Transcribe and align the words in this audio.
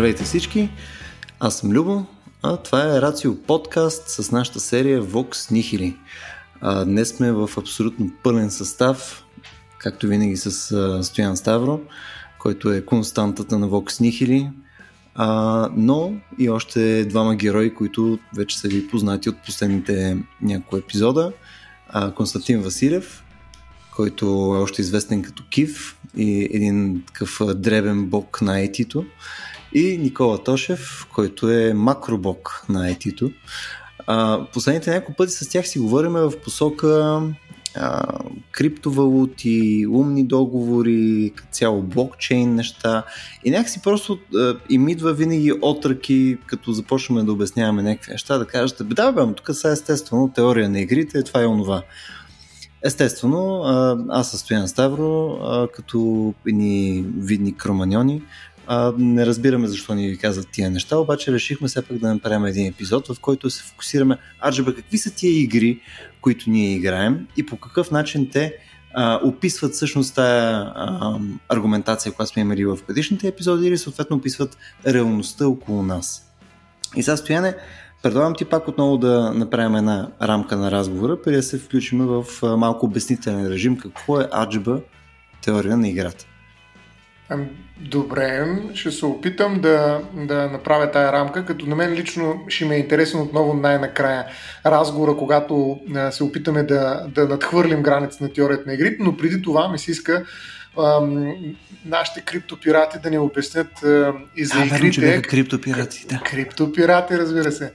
Здравейте 0.00 0.24
всички, 0.24 0.68
аз 1.40 1.58
съм 1.58 1.70
Любо, 1.70 2.06
а 2.42 2.56
това 2.56 2.96
е 2.96 3.00
Рацио 3.00 3.36
подкаст 3.36 4.08
с 4.08 4.32
нашата 4.32 4.60
серия 4.60 5.02
Vox 5.02 5.30
Nihili. 5.30 5.96
А, 6.60 6.84
днес 6.84 7.08
сме 7.08 7.32
в 7.32 7.50
абсолютно 7.56 8.10
пълен 8.22 8.50
състав, 8.50 9.24
както 9.78 10.06
винаги 10.06 10.36
с 10.36 10.72
а, 10.72 11.02
Стоян 11.02 11.36
Ставро, 11.36 11.80
който 12.38 12.72
е 12.72 12.84
константата 12.84 13.58
на 13.58 13.68
Vox 13.68 14.02
Nihili, 14.02 14.50
а, 15.14 15.68
но 15.76 16.12
и 16.38 16.50
още 16.50 17.04
двама 17.04 17.36
герои, 17.36 17.74
които 17.74 18.18
вече 18.36 18.58
са 18.58 18.68
ви 18.68 18.88
познати 18.88 19.28
от 19.28 19.36
последните 19.46 20.18
няколко 20.42 20.76
епизода. 20.76 21.32
А, 21.88 22.10
Константин 22.10 22.62
Василев, 22.62 23.24
който 23.96 24.26
е 24.26 24.62
още 24.62 24.82
известен 24.82 25.22
като 25.22 25.42
Кив 25.50 25.96
и 26.16 26.48
един 26.52 27.02
такъв 27.06 27.40
дребен 27.54 28.06
бог 28.06 28.42
на 28.42 28.52
IT-то. 28.52 29.04
И 29.74 29.98
Никола 29.98 30.44
Тошев, 30.44 31.06
който 31.14 31.50
е 31.50 31.74
макробок 31.74 32.64
на 32.68 32.90
IT-то. 32.90 33.30
Последните 34.52 34.90
няколко 34.90 35.16
пъти 35.16 35.32
с 35.32 35.48
тях 35.48 35.68
си 35.68 35.78
говорим 35.78 36.12
в 36.12 36.32
посока 36.44 37.22
а, 37.76 38.18
криптовалути, 38.52 39.86
умни 39.90 40.24
договори, 40.24 41.32
цяло 41.50 41.82
блокчейн 41.82 42.54
неща. 42.54 43.02
И 43.44 43.50
някакси 43.50 43.82
просто 43.82 44.18
им 44.70 44.88
идва 44.88 45.12
винаги 45.12 45.52
отръки, 45.62 46.38
като 46.46 46.72
започваме 46.72 47.22
да 47.22 47.32
обясняваме 47.32 47.82
някакви 47.82 48.12
неща, 48.12 48.38
да 48.38 48.46
кажете, 48.46 48.84
бе 48.84 48.94
да, 48.94 49.12
бе, 49.12 49.34
тук 49.34 49.56
са 49.56 49.68
естествено 49.70 50.32
теория 50.34 50.68
на 50.68 50.80
игрите, 50.80 51.22
това 51.22 51.42
е 51.42 51.46
онова. 51.46 51.82
Естествено, 52.84 53.62
аз 54.10 54.30
състоян 54.30 54.68
Ставро, 54.68 55.38
като 55.74 56.34
едни 56.48 57.04
видни 57.18 57.56
кроманьони, 57.56 58.22
не 58.98 59.26
разбираме 59.26 59.66
защо 59.66 59.94
ни 59.94 60.08
ви 60.08 60.18
казват 60.18 60.48
тия 60.52 60.70
неща, 60.70 60.96
обаче 60.96 61.32
решихме 61.32 61.68
все 61.68 61.82
пак 61.82 61.98
да 61.98 62.14
направим 62.14 62.44
един 62.44 62.66
епизод, 62.66 63.08
в 63.08 63.20
който 63.20 63.50
се 63.50 63.62
фокусираме, 63.62 64.18
аджаба, 64.46 64.74
какви 64.74 64.98
са 64.98 65.14
тия 65.14 65.40
игри, 65.42 65.80
които 66.20 66.50
ние 66.50 66.74
играем 66.74 67.26
и 67.36 67.46
по 67.46 67.56
какъв 67.56 67.90
начин 67.90 68.30
те 68.32 68.54
а, 68.94 69.20
описват 69.24 69.72
всъщност 69.72 70.14
тая 70.14 70.72
а, 70.74 71.18
аргументация, 71.48 72.12
която 72.12 72.32
сме 72.32 72.42
имали 72.42 72.64
в 72.64 72.78
предишните 72.86 73.28
епизоди 73.28 73.68
или 73.68 73.78
съответно 73.78 74.16
описват 74.16 74.56
реалността 74.86 75.48
около 75.48 75.82
нас. 75.82 76.26
И 76.96 77.02
сега 77.02 77.16
стояне, 77.16 77.54
Предлагам 78.02 78.34
ти 78.34 78.44
пак 78.44 78.68
отново 78.68 78.98
да 78.98 79.32
направим 79.34 79.76
една 79.76 80.08
рамка 80.22 80.56
на 80.56 80.70
разговора, 80.70 81.22
преди 81.22 81.36
да 81.36 81.42
се 81.42 81.58
включим 81.58 82.06
в 82.06 82.24
малко 82.42 82.86
обяснителен 82.86 83.46
режим 83.46 83.78
какво 83.78 84.20
е 84.20 84.28
аджба 84.32 84.80
теория 85.42 85.76
на 85.76 85.88
играта. 85.88 86.26
Добре, 87.80 88.46
ще 88.74 88.90
се 88.90 89.06
опитам 89.06 89.60
да, 89.60 90.00
да 90.14 90.48
направя 90.48 90.90
тая 90.90 91.12
рамка, 91.12 91.44
като 91.44 91.66
на 91.66 91.76
мен 91.76 91.92
лично 91.92 92.44
ще 92.48 92.64
ме 92.64 92.74
е 92.74 92.78
интересен 92.78 93.20
отново 93.20 93.54
най-накрая 93.54 94.26
разговора, 94.66 95.16
когато 95.16 95.80
се 96.10 96.24
опитаме 96.24 96.62
да, 96.62 97.06
да 97.08 97.28
надхвърлим 97.28 97.82
граница 97.82 98.24
на 98.24 98.32
теорията 98.32 98.62
на 98.66 98.74
игрите, 98.74 98.96
но 99.00 99.16
преди 99.16 99.42
това 99.42 99.68
ми 99.68 99.78
се 99.78 99.90
иска 99.90 100.24
ам, 100.78 101.34
нашите 101.84 102.20
криптопирати 102.20 102.98
да 103.02 103.10
ни 103.10 103.18
обяснят 103.18 103.82
а, 103.82 104.12
и 104.36 104.44
за 104.44 104.54
а, 104.58 104.66
игрите. 104.66 105.00
Верно, 105.00 105.22
криптопирати, 105.28 106.06
да. 106.08 106.20
Криптопирати, 106.24 107.18
разбира 107.18 107.52
се. 107.52 107.72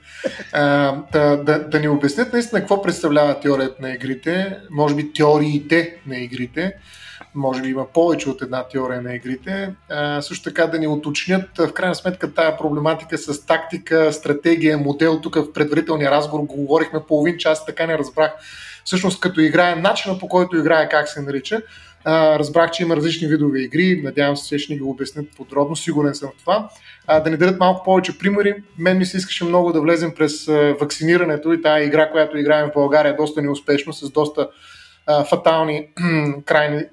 А, 0.54 0.92
да, 1.12 1.38
да, 1.38 1.60
да 1.60 1.80
ни 1.80 1.88
обяснят 1.88 2.34
наистина 2.34 2.62
какво 2.62 2.82
представлява 2.82 3.40
теорията 3.40 3.76
на 3.82 3.92
игрите, 3.92 4.58
може 4.72 4.96
би 4.96 5.14
теориите 5.14 5.96
на 6.08 6.18
игрите, 6.18 6.74
може 7.36 7.62
би 7.62 7.70
има 7.70 7.86
повече 7.94 8.30
от 8.30 8.42
една 8.42 8.64
теория 8.64 9.02
на 9.02 9.16
игрите. 9.16 9.74
А, 9.90 10.22
също 10.22 10.44
така 10.44 10.68
да 10.68 10.80
ни 10.80 10.88
уточнят 10.88 11.58
в 11.58 11.74
крайна 11.74 11.96
сметка 11.96 12.34
тая 12.34 12.58
проблематика 12.58 13.18
с 13.18 13.46
тактика, 13.46 14.14
стратегия, 14.14 14.78
модел. 14.78 15.22
Тук 15.22 15.36
в 15.36 15.54
предварителния 15.54 16.12
разговор 16.12 16.44
го 16.44 16.56
говорихме 16.56 17.00
половин 17.08 17.38
час, 17.38 17.66
така 17.66 17.88
не 17.88 17.98
разбрах 17.98 18.32
всъщност 18.86 19.20
като 19.20 19.42
играе, 19.42 19.76
начина 19.76 20.20
по 20.20 20.28
който 20.28 20.58
играе, 20.58 20.90
как 20.90 21.10
се 21.10 21.22
нарича. 21.22 21.62
А, 22.08 22.40
разбрах, 22.40 22.72
че 22.72 22.84
има 22.84 22.96
различни 22.96 23.28
видове 23.28 23.60
игри. 23.60 24.02
Надявам 24.04 24.38
се, 24.38 24.48
че 24.48 24.58
ще 24.58 24.74
ни 24.74 24.80
го 24.80 24.90
обяснят 24.90 25.26
подробно. 25.38 25.76
Сигурен 25.76 26.16
съм 26.16 26.30
в 26.30 26.40
това. 26.40 26.70
А, 27.08 27.20
да 27.20 27.30
ни 27.30 27.38
дадат 27.38 27.60
малко 27.60 27.84
повече 27.84 28.18
примери. 28.18 28.56
Мен 28.78 28.98
ми 28.98 29.06
се 29.06 29.18
искаше 29.18 29.46
много 29.46 29.74
да 29.74 29.82
влезем 29.82 30.14
през 30.16 30.48
а, 30.48 30.76
вакцинирането 30.80 31.54
и 31.54 31.62
тази 31.62 31.86
игра, 31.86 32.12
която 32.12 32.38
играем 32.38 32.70
в 32.70 32.74
България 32.74 33.16
доста 33.16 33.42
неуспешно, 33.42 33.94
с 33.94 34.12
доста 34.12 34.50
а, 35.08 35.24
фатални 35.24 35.88
крайни 36.46 36.84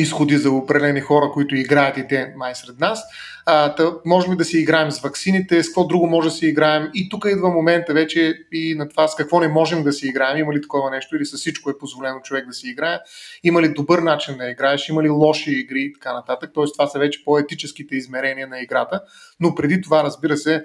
изходи 0.00 0.36
за 0.36 0.50
определени 0.50 1.00
хора, 1.00 1.30
които 1.32 1.56
играят 1.56 1.96
и 1.96 2.08
те 2.08 2.32
май 2.36 2.54
сред 2.54 2.80
нас. 2.80 3.02
А, 3.46 3.74
та, 3.74 3.92
можем 4.04 4.36
да 4.36 4.44
си 4.44 4.58
играем 4.58 4.90
с 4.90 5.00
ваксините, 5.00 5.62
с 5.62 5.66
какво 5.66 5.86
друго 5.86 6.06
може 6.06 6.28
да 6.28 6.34
си 6.34 6.46
играем. 6.46 6.90
И 6.94 7.08
тук 7.08 7.24
идва 7.28 7.48
момента 7.48 7.94
вече 7.94 8.34
и 8.52 8.74
на 8.74 8.88
това 8.88 9.08
с 9.08 9.16
какво 9.16 9.40
не 9.40 9.48
можем 9.48 9.82
да 9.82 9.92
си 9.92 10.06
играем. 10.06 10.38
Има 10.38 10.54
ли 10.54 10.62
такова 10.62 10.90
нещо 10.90 11.16
или 11.16 11.24
с 11.24 11.36
всичко 11.36 11.70
е 11.70 11.78
позволено 11.78 12.20
човек 12.20 12.46
да 12.46 12.52
си 12.52 12.68
играе. 12.68 12.98
Има 13.44 13.62
ли 13.62 13.68
добър 13.68 13.98
начин 13.98 14.36
да 14.36 14.50
играеш, 14.50 14.88
има 14.88 15.02
ли 15.02 15.08
лоши 15.08 15.50
игри 15.50 15.80
и 15.80 15.92
така 15.92 16.12
нататък. 16.12 16.50
Тоест 16.54 16.74
това 16.74 16.86
са 16.86 16.98
вече 16.98 17.24
по-етическите 17.24 17.96
измерения 17.96 18.46
на 18.46 18.60
играта. 18.60 19.00
Но 19.40 19.54
преди 19.54 19.82
това, 19.82 20.04
разбира 20.04 20.36
се, 20.36 20.64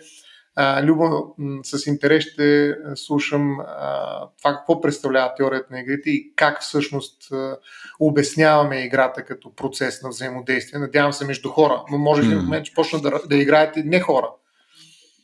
а, 0.64 0.84
Любо, 0.84 1.36
с 1.64 1.88
интерес 1.88 2.24
ще 2.24 2.76
слушам 2.96 3.60
а, 3.60 4.28
това 4.38 4.56
какво 4.56 4.82
представлява 4.82 5.34
теорията 5.38 5.68
на 5.72 5.80
игрите 5.80 6.10
и 6.10 6.34
как 6.36 6.62
всъщност 6.62 7.32
а, 7.32 7.58
обясняваме 8.00 8.86
играта 8.86 9.26
като 9.26 9.56
процес 9.56 10.02
на 10.02 10.10
взаимодействие. 10.10 10.80
Надявам 10.80 11.14
се 11.14 11.26
между 11.26 11.50
хора, 11.50 11.84
но 11.92 11.98
може 11.98 12.24
ли 12.24 12.36
в 12.36 12.42
момент, 12.42 12.66
че 12.66 12.74
почна 12.74 13.00
да, 13.00 13.20
да 13.30 13.36
играете 13.36 13.84
не 13.86 14.00
хора? 14.00 14.28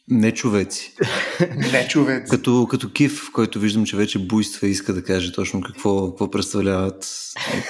Не 0.10 0.34
човеци. 0.34 0.96
не 1.72 1.88
човеци. 1.88 2.30
Като, 2.30 2.68
като 2.72 2.92
Кив, 2.92 3.32
който 3.34 3.60
виждам, 3.60 3.86
че 3.86 3.98
вече 3.98 4.20
буйства 4.20 4.68
иска 4.68 4.94
да 4.94 5.04
каже 5.04 5.34
точно 5.34 5.62
какво, 5.62 6.10
какво 6.10 6.32
представляват 6.32 7.08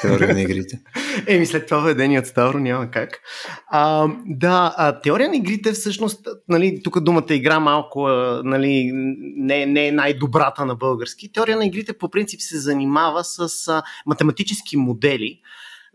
теория 0.01 0.33
на 0.33 0.41
игрите. 0.41 0.79
Еми, 1.27 1.45
след 1.45 1.67
това 1.67 1.79
ведение 1.79 2.19
от 2.19 2.25
Ставро 2.25 2.59
няма 2.59 2.91
как. 2.91 3.19
А, 3.67 4.07
да, 4.25 4.73
а, 4.77 5.01
теория 5.01 5.29
на 5.29 5.35
игрите 5.35 5.71
всъщност, 5.71 6.27
нали, 6.49 6.81
тук 6.83 6.99
думата 6.99 7.25
игра 7.29 7.59
малко 7.59 8.07
нали, 8.43 8.91
не, 9.37 9.65
не 9.65 9.87
е 9.87 9.91
най-добрата 9.91 10.65
на 10.65 10.75
български. 10.75 11.31
Теория 11.31 11.57
на 11.57 11.65
игрите 11.65 11.97
по 11.97 12.09
принцип 12.09 12.41
се 12.41 12.59
занимава 12.59 13.23
с 13.23 13.67
а, 13.67 13.83
математически 14.05 14.77
модели 14.77 15.39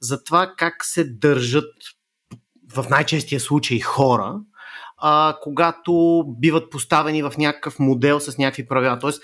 за 0.00 0.24
това 0.24 0.54
как 0.56 0.84
се 0.84 1.04
държат 1.04 1.72
в 2.74 2.86
най-честия 2.90 3.40
случай 3.40 3.80
хора 3.80 4.40
а, 5.02 5.36
когато 5.42 6.24
биват 6.28 6.70
поставени 6.70 7.22
в 7.22 7.32
някакъв 7.38 7.78
модел 7.78 8.20
с 8.20 8.38
някакви 8.38 8.66
правила. 8.66 8.98
Тоест, 8.98 9.22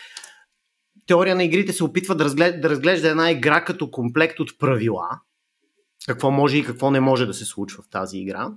теория 1.06 1.36
на 1.36 1.44
игрите 1.44 1.72
се 1.72 1.84
опитва 1.84 2.14
да 2.14 2.24
разглежда, 2.24 2.60
да 2.60 2.70
разглежда 2.70 3.08
една 3.08 3.30
игра 3.30 3.64
като 3.64 3.90
комплект 3.90 4.40
от 4.40 4.58
правила, 4.58 5.08
какво 6.08 6.30
може 6.30 6.56
и 6.56 6.64
какво 6.64 6.90
не 6.90 7.00
може 7.00 7.26
да 7.26 7.34
се 7.34 7.44
случва 7.44 7.82
в 7.82 7.90
тази 7.90 8.18
игра. 8.18 8.48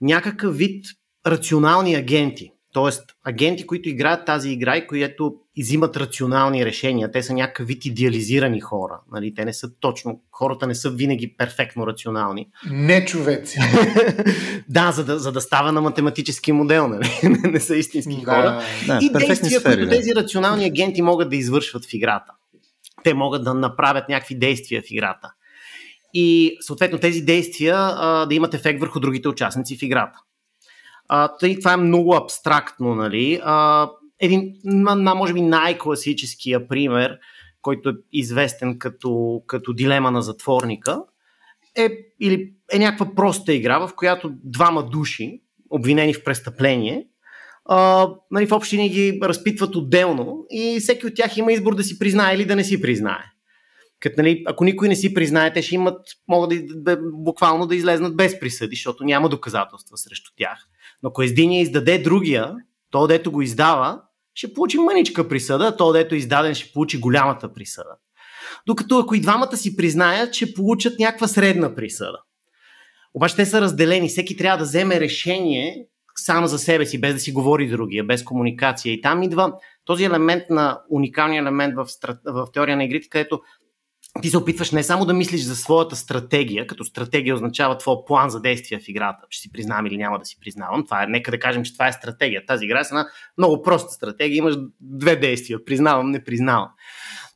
Някакъв 0.00 0.56
вид 0.56 0.84
рационални 1.26 1.94
агенти, 1.94 2.50
т.е. 2.74 2.90
агенти, 3.24 3.66
които 3.66 3.88
играят 3.88 4.26
тази 4.26 4.50
игра 4.50 4.76
и 4.76 4.86
които 4.86 5.34
изимат 5.56 5.96
рационални 5.96 6.64
решения. 6.64 7.10
Те 7.10 7.22
са 7.22 7.34
някакъв 7.34 7.66
вид 7.66 7.84
идеализирани 7.84 8.60
хора. 8.60 9.00
Нали? 9.12 9.34
Те 9.34 9.44
не 9.44 9.52
са 9.52 9.74
точно, 9.80 10.20
хората 10.32 10.66
не 10.66 10.74
са 10.74 10.90
винаги 10.90 11.36
перфектно 11.36 11.86
рационални. 11.86 12.48
Не 12.70 13.04
човеци. 13.04 13.58
да, 14.68 14.92
за 14.92 15.04
да, 15.04 15.18
за 15.18 15.32
да 15.32 15.40
става 15.40 15.72
на 15.72 15.80
математически 15.80 16.52
модел. 16.52 16.88
Нали? 16.88 17.10
не 17.52 17.60
са 17.60 17.76
истински 17.76 18.22
Да. 18.24 18.34
хора. 18.34 18.62
Да, 18.86 18.98
и 19.02 19.10
действия, 19.12 19.60
сфери, 19.60 19.74
които 19.74 19.84
да. 19.84 19.96
тези 19.96 20.14
рационални 20.14 20.64
агенти 20.64 21.02
могат 21.02 21.30
да 21.30 21.36
извършват 21.36 21.84
в 21.84 21.94
играта. 21.94 22.32
Те 23.04 23.14
могат 23.14 23.44
да 23.44 23.54
направят 23.54 24.08
някакви 24.08 24.38
действия 24.38 24.82
в 24.82 24.90
играта. 24.90 25.32
И 26.14 26.56
съответно 26.60 26.98
тези 26.98 27.20
действия 27.20 27.76
а, 27.76 28.26
да 28.26 28.34
имат 28.34 28.54
ефект 28.54 28.80
върху 28.80 29.00
другите 29.00 29.28
участници 29.28 29.76
в 29.76 29.82
играта. 29.82 30.18
А, 31.08 31.36
тъй, 31.36 31.58
това 31.58 31.72
е 31.72 31.76
много 31.76 32.14
абстрактно, 32.14 32.94
нали? 32.94 33.40
А, 33.44 33.88
един, 34.20 34.54
на, 34.64 35.14
може 35.14 35.32
би 35.32 35.40
най-класическия 35.40 36.68
пример, 36.68 37.18
който 37.62 37.88
е 37.88 37.92
известен 38.12 38.78
като, 38.78 39.42
като 39.46 39.72
дилема 39.72 40.10
на 40.10 40.22
затворника, 40.22 41.02
е, 41.76 41.88
или 42.20 42.52
е 42.72 42.78
някаква 42.78 43.14
проста 43.14 43.52
игра, 43.52 43.86
в 43.86 43.94
която 43.96 44.32
двама 44.44 44.86
души, 44.86 45.40
обвинени 45.70 46.14
в 46.14 46.24
престъпление, 46.24 47.06
а, 47.64 48.08
нали, 48.30 48.46
в 48.46 48.52
общини 48.52 48.88
ги 48.88 49.18
разпитват 49.22 49.76
отделно 49.76 50.46
и 50.50 50.80
всеки 50.80 51.06
от 51.06 51.14
тях 51.14 51.36
има 51.36 51.52
избор 51.52 51.74
да 51.74 51.84
си 51.84 51.98
признае 51.98 52.34
или 52.34 52.44
да 52.44 52.56
не 52.56 52.64
си 52.64 52.80
признае. 52.80 53.24
Като, 54.04 54.22
нали, 54.22 54.42
ако 54.46 54.64
никой 54.64 54.88
не 54.88 54.96
си 54.96 55.14
признае, 55.14 55.52
те 55.52 55.62
ще 55.62 55.74
имат, 55.74 56.00
могат 56.28 56.50
да, 56.50 56.56
да, 56.76 57.02
буквално 57.12 57.66
да 57.66 57.76
излезнат 57.76 58.16
без 58.16 58.40
присъди, 58.40 58.76
защото 58.76 59.04
няма 59.04 59.28
доказателства 59.28 59.96
срещу 59.96 60.30
тях. 60.36 60.58
Но 61.02 61.08
ако 61.08 61.22
единия 61.22 61.62
издаде 61.62 61.98
другия, 61.98 62.54
то 62.90 63.06
дето 63.06 63.32
го 63.32 63.42
издава, 63.42 64.00
ще 64.34 64.52
получи 64.52 64.78
мъничка 64.78 65.28
присъда, 65.28 65.76
то 65.76 65.92
дето 65.92 66.14
е 66.14 66.18
издаден 66.18 66.54
ще 66.54 66.72
получи 66.72 67.00
голямата 67.00 67.52
присъда. 67.52 67.90
Докато 68.66 68.98
ако 68.98 69.14
и 69.14 69.20
двамата 69.20 69.56
си 69.56 69.76
признаят, 69.76 70.34
ще 70.34 70.54
получат 70.54 70.98
някаква 70.98 71.28
средна 71.28 71.74
присъда. 71.74 72.18
Обаче 73.14 73.36
те 73.36 73.46
са 73.46 73.60
разделени, 73.60 74.08
всеки 74.08 74.36
трябва 74.36 74.58
да 74.58 74.64
вземе 74.64 75.00
решение 75.00 75.86
сам 76.14 76.46
за 76.46 76.58
себе 76.58 76.86
си, 76.86 77.00
без 77.00 77.14
да 77.14 77.20
си 77.20 77.32
говори 77.32 77.68
другия, 77.68 78.04
без 78.04 78.24
комуникация. 78.24 78.92
И 78.92 79.00
там 79.00 79.22
идва 79.22 79.52
този 79.84 80.04
елемент 80.04 80.42
на 80.50 80.80
уникалния 80.90 81.40
елемент 81.40 81.74
в, 81.76 81.88
страт... 81.88 82.18
в 82.26 82.46
теория 82.52 82.76
на 82.76 82.84
игрите, 82.84 83.08
където 83.08 83.40
ти 84.22 84.30
се 84.30 84.38
опитваш 84.38 84.70
не 84.70 84.82
само 84.82 85.04
да 85.04 85.14
мислиш 85.14 85.42
за 85.42 85.56
своята 85.56 85.96
стратегия, 85.96 86.66
като 86.66 86.84
стратегия 86.84 87.34
означава 87.34 87.78
твой 87.78 87.96
план 88.06 88.30
за 88.30 88.40
действие 88.40 88.80
в 88.80 88.88
играта, 88.88 89.26
ще 89.30 89.42
си 89.42 89.52
признавам 89.52 89.86
или 89.86 89.96
няма 89.96 90.18
да 90.18 90.24
си 90.24 90.36
признавам. 90.40 90.84
Това 90.84 91.02
е, 91.02 91.06
нека 91.06 91.30
да 91.30 91.38
кажем, 91.38 91.64
че 91.64 91.72
това 91.72 91.88
е 91.88 91.92
стратегия. 91.92 92.46
Тази 92.46 92.64
игра 92.64 92.78
е 92.78 92.82
една 92.90 93.06
много 93.38 93.62
проста 93.62 93.92
стратегия. 93.92 94.36
Имаш 94.36 94.54
две 94.80 95.16
действия. 95.16 95.64
Признавам, 95.64 96.10
не 96.10 96.24
признавам. 96.24 96.68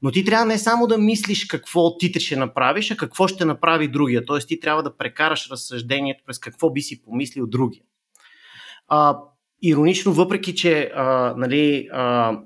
Но 0.03 0.11
ти 0.11 0.25
трябва 0.25 0.47
не 0.47 0.59
само 0.59 0.87
да 0.87 0.99
мислиш 0.99 1.47
какво 1.47 1.99
ти 1.99 2.21
ще 2.21 2.37
направиш, 2.37 2.91
а 2.91 2.97
какво 2.97 3.29
ще 3.29 3.45
направи 3.45 3.89
другия. 3.89 4.25
Тоест 4.25 4.49
ти 4.49 4.61
трябва 4.61 4.83
да 4.83 4.97
прекараш 4.97 5.51
разсъждението 5.51 6.25
през 6.27 6.39
какво 6.39 6.71
би 6.71 6.81
си 6.81 7.03
помислил 7.03 7.47
другия. 7.47 7.83
А, 8.89 9.19
иронично, 9.63 10.13
въпреки 10.13 10.55
че 10.55 10.91
а, 10.95 11.35
нали, 11.37 11.89
а, 11.93 12.39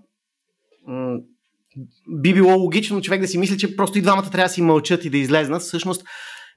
би 2.08 2.34
било 2.34 2.56
логично 2.56 3.02
човек 3.02 3.20
да 3.20 3.28
си 3.28 3.38
мисли, 3.38 3.58
че 3.58 3.76
просто 3.76 3.98
и 3.98 4.02
двамата 4.02 4.30
трябва 4.30 4.48
да 4.48 4.52
си 4.52 4.62
мълчат 4.62 5.04
и 5.04 5.10
да 5.10 5.18
излезнат, 5.18 5.62
всъщност 5.62 6.04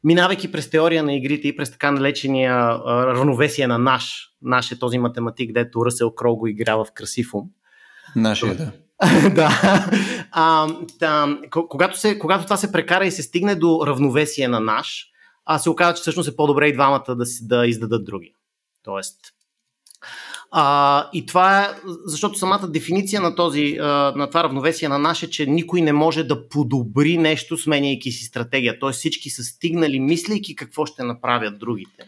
минавайки 0.04 0.52
през 0.52 0.70
теория 0.70 1.04
на 1.04 1.14
игрите 1.14 1.48
и 1.48 1.56
през 1.56 1.72
така 1.72 1.92
налечения 1.92 2.54
равновесие 2.88 3.68
на 3.68 3.78
наш, 3.78 4.30
наш 4.42 4.72
е 4.72 4.80
този 4.80 4.98
математик, 4.98 5.54
дето 5.54 5.86
Ръсел 5.86 6.12
Кроу 6.12 6.36
го 6.36 6.48
играва 6.48 6.86
в 6.86 6.92
красив 6.94 7.34
ум. 7.34 7.44
Нашия, 8.16 8.56
да. 8.56 8.72
да. 9.36 9.50
А, 10.32 10.68
да 11.00 11.38
когато, 11.52 12.00
се, 12.00 12.20
когато 12.20 12.44
това 12.44 12.58
се 12.58 12.72
прекара 12.72 13.06
и 13.06 13.12
се 13.12 13.24
стигне 13.24 13.56
до 13.56 13.84
равновесие 13.88 14.48
на 14.48 14.60
наш, 14.60 15.06
а 15.46 15.60
се 15.60 15.70
оказа, 15.70 15.94
че 15.94 16.02
всъщност 16.02 16.30
е 16.30 16.36
по-добре 16.36 16.68
и 16.68 16.74
двамата 16.74 17.16
да, 17.16 17.26
си, 17.26 17.48
да 17.48 17.68
издадат 17.68 18.06
други. 18.06 18.34
Тоест, 18.84 19.16
а, 20.52 21.10
и 21.14 21.26
това 21.26 21.64
е, 21.64 21.68
защото 22.06 22.38
самата 22.38 22.68
дефиниция 22.68 23.22
на, 23.22 23.36
този, 23.36 23.76
на 23.80 24.28
това 24.28 24.44
равновесие 24.44 24.90
на 24.90 25.00
наше, 25.00 25.30
че 25.30 25.46
никой 25.46 25.82
не 25.82 25.94
може 25.94 26.24
да 26.24 26.50
подобри 26.50 27.18
нещо, 27.18 27.58
сменяйки 27.58 28.12
си 28.12 28.26
стратегия. 28.26 28.80
Тоест 28.80 29.00
всички 29.00 29.30
са 29.30 29.44
стигнали, 29.44 30.00
мислейки 30.00 30.56
какво 30.56 30.86
ще 30.86 31.04
направят 31.04 31.60
другите. 31.60 32.06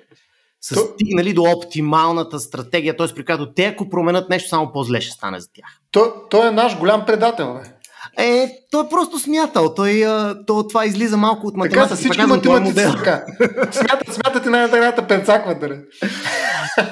Са 0.62 0.76
то... 0.76 0.82
стигнали 0.82 1.34
до 1.34 1.44
оптималната 1.44 2.40
стратегия, 2.40 2.98
т.е. 2.98 3.08
при 3.16 3.26
която 3.26 3.54
те, 3.54 3.66
ако 3.66 3.90
променят 3.90 4.30
нещо, 4.30 4.50
само 4.50 4.72
по-зле 4.72 5.02
ще 5.02 5.12
стане 5.12 5.40
за 5.40 5.48
тях. 5.54 5.82
То, 5.92 6.14
той 6.30 6.48
е 6.48 6.52
наш 6.52 6.78
голям 6.78 7.06
предател, 7.06 7.54
не? 7.54 7.74
Е, 8.18 8.52
той 8.72 8.86
е 8.86 8.90
просто 8.90 9.20
смятал. 9.20 9.74
Той, 9.76 10.04
то, 10.48 10.68
това 10.68 10.86
излиза 10.86 11.18
малко 11.18 11.48
от 11.48 11.58
математика. 11.58 11.84
Така 11.84 11.96
са 11.96 12.02
всички 12.02 12.26
математици 12.26 12.74
така. 12.76 13.26
Смятат, 13.72 14.14
смятат 14.14 14.46
и 14.46 14.50
най-накрая 14.50 15.08
пенцакват. 15.08 15.64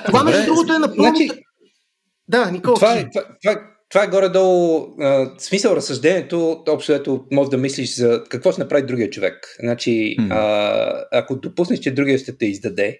Това 0.06 0.24
между 0.24 0.46
другото 0.46 0.74
е 0.74 0.80
напълно... 0.80 1.04
Значи, 1.04 1.30
да, 2.28 2.52
Никола. 2.52 2.76
Това, 2.76 2.94
е, 2.94 3.10
това, 3.10 3.24
това, 3.42 3.62
това 3.90 4.04
е 4.04 4.08
горе-долу 4.08 4.88
а, 5.02 5.32
смисъл 5.38 5.76
разсъждението, 5.76 6.64
общо 6.70 6.94
ето 6.94 7.26
може 7.32 7.50
да 7.50 7.58
мислиш 7.58 7.96
за 7.96 8.24
какво 8.30 8.52
ще 8.52 8.62
направи 8.62 8.86
другия 8.86 9.10
човек. 9.10 9.48
Значи, 9.60 10.16
mm. 10.20 10.28
а, 10.32 11.06
ако 11.12 11.36
допуснеш, 11.36 11.80
че 11.80 11.94
другия 11.94 12.18
ще 12.18 12.38
те 12.38 12.46
издаде, 12.46 13.00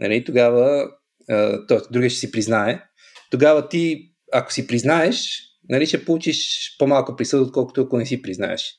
нали, 0.00 0.24
тогава, 0.24 0.88
т.е. 1.68 1.78
другия 1.90 2.10
ще 2.10 2.20
си 2.20 2.32
признае, 2.32 2.82
тогава 3.30 3.68
ти, 3.68 4.12
ако 4.32 4.52
си 4.52 4.66
признаеш, 4.66 5.42
нали, 5.68 5.86
ще 5.86 6.04
получиш 6.04 6.76
по-малко 6.78 7.16
присъда, 7.16 7.42
отколкото 7.42 7.80
ако 7.80 7.98
не 7.98 8.06
си 8.06 8.22
признаеш. 8.22 8.74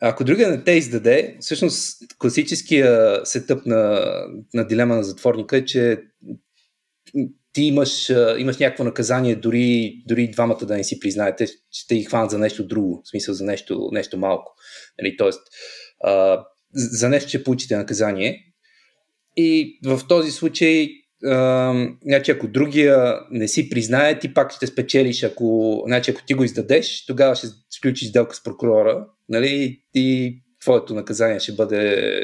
Ако 0.00 0.24
другия 0.24 0.50
не 0.50 0.64
те 0.64 0.72
издаде, 0.72 1.36
всъщност 1.40 1.98
класическия 2.18 3.20
сетъп 3.24 3.66
на, 3.66 4.10
на 4.54 4.66
дилема 4.66 4.96
на 4.96 5.04
затворника 5.04 5.56
е, 5.56 5.64
че 5.64 5.98
ти 7.52 7.62
имаш, 7.62 8.08
имаш 8.38 8.58
някакво 8.58 8.84
наказание, 8.84 9.36
дори, 9.36 10.02
дори 10.06 10.30
двамата 10.30 10.58
да 10.62 10.76
не 10.76 10.84
си 10.84 11.00
признаете, 11.00 11.46
ще 11.70 11.96
ги 11.96 12.04
хванат 12.04 12.30
за 12.30 12.38
нещо 12.38 12.66
друго, 12.66 13.02
в 13.04 13.08
смисъл 13.08 13.34
за 13.34 13.44
нещо, 13.44 13.88
нещо 13.92 14.18
малко. 14.18 14.52
Нали, 15.02 15.16
тоест, 15.16 15.40
а, 16.04 16.44
за 16.74 17.08
нещо 17.08 17.28
ще 17.28 17.44
получите 17.44 17.76
наказание. 17.76 18.44
И 19.36 19.78
в 19.84 20.00
този 20.08 20.30
случай, 20.30 20.88
значи, 22.04 22.30
ако 22.30 22.48
другия 22.48 23.20
не 23.30 23.48
си 23.48 23.68
признае, 23.68 24.18
ти 24.18 24.34
пак 24.34 24.52
ще 24.52 24.66
спечелиш. 24.66 25.22
Ако, 25.22 25.82
значи, 25.86 26.10
ако 26.10 26.22
ти 26.26 26.34
го 26.34 26.44
издадеш, 26.44 27.06
тогава 27.06 27.34
ще 27.34 27.46
сключиш 27.70 28.08
сделка 28.08 28.36
с 28.36 28.42
прокурора 28.42 29.06
нали, 29.28 29.82
и 29.94 30.38
твоето 30.60 30.94
наказание 30.94 31.40
ще 31.40 31.52
бъде, 31.52 32.22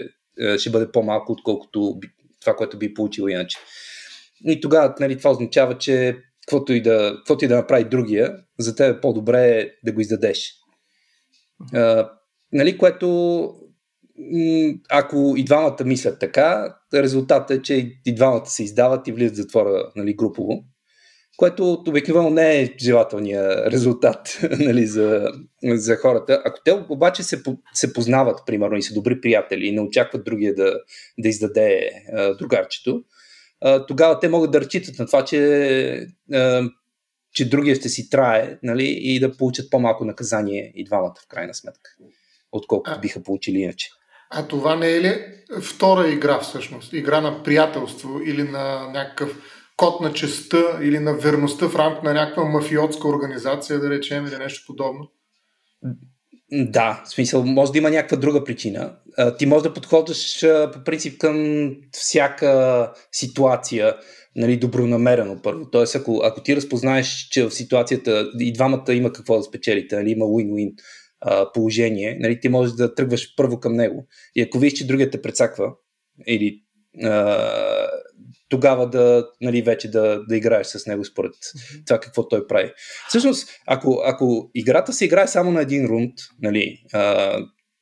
ще 0.58 0.70
бъде 0.70 0.92
по-малко, 0.92 1.32
отколкото 1.32 2.00
това, 2.40 2.56
което 2.56 2.78
би 2.78 2.94
получил 2.94 3.28
иначе. 3.28 3.58
И 4.46 4.60
тогава 4.60 4.94
нали, 5.00 5.18
това 5.18 5.30
означава, 5.30 5.78
че 5.78 6.16
каквото 6.40 6.72
и, 6.72 6.82
да, 6.82 7.14
каквото 7.16 7.44
и 7.44 7.48
да 7.48 7.56
направи 7.56 7.84
другия, 7.84 8.36
за 8.58 8.76
теб 8.76 8.96
е 8.96 9.00
по-добре 9.00 9.70
да 9.84 9.92
го 9.92 10.00
издадеш. 10.00 10.52
А, 11.74 12.10
нали, 12.52 12.78
което 12.78 13.48
ако 14.90 15.34
и 15.36 15.44
двамата 15.44 15.76
мислят 15.84 16.20
така, 16.20 16.76
резултатът 16.94 17.58
е, 17.58 17.62
че 17.62 17.92
и 18.06 18.14
двамата 18.14 18.46
се 18.46 18.64
издават 18.64 19.08
и 19.08 19.12
влизат 19.12 19.34
в 19.34 19.36
затвора 19.36 19.92
нали, 19.96 20.14
групово, 20.14 20.64
което 21.36 21.72
обикновено 21.88 22.30
не 22.30 22.60
е 22.60 22.74
желателният 22.80 23.72
резултат 23.72 24.40
нали, 24.58 24.86
за, 24.86 25.32
за 25.64 25.96
хората. 25.96 26.42
Ако 26.44 26.58
те 26.64 26.72
обаче 26.88 27.22
се, 27.22 27.42
се 27.74 27.92
познават, 27.92 28.40
примерно, 28.46 28.76
и 28.76 28.82
са 28.82 28.94
добри 28.94 29.20
приятели 29.20 29.66
и 29.66 29.72
не 29.72 29.80
очакват 29.80 30.24
другия 30.24 30.54
да, 30.54 30.80
да 31.18 31.28
издаде 31.28 31.90
а, 32.12 32.34
другарчето, 32.34 33.04
тогава 33.88 34.20
те 34.20 34.28
могат 34.28 34.50
да 34.50 34.60
разчитат 34.60 34.98
на 34.98 35.06
това, 35.06 35.24
че, 35.24 36.06
че 37.32 37.48
другия 37.48 37.76
ще 37.76 37.88
си 37.88 38.10
трае 38.10 38.58
нали, 38.62 38.98
и 39.00 39.20
да 39.20 39.36
получат 39.36 39.70
по-малко 39.70 40.04
наказание 40.04 40.72
и 40.74 40.84
двамата 40.84 41.14
в 41.24 41.28
крайна 41.28 41.54
сметка, 41.54 41.90
отколкото 42.52 43.00
биха 43.00 43.22
получили 43.22 43.58
иначе. 43.58 43.88
А 44.30 44.46
това 44.46 44.76
не 44.76 44.90
е 44.90 45.00
ли 45.00 45.24
втора 45.62 46.08
игра 46.08 46.40
всъщност? 46.40 46.92
Игра 46.92 47.20
на 47.20 47.42
приятелство 47.42 48.20
или 48.26 48.42
на 48.42 48.90
някакъв 48.92 49.38
код 49.76 50.00
на 50.00 50.12
честа 50.12 50.78
или 50.82 50.98
на 50.98 51.14
верността 51.14 51.68
в 51.68 51.76
рамките 51.76 52.06
на 52.06 52.14
някаква 52.14 52.44
мафиотска 52.44 53.08
организация, 53.08 53.80
да 53.80 53.90
речем, 53.90 54.26
или 54.26 54.36
нещо 54.38 54.64
подобно? 54.66 55.10
Да, 56.52 57.02
в 57.06 57.08
смисъл, 57.08 57.44
може 57.44 57.72
да 57.72 57.78
има 57.78 57.90
някаква 57.90 58.16
друга 58.16 58.44
причина. 58.44 58.96
Ти 59.38 59.46
може 59.46 59.62
да 59.62 59.74
подходиш 59.74 60.46
по 60.72 60.84
принцип 60.84 61.18
към 61.18 61.68
всяка 61.92 62.92
ситуация 63.12 63.94
нали, 64.36 64.56
добронамерено 64.56 65.42
първо. 65.42 65.70
Тоест, 65.70 65.94
ако, 65.94 66.20
ако 66.24 66.42
ти 66.42 66.56
разпознаеш, 66.56 67.28
че 67.30 67.44
в 67.44 67.50
ситуацията 67.50 68.30
и 68.38 68.52
двамата 68.52 68.94
има 68.94 69.12
какво 69.12 69.36
да 69.36 69.42
спечелите, 69.42 69.96
нали, 69.96 70.10
има 70.10 70.24
win-win 70.24 70.74
положение, 71.54 72.16
нали, 72.20 72.40
ти 72.40 72.48
можеш 72.48 72.74
да 72.74 72.94
тръгваш 72.94 73.34
първо 73.36 73.60
към 73.60 73.74
него. 73.74 74.06
И 74.34 74.42
ако 74.42 74.58
виж, 74.58 74.72
че 74.72 74.86
другият 74.86 75.12
те 75.12 75.22
прецаква 75.22 75.72
или 76.26 76.60
тогава 78.48 78.90
да, 78.90 79.26
нали, 79.40 79.62
вече 79.62 79.90
да, 79.90 80.24
да 80.28 80.36
играеш 80.36 80.66
с 80.66 80.86
него 80.86 81.04
според 81.04 81.32
mm-hmm. 81.32 81.86
това 81.86 82.00
какво 82.00 82.28
той 82.28 82.46
прави. 82.46 82.72
Всъщност, 83.08 83.48
ако, 83.66 84.02
ако 84.04 84.50
играта 84.54 84.92
се 84.92 85.04
играе 85.04 85.26
само 85.26 85.50
на 85.50 85.60
един 85.60 85.86
рунд, 85.86 86.14
нали, 86.42 86.82
а, 86.92 87.36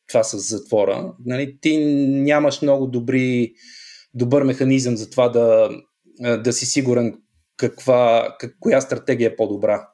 това 0.08 0.22
с 0.22 0.38
затвора, 0.38 1.12
нали, 1.24 1.58
ти 1.60 1.78
нямаш 2.06 2.62
много 2.62 2.86
добри, 2.86 3.52
добър 4.14 4.42
механизъм 4.42 4.96
за 4.96 5.10
това 5.10 5.28
да, 5.28 5.70
да 6.36 6.52
си 6.52 6.66
сигурен 6.66 7.14
каква, 7.56 8.34
как, 8.40 8.56
коя 8.60 8.80
стратегия 8.80 9.28
е 9.28 9.36
по-добра 9.36 9.88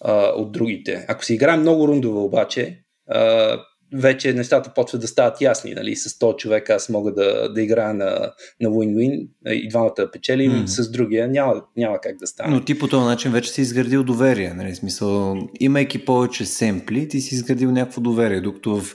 а, 0.00 0.26
от 0.26 0.52
другите. 0.52 1.04
Ако 1.08 1.24
се 1.24 1.34
играе 1.34 1.56
много 1.56 1.88
рундове 1.88 2.18
обаче, 2.18 2.82
а, 3.10 3.58
вече 3.94 4.32
нещата 4.32 4.72
почват 4.74 5.00
да 5.00 5.08
стават 5.08 5.40
ясни. 5.40 5.74
Нали? 5.74 5.96
С 5.96 6.08
100 6.08 6.36
човека 6.36 6.74
аз 6.74 6.88
мога 6.88 7.12
да, 7.12 7.52
да 7.52 7.62
играя 7.62 7.94
на, 7.94 8.32
на 8.60 8.68
win-win 8.68 9.28
и 9.46 9.68
двамата 9.68 10.10
печелим, 10.12 10.52
mm. 10.52 10.66
с 10.66 10.90
другия 10.90 11.28
няма, 11.28 11.62
няма 11.76 11.98
как 12.00 12.16
да 12.16 12.26
стане. 12.26 12.54
Но 12.54 12.64
ти 12.64 12.78
по 12.78 12.88
този 12.88 13.04
начин 13.04 13.32
вече 13.32 13.50
си 13.50 13.60
изградил 13.60 14.04
доверие. 14.04 14.54
Нали? 14.54 14.74
Смисъл, 14.74 15.36
имайки 15.60 16.04
повече 16.04 16.46
семпли, 16.46 17.08
ти 17.08 17.20
си 17.20 17.34
изградил 17.34 17.70
някакво 17.70 18.00
доверие, 18.00 18.40
докато 18.40 18.80
в 18.80 18.94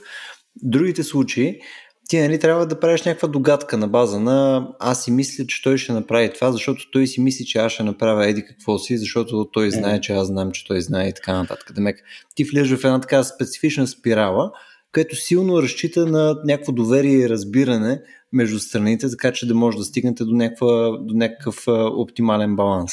другите 0.62 1.02
случаи 1.02 1.60
ти 2.08 2.20
нали, 2.20 2.38
трябва 2.38 2.66
да 2.66 2.80
правиш 2.80 3.02
някаква 3.02 3.28
догадка 3.28 3.76
на 3.76 3.88
база 3.88 4.20
на 4.20 4.68
аз 4.80 5.04
си 5.04 5.10
мисля, 5.10 5.46
че 5.46 5.62
той 5.62 5.78
ще 5.78 5.92
направи 5.92 6.32
това, 6.32 6.52
защото 6.52 6.90
той 6.90 7.06
си 7.06 7.20
мисли, 7.20 7.44
че 7.44 7.58
аз 7.58 7.72
ще 7.72 7.82
направя 7.82 8.28
еди 8.28 8.44
какво 8.44 8.78
си, 8.78 8.98
защото 8.98 9.48
той 9.52 9.70
знае, 9.70 10.00
че 10.00 10.12
аз 10.12 10.26
знам, 10.26 10.52
че 10.52 10.66
той 10.66 10.80
знае 10.80 11.08
и 11.08 11.14
така 11.14 11.32
нататък. 11.32 11.72
Демек, 11.74 11.96
ти 12.34 12.44
влезеш 12.44 12.78
в 12.78 12.84
една 12.84 13.00
така 13.00 13.24
специфична 13.24 13.86
спирала, 13.86 14.52
където 14.92 15.16
силно 15.16 15.62
разчита 15.62 16.06
на 16.06 16.36
някакво 16.44 16.72
доверие 16.72 17.18
и 17.18 17.28
разбиране 17.28 18.00
между 18.32 18.58
страните, 18.58 19.10
така 19.10 19.32
че 19.32 19.46
да 19.46 19.54
може 19.54 19.78
да 19.78 19.84
стигнете 19.84 20.24
до, 20.24 20.32
някаква, 20.32 20.98
до 21.00 21.14
някакъв 21.14 21.64
оптимален 21.96 22.56
баланс. 22.56 22.92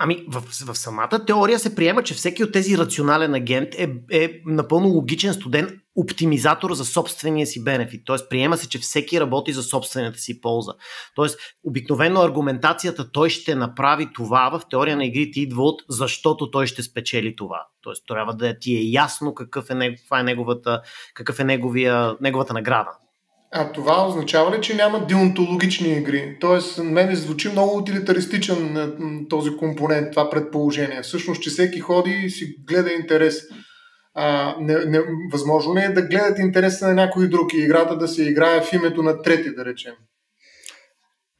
Ами, 0.00 0.24
в, 0.28 0.40
в 0.40 0.78
самата 0.78 1.24
теория 1.26 1.58
се 1.58 1.74
приема, 1.74 2.02
че 2.02 2.14
всеки 2.14 2.44
от 2.44 2.52
тези 2.52 2.78
рационален 2.78 3.34
агент 3.34 3.74
е, 3.74 3.88
е 4.10 4.40
напълно 4.46 4.88
логичен 4.88 5.34
студент, 5.34 5.70
оптимизатор 5.96 6.72
за 6.72 6.84
собствения 6.84 7.46
си 7.46 7.64
бенефит. 7.64 8.02
Тоест, 8.04 8.30
приема 8.30 8.56
се, 8.56 8.68
че 8.68 8.78
всеки 8.78 9.20
работи 9.20 9.52
за 9.52 9.62
собствената 9.62 10.18
си 10.18 10.40
полза. 10.40 10.72
Тоест, 11.14 11.38
обикновено 11.64 12.20
аргументацията 12.20 13.12
той 13.12 13.30
ще 13.30 13.54
направи 13.54 14.12
това 14.12 14.50
в 14.50 14.68
теория 14.70 14.96
на 14.96 15.04
игрите 15.04 15.40
идва 15.40 15.62
от 15.62 15.82
защото 15.88 16.50
той 16.50 16.66
ще 16.66 16.82
спечели 16.82 17.36
това. 17.36 17.66
Тоест, 17.82 18.04
трябва 18.08 18.34
да 18.34 18.58
ти 18.58 18.76
е 18.76 18.82
ясно 18.82 19.34
какъв 19.34 19.70
е, 19.70 19.96
каква 19.96 20.20
е 20.20 20.22
неговата, 20.22 20.80
какъв 21.14 21.40
е 21.40 21.44
неговия, 21.44 22.16
неговата 22.20 22.54
награда. 22.54 22.90
А 23.50 23.72
това 23.72 24.06
означава 24.08 24.56
ли, 24.56 24.60
че 24.60 24.74
няма 24.74 25.06
деонтологични 25.06 25.88
игри? 25.88 26.36
Тоест, 26.40 26.78
мен 26.78 27.16
звучи 27.16 27.48
много 27.48 27.76
утилитаристичен 27.76 28.92
този 29.28 29.56
компонент, 29.56 30.10
това 30.10 30.30
предположение. 30.30 31.02
Всъщност, 31.02 31.42
че 31.42 31.50
всеки 31.50 31.80
ходи 31.80 32.22
и 32.24 32.30
си 32.30 32.56
гледа 32.68 32.92
интерес. 32.92 33.42
А, 34.14 34.56
не, 34.60 34.84
не, 34.84 35.00
възможно 35.32 35.74
ли 35.74 35.80
е 35.80 35.88
да 35.88 36.02
гледат 36.02 36.38
интереса 36.38 36.88
на 36.88 36.94
някой 36.94 37.28
друг 37.28 37.54
и 37.54 37.58
играта 37.58 37.96
да 37.96 38.08
се 38.08 38.22
играе 38.22 38.60
в 38.60 38.72
името 38.72 39.02
на 39.02 39.22
трети, 39.22 39.54
да 39.54 39.64
речем? 39.64 39.92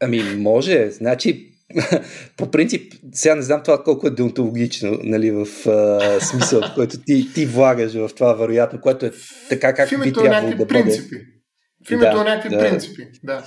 Ами, 0.01 0.23
може. 0.37 0.91
Значи, 0.91 1.49
по 2.37 2.51
принцип, 2.51 2.93
сега 3.13 3.35
не 3.35 3.43
знам 3.43 3.63
това 3.65 3.83
колко 3.83 4.07
е 4.07 4.11
деонтологично, 4.11 4.99
нали, 5.03 5.31
в 5.31 5.47
а, 5.69 6.21
смисъл, 6.21 6.61
в 6.61 6.75
който 6.75 6.97
ти, 7.07 7.33
ти 7.35 7.47
влагаш 7.47 7.93
в 7.93 8.11
това, 8.17 8.35
вероятно, 8.35 8.81
което 8.81 9.07
е 9.07 9.13
така, 9.49 9.75
както 9.75 10.01
би 10.01 10.13
трябвало 10.13 10.51
да 10.51 10.57
бъде. 10.57 10.69
принципи. 10.69 11.17
В 11.89 11.91
името 11.91 12.17
да, 12.17 12.25
на 12.25 12.25
някакви 12.25 12.57
да. 12.57 12.59
принципи, 12.59 13.09
да. 13.25 13.45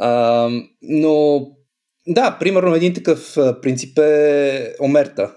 А, 0.00 0.48
но, 0.82 1.46
да, 2.06 2.36
примерно 2.40 2.74
един 2.74 2.94
такъв 2.94 3.36
принцип 3.62 3.98
е 3.98 4.74
омерта. 4.80 5.34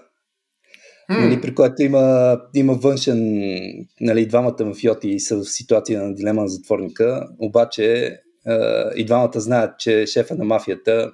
Mm. 1.10 1.24
Нали, 1.24 1.40
при 1.40 1.54
което 1.54 1.82
има, 1.82 2.36
има 2.54 2.74
външен, 2.74 3.42
нали, 4.00 4.26
двамата 4.26 4.64
мафиоти 4.64 5.20
са 5.20 5.36
в 5.36 5.44
ситуация 5.44 6.02
на 6.02 6.14
дилема 6.14 6.42
на 6.42 6.48
затворника, 6.48 7.28
обаче 7.38 8.16
и 8.96 9.04
двамата 9.04 9.40
знаят, 9.40 9.78
че 9.78 10.06
шефа 10.06 10.34
на 10.34 10.44
мафията, 10.44 11.12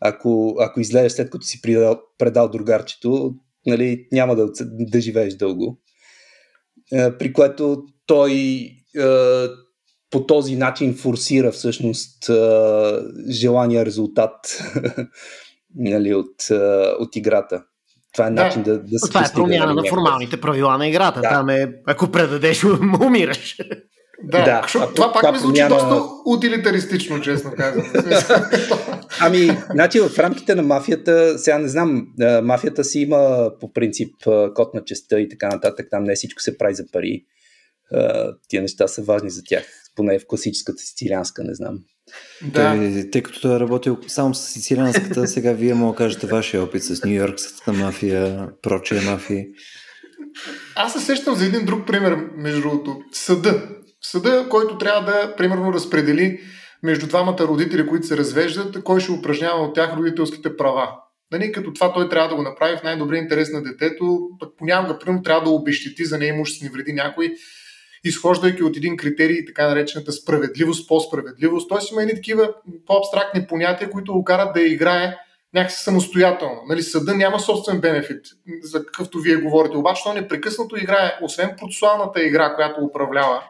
ако, 0.00 0.56
ако 0.60 0.80
излезеш 0.80 1.12
след 1.12 1.30
като 1.30 1.46
си 1.46 1.62
предал, 1.62 2.00
предал 2.18 2.48
другарчето, 2.48 3.34
нали, 3.66 4.08
няма 4.12 4.36
да, 4.36 4.48
да 4.62 5.00
живееш 5.00 5.34
дълго. 5.34 5.78
при 6.90 7.32
което 7.32 7.82
той 8.06 8.32
по 10.10 10.26
този 10.26 10.56
начин 10.56 10.94
форсира 10.94 11.52
всъщност 11.52 12.30
желания 13.30 13.86
резултат 13.86 14.62
нали, 15.74 16.14
от, 16.14 16.34
от 16.98 17.16
играта. 17.16 17.62
Това 18.12 18.26
е 18.26 18.30
начин 18.30 18.62
да, 18.62 18.78
да 18.78 18.98
се 18.98 19.08
Това 19.08 19.20
е 19.20 19.32
промяна 19.34 19.74
на 19.74 19.82
формалните 19.90 20.40
правила 20.40 20.78
на 20.78 20.88
играта. 20.88 21.20
Да. 21.20 21.28
Там 21.28 21.48
е, 21.48 21.72
ако 21.86 22.10
предадеш, 22.10 22.64
умираш. 23.00 23.56
Да, 24.22 24.44
да 24.44 24.66
а, 24.74 24.94
това 24.94 25.12
пак 25.12 25.32
ми 25.32 25.38
звучи 25.38 25.60
промяна... 25.60 25.74
доста 25.74 26.14
утилитаристично, 26.26 27.20
честно 27.20 27.52
казвам. 27.56 27.86
ами, 29.20 29.50
значи 29.70 30.00
в 30.00 30.18
рамките 30.18 30.54
на 30.54 30.62
мафията, 30.62 31.38
сега 31.38 31.58
не 31.58 31.68
знам, 31.68 32.06
мафията 32.42 32.84
си 32.84 33.00
има 33.00 33.50
по 33.60 33.72
принцип 33.72 34.14
код 34.54 34.74
на 34.74 34.84
честа 34.84 35.20
и 35.20 35.28
така 35.28 35.48
нататък, 35.48 35.86
там 35.90 36.04
не 36.04 36.14
всичко 36.14 36.42
се 36.42 36.58
прави 36.58 36.74
за 36.74 36.84
пари. 36.92 37.24
Тия 38.48 38.62
неща 38.62 38.88
са 38.88 39.02
важни 39.02 39.30
за 39.30 39.42
тях 39.44 39.64
поне 39.98 40.18
в 40.18 40.26
класическата 40.28 40.78
сицилианска, 40.78 41.44
не 41.44 41.54
знам. 41.54 41.78
Да. 42.42 42.76
Той, 42.76 43.10
тъй 43.12 43.22
като 43.22 43.40
той 43.40 43.56
е 43.56 43.60
работил 43.60 43.98
само 44.06 44.34
с 44.34 44.52
сицилианската, 44.52 45.26
сега 45.26 45.52
вие 45.52 45.74
му 45.74 45.94
кажете 45.94 46.26
вашия 46.26 46.62
опит 46.62 46.82
с 46.82 47.04
Нью 47.04 47.14
Йоркската 47.14 47.72
мафия, 47.72 48.48
прочия 48.62 49.02
мафия. 49.02 49.46
Аз 50.76 50.92
се 50.92 51.00
сещам 51.00 51.34
за 51.34 51.46
един 51.46 51.64
друг 51.64 51.86
пример, 51.86 52.16
между 52.36 52.60
другото. 52.60 52.96
Съда. 53.12 53.68
Съда, 54.02 54.46
който 54.50 54.78
трябва 54.78 55.12
да, 55.12 55.36
примерно, 55.36 55.72
разпредели 55.72 56.40
между 56.82 57.06
двамата 57.06 57.38
родители, 57.40 57.86
които 57.86 58.06
се 58.06 58.16
развеждат, 58.16 58.82
кой 58.84 59.00
ще 59.00 59.12
упражнява 59.12 59.64
от 59.64 59.74
тях 59.74 59.96
родителските 59.96 60.56
права. 60.56 60.90
Нали, 61.32 61.52
като 61.52 61.72
това 61.72 61.92
той 61.92 62.08
трябва 62.08 62.28
да 62.28 62.36
го 62.36 62.42
направи 62.42 62.76
в 62.76 62.82
най-добрия 62.82 63.22
интерес 63.22 63.52
на 63.52 63.62
детето, 63.62 64.20
пък 64.40 64.48
понякога, 64.58 64.98
примерно, 64.98 65.22
трябва 65.22 65.44
да 65.44 65.50
обещети 65.50 66.04
за 66.04 66.18
неимуществени 66.18 66.72
вреди 66.74 66.92
някой, 66.92 67.34
изхождайки 68.04 68.62
от 68.62 68.76
един 68.76 68.96
критерий, 68.96 69.44
така 69.44 69.68
наречената 69.68 70.12
справедливост, 70.12 70.88
по-справедливост. 70.88 71.68
Тоест 71.68 71.90
има 71.92 72.02
едни 72.02 72.14
такива 72.14 72.52
по-абстрактни 72.86 73.46
понятия, 73.46 73.90
които 73.90 74.12
го 74.12 74.24
карат 74.24 74.54
да 74.54 74.62
играе 74.62 75.16
някакси 75.54 75.82
самостоятелно. 75.82 76.60
Нали, 76.68 76.82
съда 76.82 77.14
няма 77.14 77.40
собствен 77.40 77.80
бенефит, 77.80 78.26
за 78.62 78.86
какъвто 78.86 79.18
вие 79.18 79.36
говорите. 79.36 79.76
Обаче 79.76 80.02
той 80.04 80.14
непрекъснато 80.14 80.76
играе, 80.76 81.18
освен 81.22 81.50
процесуалната 81.58 82.22
игра, 82.22 82.54
която 82.54 82.80
управлява, 82.80 83.42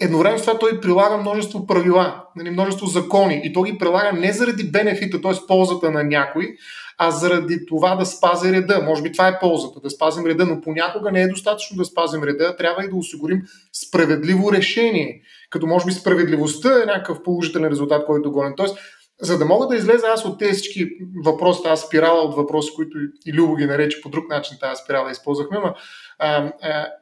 едновременно 0.00 0.38
с 0.38 0.42
това 0.42 0.58
той 0.58 0.80
прилага 0.80 1.16
множество 1.16 1.66
правила, 1.66 2.24
нали, 2.36 2.50
множество 2.50 2.86
закони 2.86 3.40
и 3.44 3.52
той 3.52 3.70
ги 3.70 3.78
прилага 3.78 4.12
не 4.12 4.32
заради 4.32 4.70
бенефита, 4.70 5.20
т.е. 5.20 5.32
ползата 5.48 5.90
на 5.90 6.04
някой, 6.04 6.56
а 6.98 7.10
заради 7.10 7.66
това 7.66 7.96
да 7.96 8.06
спази 8.06 8.52
реда. 8.52 8.82
Може 8.84 9.02
би 9.02 9.12
това 9.12 9.28
е 9.28 9.38
ползата, 9.38 9.80
да 9.80 9.90
спазим 9.90 10.26
реда, 10.26 10.46
но 10.46 10.60
понякога 10.60 11.12
не 11.12 11.22
е 11.22 11.28
достатъчно 11.28 11.76
да 11.76 11.84
спазим 11.84 12.22
реда, 12.22 12.56
трябва 12.56 12.84
и 12.84 12.88
да 12.88 12.96
осигурим 12.96 13.42
справедливо 13.72 14.52
решение. 14.52 15.20
Като 15.50 15.66
може 15.66 15.86
би 15.86 15.92
справедливостта 15.92 16.82
е 16.82 16.86
някакъв 16.86 17.22
положителен 17.22 17.70
резултат, 17.70 18.06
който 18.06 18.32
гоним. 18.32 18.54
Тоест, 18.56 18.78
за 19.20 19.38
да 19.38 19.44
мога 19.44 19.66
да 19.66 19.76
излеза 19.76 20.06
аз 20.06 20.24
от 20.24 20.38
тези 20.38 20.52
всички 20.52 20.88
въпроси, 21.24 21.62
тази 21.62 21.82
спирала 21.86 22.20
от 22.20 22.36
въпроси, 22.36 22.72
които 22.76 22.98
и 23.26 23.32
Любо 23.32 23.56
ги 23.56 23.66
нарече 23.66 24.00
по 24.00 24.08
друг 24.08 24.28
начин, 24.28 24.56
тази 24.60 24.82
спирала 24.84 25.10
използвахме, 25.10 25.58
но 25.58 25.74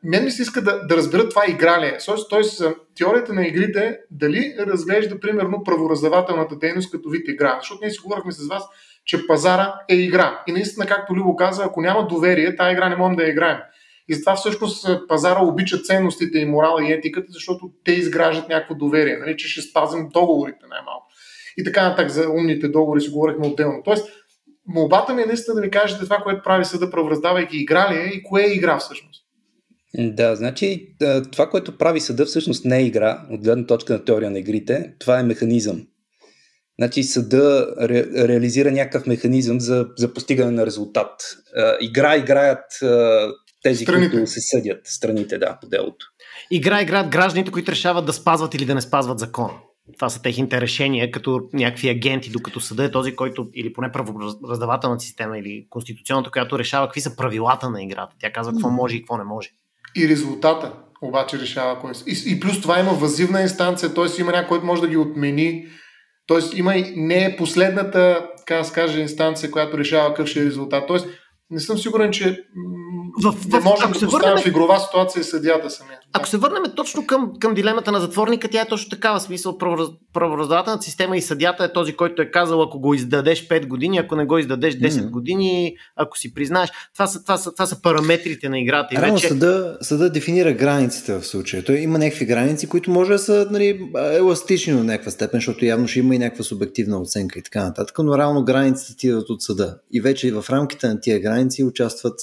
мен 0.04 0.24
ми 0.24 0.30
се 0.30 0.42
иска 0.42 0.62
да, 0.62 0.86
да 0.86 0.96
разбера 0.96 1.28
това 1.28 1.44
игра 1.48 1.80
ли 1.80 1.86
е. 1.86 1.98
Тоест, 2.30 2.62
теорията 2.96 3.32
на 3.32 3.46
игрите 3.46 3.98
дали 4.10 4.54
разглежда 4.58 5.20
примерно 5.20 5.64
правораздавателната 5.64 6.56
дейност 6.56 6.90
като 6.90 7.08
вид 7.08 7.28
игра. 7.28 7.58
Защото 7.60 7.80
ние 7.82 7.90
си 7.90 8.00
говорихме 8.02 8.32
с 8.32 8.48
вас, 8.48 8.62
че 9.06 9.26
пазара 9.26 9.74
е 9.88 9.94
игра. 9.94 10.42
И 10.46 10.52
наистина, 10.52 10.86
както 10.86 11.14
Любо 11.14 11.36
каза, 11.36 11.64
ако 11.64 11.80
няма 11.80 12.06
доверие, 12.06 12.56
тази 12.56 12.72
игра 12.72 12.88
не 12.88 12.96
можем 12.96 13.16
да 13.16 13.22
я 13.22 13.30
играем. 13.30 13.58
И 14.08 14.14
затова 14.14 14.36
всъщност 14.36 14.88
пазара 15.08 15.40
обича 15.40 15.78
ценностите 15.78 16.38
и 16.38 16.44
морала 16.44 16.84
и 16.84 16.92
етиката, 16.92 17.26
защото 17.30 17.70
те 17.84 17.92
изграждат 17.92 18.48
някакво 18.48 18.74
доверие, 18.74 19.16
нали, 19.16 19.36
че 19.36 19.48
ще 19.48 19.62
спазим 19.62 20.08
договорите 20.12 20.66
най-малко. 20.70 21.06
И 21.56 21.64
така 21.64 21.88
нататък 21.88 22.10
за 22.10 22.30
умните 22.30 22.68
договори 22.68 23.00
си 23.00 23.10
говорихме 23.10 23.46
отделно. 23.46 23.82
Тоест, 23.84 24.08
молбата 24.66 25.14
ми 25.14 25.22
е 25.22 25.26
наистина 25.26 25.54
да 25.54 25.60
ми 25.60 25.70
кажете 25.70 26.04
това, 26.04 26.16
което 26.16 26.42
прави 26.42 26.64
съда, 26.64 26.90
правораздавайки 26.90 27.56
игра 27.56 27.92
ли 27.92 27.96
е 27.96 28.06
и 28.14 28.22
кое 28.22 28.42
е 28.42 28.52
игра 28.52 28.78
всъщност. 28.78 29.22
Да, 29.98 30.36
значи 30.36 30.96
това, 31.32 31.50
което 31.50 31.78
прави 31.78 32.00
съда 32.00 32.26
всъщност 32.26 32.64
не 32.64 32.78
е 32.78 32.86
игра, 32.86 33.20
от 33.30 33.40
гледна 33.40 33.66
точка 33.66 33.92
на 33.92 34.04
теория 34.04 34.30
на 34.30 34.38
игрите, 34.38 34.94
това 34.98 35.18
е 35.18 35.22
механизъм. 35.22 35.86
Значи 36.80 37.02
съда 37.02 37.74
ре, 37.80 38.28
реализира 38.28 38.70
някакъв 38.70 39.06
механизъм 39.06 39.60
за, 39.60 39.86
за 39.96 40.14
постигане 40.14 40.50
на 40.50 40.66
резултат. 40.66 41.10
Игра 41.80 42.16
играят 42.16 42.64
тези, 43.62 43.84
страните. 43.84 44.10
които 44.10 44.30
се 44.30 44.40
съдят, 44.40 44.80
страните, 44.84 45.38
да, 45.38 45.58
по 45.60 45.68
делото. 45.68 46.06
Игра 46.50 46.82
играят 46.82 47.08
гражданите, 47.08 47.50
които 47.50 47.72
решават 47.72 48.06
да 48.06 48.12
спазват 48.12 48.54
или 48.54 48.64
да 48.64 48.74
не 48.74 48.80
спазват 48.80 49.18
закон. 49.18 49.50
Това 49.98 50.08
са 50.08 50.22
техните 50.22 50.60
решения 50.60 51.10
като 51.10 51.40
някакви 51.52 51.88
агенти, 51.88 52.30
докато 52.30 52.60
съда 52.60 52.84
е 52.84 52.90
този, 52.90 53.16
който 53.16 53.48
или 53.54 53.72
поне 53.72 53.92
правораздавателната 53.92 55.04
система 55.04 55.38
или 55.38 55.66
конституционната, 55.70 56.30
която 56.30 56.58
решава 56.58 56.86
какви 56.86 57.00
са 57.00 57.16
правилата 57.16 57.70
на 57.70 57.82
играта. 57.82 58.16
Тя 58.20 58.32
казва 58.32 58.52
какво 58.52 58.70
може 58.70 58.96
и 58.96 59.00
какво 59.00 59.16
не 59.16 59.24
може. 59.24 59.50
И 59.96 60.08
резултата 60.08 60.72
обаче 61.02 61.38
решава 61.38 61.80
кой. 61.80 61.92
И, 62.06 62.22
и 62.26 62.40
плюс 62.40 62.60
това 62.60 62.80
има 62.80 62.92
възивна 62.92 63.42
инстанция, 63.42 63.94
т.е. 63.94 64.20
има 64.20 64.32
някой, 64.32 64.48
който 64.48 64.66
може 64.66 64.82
да 64.82 64.88
ги 64.88 64.96
отмени. 64.96 65.66
Т.е. 66.26 66.58
има 66.58 66.76
и 66.76 66.92
не 66.96 67.24
е 67.24 67.36
последната, 67.36 68.28
така 68.38 68.56
да 68.56 68.64
се 68.64 68.74
каже, 68.74 69.00
инстанция, 69.00 69.50
която 69.50 69.78
решава 69.78 70.08
какъв 70.08 70.28
ще 70.28 70.40
е 70.40 70.44
резултат. 70.44 70.84
Тоест, 70.86 71.08
не 71.50 71.60
съм 71.60 71.78
сигурен, 71.78 72.10
че 72.10 72.44
в, 73.22 73.32
в, 73.32 73.46
не 73.46 73.60
можем 73.60 73.92
да 73.92 74.00
поставим 74.00 74.10
върнем... 74.10 74.42
в 74.42 74.46
игрова 74.46 74.80
ситуация 74.80 75.24
съдята 75.24 75.70
самия. 75.70 75.98
Ако 76.12 76.28
се 76.28 76.36
върнем 76.36 76.62
точно 76.76 77.06
към, 77.06 77.32
към 77.40 77.54
дилемата 77.54 77.92
на 77.92 78.00
затворника, 78.00 78.48
тя 78.48 78.60
е 78.60 78.68
точно 78.68 78.90
такава. 78.90 79.20
Смисъл, 79.20 79.58
правораздавателната 80.12 80.82
система 80.82 81.16
и 81.16 81.22
съдята 81.22 81.64
е 81.64 81.72
този, 81.72 81.92
който 81.92 82.22
е 82.22 82.30
казал, 82.30 82.62
ако 82.62 82.80
го 82.80 82.94
издадеш 82.94 83.48
5 83.48 83.66
години, 83.66 83.98
ако 83.98 84.16
не 84.16 84.24
го 84.24 84.38
издадеш 84.38 84.74
10 84.74 84.88
mm-hmm. 84.88 85.10
години, 85.10 85.76
ако 85.96 86.18
си 86.18 86.34
признаеш. 86.34 86.70
Това 86.94 87.06
са, 87.06 87.22
това 87.22 87.36
са, 87.36 87.52
това 87.52 87.66
са 87.66 87.82
параметрите 87.82 88.48
на 88.48 88.60
играта. 88.60 88.94
И 88.94 88.98
вече... 88.98 89.28
съда, 89.28 89.78
съда 89.80 90.10
дефинира 90.10 90.52
границите 90.52 91.12
в 91.12 91.26
случая. 91.26 91.64
Той 91.64 91.76
има 91.76 91.98
някакви 91.98 92.24
граници, 92.26 92.68
които 92.68 92.90
може 92.90 93.12
да 93.12 93.18
са 93.18 93.46
нали, 93.50 93.90
еластични 94.12 94.72
до 94.72 94.84
някаква 94.84 95.10
степен, 95.10 95.38
защото 95.38 95.64
явно 95.64 95.88
ще 95.88 95.98
има 95.98 96.14
и 96.14 96.18
някаква 96.18 96.44
субективна 96.44 97.00
оценка 97.00 97.38
и 97.38 97.42
така 97.42 97.64
нататък, 97.64 97.98
но 97.98 98.18
реално 98.18 98.44
границите 98.44 98.96
ти 98.96 99.06
идват 99.06 99.30
от 99.30 99.42
съда. 99.42 99.78
И 99.92 100.00
вече 100.00 100.32
в 100.32 100.44
рамките 100.50 100.88
на 100.88 101.00
тия 101.00 101.20
граници 101.20 101.64
участват 101.64 102.20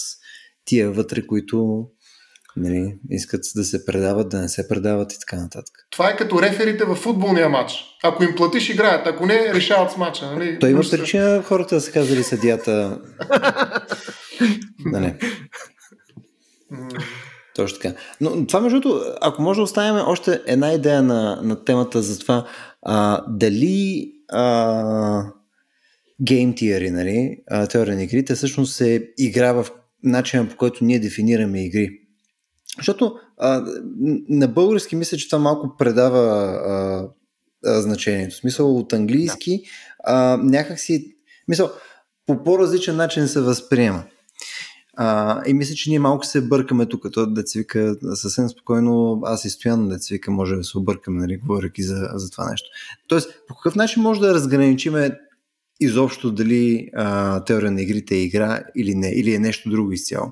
тия 0.65 0.91
вътре, 0.91 1.27
които 1.27 1.88
нали, 2.58 2.98
искат 3.10 3.41
да 3.55 3.63
се 3.63 3.86
предават, 3.86 4.29
да 4.29 4.41
не 4.41 4.50
се 4.50 4.67
предават 4.67 5.13
и 5.13 5.20
така 5.20 5.36
нататък. 5.36 5.88
Това 5.91 6.10
е 6.10 6.15
като 6.15 6.41
реферите 6.41 6.86
в 6.86 6.96
футболния 6.96 7.50
матч. 7.50 7.86
Ако 8.03 8.24
им 8.24 8.36
платиш, 8.36 8.70
играят. 8.70 9.08
Ако 9.08 9.25
не, 9.25 9.53
решават 9.53 9.91
с 9.91 9.98
матча. 9.98 10.25
Нали? 10.25 10.60
Той 10.60 10.70
има 10.70 10.82
причина 10.91 11.43
хората 11.43 11.75
да 11.75 11.82
са 11.82 11.91
казали 11.91 12.24
съдията. 12.24 13.01
да 14.91 15.00
не. 15.00 15.17
Точно 17.55 17.79
така. 17.79 17.96
Но 18.22 18.48
това, 18.48 18.62
между 18.62 18.79
другото, 18.79 19.15
ако 19.22 19.41
може 19.41 19.58
да 19.58 19.63
оставим 19.63 20.03
още 20.08 20.41
една 20.48 20.74
идея 20.74 21.01
на, 21.01 21.39
на 21.43 21.63
темата 21.63 22.01
за 22.01 22.20
това, 22.20 22.46
а, 22.82 23.22
дали 23.27 24.12
а, 24.29 25.25
гейм 26.22 26.55
тиери, 26.55 26.91
нали, 26.91 27.38
теория 27.70 27.96
на 27.96 28.03
игрите, 28.03 28.36
всъщност 28.36 28.75
се 28.75 29.08
игра 29.17 29.53
в 29.53 29.67
начина 30.03 30.50
по 30.50 30.57
който 30.57 30.86
ние 30.86 31.00
дефинираме 31.00 31.65
игри. 31.65 32.00
Защото 32.77 33.15
а, 33.38 33.65
на 34.29 34.48
български 34.48 34.95
мисля, 34.95 35.17
че 35.17 35.29
това 35.29 35.39
малко 35.39 35.77
предава 35.77 36.19
а, 36.19 37.07
а, 37.65 37.81
значението. 37.81 38.36
В 38.36 38.39
смисъл 38.39 38.77
от 38.77 38.93
английски 38.93 39.57
да. 39.57 39.63
а, 40.03 40.38
някакси, 40.38 41.15
мисъл, 41.48 41.72
по 42.25 42.43
по-различен 42.43 42.95
начин 42.95 43.27
се 43.27 43.41
възприема. 43.41 44.03
А, 44.98 45.41
и 45.48 45.53
мисля, 45.53 45.75
че 45.75 45.89
ние 45.89 46.00
малко 46.00 46.25
се 46.25 46.41
бъркаме 46.41 46.86
тук. 46.86 47.05
То 47.13 47.25
деца 47.25 47.60
вика 47.60 47.95
съвсем 48.13 48.50
спокойно, 48.50 49.22
аз 49.25 49.45
и 49.45 49.50
стояно 49.50 49.89
деца 49.89 50.07
вика, 50.12 50.31
може 50.31 50.55
да 50.55 50.63
се 50.63 50.77
объркаме, 50.77 51.22
нали, 51.22 51.38
говоряки 51.38 51.83
за, 51.83 52.10
за 52.13 52.29
това 52.31 52.50
нещо. 52.50 52.69
Тоест, 53.07 53.29
по 53.48 53.55
какъв 53.55 53.75
начин 53.75 54.03
може 54.03 54.19
да 54.19 54.33
разграничиме 54.33 55.19
изобщо 55.84 56.32
дали 56.32 56.90
а, 56.94 57.44
теория 57.44 57.72
на 57.72 57.82
игрите 57.82 58.16
е 58.16 58.24
игра 58.24 58.63
или 58.75 58.96
не, 58.96 59.10
или 59.10 59.34
е 59.34 59.40
нещо 59.40 59.70
друго 59.70 59.92
изцяло? 59.92 60.32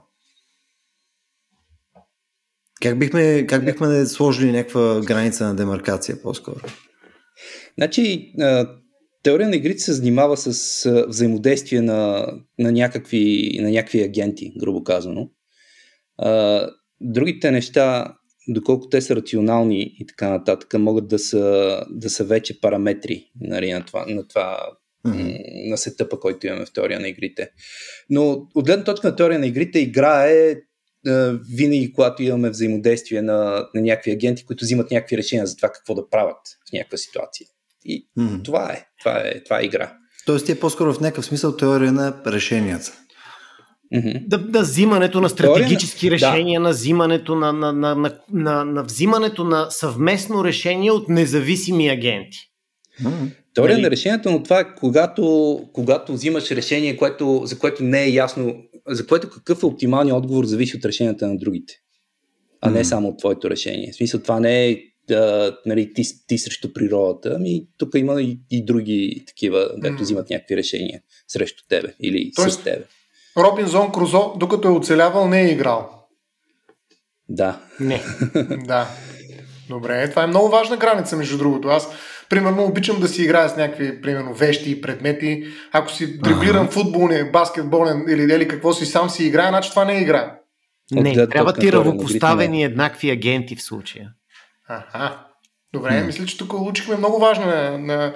Как 2.82 3.00
бихме, 3.00 3.48
как 3.48 3.66
бихме 3.66 4.06
сложили 4.06 4.52
някаква 4.52 5.02
граница 5.06 5.46
на 5.46 5.56
демаркация 5.56 6.22
по-скоро? 6.22 6.60
Значи, 7.78 8.34
теория 9.24 9.50
на 9.50 9.56
игрите 9.56 9.80
се 9.80 9.94
занимава 9.94 10.38
с 10.38 11.06
взаимодействие 11.08 11.82
на, 11.82 12.28
на, 12.60 12.72
някакви, 12.72 13.58
на 13.62 13.72
някакви 13.72 14.02
агенти, 14.02 14.54
грубо 14.60 14.84
казано. 14.84 15.30
Другите 17.02 17.52
неща, 17.52 18.16
доколко 18.48 18.90
те 18.90 19.02
са 19.02 19.16
рационални 19.16 19.96
и 20.00 20.06
така 20.06 20.30
нататък, 20.30 20.74
могат 20.80 21.08
да 21.08 21.20
са, 21.20 21.78
да 21.90 22.10
са 22.10 22.24
вече 22.24 22.62
параметри 22.62 23.32
нали, 23.42 23.74
на 23.74 23.86
това, 23.86 24.06
на, 24.08 24.28
това 24.28 24.60
mm-hmm. 25.06 25.70
на 25.70 25.78
сетъпа, 25.78 26.20
който 26.20 26.48
имаме 26.48 26.66
в 26.66 26.74
теория 26.74 27.00
на 27.00 27.08
игрите. 27.08 27.50
Но 28.10 28.48
от 28.56 28.66
гледна 28.66 28.84
точка 28.84 29.08
на 29.08 29.16
теория 29.16 29.40
на 29.40 29.48
игрите, 29.48 29.80
игра 29.80 30.26
е 30.26 30.56
винаги, 31.58 31.94
когато 31.94 32.24
имаме 32.24 32.50
взаимодействие 32.50 33.22
на, 33.22 33.68
на 33.76 33.82
някакви 33.82 34.12
агенти, 34.12 34.46
които 34.46 34.66
взимат 34.66 34.92
някакви 34.92 35.18
решения 35.18 35.48
за 35.48 35.56
това 35.56 35.70
какво 35.70 35.96
да 35.96 36.10
правят 36.10 36.38
в 36.70 36.74
някаква 36.74 36.98
ситуация. 36.98 37.48
И 37.86 38.08
mm-hmm. 38.20 38.44
това 38.44 38.74
е. 38.74 38.86
Това 39.00 39.18
е, 39.18 39.44
това 39.44 39.60
е 39.60 39.64
игра. 39.64 39.94
Тоест 40.26 40.46
ти 40.46 40.52
е 40.52 40.60
по-скоро 40.60 40.94
в 40.94 41.00
някакъв 41.00 41.26
смисъл 41.26 41.58
теория 41.58 41.92
на 41.92 42.22
решенията. 42.28 42.94
Mm-hmm. 43.94 44.28
Да, 44.28 44.38
да, 44.38 44.62
взимането 44.62 45.22
на 45.22 45.30
стратегически 45.30 46.10
на... 46.10 46.12
решения, 46.12 46.60
да. 46.60 46.64
на, 46.64 46.70
взимането 46.70 47.36
на, 47.36 47.54
на, 47.54 47.74
на, 47.74 47.96
на, 47.96 48.20
на, 48.32 48.66
на 48.66 48.84
взимането 48.84 49.44
на 49.44 49.72
съвместно 49.72 50.46
решение 50.46 50.92
от 50.92 51.10
независими 51.10 51.90
агенти. 51.90 52.51
Mm-hmm. 53.04 53.32
Теория 53.54 53.74
нали? 53.74 53.84
на 53.84 53.92
решението, 53.92 54.32
но 54.32 54.44
това 54.44 54.60
е 54.60 54.76
когато, 54.76 55.60
когато 55.74 56.14
взимаш 56.14 56.52
решение, 56.52 56.98
което, 56.98 57.42
за 57.46 57.60
което 57.60 57.84
не 57.84 58.04
е 58.04 58.10
ясно, 58.10 58.56
за 58.88 59.08
което 59.08 59.30
какъв 59.30 59.64
е 59.64 59.66
оптималният 59.66 60.18
отговор, 60.18 60.46
зависи 60.46 60.78
от 60.78 60.86
решенията 60.86 61.28
на 61.28 61.38
другите, 61.38 61.74
а 62.62 62.70
mm-hmm. 62.70 62.74
не 62.74 62.86
само 62.86 63.08
от 63.08 63.20
твоето 63.20 63.50
решение. 63.50 63.92
В 63.92 63.96
смисъл, 63.96 64.22
това 64.22 64.40
не 64.40 64.70
е 64.70 64.78
да, 65.08 65.58
нали, 65.66 65.94
ти, 65.94 66.04
ти 66.28 66.38
срещу 66.38 66.74
природата, 66.74 67.34
ами 67.36 67.68
тук 67.78 67.90
има 67.96 68.22
и, 68.22 68.40
и 68.52 68.66
други 68.66 69.24
такива, 69.28 69.70
дето 69.78 69.96
mm. 69.96 70.02
взимат 70.02 70.30
някакви 70.30 70.58
решения 70.58 71.02
срещу 71.28 71.64
тебе 71.70 71.94
или 72.00 72.32
Тоест, 72.36 72.60
с 72.60 72.64
тебе. 72.64 72.84
Робинзон 73.38 73.92
Крузо, 73.92 74.34
докато 74.38 74.68
е 74.68 74.72
оцелявал, 74.72 75.28
не 75.28 75.42
е 75.42 75.52
играл. 75.52 76.08
Да. 77.30 77.62
Не. 77.80 78.04
да. 78.66 78.88
Добре, 79.70 80.10
това 80.10 80.24
е 80.24 80.28
много 80.28 80.50
важна 80.50 80.78
граница, 80.78 81.16
между 81.16 81.38
другото. 81.38 81.68
Аз, 81.68 81.90
примерно, 82.32 82.64
обичам 82.64 83.00
да 83.00 83.08
си 83.08 83.24
играя 83.24 83.50
с 83.50 83.58
някакви, 83.58 84.02
примерно, 84.02 84.34
вещи 84.34 84.72
и 84.72 84.82
предмети. 84.82 85.44
Ако 85.72 85.92
си 85.92 86.20
дриблирам 86.20 86.62
ага. 86.62 86.72
футболен, 86.72 87.30
баскетболен 87.32 88.06
или, 88.10 88.22
или 88.22 88.48
какво 88.48 88.74
си 88.74 88.86
сам 88.86 89.10
си 89.10 89.26
играя, 89.26 89.50
значи 89.50 89.70
това 89.70 89.86
не 89.86 89.98
е 89.98 90.02
игра. 90.02 90.38
Не, 90.92 91.28
трябва 91.28 91.54
ти 91.54 91.72
равнопоставени 91.72 92.64
еднакви 92.64 93.10
агенти 93.10 93.56
в 93.56 93.62
случая. 93.62 94.10
Аха. 94.70 95.26
Добре, 95.74 95.90
mm. 95.90 96.06
мисля, 96.06 96.26
че 96.26 96.38
тук 96.38 96.54
учихме 96.54 96.98
много 96.98 97.20
важна 97.20 97.78
на 97.78 98.14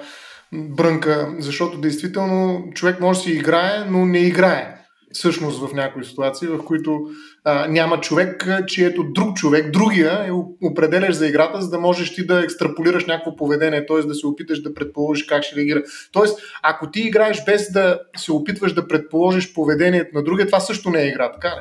брънка, 0.52 1.34
защото 1.38 1.78
действително 1.78 2.64
човек 2.74 3.00
може 3.00 3.18
да 3.18 3.24
си 3.24 3.32
играе, 3.32 3.84
но 3.88 4.06
не 4.06 4.18
играе 4.18 4.76
всъщност 5.12 5.60
в 5.60 5.74
някои 5.74 6.04
ситуации, 6.04 6.48
в 6.48 6.64
които 6.64 7.00
а, 7.48 7.68
няма 7.68 8.00
човек, 8.00 8.48
чието 8.66 9.04
друг 9.04 9.36
човек, 9.36 9.70
другия, 9.70 10.26
е 10.26 10.30
определяш 10.66 11.14
за 11.14 11.26
играта, 11.26 11.62
за 11.62 11.70
да 11.70 11.78
можеш 11.78 12.14
ти 12.14 12.26
да 12.26 12.40
екстраполираш 12.44 13.06
някакво 13.06 13.36
поведение, 13.36 13.86
т.е. 13.86 14.06
да 14.06 14.14
се 14.14 14.26
опиташ 14.26 14.62
да 14.62 14.74
предположиш 14.74 15.24
как 15.24 15.42
ще 15.42 15.56
реагира. 15.56 15.82
Тоест, 16.12 16.38
ако 16.62 16.90
ти 16.90 17.00
играеш 17.00 17.44
без 17.44 17.72
да 17.72 18.00
се 18.16 18.32
опитваш 18.32 18.72
да 18.72 18.88
предположиш 18.88 19.54
поведението 19.54 20.10
на 20.14 20.22
другия, 20.22 20.46
това 20.46 20.60
също 20.60 20.90
не 20.90 21.02
е 21.02 21.08
игра, 21.08 21.32
така 21.32 21.48
ли? 21.48 21.60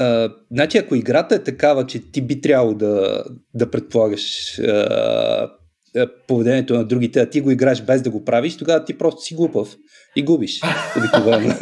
Uh, 0.00 0.32
значи, 0.50 0.78
ако 0.78 0.94
играта 0.94 1.34
е 1.34 1.42
такава, 1.42 1.86
че 1.86 2.12
ти 2.12 2.22
би 2.22 2.40
трябвало 2.40 2.74
да, 2.74 3.24
да 3.54 3.70
предполагаш 3.70 4.22
uh, 4.56 5.50
поведението 6.28 6.74
на 6.74 6.84
другите, 6.84 7.20
а 7.20 7.30
ти 7.30 7.40
го 7.40 7.50
играеш 7.50 7.82
без 7.82 8.02
да 8.02 8.10
го 8.10 8.24
правиш, 8.24 8.56
тогава 8.56 8.84
ти 8.84 8.98
просто 8.98 9.22
си 9.22 9.34
глупав 9.34 9.76
и 10.16 10.24
губиш. 10.24 10.60
Обикновено. 10.96 11.54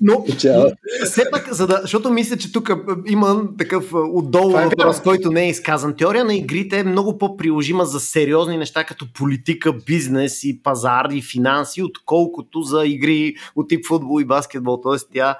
но, 0.00 0.24
все 1.04 1.30
пак, 1.30 1.54
за 1.54 1.66
да, 1.66 1.78
защото 1.82 2.10
мисля, 2.10 2.36
че 2.36 2.52
тук 2.52 2.70
има 3.06 3.42
такъв 3.58 3.90
отдолу 3.94 4.58
е 4.58 4.64
въпрос, 4.64 5.02
който 5.02 5.30
не 5.30 5.44
е 5.44 5.48
изказан. 5.48 5.96
Теория 5.96 6.24
на 6.24 6.34
игрите 6.34 6.78
е 6.78 6.84
много 6.84 7.18
по-приложима 7.18 7.84
за 7.84 8.00
сериозни 8.00 8.56
неща, 8.56 8.84
като 8.84 9.12
политика, 9.12 9.72
бизнес 9.72 10.44
и 10.44 10.62
пазар 10.62 11.08
и 11.12 11.22
финанси, 11.22 11.82
отколкото 11.82 12.62
за 12.62 12.86
игри 12.86 13.34
от 13.56 13.68
тип 13.68 13.86
футбол 13.86 14.20
и 14.20 14.24
баскетбол. 14.24 14.80
Тоест 14.82 15.08
тя 15.14 15.38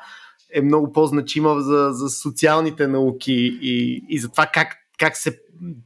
е 0.54 0.60
много 0.60 0.92
по-значима 0.92 1.60
за, 1.60 1.88
за 1.92 2.08
социалните 2.08 2.86
науки 2.86 3.58
и, 3.62 4.04
и 4.08 4.18
за 4.18 4.28
това 4.28 4.46
как, 4.46 4.76
как 5.00 5.16
се 5.16 5.38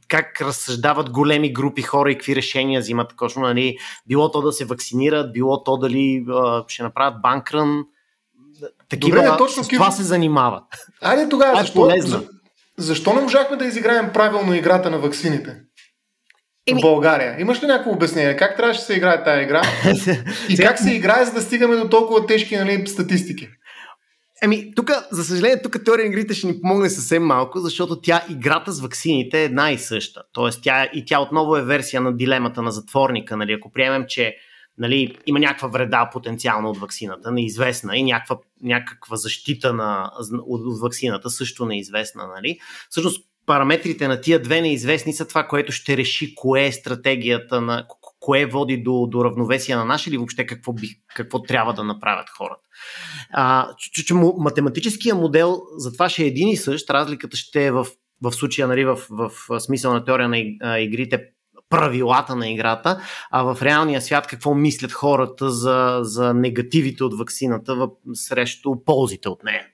как 0.07 0.41
разсъждават 0.41 1.09
големи 1.09 1.53
групи 1.53 1.81
хора 1.81 2.11
и 2.11 2.15
какви 2.15 2.35
решения 2.35 2.81
взимат. 2.81 3.13
Точно, 3.17 3.41
нали, 3.41 3.77
било 4.07 4.31
то 4.31 4.41
да 4.41 4.51
се 4.51 4.65
вакцинират, 4.65 5.33
било 5.33 5.63
то 5.63 5.77
дали 5.77 6.25
а, 6.29 6.63
ще 6.67 6.83
направят 6.83 7.21
банкрън. 7.21 7.83
Такива, 8.89 9.17
Добре, 9.17 9.37
точно 9.37 9.63
с 9.63 9.67
това 9.67 9.91
се 9.91 10.03
занимават. 10.03 10.63
Айде 11.01 11.29
тогава, 11.29 11.59
е 11.59 11.61
защо, 11.61 11.91
за, 11.99 12.23
защо 12.77 13.13
не 13.13 13.21
можахме 13.21 13.57
да 13.57 13.65
изиграем 13.65 14.09
правилно 14.13 14.53
играта 14.53 14.91
на 14.91 14.99
ваксините? 14.99 15.57
Еми... 16.67 16.79
В 16.79 16.81
България. 16.81 17.35
Имаш 17.39 17.63
ли 17.63 17.67
някакво 17.67 17.91
обяснение? 17.91 18.35
Как 18.35 18.57
трябваше 18.57 18.79
да 18.79 18.85
се 18.85 18.93
играе 18.93 19.23
тази 19.23 19.43
игра? 19.43 19.61
И 20.49 20.57
как 20.57 20.79
се 20.79 20.93
играе, 20.93 21.25
за 21.25 21.31
да 21.31 21.41
стигаме 21.41 21.75
до 21.75 21.89
толкова 21.89 22.25
тежки 22.25 22.57
нали, 22.57 22.87
статистики? 22.87 23.49
Еми, 24.45 24.75
тук, 24.75 24.91
за 25.11 25.23
съжаление, 25.23 25.61
тук 25.61 25.77
теория 25.85 26.05
на 26.05 26.11
игрите 26.11 26.33
ще 26.33 26.47
ни 26.47 26.61
помогне 26.61 26.89
съвсем 26.89 27.23
малко, 27.23 27.59
защото 27.59 28.01
тя, 28.01 28.25
играта 28.29 28.71
с 28.71 28.81
ваксините 28.81 29.41
е 29.41 29.43
една 29.43 29.71
и 29.71 29.77
съща. 29.77 30.23
Тоест, 30.33 30.59
тя, 30.63 30.89
и 30.93 31.05
тя 31.05 31.19
отново 31.19 31.57
е 31.57 31.61
версия 31.61 32.01
на 32.01 32.17
дилемата 32.17 32.61
на 32.61 32.71
затворника. 32.71 33.37
Нали? 33.37 33.53
Ако 33.53 33.71
приемем, 33.71 34.05
че 34.07 34.35
нали, 34.77 35.17
има 35.25 35.39
някаква 35.39 35.67
вреда 35.67 36.09
потенциална 36.13 36.69
от 36.69 36.77
ваксината, 36.77 37.31
неизвестна 37.31 37.97
и 37.97 38.03
някаква, 38.03 38.37
някаква 38.63 39.17
защита 39.17 39.73
на, 39.73 40.11
от, 40.47 40.61
от 40.65 40.81
ваксината 40.81 41.29
също 41.29 41.65
неизвестна. 41.65 42.27
Нали? 42.35 42.59
Всъщност, 42.89 43.25
параметрите 43.45 44.07
на 44.07 44.21
тия 44.21 44.41
две 44.41 44.61
неизвестни 44.61 45.13
са 45.13 45.27
това, 45.27 45.47
което 45.47 45.71
ще 45.71 45.97
реши 45.97 46.35
кое 46.35 46.65
е 46.65 46.71
стратегията 46.71 47.61
на 47.61 47.87
кое 48.25 48.45
води 48.45 48.77
до, 48.77 49.07
до 49.11 49.23
равновесие 49.25 49.75
на 49.75 49.85
наш 49.85 50.07
или 50.07 50.17
въобще 50.17 50.45
какво, 50.45 50.73
би, 50.73 50.87
какво 51.15 51.41
трябва 51.41 51.73
да 51.73 51.83
направят 51.83 52.29
хората. 52.29 52.61
А, 53.33 53.69
че, 53.77 54.05
че 54.05 54.13
математическия 54.37 55.15
модел 55.15 55.61
за 55.77 55.93
това 55.93 56.09
ще 56.09 56.23
е 56.23 56.27
един 56.27 56.47
и 56.47 56.57
същ, 56.57 56.89
разликата 56.89 57.37
ще 57.37 57.65
е 57.65 57.71
в, 57.71 57.87
в 58.21 58.31
случая, 58.31 58.67
нали, 58.67 58.85
в, 58.85 58.99
в, 59.09 59.59
смисъл 59.59 59.93
на 59.93 60.05
теория 60.05 60.29
на 60.29 60.39
игрите, 60.79 61.23
правилата 61.69 62.35
на 62.35 62.49
играта, 62.49 63.01
а 63.31 63.43
в 63.43 63.61
реалния 63.61 64.01
свят 64.01 64.27
какво 64.27 64.55
мислят 64.55 64.91
хората 64.91 65.49
за, 65.49 65.99
за 66.01 66.33
негативите 66.33 67.03
от 67.03 67.17
вакцината 67.17 67.75
в, 67.75 67.89
срещу 68.13 68.75
ползите 68.85 69.29
от 69.29 69.43
нея. 69.43 69.65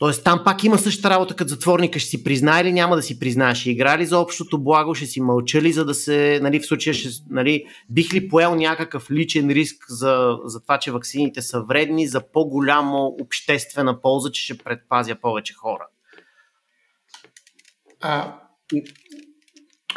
Тоест 0.00 0.24
там 0.24 0.42
пак 0.44 0.64
има 0.64 0.78
същата 0.78 1.10
работа 1.10 1.36
като 1.36 1.48
затворника. 1.48 1.98
Ще 1.98 2.10
си 2.10 2.24
признае 2.24 2.60
или 2.60 2.72
няма 2.72 2.96
да 2.96 3.02
си 3.02 3.18
признае? 3.18 3.54
Ще 3.54 3.70
игра 3.70 3.98
ли 3.98 4.06
за 4.06 4.18
общото 4.18 4.62
благо? 4.62 4.94
Ще 4.94 5.06
си 5.06 5.20
мълча 5.20 5.62
ли, 5.62 5.72
за 5.72 5.84
да 5.84 5.94
се... 5.94 6.40
Нали, 6.42 6.60
в 6.60 6.66
случая 6.66 6.94
ще, 6.94 7.08
нали, 7.30 7.64
бих 7.90 8.14
ли 8.14 8.28
поел 8.28 8.54
някакъв 8.54 9.10
личен 9.10 9.50
риск 9.50 9.84
за, 9.88 10.38
за 10.44 10.62
това, 10.62 10.78
че 10.78 10.92
ваксините 10.92 11.42
са 11.42 11.62
вредни, 11.62 12.06
за 12.06 12.30
по-голяма 12.32 13.06
обществена 13.06 14.00
полза, 14.00 14.30
че 14.30 14.42
ще 14.44 14.58
предпазя 14.58 15.14
повече 15.14 15.54
хора? 15.54 15.86
А, 18.00 18.40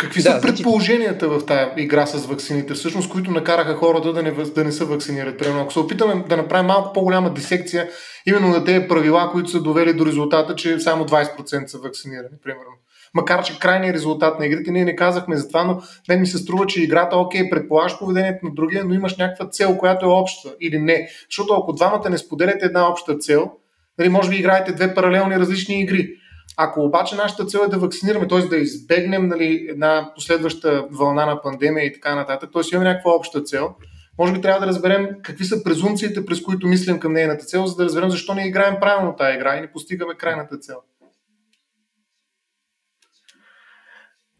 Какви 0.03 0.21
да, 0.23 0.31
са 0.31 0.39
значи- 0.39 0.55
предположенията 0.55 1.29
в 1.29 1.45
тази 1.45 1.71
игра 1.77 2.05
с 2.05 2.25
вакцините, 2.25 2.73
всъщност, 2.73 3.09
които 3.09 3.31
накараха 3.31 3.75
хората 3.75 4.13
да 4.13 4.23
не, 4.23 4.31
да 4.31 4.63
не 4.63 4.71
са 4.71 4.85
вакцинирани? 4.85 5.37
Примерно, 5.37 5.61
ако 5.61 5.73
се 5.73 5.79
опитаме 5.79 6.23
да 6.29 6.37
направим 6.37 6.65
малко 6.65 6.93
по-голяма 6.93 7.33
дисекция, 7.33 7.89
именно 8.25 8.47
на 8.47 8.65
тези 8.65 8.87
правила, 8.87 9.29
които 9.31 9.49
са 9.49 9.61
довели 9.61 9.93
до 9.93 10.05
резултата, 10.05 10.55
че 10.55 10.79
само 10.79 11.05
20% 11.05 11.65
са 11.65 11.77
вакцинирани, 11.77 12.37
примерно. 12.43 12.71
Макар, 13.13 13.43
че 13.43 13.59
крайният 13.59 13.95
резултат 13.95 14.39
на 14.39 14.45
игрите, 14.45 14.71
ние 14.71 14.85
не 14.85 14.95
казахме 14.95 15.37
за 15.37 15.47
това, 15.47 15.63
но 15.63 15.81
мен 16.09 16.19
ми 16.19 16.27
се 16.27 16.37
струва, 16.37 16.65
че 16.65 16.83
играта, 16.83 17.17
окей, 17.17 17.49
предполагаш 17.49 17.99
поведението 17.99 18.45
на 18.45 18.51
другия, 18.53 18.83
но 18.85 18.93
имаш 18.93 19.17
някаква 19.17 19.49
цел, 19.49 19.77
която 19.77 20.05
е 20.05 20.09
обща 20.09 20.49
или 20.61 20.79
не. 20.79 21.07
Защото 21.29 21.53
ако 21.53 21.73
двамата 21.73 22.09
не 22.09 22.17
споделяте 22.17 22.65
една 22.65 22.89
обща 22.89 23.17
цел, 23.17 23.51
нали, 23.99 24.09
може 24.09 24.29
би 24.29 24.35
играете 24.35 24.71
две 24.71 24.93
паралелни 24.93 25.39
различни 25.39 25.81
игри. 25.81 26.09
Ако 26.57 26.81
обаче 26.81 27.15
нашата 27.15 27.45
цел 27.45 27.59
е 27.65 27.67
да 27.67 27.77
вакцинираме, 27.77 28.27
т.е. 28.27 28.39
да 28.39 28.57
избегнем 28.57 29.27
нали, 29.27 29.67
една 29.69 30.11
последваща 30.15 30.85
вълна 30.91 31.25
на 31.25 31.41
пандемия 31.41 31.85
и 31.85 31.93
така 31.93 32.15
нататък, 32.15 32.49
т.е. 32.53 32.61
имаме 32.73 32.89
някаква 32.89 33.11
обща 33.11 33.41
цел, 33.41 33.75
може 34.19 34.33
би 34.33 34.41
трябва 34.41 34.59
да 34.59 34.67
разберем 34.67 35.07
какви 35.23 35.45
са 35.45 35.63
презумциите, 35.63 36.25
през 36.25 36.41
които 36.41 36.67
мислим 36.67 36.99
към 36.99 37.13
нейната 37.13 37.45
цел, 37.45 37.65
за 37.65 37.75
да 37.75 37.85
разберем 37.85 38.09
защо 38.09 38.33
не 38.33 38.47
играем 38.47 38.75
правилно 38.81 39.15
тази 39.15 39.35
игра 39.35 39.57
и 39.57 39.61
не 39.61 39.71
постигаме 39.71 40.13
крайната 40.15 40.57
цел. 40.57 40.75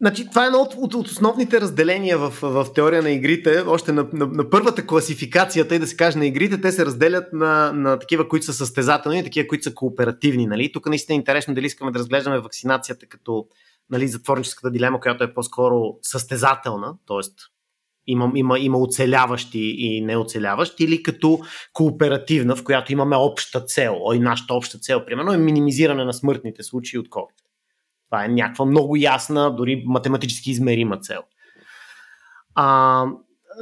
Значи, 0.04 0.28
това 0.30 0.44
е 0.44 0.46
едно 0.46 0.58
от, 0.58 0.74
от, 0.74 0.94
от 0.94 1.06
основните 1.08 1.60
разделения 1.60 2.18
в, 2.18 2.30
в 2.42 2.66
теория 2.74 3.02
на 3.02 3.10
игрите. 3.10 3.64
Още 3.66 3.92
на, 3.92 4.06
на, 4.12 4.26
на 4.26 4.50
първата 4.50 4.86
класификация, 4.86 5.68
тъй 5.68 5.78
да 5.78 5.86
се 5.86 5.96
каже 5.96 6.18
на 6.18 6.26
игрите, 6.26 6.60
те 6.60 6.72
се 6.72 6.86
разделят 6.86 7.32
на, 7.32 7.72
на 7.72 7.98
такива, 7.98 8.28
които 8.28 8.46
са 8.46 8.52
състезателни 8.52 9.18
и 9.18 9.24
такива, 9.24 9.48
които 9.48 9.64
са 9.64 9.74
кооперативни. 9.74 10.46
Нали? 10.46 10.72
Тук 10.72 10.86
наистина 10.86 11.14
е 11.14 11.16
интересно 11.16 11.54
дали 11.54 11.66
искаме 11.66 11.90
да 11.90 11.98
разглеждаме 11.98 12.40
вакцинацията 12.40 13.06
като 13.06 13.46
нали, 13.90 14.08
затворническата 14.08 14.70
дилема, 14.70 15.00
която 15.00 15.24
е 15.24 15.34
по-скоро 15.34 15.96
състезателна, 16.02 16.94
т.е. 17.06 17.30
Има, 18.06 18.32
има, 18.34 18.58
има 18.58 18.78
оцеляващи 18.78 19.74
и 19.78 20.00
неоцеляващи, 20.00 20.84
или 20.84 21.02
като 21.02 21.40
кооперативна, 21.72 22.56
в 22.56 22.64
която 22.64 22.92
имаме 22.92 23.16
обща 23.16 23.60
цел. 23.60 23.96
И 24.14 24.18
нашата 24.18 24.54
обща 24.54 24.78
цел, 24.78 25.04
примерно, 25.04 25.32
е 25.32 25.38
минимизиране 25.38 26.04
на 26.04 26.12
смъртните 26.12 26.62
случаи 26.62 26.98
от 26.98 27.08
COVID. 27.08 27.43
Това 28.10 28.24
е 28.24 28.28
някаква 28.28 28.64
много 28.64 28.96
ясна, 28.96 29.56
дори 29.56 29.84
математически 29.86 30.50
измерима 30.50 30.98
цел. 30.98 31.22
А, 32.54 33.04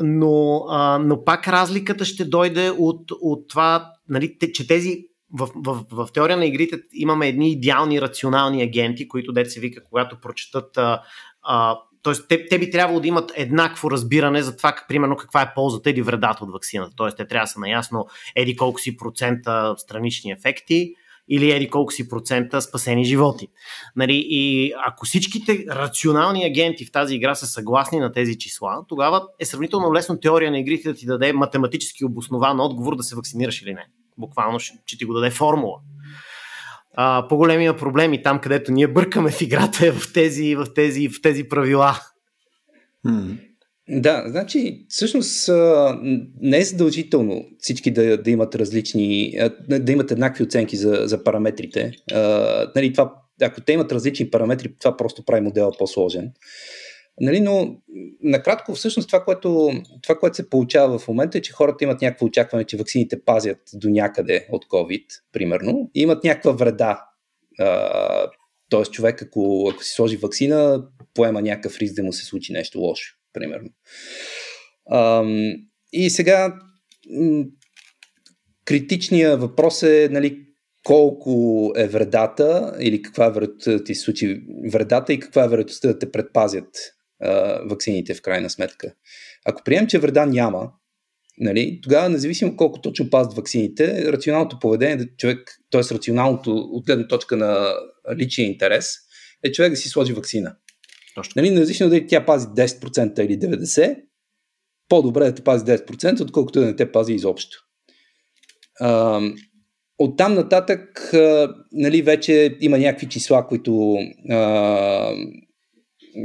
но, 0.03 0.65
а, 0.69 0.99
но 0.99 1.25
пак 1.25 1.49
разликата 1.49 2.05
ще 2.05 2.25
дойде 2.25 2.71
от, 2.71 3.11
от 3.11 3.49
това, 3.49 3.93
нали, 4.09 4.37
че 4.55 4.67
тези 4.67 5.05
в, 5.39 5.49
в, 5.57 5.85
в, 5.91 6.09
теория 6.13 6.37
на 6.37 6.47
игрите 6.47 6.81
имаме 6.93 7.29
едни 7.29 7.51
идеални 7.51 8.01
рационални 8.01 8.63
агенти, 8.63 9.09
които 9.09 9.33
деца 9.33 9.61
вика, 9.61 9.85
когато 9.85 10.21
прочетат. 10.21 10.77
А, 10.77 11.03
а, 11.43 11.79
Тоест, 12.03 12.29
те, 12.29 12.49
те 12.49 12.59
би 12.59 12.71
трябвало 12.71 13.01
да 13.01 13.09
имат 13.09 13.33
еднакво 13.35 13.91
разбиране 13.91 14.43
за 14.43 14.57
това, 14.57 14.73
как, 14.73 14.89
примерно, 14.89 15.17
каква 15.17 15.43
е 15.43 15.55
ползата 15.55 15.91
или 15.91 16.03
вредата 16.03 16.45
от 16.45 16.53
вакцината. 16.53 16.93
Тоест, 16.97 17.17
те 17.17 17.27
трябва 17.27 17.45
да 17.45 17.49
са 17.49 17.61
наясно 17.61 18.07
еди 18.37 18.57
колко 18.57 18.81
си 18.81 18.97
процента 18.97 19.75
странични 19.79 20.33
ефекти, 20.33 20.95
или 21.29 21.51
еди 21.51 21.71
колко 21.71 21.93
си 21.93 22.09
процента 22.09 22.63
спасени 22.63 23.05
животи. 23.05 23.49
Нали, 23.97 24.25
и 24.27 24.73
ако 24.87 25.07
всичките 25.07 25.65
рационални 25.71 26.45
агенти 26.45 26.87
в 26.87 26.93
тази 26.93 27.15
игра 27.15 27.35
са 27.35 27.47
съгласни 27.47 27.99
на 27.99 28.13
тези 28.13 28.39
числа, 28.39 28.85
тогава 28.89 29.23
е 29.39 29.45
сравнително 29.45 29.95
лесно 29.95 30.21
теория 30.21 30.51
на 30.51 30.59
игрите 30.59 30.89
да 30.89 30.95
ти 30.95 31.07
даде 31.07 31.33
математически 31.33 32.05
обоснован 32.05 32.61
отговор 32.61 32.97
да 32.97 33.03
се 33.03 33.17
вакцинираш 33.17 33.63
или 33.63 33.75
не. 33.75 33.87
Буквално 34.19 34.59
ще 34.59 34.99
ти 34.99 35.05
го 35.05 35.13
даде 35.13 35.31
формула. 35.31 35.79
А, 36.95 37.29
по-големия 37.29 37.77
проблем 37.77 38.13
и 38.13 38.23
там, 38.23 38.41
където 38.41 38.73
ние 38.73 38.89
бъркаме 38.89 39.31
в 39.31 39.41
играта 39.41 39.87
е 39.87 39.91
в 39.91 40.13
тези, 40.13 40.55
в 40.55 40.67
тези, 40.75 41.09
в 41.09 41.23
тези 41.23 41.49
правила. 41.49 41.99
Hmm. 43.07 43.52
Да, 43.95 44.25
значи 44.27 44.87
всъщност 44.89 45.51
не 46.41 46.59
е 46.59 46.65
задължително 46.65 47.45
всички 47.59 47.91
да, 47.91 48.23
да 48.23 48.31
имат 48.31 48.55
различни, 48.55 49.39
да 49.69 49.93
имат 49.93 50.11
еднакви 50.11 50.45
оценки 50.45 50.77
за, 50.77 51.03
за 51.05 51.25
параметрите. 51.25 51.93
нали, 52.77 52.93
това, 52.93 53.15
ако 53.43 53.61
те 53.61 53.73
имат 53.73 53.93
различни 53.93 54.31
параметри, 54.31 54.75
това 54.81 54.97
просто 54.97 55.25
прави 55.25 55.41
модела 55.41 55.73
по-сложен. 55.79 56.33
Нали, 57.21 57.41
но 57.41 57.77
накратко, 58.23 58.75
всъщност 58.75 59.09
това 59.09 59.25
което, 59.25 59.71
това, 60.03 60.19
което 60.19 60.37
се 60.37 60.51
получава 60.51 60.99
в 60.99 61.09
момента 61.09 61.39
е, 61.39 61.43
че 61.43 61.53
хората 61.53 61.85
имат 61.85 62.03
някакво 62.03 62.27
очакване, 62.27 62.65
че 62.65 62.77
ваксините 62.77 63.25
пазят 63.25 63.59
до 63.75 63.89
някъде 63.89 64.47
от 64.53 64.67
COVID, 64.67 65.05
примерно, 65.33 65.91
и 65.95 66.03
имат 66.03 66.25
някаква 66.25 66.53
вреда. 66.53 67.05
Тоест 68.69 68.93
човек, 68.93 69.23
ако, 69.23 69.71
ако 69.75 69.85
си 69.85 69.95
сложи 69.95 70.17
вакцина, 70.17 70.85
поема 71.15 71.43
някакъв 71.43 71.79
риск 71.79 71.95
да 71.95 72.03
му 72.03 72.13
се 72.13 72.25
случи 72.25 72.53
нещо 72.53 72.79
лошо 72.79 73.22
примерно. 73.33 73.69
Ам, 74.93 75.53
и 75.93 76.11
сега 76.11 76.59
критичният 78.65 79.41
въпрос 79.41 79.83
е 79.83 80.09
нали, 80.13 80.47
колко 80.85 81.73
е 81.77 81.89
вредата 81.89 82.77
или 82.81 83.03
каква 83.03 83.27
е 83.27 83.31
да 83.71 83.85
ти 83.85 83.95
случи 83.95 84.43
вредата 84.73 85.13
и 85.13 85.21
каква 85.21 85.45
е 85.45 85.49
вероятността 85.49 85.89
да 85.89 85.99
те 85.99 86.13
предпазят 86.13 86.69
а, 87.21 87.61
вакцините 87.65 88.15
в 88.15 88.23
крайна 88.23 88.51
сметка. 88.51 88.95
Ако 89.45 89.63
приемем, 89.65 89.87
че 89.87 89.99
вреда 89.99 90.27
няма, 90.27 90.73
нали, 91.39 91.81
тогава 91.83 92.09
независимо 92.09 92.57
колко 92.57 92.81
точно 92.81 93.11
пазят 93.11 93.35
вакцините, 93.35 94.13
рационалното 94.13 94.59
поведение 94.59 94.97
на 94.97 95.07
човек, 95.19 95.51
т.е. 95.71 95.95
рационалното 95.95 96.57
от 96.57 96.87
гледна 96.87 97.09
точка 97.09 97.37
на 97.37 97.75
личния 98.17 98.47
интерес, 98.47 98.95
е 99.43 99.53
човек 99.53 99.71
да 99.71 99.77
си 99.77 99.89
сложи 99.89 100.13
вакцина. 100.13 100.57
Точно. 101.15 101.33
Нали, 101.37 101.51
независимо 101.51 101.91
дали 101.91 102.07
тя 102.07 102.27
пази 102.27 102.47
10% 102.47 103.21
или 103.21 103.39
90%, 103.39 103.97
по-добре 104.89 105.25
да 105.25 105.35
те 105.35 105.45
пази 105.45 105.65
10%, 105.65 106.21
отколкото 106.21 106.61
да 106.61 106.67
не 106.67 106.77
те 106.77 106.93
пази 106.93 107.13
изобщо. 107.13 107.59
А, 108.81 109.21
от 109.99 110.19
там 110.19 110.35
нататък 110.35 111.15
а, 111.15 111.55
нали, 111.73 112.03
вече 112.03 112.57
има 112.61 112.79
някакви 112.79 113.09
числа, 113.09 113.47
които, 113.47 113.97
а, 114.31 114.37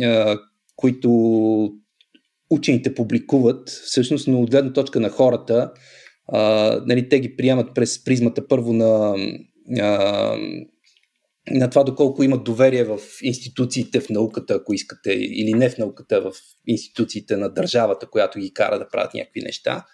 а, 0.04 0.38
които 0.76 1.10
учените 2.50 2.96
публикуват, 2.96 3.70
всъщност, 3.70 4.28
но 4.28 4.42
от 4.42 4.52
гледна 4.52 4.74
точка 4.74 5.00
на 5.00 5.10
хората, 5.10 5.72
а, 6.28 6.72
нали, 6.86 7.10
те 7.10 7.20
ги 7.20 7.36
приемат 7.36 7.76
през 7.76 8.04
призмата 8.04 8.48
първо 8.48 8.74
на 8.74 9.16
а, 9.80 10.36
на 11.52 11.70
това 11.70 11.84
доколко 11.84 12.24
имат 12.24 12.44
доверие 12.44 12.84
в 12.84 13.00
институциите 13.22 14.00
в 14.00 14.10
науката, 14.10 14.54
ако 14.54 14.74
искате, 14.74 15.12
или 15.14 15.54
не 15.54 15.70
в 15.70 15.78
науката, 15.78 16.22
в 16.22 16.32
институциите 16.68 17.38
на 17.38 17.50
държавата, 17.50 18.08
която 18.10 18.40
ги 18.40 18.54
кара 18.54 18.80
да 18.80 18.90
правят 18.90 19.14
някакви 19.14 19.42
неща. 19.42 19.86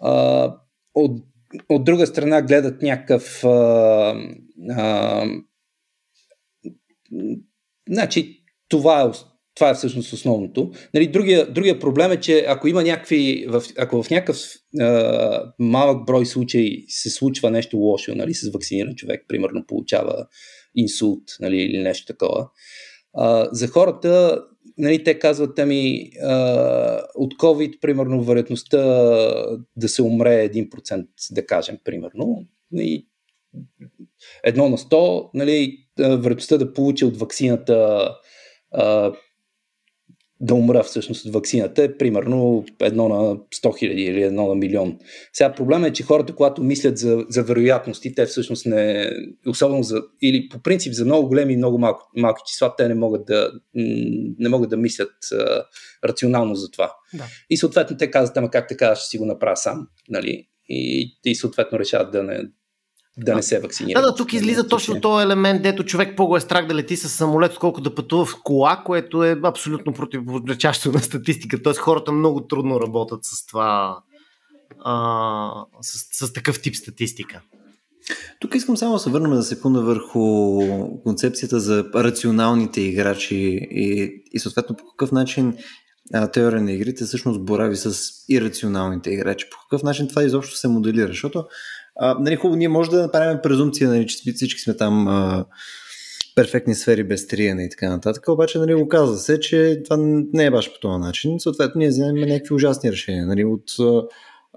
А, 0.00 0.54
от, 0.94 1.24
от 1.68 1.84
друга 1.84 2.06
страна 2.06 2.42
гледат 2.42 2.82
някакъв 2.82 3.44
а, 3.44 4.14
а, 4.70 5.24
значи 7.88 8.44
това 8.68 9.02
е, 9.02 9.10
това 9.54 9.70
е 9.70 9.74
всъщност 9.74 10.12
основното. 10.12 10.70
Нали, 10.94 11.06
другия, 11.06 11.52
другия 11.52 11.78
проблем 11.78 12.12
е, 12.12 12.20
че 12.20 12.44
ако 12.48 12.68
има 12.68 12.82
някакви, 12.82 13.48
ако 13.78 14.02
в 14.02 14.10
някакъв 14.10 14.38
а, 14.80 15.52
малък 15.58 16.06
брой 16.06 16.26
случаи 16.26 16.84
се 16.88 17.10
случва 17.10 17.50
нещо 17.50 17.76
лошо, 17.76 18.14
нали, 18.14 18.34
с 18.34 18.50
вакциниран 18.50 18.94
човек, 18.94 19.24
примерно 19.28 19.66
получава 19.66 20.26
инсулт 20.76 21.22
нали, 21.40 21.56
или 21.56 21.82
нещо 21.82 22.06
такова. 22.06 22.48
А, 23.14 23.48
за 23.52 23.68
хората, 23.68 24.42
нали, 24.78 25.04
те 25.04 25.18
казват, 25.18 25.58
ами, 25.58 26.10
а, 26.22 27.02
от 27.14 27.34
COVID, 27.34 27.80
примерно, 27.80 28.22
вероятността 28.22 28.78
да 29.76 29.88
се 29.88 30.02
умре 30.02 30.48
1%, 30.48 31.06
да 31.30 31.46
кажем, 31.46 31.78
примерно, 31.84 32.44
и 32.72 33.06
едно 34.44 34.68
на 34.68 34.78
100, 34.78 35.30
нали, 35.34 35.78
вероятността 35.98 36.58
да 36.58 36.72
получи 36.72 37.04
от 37.04 37.16
вакцината 37.16 38.08
да 40.40 40.54
умра 40.54 40.82
всъщност 40.82 41.26
от 41.26 41.32
вакцината 41.32 41.82
е 41.82 41.96
примерно 41.96 42.64
едно 42.80 43.08
на 43.08 43.36
100 43.36 43.78
хиляди 43.78 44.02
или 44.02 44.22
едно 44.22 44.46
на 44.46 44.54
милион. 44.54 44.98
Сега 45.32 45.54
проблема 45.54 45.86
е, 45.86 45.92
че 45.92 46.02
хората, 46.02 46.34
когато 46.34 46.62
мислят 46.62 46.98
за, 46.98 47.24
за 47.28 47.42
вероятности, 47.42 48.14
те 48.14 48.26
всъщност 48.26 48.66
не, 48.66 49.10
особено 49.46 49.82
за, 49.82 50.02
или 50.22 50.48
по 50.48 50.62
принцип 50.62 50.92
за 50.92 51.04
много 51.04 51.28
големи 51.28 51.52
и 51.52 51.56
много 51.56 51.78
малко, 51.78 52.10
малки 52.16 52.42
числа, 52.46 52.74
те 52.76 52.88
не 52.88 52.94
могат 52.94 53.26
да, 53.26 53.52
не 54.38 54.48
могат 54.48 54.70
да 54.70 54.76
мислят 54.76 55.12
а, 55.32 55.64
рационално 56.04 56.54
за 56.54 56.70
това. 56.70 56.92
Да. 57.14 57.24
И 57.50 57.56
съответно 57.56 57.96
те 57.96 58.10
казват, 58.10 58.36
ама 58.36 58.50
как 58.50 58.68
така 58.68 58.94
ще 58.96 59.08
си 59.08 59.18
го 59.18 59.26
направя 59.26 59.56
сам, 59.56 59.88
нали? 60.08 60.48
И, 60.68 61.10
и 61.24 61.34
съответно 61.34 61.78
решават 61.78 62.12
да 62.12 62.22
не, 62.22 62.42
да 63.18 63.34
не 63.34 63.42
се 63.42 63.60
вакцинира. 63.60 64.00
Да, 64.00 64.06
да, 64.06 64.14
тук 64.14 64.32
излиза 64.32 64.68
точно 64.68 65.00
този 65.00 65.24
елемент, 65.24 65.62
дето 65.62 65.84
човек 65.84 66.16
по-го 66.16 66.36
е 66.36 66.40
страх 66.40 66.66
да 66.66 66.74
лети 66.74 66.96
с 66.96 67.08
самолет, 67.08 67.52
отколкото 67.52 67.90
да 67.90 67.94
пътува 67.94 68.24
в 68.24 68.36
кола, 68.44 68.82
което 68.86 69.24
е 69.24 69.40
абсолютно 69.42 69.92
противоречащо 69.92 70.92
на 70.92 70.98
статистика. 70.98 71.62
Тоест 71.62 71.80
хората 71.80 72.12
много 72.12 72.40
трудно 72.40 72.80
работят 72.80 73.24
с 73.24 73.46
това, 73.46 73.98
а, 74.84 75.64
с, 75.80 76.26
с 76.26 76.32
такъв 76.32 76.62
тип 76.62 76.76
статистика. 76.76 77.40
Тук 78.40 78.54
искам 78.54 78.76
само 78.76 78.92
да 78.92 78.98
се 78.98 79.10
върнем 79.10 79.34
за 79.34 79.42
секунда 79.42 79.80
върху 79.80 80.60
концепцията 81.02 81.60
за 81.60 81.84
рационалните 81.94 82.80
играчи 82.80 83.36
и, 83.70 84.22
и 84.32 84.38
съответно 84.38 84.76
по 84.76 84.84
какъв 84.84 85.12
начин 85.12 85.56
а, 86.14 86.30
теория 86.30 86.62
на 86.62 86.72
игрите 86.72 87.04
всъщност 87.04 87.44
борави 87.44 87.76
с 87.76 88.12
ирационалните 88.28 89.10
играчи. 89.10 89.46
По 89.50 89.56
какъв 89.62 89.82
начин 89.82 90.08
това 90.08 90.22
изобщо 90.22 90.56
се 90.56 90.68
моделира? 90.68 91.08
Защото 91.08 91.44
нали, 92.00 92.36
хубаво, 92.36 92.56
ние 92.56 92.68
може 92.68 92.90
да 92.90 93.02
направим 93.02 93.38
презумпция, 93.42 93.90
нали, 93.90 94.06
че 94.06 94.32
всички 94.32 94.60
сме 94.60 94.76
там 94.76 95.08
а, 95.08 95.44
перфектни 96.34 96.74
сфери 96.74 97.04
без 97.04 97.26
триене 97.26 97.64
и 97.64 97.70
така 97.70 97.88
нататък, 97.88 98.28
обаче 98.28 98.58
нали, 98.58 98.74
оказва 98.74 99.16
се, 99.16 99.40
че 99.40 99.80
това 99.84 99.96
не 100.32 100.44
е 100.44 100.50
баш 100.50 100.72
по 100.72 100.80
този 100.80 100.98
начин. 100.98 101.40
Съответно, 101.40 101.78
ние 101.78 101.88
вземем 101.88 102.28
някакви 102.28 102.54
ужасни 102.54 102.92
решения. 102.92 103.26
Нали, 103.26 103.44
от 103.44 103.64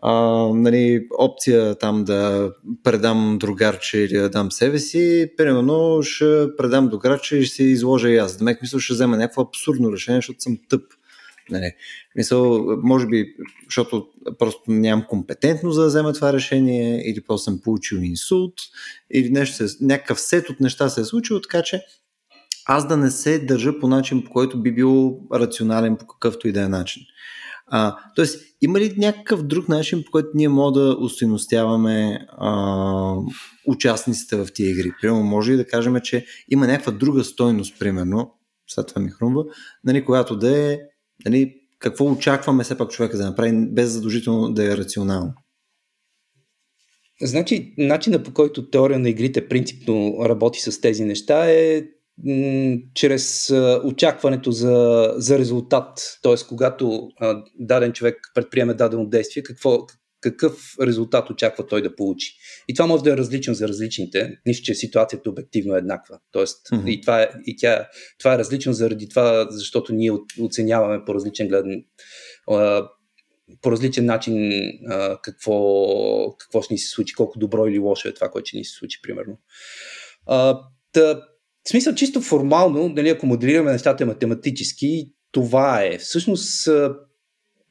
а, 0.01 0.47
нали, 0.53 1.07
опция 1.19 1.75
там 1.75 2.03
да 2.03 2.51
предам 2.83 3.37
другарче 3.39 3.97
или 3.97 4.17
да 4.17 4.29
дам 4.29 4.51
себе 4.51 4.79
си, 4.79 5.31
примерно 5.37 5.99
ще 6.01 6.47
предам 6.57 6.89
другарче 6.89 7.37
и 7.37 7.45
ще 7.45 7.55
се 7.55 7.63
изложа 7.63 8.09
и 8.09 8.17
аз. 8.17 8.37
Демек, 8.37 8.61
мисля, 8.61 8.79
ще 8.79 8.93
взема 8.93 9.17
някакво 9.17 9.41
абсурдно 9.41 9.91
решение, 9.91 10.17
защото 10.17 10.41
съм 10.41 10.57
тъп. 10.69 10.81
Нали. 11.51 11.71
Мисъл, 12.15 12.65
може 12.83 13.07
би, 13.07 13.25
защото 13.65 14.07
просто 14.39 14.61
нямам 14.67 15.05
компетентност 15.09 15.75
за 15.75 15.81
да 15.81 15.87
взема 15.87 16.13
това 16.13 16.33
решение, 16.33 17.09
или 17.09 17.21
просто 17.21 17.43
съм 17.43 17.61
получил 17.63 17.97
инсулт, 17.97 18.53
или 19.13 19.29
нещо 19.29 19.55
се, 19.55 19.77
някакъв 19.85 20.19
сет 20.19 20.49
от 20.49 20.59
неща 20.59 20.89
се 20.89 21.01
е 21.01 21.03
случило, 21.03 21.41
така 21.41 21.61
че 21.61 21.81
аз 22.65 22.87
да 22.87 22.97
не 22.97 23.11
се 23.11 23.39
държа 23.39 23.79
по 23.79 23.87
начин, 23.87 24.23
по 24.23 24.31
който 24.31 24.61
би 24.61 24.71
бил 24.71 25.19
рационален 25.33 25.97
по 25.97 26.07
какъвто 26.07 26.47
и 26.47 26.51
да 26.51 26.61
е 26.61 26.67
начин. 26.67 27.03
А, 27.71 27.97
тоест, 28.15 28.41
има 28.61 28.79
ли 28.79 28.93
някакъв 28.97 29.43
друг 29.43 29.69
начин, 29.69 30.03
по 30.05 30.11
който 30.11 30.29
ние 30.33 30.49
можем 30.49 30.81
да 30.81 30.97
устойностяваме 30.99 32.19
участниците 33.65 34.35
в 34.35 34.47
тия 34.53 34.69
игри? 34.69 34.93
Примерно, 35.01 35.23
може 35.23 35.51
ли 35.51 35.57
да 35.57 35.67
кажем, 35.67 35.95
че 36.03 36.25
има 36.49 36.67
някаква 36.67 36.91
друга 36.91 37.23
стойност, 37.23 37.79
примерно, 37.79 38.31
след 38.67 38.87
това 38.87 39.01
ми 39.01 39.09
хрумва, 39.09 39.45
нали, 39.83 40.05
която 40.05 40.37
да 40.37 40.71
е 40.71 40.79
нали, 41.25 41.55
какво 41.79 42.05
очакваме 42.05 42.63
все 42.63 42.77
пак 42.77 42.91
човека 42.91 43.17
да 43.17 43.25
направи, 43.25 43.67
без 43.71 43.89
задължително 43.89 44.53
да 44.53 44.73
е 44.73 44.77
рационално. 44.77 45.33
Значи, 47.21 47.73
начина 47.77 48.23
по 48.23 48.33
който 48.33 48.69
теория 48.69 48.99
на 48.99 49.09
игрите 49.09 49.47
принципно 49.47 50.17
работи 50.25 50.59
с 50.59 50.81
тези 50.81 51.05
неща 51.05 51.51
е 51.51 51.83
чрез 52.93 53.53
очакването 53.83 54.51
за, 54.51 55.07
за 55.15 55.39
резултат. 55.39 56.19
Т.е. 56.23 56.35
когато 56.49 57.09
а, 57.19 57.43
даден 57.59 57.93
човек 57.93 58.17
предприеме 58.35 58.73
дадено 58.73 59.05
действие, 59.05 59.43
какво, 59.43 59.77
какъв 60.21 60.75
резултат 60.81 61.29
очаква 61.29 61.67
той 61.67 61.81
да 61.81 61.95
получи. 61.95 62.33
И 62.67 62.73
това 62.73 62.87
може 62.87 63.03
да 63.03 63.13
е 63.13 63.17
различно 63.17 63.53
за 63.53 63.67
различните, 63.67 64.37
нищо, 64.45 64.65
че 64.65 64.73
ситуацията 64.73 65.29
обективно 65.29 65.75
е 65.75 65.77
еднаква. 65.77 66.19
Тоест, 66.31 66.67
mm-hmm. 66.67 66.89
и, 66.89 67.01
това 67.01 67.21
е, 67.21 67.29
и 67.45 67.55
тя, 67.57 67.87
това 68.19 68.33
е 68.33 68.37
различно 68.37 68.73
заради 68.73 69.09
това, 69.09 69.47
защото 69.49 69.93
ние 69.93 70.11
оценяваме 70.41 71.05
по 71.05 71.15
различен 71.15 71.47
гледен, 71.47 71.83
по 73.61 73.71
различен 73.71 74.05
начин 74.05 74.51
какво, 75.21 76.37
какво 76.37 76.61
ще 76.61 76.73
ни 76.73 76.77
се 76.77 76.89
случи, 76.89 77.15
колко 77.15 77.39
добро 77.39 77.67
или 77.67 77.79
лошо 77.79 78.07
е 78.07 78.13
това, 78.13 78.29
което 78.29 78.47
ще 78.47 78.57
ни 78.57 78.65
се 78.65 78.73
случи, 78.73 78.99
примерно. 79.01 79.37
Та, 80.91 81.21
в 81.65 81.69
смисъл, 81.69 81.95
чисто 81.95 82.21
формално, 82.21 82.89
нали, 82.89 83.09
ако 83.09 83.25
моделираме 83.25 83.71
нещата 83.71 84.05
математически, 84.05 85.13
това 85.31 85.83
е. 85.83 85.97
Всъщност, 85.97 86.69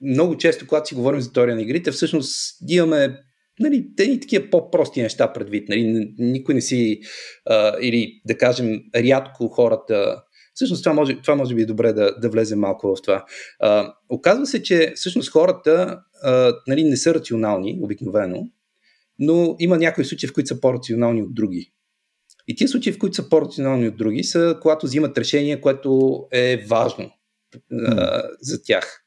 много 0.01 0.37
често, 0.37 0.67
когато 0.67 0.89
си 0.89 0.95
говорим 0.95 1.21
за 1.21 1.33
теория 1.33 1.55
на 1.55 1.63
игрите, 1.63 1.91
всъщност 1.91 2.57
имаме 2.69 3.19
нали, 3.61 3.87
те 3.97 4.21
такива 4.21 4.51
по-прости 4.51 5.03
неща 5.03 5.33
предвид. 5.33 5.69
Нали, 5.69 6.15
никой 6.19 6.55
не 6.55 6.61
си, 6.61 7.01
а, 7.47 7.77
или 7.81 8.21
да 8.27 8.39
кажем, 8.39 8.81
рядко 8.97 9.49
хората. 9.49 10.23
Всъщност 10.55 10.85
това 10.85 10.95
може, 10.95 11.23
това 11.23 11.35
може 11.35 11.55
би 11.55 11.63
е 11.63 11.67
добре 11.67 11.93
да, 11.93 12.19
да 12.19 12.29
влезе 12.29 12.57
малко 12.57 12.97
в 12.97 13.03
това. 13.03 13.25
А, 13.61 13.95
оказва 14.09 14.47
се, 14.47 14.63
че 14.63 14.93
всъщност 14.97 15.31
хората 15.31 16.01
а, 16.23 16.55
нали, 16.67 16.85
не 16.85 16.97
са 16.97 17.15
рационални 17.15 17.79
обикновено, 17.83 18.49
но 19.19 19.57
има 19.59 19.79
някои 19.79 20.05
случаи, 20.05 20.29
в 20.29 20.33
които 20.33 20.49
са 20.49 20.61
по-рационални 20.61 21.23
от 21.23 21.35
други. 21.35 21.73
И 22.49 22.57
тия 22.57 22.69
случаи, 22.69 22.93
в 22.93 22.99
които 22.99 23.17
са 23.17 23.29
по-рационални 23.29 23.89
от 23.89 23.97
други, 23.97 24.25
са 24.25 24.59
когато 24.63 24.87
взимат 24.87 25.19
решение, 25.19 25.61
което 25.61 26.21
е 26.33 26.65
важно 26.69 27.11
а, 27.73 28.23
за 28.41 28.63
тях. 28.63 29.03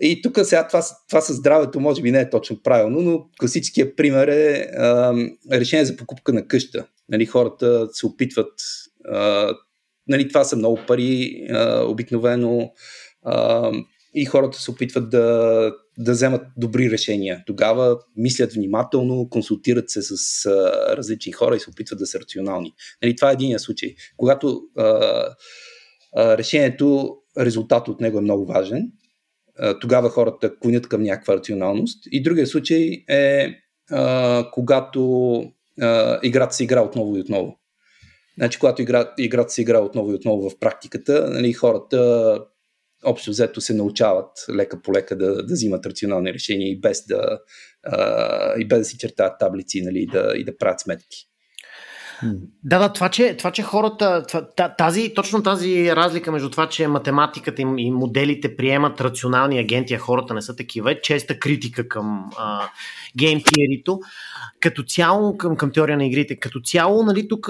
И 0.00 0.22
тук 0.22 0.38
сега 0.42 0.68
това, 0.68 0.82
това 1.08 1.20
със 1.20 1.36
здравето 1.36 1.80
може 1.80 2.02
би 2.02 2.10
не 2.10 2.20
е 2.20 2.30
точно 2.30 2.62
правилно, 2.62 3.00
но 3.00 3.26
класическият 3.40 3.96
пример 3.96 4.28
е 4.28 4.70
а, 4.78 5.14
решение 5.52 5.84
за 5.84 5.96
покупка 5.96 6.32
на 6.32 6.46
къща. 6.46 6.86
Нали, 7.08 7.26
хората 7.26 7.88
се 7.92 8.06
опитват, 8.06 8.52
а, 9.04 9.52
нали, 10.08 10.28
това 10.28 10.44
са 10.44 10.56
много 10.56 10.78
пари, 10.86 11.46
а, 11.50 11.84
обикновено 11.84 12.72
а, 13.22 13.70
и 14.14 14.24
хората 14.24 14.60
се 14.60 14.70
опитват 14.70 15.10
да, 15.10 15.72
да 15.98 16.12
вземат 16.12 16.42
добри 16.56 16.90
решения. 16.90 17.42
Тогава 17.46 17.98
мислят 18.16 18.52
внимателно, 18.52 19.28
консултират 19.30 19.90
се 19.90 20.02
с 20.02 20.46
а, 20.46 20.50
различни 20.96 21.32
хора 21.32 21.56
и 21.56 21.60
се 21.60 21.70
опитват 21.70 21.98
да 21.98 22.06
са 22.06 22.20
рационални. 22.20 22.72
Нали, 23.02 23.16
това 23.16 23.30
е 23.30 23.32
един 23.32 23.58
случай. 23.58 23.94
Когато 24.16 24.60
а, 24.76 24.84
а, 26.16 26.38
решението, 26.38 27.16
резултат 27.38 27.88
от 27.88 28.00
него 28.00 28.18
е 28.18 28.22
много 28.22 28.46
важен, 28.46 28.90
тогава 29.80 30.10
хората 30.10 30.58
клонят 30.58 30.88
към 30.88 31.02
някаква 31.02 31.34
рационалност. 31.36 32.04
И 32.10 32.22
другия 32.22 32.46
случай 32.46 33.04
е 33.08 33.54
а, 33.90 34.50
когато 34.52 35.34
а, 35.80 36.18
играта 36.22 36.54
се 36.54 36.64
игра 36.64 36.82
отново 36.82 37.16
и 37.16 37.20
отново. 37.20 37.60
Значи, 38.38 38.58
когато 38.58 38.82
игра, 38.82 39.14
играта 39.18 39.52
се 39.52 39.62
игра 39.62 39.78
отново 39.78 40.10
и 40.10 40.14
отново 40.14 40.50
в 40.50 40.58
практиката, 40.58 41.30
нали, 41.30 41.52
хората 41.52 42.38
общо 43.04 43.30
взето 43.30 43.60
се 43.60 43.74
научават 43.74 44.30
лека 44.54 44.82
по 44.82 44.92
лека 44.92 45.16
да, 45.16 45.34
да 45.46 45.54
взимат 45.54 45.86
рационални 45.86 46.34
решения 46.34 46.70
и 46.70 46.80
без 46.80 47.06
да, 47.06 47.38
а, 47.84 48.60
и 48.60 48.68
без 48.68 48.78
да 48.78 48.84
си 48.84 48.98
чертаят 48.98 49.38
таблици 49.38 49.82
нали, 49.82 49.98
и, 49.98 50.06
да, 50.06 50.32
и 50.36 50.44
да 50.44 50.56
правят 50.56 50.80
сметки. 50.80 51.29
Да, 52.64 52.78
да, 52.78 52.92
това 52.92 53.08
че, 53.08 53.36
това, 53.36 53.50
че 53.50 53.62
хората, 53.62 54.24
тази, 54.78 55.14
точно 55.14 55.42
тази 55.42 55.96
разлика 55.96 56.32
между 56.32 56.50
това, 56.50 56.68
че 56.68 56.88
математиката 56.88 57.62
и 57.62 57.90
моделите 57.90 58.56
приемат 58.56 59.00
рационални 59.00 59.58
агенти, 59.58 59.94
а 59.94 59.98
хората 59.98 60.34
не 60.34 60.42
са 60.42 60.56
такива, 60.56 60.92
е 60.92 61.00
честа 61.00 61.38
критика 61.38 61.88
към 61.88 62.30
геймтиерито. 63.16 64.00
Като 64.60 64.82
цяло, 64.82 65.36
към, 65.36 65.56
към 65.56 65.72
теория 65.72 65.96
на 65.96 66.06
игрите, 66.06 66.36
като 66.36 66.60
цяло, 66.60 67.02
нали, 67.02 67.28
тук 67.28 67.48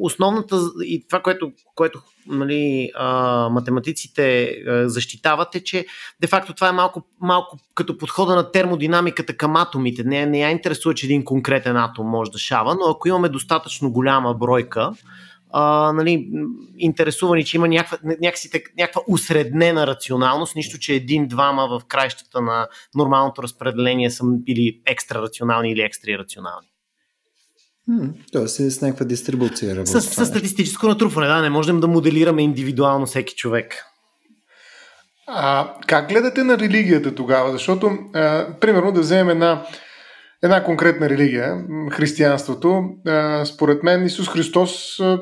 основната 0.00 0.60
и 0.84 1.04
това, 1.08 1.20
което, 1.20 1.52
което 1.74 2.02
нали, 2.28 2.90
а, 2.94 3.48
математиците 3.48 4.54
а, 4.68 4.88
защитават 4.88 5.54
е, 5.54 5.64
че 5.64 5.86
де-факто 6.20 6.54
това 6.54 6.68
е 6.68 6.72
малко, 6.72 7.02
малко 7.20 7.58
като 7.74 7.98
подхода 7.98 8.34
на 8.34 8.52
термодинамиката 8.52 9.36
към 9.36 9.56
атомите. 9.56 10.04
Не, 10.04 10.26
не 10.26 10.40
я 10.40 10.50
интересува, 10.50 10.94
че 10.94 11.06
един 11.06 11.24
конкретен 11.24 11.76
атом 11.76 12.06
може 12.06 12.30
да 12.30 12.38
шава, 12.38 12.74
но 12.74 12.90
ако 12.90 13.08
имаме 13.08 13.28
достатъчно 13.28 13.92
голяма 13.92 14.34
бройка, 14.34 14.92
а, 15.50 15.92
нали, 15.92 16.28
интересувани, 16.78 17.44
че 17.44 17.56
има 17.56 17.68
някаква, 17.68 19.02
усреднена 19.08 19.86
рационалност, 19.86 20.56
нищо, 20.56 20.78
че 20.78 20.94
един-двама 20.94 21.68
в 21.68 21.84
краищата 21.84 22.40
на 22.40 22.68
нормалното 22.94 23.42
разпределение 23.42 24.10
са 24.10 24.24
или 24.46 24.80
екстра 24.86 25.22
рационални 25.22 25.70
или 25.72 25.80
екстра 25.80 26.18
рационални. 26.18 26.66
Тоест 28.32 28.60
е 28.60 28.70
с 28.70 28.80
някаква 28.80 29.06
дистрибуция. 29.06 29.86
С, 29.86 30.00
с 30.00 30.26
статистическо 30.26 30.88
натрупване, 30.88 31.28
да, 31.28 31.42
не 31.42 31.50
можем 31.50 31.80
да 31.80 31.88
моделираме 31.88 32.42
индивидуално 32.42 33.06
всеки 33.06 33.34
човек. 33.34 33.84
А, 35.26 35.72
как 35.86 36.08
гледате 36.08 36.44
на 36.44 36.58
религията 36.58 37.14
тогава? 37.14 37.52
Защото, 37.52 37.98
а, 38.14 38.46
примерно, 38.60 38.92
да 38.92 39.00
вземем 39.00 39.30
една, 39.30 39.66
една 40.42 40.64
конкретна 40.64 41.08
религия, 41.08 41.64
християнството. 41.92 42.84
А, 43.06 43.44
според 43.44 43.82
мен 43.82 44.06
Исус 44.06 44.28
Христос 44.28 45.00
а, 45.00 45.20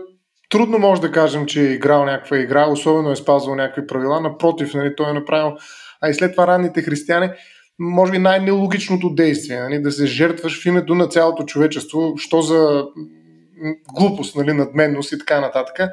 трудно 0.50 0.78
може 0.78 1.00
да 1.00 1.12
кажем, 1.12 1.46
че 1.46 1.60
е 1.60 1.72
играл 1.72 2.04
някаква 2.04 2.38
игра, 2.38 2.66
особено 2.66 3.10
е 3.10 3.16
спазвал 3.16 3.54
някакви 3.54 3.86
правила. 3.86 4.20
Напротив, 4.20 4.74
нали, 4.74 4.96
той 4.96 5.10
е 5.10 5.14
направил, 5.14 5.56
а 6.00 6.08
и 6.08 6.14
след 6.14 6.32
това 6.32 6.46
ранните 6.46 6.82
християни, 6.82 7.30
може 7.78 8.12
би 8.12 8.18
най-нелогичното 8.18 9.10
действие, 9.10 9.60
нали, 9.60 9.82
да 9.82 9.92
се 9.92 10.06
жертваш 10.06 10.62
в 10.62 10.66
името 10.66 10.94
на 10.94 11.06
цялото 11.06 11.44
човечество, 11.44 12.14
що 12.16 12.42
за 12.42 12.86
глупост, 13.94 14.36
нали, 14.36 14.52
надменност 14.52 15.12
и 15.12 15.18
така 15.18 15.40
нататък. 15.40 15.90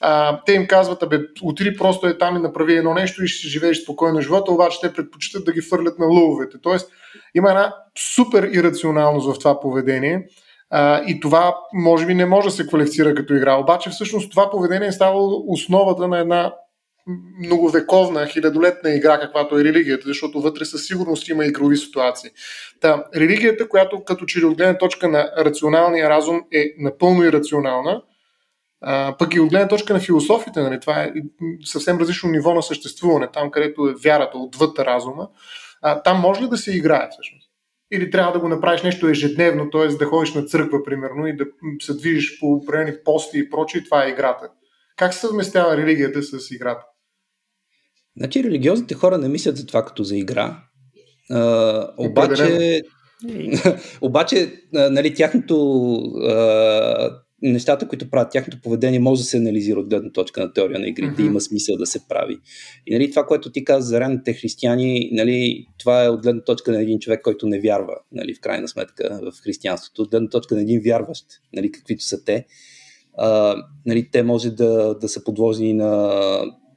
А, 0.00 0.40
те 0.46 0.52
им 0.52 0.66
казват, 0.66 1.02
абе, 1.02 1.18
отиди 1.42 1.76
просто 1.76 2.06
е 2.06 2.18
там 2.18 2.36
и 2.36 2.40
направи 2.40 2.74
едно 2.74 2.94
нещо 2.94 3.24
и 3.24 3.28
ще 3.28 3.48
живееш 3.48 3.82
спокойно 3.82 4.20
живота, 4.20 4.52
обаче 4.52 4.78
те 4.80 4.92
предпочитат 4.92 5.44
да 5.44 5.52
ги 5.52 5.60
фърлят 5.60 5.98
на 5.98 6.06
лъвовете. 6.06 6.56
Тоест, 6.62 6.90
има 7.34 7.50
една 7.50 7.74
супер 8.14 8.50
ирационалност 8.52 9.34
в 9.34 9.38
това 9.38 9.60
поведение 9.60 10.26
а, 10.70 11.02
и 11.06 11.20
това 11.20 11.56
може 11.72 12.06
би 12.06 12.14
не 12.14 12.26
може 12.26 12.48
да 12.48 12.54
се 12.54 12.66
квалифицира 12.66 13.14
като 13.14 13.34
игра. 13.34 13.56
Обаче 13.56 13.90
всъщност 13.90 14.30
това 14.30 14.50
поведение 14.50 14.88
е 14.88 14.92
ставало 14.92 15.44
основата 15.48 16.08
на 16.08 16.18
една 16.18 16.52
многовековна, 17.38 18.26
хилядолетна 18.26 18.94
игра, 18.94 19.20
каквато 19.20 19.58
е 19.58 19.64
религията, 19.64 20.08
защото 20.08 20.40
вътре 20.40 20.64
със 20.64 20.86
сигурност 20.86 21.28
има 21.28 21.44
игрови 21.44 21.76
ситуации. 21.76 22.30
Та, 22.80 23.04
религията, 23.16 23.68
която 23.68 24.04
като 24.04 24.26
че 24.26 24.46
от 24.46 24.56
гледна 24.56 24.78
точка 24.78 25.08
на 25.08 25.30
рационалния 25.38 26.10
разум 26.10 26.40
е 26.52 26.74
напълно 26.78 27.24
ирационална, 27.24 28.02
а, 28.80 29.16
пък 29.18 29.34
и 29.34 29.40
от 29.40 29.50
гледна 29.50 29.68
точка 29.68 29.94
на 29.94 30.00
философията, 30.00 30.62
нали, 30.62 30.80
това 30.80 31.02
е 31.02 31.12
съвсем 31.64 31.98
различно 31.98 32.30
ниво 32.30 32.54
на 32.54 32.62
съществуване, 32.62 33.28
там 33.32 33.50
където 33.50 33.88
е 33.88 33.94
вярата 34.04 34.38
отвъд 34.38 34.78
разума, 34.78 35.28
а, 35.82 36.02
там 36.02 36.20
може 36.20 36.42
ли 36.42 36.48
да 36.48 36.56
се 36.56 36.76
играе 36.76 37.08
всъщност? 37.12 37.50
Или 37.92 38.10
трябва 38.10 38.32
да 38.32 38.38
го 38.38 38.48
направиш 38.48 38.82
нещо 38.82 39.08
ежедневно, 39.08 39.70
т.е. 39.70 39.88
да 39.88 40.04
ходиш 40.04 40.34
на 40.34 40.42
църква, 40.42 40.84
примерно, 40.84 41.26
и 41.26 41.36
да 41.36 41.44
се 41.80 41.94
движиш 41.94 42.40
по 42.40 42.46
определени 42.46 42.92
пости 43.04 43.38
и 43.38 43.50
прочие, 43.50 43.84
това 43.84 44.04
е 44.04 44.08
играта. 44.08 44.50
Как 44.96 45.14
се 45.14 45.20
съвместява 45.20 45.76
религията 45.76 46.22
с 46.22 46.50
играта? 46.50 46.86
Значи 48.16 48.44
религиозните 48.44 48.94
хора 48.94 49.18
не 49.18 49.28
мислят 49.28 49.56
за 49.56 49.66
това 49.66 49.84
като 49.84 50.04
за 50.04 50.16
игра. 50.16 50.62
А, 51.30 51.88
обаче, 51.98 52.82
обаче 54.00 54.52
нали, 54.72 55.14
тяхното 55.14 55.94
а, 56.28 57.10
нещата, 57.42 57.88
които 57.88 58.10
правят, 58.10 58.32
тяхното 58.32 58.60
поведение 58.62 58.98
може 58.98 59.20
да 59.20 59.26
се 59.26 59.36
анализира 59.36 59.80
от 59.80 59.88
гледна 59.88 60.12
точка 60.12 60.40
на 60.40 60.52
теория 60.52 60.78
на 60.78 60.88
игрите, 60.88 61.22
mm-hmm. 61.22 61.26
има 61.26 61.40
смисъл 61.40 61.76
да 61.76 61.86
се 61.86 62.08
прави. 62.08 62.38
И 62.86 62.94
нали, 62.94 63.10
това, 63.10 63.26
което 63.26 63.52
ти 63.52 63.64
каза 63.64 63.88
за 63.88 64.00
ранните 64.00 64.32
християни, 64.32 65.10
нали, 65.12 65.66
това 65.78 66.04
е 66.04 66.08
от 66.08 66.22
гледна 66.22 66.44
точка 66.44 66.72
на 66.72 66.82
един 66.82 66.98
човек, 66.98 67.22
който 67.22 67.46
не 67.46 67.60
вярва, 67.60 67.94
нали, 68.12 68.34
в 68.34 68.40
крайна 68.40 68.68
сметка, 68.68 69.20
в 69.22 69.42
християнството, 69.42 70.02
от 70.02 70.10
гледна 70.10 70.28
точка 70.28 70.54
на 70.54 70.60
един 70.60 70.80
вярващ, 70.84 71.26
нали, 71.52 71.72
каквито 71.72 72.04
са 72.04 72.24
те. 72.24 72.46
А, 73.18 73.56
нали, 73.86 74.08
те 74.12 74.22
може 74.22 74.50
да, 74.50 74.94
да 74.94 75.08
са 75.08 75.24
подложени 75.24 75.74
на 75.74 76.20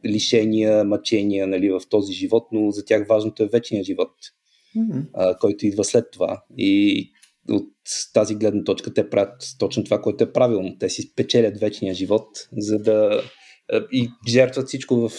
лишения, 0.05 0.83
мъчения 0.83 1.47
нали, 1.47 1.69
в 1.69 1.81
този 1.89 2.13
живот, 2.13 2.47
но 2.51 2.71
за 2.71 2.85
тях 2.85 3.07
важното 3.07 3.43
е 3.43 3.49
вечния 3.53 3.83
живот, 3.83 4.11
mm-hmm. 4.77 5.05
а, 5.13 5.37
който 5.37 5.65
идва 5.65 5.83
след 5.83 6.11
това. 6.11 6.43
И 6.57 7.11
от 7.49 7.73
тази 8.13 8.35
гледна 8.35 8.63
точка 8.63 8.93
те 8.93 9.09
правят 9.09 9.43
точно 9.59 9.83
това, 9.83 10.01
което 10.01 10.23
е 10.23 10.33
правилно. 10.33 10.75
Те 10.79 10.89
си 10.89 11.01
спечелят 11.01 11.59
вечния 11.59 11.93
живот, 11.93 12.27
за 12.57 12.79
да 12.79 13.21
и 13.91 14.09
жертват 14.27 14.67
всичко 14.67 14.95
в, 14.95 15.11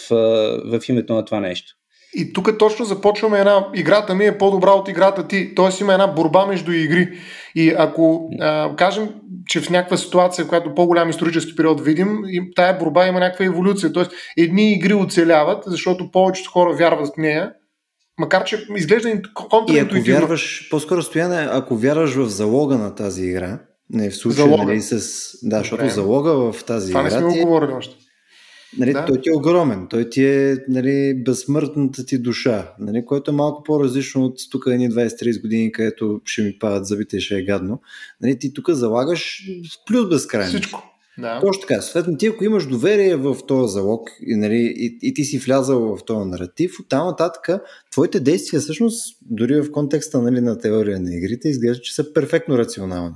в 0.64 0.80
името 0.88 1.14
на 1.14 1.24
това 1.24 1.40
нещо. 1.40 1.72
И 2.14 2.32
тук 2.32 2.58
точно 2.58 2.84
започваме 2.84 3.38
една, 3.38 3.66
играта 3.74 4.14
ми 4.14 4.26
е 4.26 4.38
по-добра 4.38 4.70
от 4.70 4.88
играта 4.88 5.28
ти, 5.28 5.54
т.е. 5.54 5.68
има 5.80 5.92
една 5.92 6.06
борба 6.06 6.46
между 6.46 6.72
игри. 6.72 7.08
И 7.54 7.74
ако 7.78 8.28
а, 8.40 8.76
кажем, 8.76 9.08
че 9.46 9.60
в 9.60 9.70
някаква 9.70 9.96
ситуация, 9.96 10.46
която 10.46 10.74
по-голям 10.74 11.10
исторически 11.10 11.56
период 11.56 11.80
видим, 11.80 12.18
тая 12.56 12.78
борба 12.78 13.06
има 13.06 13.20
някаква 13.20 13.44
еволюция. 13.44 13.92
Т.е. 13.92 14.04
едни 14.42 14.72
игри 14.72 14.94
оцеляват, 14.94 15.62
защото 15.66 16.10
повечето 16.10 16.50
хора 16.50 16.76
вярват 16.76 17.06
в 17.06 17.16
нея, 17.16 17.52
Макар, 18.20 18.44
че 18.44 18.66
изглежда 18.76 19.22
контраинтуитивно. 19.34 20.14
И 20.14 20.16
ако 20.16 20.20
вярваш, 20.20 20.68
по-скоро 20.70 21.02
стояне, 21.02 21.48
ако 21.50 21.76
вярваш 21.76 22.14
в 22.14 22.26
залога 22.28 22.78
на 22.78 22.94
тази 22.94 23.24
игра, 23.24 23.58
не 23.90 24.10
в 24.10 24.16
случая, 24.16 24.46
нали, 24.46 24.82
с... 24.82 24.98
Да, 25.42 25.58
защото 25.58 25.88
залога 25.88 26.52
в 26.52 26.64
тази 26.64 26.92
Това 26.92 27.00
игра... 27.00 27.10
Това 27.10 27.26
не 27.26 27.32
сме 27.32 27.44
говорили 27.44 27.72
още. 27.72 27.96
Нали, 28.78 28.92
да. 28.92 29.04
Той 29.04 29.20
ти 29.20 29.28
е 29.28 29.36
огромен, 29.36 29.86
той 29.90 30.10
ти 30.10 30.24
е 30.24 30.56
нали, 30.68 31.22
безсмъртната 31.24 32.06
ти 32.06 32.18
душа, 32.18 32.74
нали, 32.78 33.04
което 33.04 33.30
е 33.30 33.34
малко 33.34 33.62
по-различно 33.62 34.24
от 34.24 34.36
тук 34.50 34.64
едни 34.66 34.90
20-30 34.90 35.42
години, 35.42 35.72
където 35.72 36.20
ще 36.24 36.42
ми 36.42 36.58
падат 36.58 36.86
зъбите 36.86 37.16
и 37.16 37.20
ще 37.20 37.38
е 37.38 37.44
гадно. 37.44 37.80
Нали, 38.22 38.38
ти 38.38 38.54
тук 38.54 38.70
залагаш 38.70 39.42
в 39.72 39.84
плюс 39.86 40.08
безкрайно. 40.08 40.48
Всичко. 40.48 40.82
Да. 41.18 41.40
Точно 41.40 41.60
така. 41.60 41.80
Съответно, 41.80 42.18
ти 42.18 42.26
ако 42.26 42.44
имаш 42.44 42.66
доверие 42.66 43.16
в 43.16 43.36
този 43.48 43.72
залог 43.72 44.10
и, 44.26 44.36
нали, 44.36 44.74
и, 44.76 44.98
и 45.02 45.14
ти 45.14 45.24
си 45.24 45.38
влязал 45.38 45.96
в 45.96 46.04
този 46.04 46.28
наратив, 46.28 46.80
оттам 46.80 47.06
нататък 47.06 47.48
твоите 47.90 48.20
действия 48.20 48.60
всъщност, 48.60 49.18
дори 49.22 49.60
в 49.60 49.72
контекста 49.72 50.22
нали, 50.22 50.40
на 50.40 50.58
теория 50.58 51.00
на 51.00 51.14
игрите, 51.14 51.48
изглежда, 51.48 51.82
че 51.82 51.94
са 51.94 52.12
перфектно 52.12 52.58
рационални. 52.58 53.14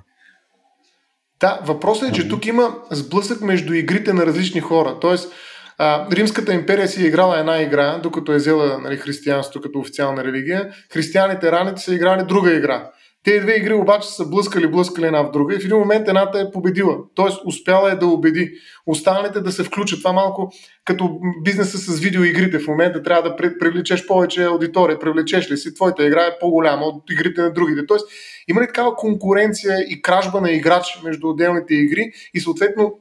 Да, 1.45 1.61
въпросът 1.65 2.09
е, 2.09 2.13
че 2.13 2.29
тук 2.29 2.47
има 2.47 2.75
сблъсък 2.91 3.41
между 3.41 3.73
игрите 3.73 4.13
на 4.13 4.27
различни 4.27 4.61
хора. 4.61 4.99
Тоест, 5.01 5.33
а, 5.79 6.07
Римската 6.13 6.55
империя 6.55 6.89
си 6.89 7.03
е 7.03 7.07
играла 7.07 7.39
една 7.39 7.63
игра, 7.63 7.99
докато 7.99 8.33
е 8.33 8.37
взела 8.37 8.79
нали, 8.79 8.97
християнството 8.97 9.61
като 9.61 9.79
официална 9.79 10.25
религия. 10.25 10.69
Християните 10.93 11.53
раните 11.53 11.81
са 11.81 11.95
играли 11.95 12.25
друга 12.25 12.55
игра. 12.55 12.91
Те 13.25 13.41
две 13.41 13.57
игри 13.57 13.75
обаче 13.75 14.09
са 14.09 14.29
блъскали, 14.29 14.67
блъскали 14.67 15.07
една 15.07 15.23
в 15.23 15.31
друга 15.31 15.55
и 15.55 15.59
в 15.59 15.65
един 15.65 15.77
момент 15.77 16.09
едната 16.09 16.41
е 16.41 16.51
победила. 16.53 16.97
Тоест 17.15 17.41
успяла 17.47 17.93
е 17.93 17.97
да 17.97 18.07
убеди 18.07 18.53
останалите 18.87 19.41
да 19.41 19.53
се 19.53 19.65
включат. 19.65 19.99
Това 19.99 20.13
малко 20.13 20.53
като 20.85 21.11
бизнеса 21.45 21.79
с 21.79 22.01
видеоигрите. 22.01 22.59
В 22.59 22.67
момента 22.69 23.03
трябва 23.03 23.31
да 23.31 23.37
привлечеш 23.59 24.07
повече 24.07 24.45
аудитория. 24.45 24.99
Привлечеш 24.99 25.51
ли 25.51 25.57
си, 25.57 25.75
твоята 25.75 26.07
игра 26.07 26.21
е 26.21 26.39
по-голяма 26.41 26.85
от 26.85 27.11
игрите 27.11 27.43
на 27.43 27.53
другите. 27.53 27.87
Тоест 27.87 28.07
има 28.49 28.63
ли 28.63 28.67
такава 28.67 28.97
конкуренция 28.97 29.79
и 29.89 30.03
кражба 30.03 30.41
на 30.41 30.51
играч 30.51 31.01
между 31.05 31.29
отделните 31.29 31.75
игри 31.75 32.13
и 32.35 32.41
съответно 32.41 32.99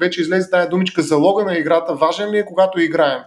вече 0.00 0.20
излезе 0.20 0.50
тази 0.50 0.68
думичка 0.68 1.02
залога 1.02 1.44
на 1.44 1.58
играта. 1.58 1.94
Важен 1.94 2.30
ли 2.30 2.38
е 2.38 2.44
когато 2.44 2.80
играем? 2.80 3.20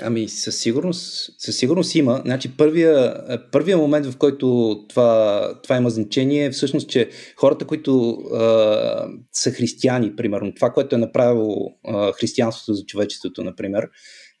Ами 0.00 0.28
със 0.28 0.58
сигурност, 0.58 1.30
със 1.38 1.56
сигурност 1.56 1.94
има. 1.94 2.22
Значи 2.24 2.56
първия, 2.56 3.16
първия 3.52 3.78
момент, 3.78 4.06
в 4.06 4.16
който 4.16 4.76
това, 4.88 5.60
това 5.62 5.76
има 5.76 5.90
значение 5.90 6.44
е 6.44 6.50
всъщност, 6.50 6.90
че 6.90 7.10
хората, 7.36 7.66
които 7.66 8.10
а, 8.10 9.08
са 9.32 9.50
християни, 9.50 10.16
примерно, 10.16 10.54
това, 10.54 10.70
което 10.70 10.96
е 10.96 10.98
направило 10.98 11.56
а, 11.84 12.12
християнството 12.12 12.74
за 12.74 12.84
човечеството, 12.84 13.44
например, 13.44 13.88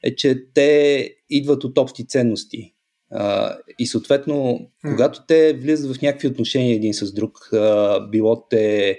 е, 0.04 0.14
че 0.14 0.44
те 0.54 1.10
идват 1.30 1.64
от 1.64 1.78
общи 1.78 2.06
ценности. 2.06 2.74
А, 3.10 3.56
и 3.78 3.86
съответно, 3.86 4.60
когато 4.82 5.26
те 5.26 5.52
влизат 5.52 5.96
в 5.96 6.02
някакви 6.02 6.28
отношения 6.28 6.76
един 6.76 6.94
с 6.94 7.12
друг, 7.12 7.52
а, 7.52 8.00
било 8.08 8.46
те 8.48 8.98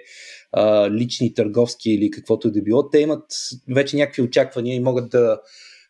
а, 0.51 0.89
лични, 0.91 1.33
търговски 1.33 1.91
или 1.91 2.11
каквото 2.11 2.47
и 2.47 2.51
да 2.51 2.61
било, 2.61 2.89
те 2.89 2.99
имат 2.99 3.25
вече 3.69 3.97
някакви 3.97 4.21
очаквания 4.21 4.75
и 4.75 4.79
могат 4.79 5.09
да 5.09 5.39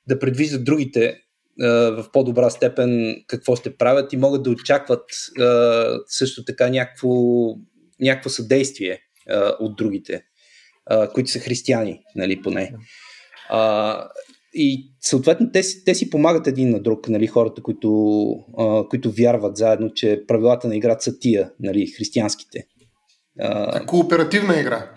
да 0.09 0.19
предвиждат 0.19 0.63
другите 0.63 1.21
в 1.59 2.05
по-добра 2.13 2.49
степен 2.49 3.15
какво 3.27 3.55
ще 3.55 3.77
правят 3.77 4.13
и 4.13 4.17
могат 4.17 4.43
да 4.43 4.49
очакват 4.49 5.03
също 6.07 6.45
така 6.45 6.69
някакво, 6.69 7.09
някакво 7.99 8.29
съдействие 8.29 8.99
от 9.59 9.75
другите, 9.75 10.23
които 11.13 11.31
са 11.31 11.39
християни, 11.39 11.99
нали, 12.15 12.41
поне. 12.41 12.73
И 14.53 14.93
съответно 15.01 15.51
те, 15.51 15.61
те 15.85 15.95
си 15.95 16.09
помагат 16.09 16.47
един 16.47 16.69
на 16.69 16.79
друг, 16.81 17.09
нали, 17.09 17.27
хората, 17.27 17.61
които, 17.61 18.29
които 18.89 19.11
вярват 19.11 19.57
заедно, 19.57 19.93
че 19.93 20.23
правилата 20.27 20.67
на 20.67 20.75
играта 20.75 21.03
са 21.03 21.19
тия, 21.19 21.51
нали, 21.59 21.87
християнските. 21.87 22.63
Кооперативна 23.87 24.59
игра. 24.59 24.91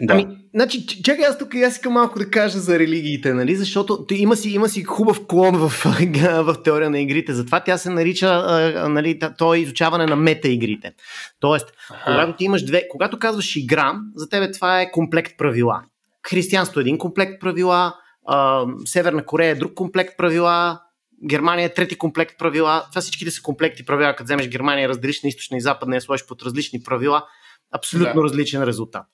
Да. 0.00 0.14
Ами, 0.14 0.26
значи, 0.54 0.86
чакай, 0.86 1.24
аз 1.24 1.38
тук 1.38 1.54
аз 1.54 1.72
искам 1.72 1.92
малко 1.92 2.18
да 2.18 2.30
кажа 2.30 2.58
за 2.58 2.78
религиите, 2.78 3.34
нали? 3.34 3.56
защото 3.56 4.06
има 4.10 4.36
си, 4.36 4.50
има 4.50 4.68
си 4.68 4.82
хубав 4.82 5.26
клон 5.26 5.56
в, 5.56 5.84
в 6.42 6.56
теория 6.64 6.90
на 6.90 7.00
игрите, 7.00 7.34
затова 7.34 7.60
тя 7.60 7.78
се 7.78 7.90
нарича, 7.90 8.26
а, 8.26 8.88
нали, 8.88 9.18
то 9.38 9.54
е 9.54 9.58
изучаване 9.58 10.06
на 10.06 10.16
мета-игрите. 10.16 10.92
Тоест, 11.40 11.72
ага. 11.90 12.00
когато 12.04 12.36
ти 12.36 12.44
имаш 12.44 12.64
две, 12.64 12.88
когато 12.90 13.18
казваш 13.18 13.56
игра, 13.56 13.94
за 14.14 14.28
тебе 14.28 14.50
това 14.50 14.80
е 14.80 14.90
комплект 14.90 15.38
правила. 15.38 15.82
Християнство 16.28 16.80
е 16.80 16.82
един 16.82 16.98
комплект 16.98 17.40
правила, 17.40 17.94
а, 18.26 18.66
Северна 18.84 19.24
Корея 19.24 19.50
е 19.50 19.54
друг 19.54 19.74
комплект 19.74 20.16
правила, 20.16 20.80
Германия 21.28 21.66
е 21.66 21.74
трети 21.74 21.98
комплект 21.98 22.38
правила. 22.38 22.84
Това 22.90 23.00
всичките 23.02 23.30
са 23.30 23.42
комплекти 23.42 23.84
правила. 23.84 24.12
Като 24.12 24.24
вземеш 24.24 24.48
Германия, 24.48 24.88
разделиш 24.88 25.22
на 25.22 25.28
източна 25.28 25.56
и 25.56 25.60
западна, 25.60 25.94
я 25.94 26.00
сложиш 26.00 26.26
под 26.26 26.42
различни 26.42 26.82
правила, 26.82 27.26
абсолютно 27.72 28.14
да. 28.14 28.22
различен 28.22 28.62
резултат. 28.62 29.06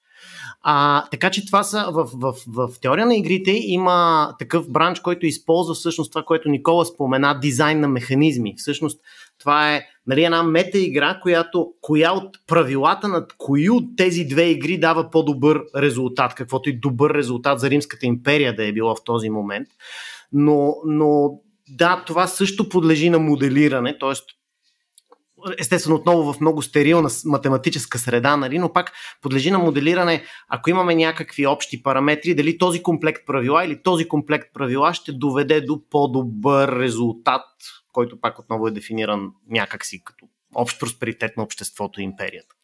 А, 0.62 1.04
така 1.10 1.30
че 1.30 1.46
това 1.46 1.62
са 1.62 1.86
в, 1.92 2.08
в, 2.14 2.34
в, 2.46 2.80
теория 2.80 3.06
на 3.06 3.16
игрите 3.16 3.50
има 3.50 4.30
такъв 4.38 4.70
бранч, 4.70 5.00
който 5.00 5.26
използва 5.26 5.74
всъщност 5.74 6.12
това, 6.12 6.22
което 6.22 6.48
Никола 6.48 6.84
спомена, 6.84 7.40
дизайн 7.40 7.80
на 7.80 7.88
механизми. 7.88 8.54
Всъщност 8.56 9.00
това 9.38 9.74
е 9.74 9.82
нали, 10.06 10.24
една 10.24 10.42
мета 10.42 10.78
игра, 10.78 11.20
която 11.22 11.72
коя 11.80 12.12
от 12.12 12.38
правилата 12.46 13.08
на 13.08 13.26
кои 13.38 13.70
от 13.70 13.84
тези 13.96 14.24
две 14.24 14.42
игри 14.42 14.78
дава 14.78 15.10
по-добър 15.10 15.62
резултат, 15.76 16.34
каквото 16.34 16.70
и 16.70 16.80
добър 16.80 17.14
резултат 17.14 17.60
за 17.60 17.70
Римската 17.70 18.06
империя 18.06 18.56
да 18.56 18.64
е 18.64 18.72
било 18.72 18.94
в 18.94 19.04
този 19.04 19.30
момент. 19.30 19.68
Но, 20.32 20.74
но 20.86 21.30
да, 21.68 22.04
това 22.06 22.26
също 22.26 22.68
подлежи 22.68 23.10
на 23.10 23.18
моделиране, 23.18 23.98
т.е 23.98 24.12
естествено 25.58 25.96
отново 25.96 26.32
в 26.32 26.40
много 26.40 26.62
стерилна 26.62 27.08
математическа 27.24 27.98
среда, 27.98 28.36
нали, 28.36 28.58
но 28.58 28.72
пак 28.72 28.92
подлежи 29.22 29.50
на 29.50 29.58
моделиране, 29.58 30.24
ако 30.48 30.70
имаме 30.70 30.94
някакви 30.94 31.46
общи 31.46 31.82
параметри, 31.82 32.34
дали 32.34 32.58
този 32.58 32.82
комплект 32.82 33.26
правила 33.26 33.64
или 33.64 33.82
този 33.82 34.08
комплект 34.08 34.54
правила 34.54 34.94
ще 34.94 35.12
доведе 35.12 35.60
до 35.60 35.88
по-добър 35.90 36.80
резултат, 36.80 37.44
който 37.92 38.20
пак 38.20 38.38
отново 38.38 38.68
е 38.68 38.70
дефиниран 38.70 39.30
някакси 39.50 40.04
като 40.04 40.26
общ 40.54 40.80
просперитет 40.80 41.36
на 41.36 41.42
обществото 41.42 42.00
и 42.00 42.04
империята. 42.04 42.54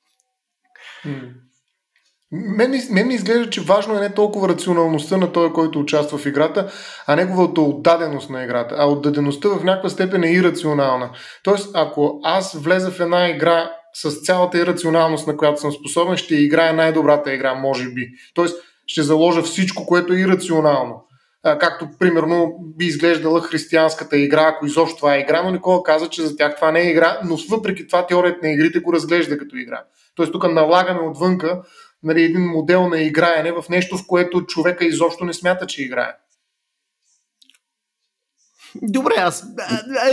Мен 2.33 2.71
ми, 2.71 2.79
мен 2.91 3.07
ми 3.07 3.15
изглежда, 3.15 3.51
че 3.51 3.61
важно 3.61 3.97
е 3.97 4.01
не 4.01 4.15
толкова 4.15 4.49
рационалността 4.49 5.17
на 5.17 5.33
този, 5.33 5.53
който 5.53 5.81
участва 5.81 6.19
в 6.19 6.27
играта, 6.27 6.73
а 7.07 7.17
неговата 7.17 7.61
отдаденост 7.61 8.31
на 8.31 8.45
играта. 8.45 8.75
А 8.79 8.87
отдадеността 8.87 9.49
в 9.49 9.65
някаква 9.65 9.91
степен 9.91 10.25
е 10.25 10.33
ирационална. 10.33 11.11
Тоест, 11.43 11.71
ако 11.75 12.21
аз 12.25 12.53
влеза 12.53 12.91
в 12.91 13.01
една 13.01 13.29
игра 13.29 13.71
с 13.95 14.11
цялата 14.11 14.59
ирационалност, 14.59 15.27
на 15.27 15.37
която 15.37 15.61
съм 15.61 15.73
способен, 15.73 16.17
ще 16.17 16.35
играя 16.35 16.73
най-добрата 16.73 17.35
игра, 17.35 17.55
може 17.55 17.89
би. 17.89 18.09
Тоест, 18.35 18.57
ще 18.87 19.03
заложа 19.03 19.43
всичко, 19.43 19.87
което 19.87 20.13
е 20.13 20.21
ирационално. 20.21 21.05
А, 21.45 21.59
както, 21.59 21.89
примерно, 21.99 22.55
би 22.77 22.85
изглеждала 22.85 23.41
християнската 23.41 24.17
игра, 24.17 24.49
ако 24.49 24.67
изобщо 24.67 24.97
това 24.97 25.15
е 25.15 25.21
игра, 25.21 25.43
но 25.43 25.51
никога 25.51 25.83
каза, 25.83 26.09
че 26.09 26.23
за 26.23 26.37
тях 26.37 26.57
това 26.57 26.73
не 26.73 26.81
е 26.81 26.91
игра, 26.91 27.21
но 27.25 27.37
въпреки 27.51 27.87
това 27.87 28.07
теорията 28.07 28.39
на 28.43 28.53
игрите 28.53 28.81
го 28.81 28.93
разглежда 28.93 29.39
като 29.39 29.57
игра. 29.57 29.85
Тоест, 30.15 30.33
тук 30.33 30.53
налагаме 30.53 31.01
отвънка 31.01 31.63
нали, 32.03 32.23
един 32.23 32.41
модел 32.41 32.89
на 32.89 33.01
играене 33.01 33.53
в 33.53 33.65
нещо, 33.71 33.99
в 33.99 34.07
което 34.07 34.47
човека 34.47 34.85
изобщо 34.85 35.25
не 35.25 35.33
смята, 35.33 35.67
че 35.67 35.83
играе. 35.83 36.13
Добре, 38.83 39.15
аз 39.19 39.45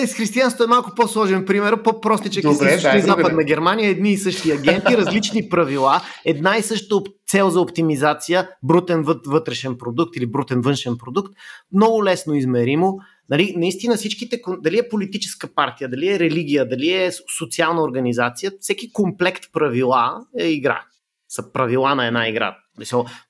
с 0.07 0.13
християнството 0.13 0.63
е 0.63 0.67
малко 0.67 0.91
по-сложен 0.95 1.45
пример, 1.45 1.83
по-простичък 1.83 2.43
и 2.43 2.47
дай, 2.81 3.01
Западна 3.01 3.29
добре. 3.29 3.43
Германия, 3.43 3.89
едни 3.89 4.11
и 4.11 4.17
същи 4.17 4.51
агенти, 4.51 4.97
различни 4.97 5.49
правила, 5.49 6.01
една 6.25 6.57
и 6.57 6.61
съща 6.61 6.95
цел 7.27 7.49
за 7.49 7.61
оптимизация, 7.61 8.49
брутен 8.63 9.03
вът- 9.03 9.27
вътрешен 9.27 9.77
продукт 9.77 10.15
или 10.15 10.25
брутен 10.25 10.61
външен 10.61 10.97
продукт, 10.97 11.33
много 11.73 12.03
лесно 12.03 12.33
измеримо. 12.33 12.99
Нали, 13.29 13.53
наистина 13.57 13.95
всичките, 13.95 14.41
дали 14.59 14.79
е 14.79 14.89
политическа 14.89 15.47
партия, 15.47 15.89
дали 15.89 16.13
е 16.13 16.19
религия, 16.19 16.69
дали 16.69 16.93
е 16.93 17.11
социална 17.37 17.83
организация, 17.83 18.51
всеки 18.59 18.93
комплект 18.93 19.43
правила 19.53 20.25
е 20.39 20.47
игра. 20.47 20.81
Са 21.29 21.51
правила 21.53 21.95
на 21.95 22.07
една 22.07 22.27
игра. 22.27 22.57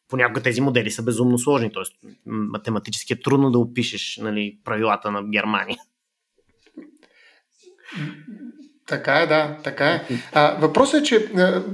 Понякога 0.10 0.42
тези 0.42 0.62
модели 0.62 0.92
са 0.92 1.04
безумно 1.04 1.40
сложни, 1.40 1.72
т.е. 1.74 1.84
математически 2.26 3.14
е 3.14 3.22
трудно 3.22 3.52
да 3.52 3.60
опишеш 3.60 4.20
нали, 4.22 4.58
правилата 4.64 5.12
на 5.12 5.24
Германия. 5.24 5.78
Така 8.88 9.14
е, 9.14 9.28
да, 9.28 9.58
така 9.64 9.90
е. 9.90 10.02
А, 10.34 10.58
въпросът 10.60 11.02
е, 11.02 11.04
че 11.04 11.32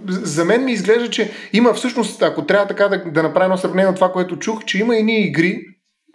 за 0.08 0.46
мен 0.46 0.66
ми 0.66 0.72
изглежда, 0.72 1.10
че 1.10 1.32
има 1.54 1.74
всъщност, 1.74 2.22
ако 2.22 2.46
трябва 2.46 2.68
така 2.68 2.88
да, 2.88 3.12
да 3.12 3.24
направя 3.24 3.46
едно 3.46 3.58
сравнение 3.58 3.90
от 3.90 3.96
това, 3.96 4.12
което 4.12 4.40
чух, 4.40 4.66
че 4.66 4.80
има 4.80 4.98
едни 4.98 5.20
игри 5.20 5.62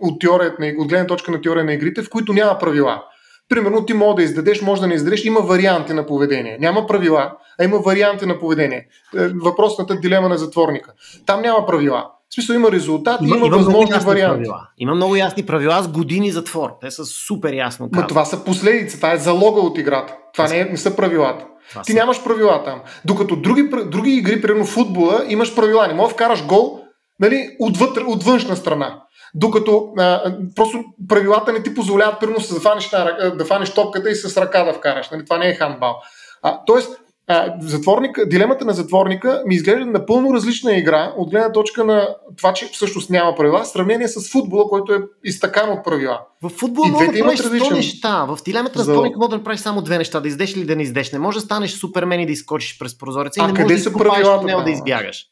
от, 0.00 0.20
теорията, 0.20 0.56
на- 0.62 0.74
от 0.78 0.88
гледна 0.88 1.06
точка 1.06 1.32
на 1.32 1.40
теория 1.40 1.64
на 1.64 1.72
игрите, 1.72 2.02
в 2.02 2.10
които 2.10 2.32
няма 2.32 2.58
правила. 2.58 3.04
Примерно 3.50 3.84
ти 3.86 3.94
може 3.94 4.16
да 4.16 4.22
издадеш, 4.22 4.62
може 4.62 4.80
да 4.80 4.86
не 4.86 4.94
издадеш, 4.94 5.24
има 5.24 5.40
варианти 5.40 5.92
на 5.92 6.06
поведение. 6.06 6.56
Няма 6.60 6.86
правила, 6.86 7.32
а 7.60 7.64
има 7.64 7.78
варианти 7.78 8.26
на 8.26 8.38
поведение. 8.38 8.86
Е, 9.18 9.28
Въпросната 9.28 9.96
дилема 9.96 10.28
на 10.28 10.38
затворника. 10.38 10.92
Там 11.26 11.42
няма 11.42 11.66
правила. 11.66 12.06
В 12.30 12.34
смисъл 12.34 12.54
има 12.54 12.72
резултат 12.72 13.20
има, 13.22 13.36
има 13.36 13.48
възможни 13.48 13.98
варианти. 14.04 14.34
правила. 14.34 14.68
Има 14.78 14.94
много 14.94 15.16
ясни 15.16 15.42
правила 15.42 15.82
с 15.82 15.88
години 15.88 16.30
затвор. 16.30 16.70
Те 16.80 16.90
са 16.90 17.04
супер 17.04 17.52
ясно 17.52 17.88
Ма 17.92 18.06
това 18.06 18.24
са 18.24 18.44
последици, 18.44 18.96
това 18.96 19.12
е 19.12 19.16
залога 19.16 19.60
от 19.60 19.78
играта. 19.78 20.14
Това 20.32 20.48
не, 20.48 20.58
е, 20.58 20.64
не 20.64 20.76
са 20.76 20.96
правилата. 20.96 21.46
Това 21.70 21.82
Ти 21.82 21.92
са- 21.92 21.98
нямаш 21.98 22.24
правила 22.24 22.62
там. 22.64 22.80
Докато 23.04 23.36
други, 23.36 23.62
други 23.86 24.10
игри, 24.10 24.40
примерно 24.42 24.66
футбола, 24.66 25.24
имаш 25.28 25.54
правила. 25.54 25.88
Не 25.88 25.94
можеш 25.94 26.08
да 26.08 26.14
вкараш 26.14 26.46
гол 26.46 26.79
нали, 27.20 27.56
отвътре, 27.60 28.02
от 28.02 28.22
външна 28.24 28.56
страна. 28.56 29.02
Докато 29.34 29.88
а, 29.98 30.34
просто 30.56 30.84
правилата 31.08 31.52
не 31.52 31.62
ти 31.62 31.74
позволяват, 31.74 32.20
примерно, 32.20 32.44
да 32.54 32.60
фанеш, 32.60 32.92
на, 32.92 33.34
да 33.38 33.44
фанеш 33.44 33.70
топката 33.74 34.10
и 34.10 34.14
с 34.14 34.36
ръка 34.36 34.64
да 34.64 34.72
вкараш. 34.72 35.10
Нали, 35.10 35.24
това 35.24 35.38
не 35.38 35.48
е 35.48 35.54
хандбал. 35.54 35.96
А, 36.42 36.64
тоест, 36.66 37.00
а, 37.26 37.54
затворника, 37.60 38.28
дилемата 38.28 38.64
на 38.64 38.72
затворника 38.72 39.42
ми 39.46 39.54
изглежда 39.54 39.86
напълно 39.86 40.34
различна 40.34 40.76
игра 40.76 41.12
от 41.16 41.30
гледна 41.30 41.52
точка 41.52 41.84
на 41.84 42.08
това, 42.36 42.52
че 42.52 42.68
всъщност 42.72 43.10
няма 43.10 43.34
правила, 43.34 43.62
в 43.62 43.68
сравнение 43.68 44.08
с 44.08 44.30
футбола, 44.32 44.64
който 44.68 44.92
е 44.94 44.98
изтъкан 45.24 45.70
от 45.70 45.84
правила. 45.84 46.20
В 46.42 46.48
футбола 46.48 46.88
може 46.88 47.06
да 47.06 47.18
правиш 47.18 47.40
100 47.40 47.44
различен- 47.44 47.76
неща. 47.76 48.24
В 48.24 48.38
дилемата 48.44 48.78
на 48.78 48.84
За- 48.84 48.92
затворника 48.92 49.18
може 49.18 49.30
да 49.30 49.36
направиш 49.36 49.60
само 49.60 49.82
две 49.82 49.98
неща. 49.98 50.20
Да 50.20 50.28
издеш 50.28 50.56
или 50.56 50.64
да 50.64 50.76
не 50.76 50.82
издеш. 50.82 51.12
Не 51.12 51.18
може 51.18 51.38
да 51.38 51.44
станеш 51.44 51.70
супермен 51.70 52.20
и 52.20 52.26
да 52.26 52.32
изкочиш 52.32 52.78
през 52.78 52.98
прозореца 52.98 53.40
А 53.40 53.44
и 53.44 53.46
не 53.46 53.52
къде 53.52 53.62
можеш 53.62 53.78
да 53.78 53.82
са 53.82 53.88
изкопаеш 53.90 54.22
правилата 54.24 54.64
да 54.64 54.70
избягаш. 54.70 55.26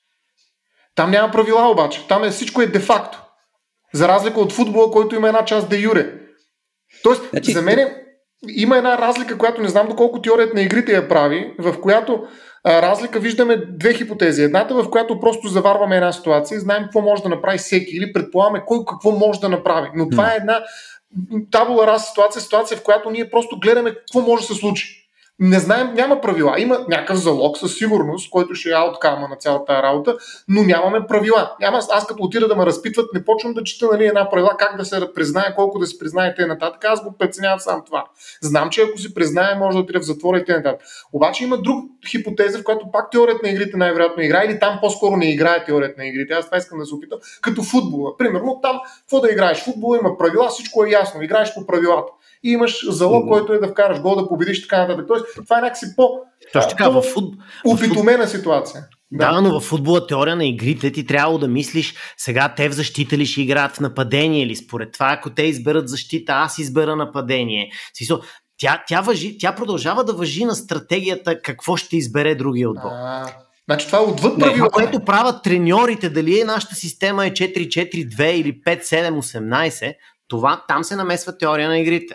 Там 0.99 1.11
няма 1.11 1.31
правила 1.31 1.71
обаче. 1.71 2.09
Там 2.09 2.25
е, 2.25 2.31
всичко 2.31 2.63
е 2.63 2.67
де-факто. 2.67 3.23
За 3.95 4.09
разлика 4.09 4.41
от 4.41 4.53
футбола, 4.53 4.91
който 4.91 5.17
има 5.17 5.29
една 5.29 5.45
част 5.45 5.69
де 5.69 5.77
юре. 5.77 6.13
Тоест, 7.03 7.23
Значи- 7.31 7.53
за 7.53 7.63
мен 7.63 7.95
има 8.49 8.77
една 8.77 8.99
разлика, 8.99 9.39
която 9.39 9.63
не 9.63 9.69
знам 9.69 9.89
доколко 9.89 10.23
теорията 10.23 10.55
на 10.55 10.63
игрите 10.63 10.93
я 10.93 11.09
прави, 11.09 11.55
в 11.59 11.81
която 11.81 12.23
а, 12.65 12.83
разлика 12.83 13.21
виждаме 13.21 13.57
две 13.57 13.95
хипотези. 13.95 14.43
Едната, 14.43 14.75
в 14.75 14.91
която 14.91 15.21
просто 15.21 15.49
заварваме 15.49 15.97
една 15.97 16.13
ситуация 16.13 16.57
и 16.57 16.61
знаем 16.61 16.83
какво 16.83 17.01
може 17.01 17.23
да 17.23 17.29
направи 17.29 17.59
всеки 17.59 17.97
или 17.97 18.13
предполагаме 18.13 18.63
кой 18.67 18.79
какво 18.89 19.11
може 19.11 19.41
да 19.41 19.49
направи. 19.49 19.89
Но 19.95 20.09
това 20.09 20.33
е 20.33 20.37
една 20.37 20.65
табула 21.51 21.87
раз 21.87 22.09
ситуация, 22.09 22.43
ситуация, 22.43 22.77
в 22.77 22.83
която 22.83 23.11
ние 23.11 23.31
просто 23.31 23.59
гледаме 23.59 23.95
какво 23.95 24.21
може 24.21 24.47
да 24.47 24.55
се 24.55 24.61
случи. 24.61 24.98
Не 25.41 25.59
знаем, 25.59 25.95
няма 25.95 26.21
правила. 26.21 26.55
Има 26.59 26.79
някакъв 26.89 27.17
залог 27.17 27.59
със 27.59 27.75
сигурност, 27.75 28.31
който 28.31 28.55
ще 28.55 28.71
е 28.71 28.73
ауткама 28.73 29.29
на 29.29 29.37
цялата 29.37 29.83
работа, 29.83 30.17
но 30.49 30.63
нямаме 30.63 31.07
правила. 31.07 31.57
Няма, 31.61 31.79
аз 31.93 32.07
като 32.07 32.23
отида 32.23 32.49
да 32.49 32.57
ме 32.57 32.67
разпитват, 32.67 33.07
не 33.15 33.25
почвам 33.25 33.55
да 33.55 33.65
чета 33.65 33.89
нали, 33.93 34.07
една 34.07 34.31
правила, 34.31 34.57
как 34.59 34.77
да 34.77 34.85
се 34.85 35.01
признае, 35.15 35.55
колко 35.55 35.79
да 35.79 35.87
се 35.87 35.99
признае 35.99 36.35
и 36.39 36.45
нататък. 36.45 36.85
Аз 36.85 37.05
го 37.05 37.15
преценявам 37.19 37.61
сам 37.61 37.83
това. 37.87 38.05
Знам, 38.41 38.71
че 38.71 38.83
ако 38.83 38.99
си 38.99 39.15
признае, 39.15 39.55
може 39.55 39.77
да 39.77 39.83
отиде 39.83 39.99
в 39.99 40.03
затвора 40.03 40.39
и 40.39 40.45
т.н. 40.45 40.77
Обаче 41.13 41.45
има 41.45 41.63
друг 41.63 41.85
хипотеза, 42.09 42.59
в 42.59 42.65
която 42.65 42.91
пак 42.93 43.11
теорията 43.11 43.41
на 43.43 43.51
игрите 43.53 43.77
най-вероятно 43.77 44.23
играе, 44.23 44.47
или 44.47 44.59
там 44.59 44.79
по-скоро 44.81 45.17
не 45.17 45.31
играе 45.31 45.65
теорията 45.65 45.95
на 45.99 46.07
игрите. 46.07 46.35
Аз 46.35 46.45
това 46.45 46.59
искам 46.59 46.79
да 46.79 46.87
се 46.87 46.95
опитам. 46.95 47.19
Като 47.41 47.63
футбола. 47.63 48.17
Примерно 48.17 48.61
там, 48.63 48.81
какво 49.01 49.21
да 49.21 49.33
играеш? 49.33 49.65
Футбола 49.65 49.99
има 49.99 50.19
правила, 50.19 50.49
всичко 50.49 50.85
е 50.85 50.91
ясно. 50.91 51.23
Играеш 51.23 51.55
по 51.55 51.67
правилата. 51.67 52.13
И 52.45 52.51
имаш 52.51 52.91
залог, 52.91 53.25
Мгм. 53.25 53.33
който 53.33 53.53
е 53.53 53.59
да 53.59 53.69
вкараш 53.69 54.01
гол, 54.01 54.15
да 54.17 54.29
победиш 54.29 54.63
така 54.63 54.79
нататък. 54.79 55.05
Тоест, 55.09 55.25
това 55.45 55.59
е 55.59 55.61
някакси 55.61 55.87
по 55.97 56.09
Точно 56.53 56.71
така, 56.71 56.89
в 56.89 57.03
футбол. 57.03 57.35
опитомена 57.65 58.29
ситуация. 58.29 58.85
Да, 59.13 59.41
но 59.41 59.61
в 59.61 59.65
футбола 59.65 60.07
теория 60.07 60.37
на 60.37 60.45
игрите 60.47 60.93
ти 60.93 61.07
трябва 61.07 61.39
да 61.39 61.49
мислиш 61.49 61.95
сега 62.17 62.55
те 62.57 62.69
в 62.69 62.73
защита 62.73 63.17
ли 63.19 63.27
ще 63.27 63.43
играят 63.43 63.77
в 63.77 63.81
нападение 63.81 64.43
или 64.43 64.57
според 64.57 64.93
това, 64.93 65.13
ако 65.13 65.31
те 65.31 65.43
изберат 65.43 65.89
защита, 65.89 66.33
аз 66.33 66.59
избера 66.59 66.97
нападение. 66.97 67.71
Смисъл, 67.99 68.21
тя, 68.59 68.85
тя, 68.87 69.01
въжи, 69.01 69.39
тя 69.39 69.55
продължава 69.55 70.05
да 70.05 70.13
въжи 70.13 70.45
на 70.45 70.55
стратегията 70.55 71.43
какво 71.43 71.77
ще 71.77 71.97
избере 71.97 72.35
другия 72.35 72.71
отбор. 72.71 72.91
А, 72.93 73.27
значи 73.69 73.87
това 73.87 73.99
е 73.99 74.03
отвъд 74.03 74.39
Това, 74.39 74.69
което 74.69 75.01
правят 75.05 75.43
треньорите, 75.45 76.11
дали 76.11 76.41
е 76.41 76.45
нашата 76.45 76.75
система 76.75 77.27
е 77.27 77.31
4-4-2 77.31 78.31
или 78.31 78.61
5-7-18, 78.63 79.95
това 80.29 80.65
там 80.69 80.85
се 80.85 80.97
намесва 80.97 81.39
теория 81.39 81.69
на 81.69 81.79
игрите. 81.79 82.15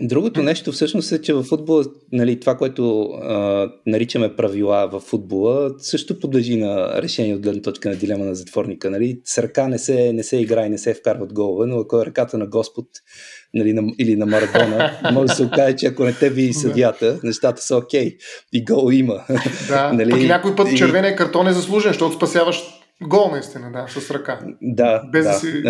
Другото 0.00 0.42
нещо 0.42 0.72
всъщност 0.72 1.12
е, 1.12 1.22
че 1.22 1.34
в 1.34 1.42
футбола, 1.42 1.84
нали, 2.12 2.40
това, 2.40 2.56
което 2.56 3.02
а, 3.02 3.68
наричаме 3.86 4.36
правила 4.36 4.88
в 4.92 5.00
футбола, 5.00 5.70
също 5.78 6.18
подлежи 6.20 6.56
на 6.56 7.02
решение 7.02 7.34
от 7.34 7.42
гледна 7.42 7.62
точка 7.62 7.88
на 7.88 7.96
дилема 7.96 8.24
на 8.24 8.34
затворника. 8.34 8.90
Нали. 8.90 9.20
С 9.24 9.38
ръка 9.38 9.68
не 9.68 9.78
се, 9.78 10.12
не 10.12 10.22
се 10.22 10.36
играе, 10.36 10.68
не 10.68 10.78
се 10.78 10.94
вкарват 10.94 11.32
голове, 11.32 11.66
но 11.66 11.78
ако 11.80 12.00
е 12.00 12.06
ръката 12.06 12.38
на 12.38 12.46
Господ 12.46 12.86
нали, 13.54 13.72
на, 13.72 13.82
или 13.98 14.16
на 14.16 14.26
Марадона, 14.26 14.98
може 15.12 15.26
да 15.26 15.34
се 15.34 15.44
окаже, 15.44 15.76
че 15.76 15.86
ако 15.86 16.04
не 16.04 16.12
те 16.12 16.30
види 16.30 16.52
съдията, 16.52 17.20
нещата 17.22 17.62
са 17.62 17.76
окей. 17.76 18.16
И 18.52 18.64
гол 18.64 18.92
има. 18.92 19.24
Да, 19.68 19.92
Нали, 19.94 20.10
пък 20.10 20.20
и 20.20 20.26
някой 20.26 20.56
път 20.56 20.72
и- 20.72 20.76
червения 20.76 21.16
картон 21.16 21.48
е 21.48 21.52
заслужен, 21.52 21.90
защото 21.90 22.14
спасяваш 22.14 22.62
гол 23.02 23.30
наистина, 23.30 23.72
да, 23.72 24.00
с 24.00 24.10
ръка. 24.10 24.40
Да, 24.62 25.02
Без 25.12 25.24
да. 25.24 25.32
да 25.32 25.38
си- 25.38 25.62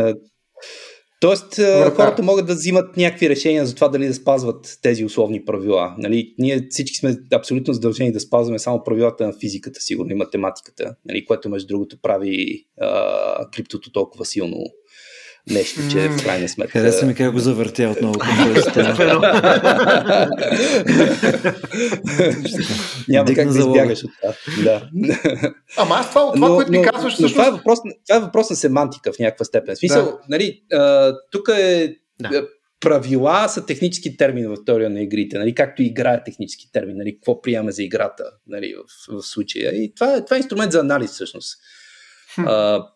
Тоест, 1.23 1.59
а, 1.59 1.63
Вратар. 1.63 1.97
хората 1.97 2.23
могат 2.23 2.47
да 2.47 2.55
взимат 2.55 2.97
някакви 2.97 3.29
решения 3.29 3.67
за 3.67 3.75
това 3.75 3.89
дали 3.89 4.07
да 4.07 4.15
спазват 4.15 4.79
тези 4.83 5.05
условни 5.05 5.45
правила. 5.45 5.95
Нали, 5.99 6.35
ние 6.39 6.67
всички 6.71 6.97
сме 6.97 7.17
абсолютно 7.35 7.75
задължени 7.75 8.13
да 8.13 8.21
спазваме 8.21 8.59
само 8.59 8.85
правилата 8.85 9.27
на 9.27 9.33
физиката, 9.41 9.81
сигурно 9.81 10.13
и 10.13 10.15
математиката, 10.15 10.95
нали, 11.05 11.25
което 11.25 11.49
между 11.49 11.67
другото 11.69 11.97
прави 12.03 12.65
а, 12.81 13.51
криптото 13.51 13.93
толкова 13.93 14.25
силно 14.25 14.57
нещо, 15.51 15.81
че 15.91 16.09
М. 16.09 16.19
в 16.19 16.25
крайна 16.25 16.49
сметка... 16.49 16.79
Хареса 16.79 17.07
ми 17.07 17.15
как 17.15 17.33
го 17.33 17.39
завъртя 17.39 17.89
отново. 17.89 18.15
Няма 23.09 23.35
как 23.35 23.49
да 23.49 23.59
избягаш 23.59 24.05
от 24.05 24.11
това. 24.21 24.35
Да. 24.65 24.89
Ама 25.77 25.95
аз 25.95 26.09
това, 26.09 26.33
това 26.33 26.49
което 26.49 26.71
ми 26.71 26.83
казваш, 26.83 27.03
но 27.03 27.09
всъщност... 27.11 27.35
това, 27.35 27.47
е 27.47 27.51
въпрос, 27.51 27.79
това 28.09 28.17
е 28.17 28.21
въпрос 28.21 28.51
на 28.51 28.57
семантика 28.57 29.13
в 29.13 29.19
някаква 29.19 29.45
степен. 29.45 29.75
В 29.75 29.79
смисъл, 29.79 30.05
Да. 30.05 30.19
нали, 30.29 30.63
тук 31.31 31.49
е 31.59 31.97
Да. 32.21 32.29
да. 32.29 32.47
правила 32.81 33.49
са 33.49 33.67
технически 33.67 34.17
термини 34.17 34.47
в 34.47 34.57
теория 34.67 34.91
на 34.91 35.01
игрите, 35.03 35.39
нали, 35.39 35.55
както 35.55 35.83
игра 35.83 36.13
е 36.13 36.25
технически 36.25 36.73
термин, 36.73 36.97
нали, 36.97 37.15
какво 37.15 37.41
приемаме 37.43 37.73
за 37.73 37.83
играта 37.83 38.25
нали, 38.47 38.75
в, 38.75 38.83
в 39.21 39.27
случая. 39.27 39.73
И 39.75 39.95
това, 39.95 40.15
е- 40.15 40.25
това 40.25 40.37
е 40.37 40.41
инструмент 40.41 40.73
за 40.73 40.81
анализ 40.81 41.11
всъщност. 41.11 41.59
Хм. 42.35 42.45
А, 42.47 42.87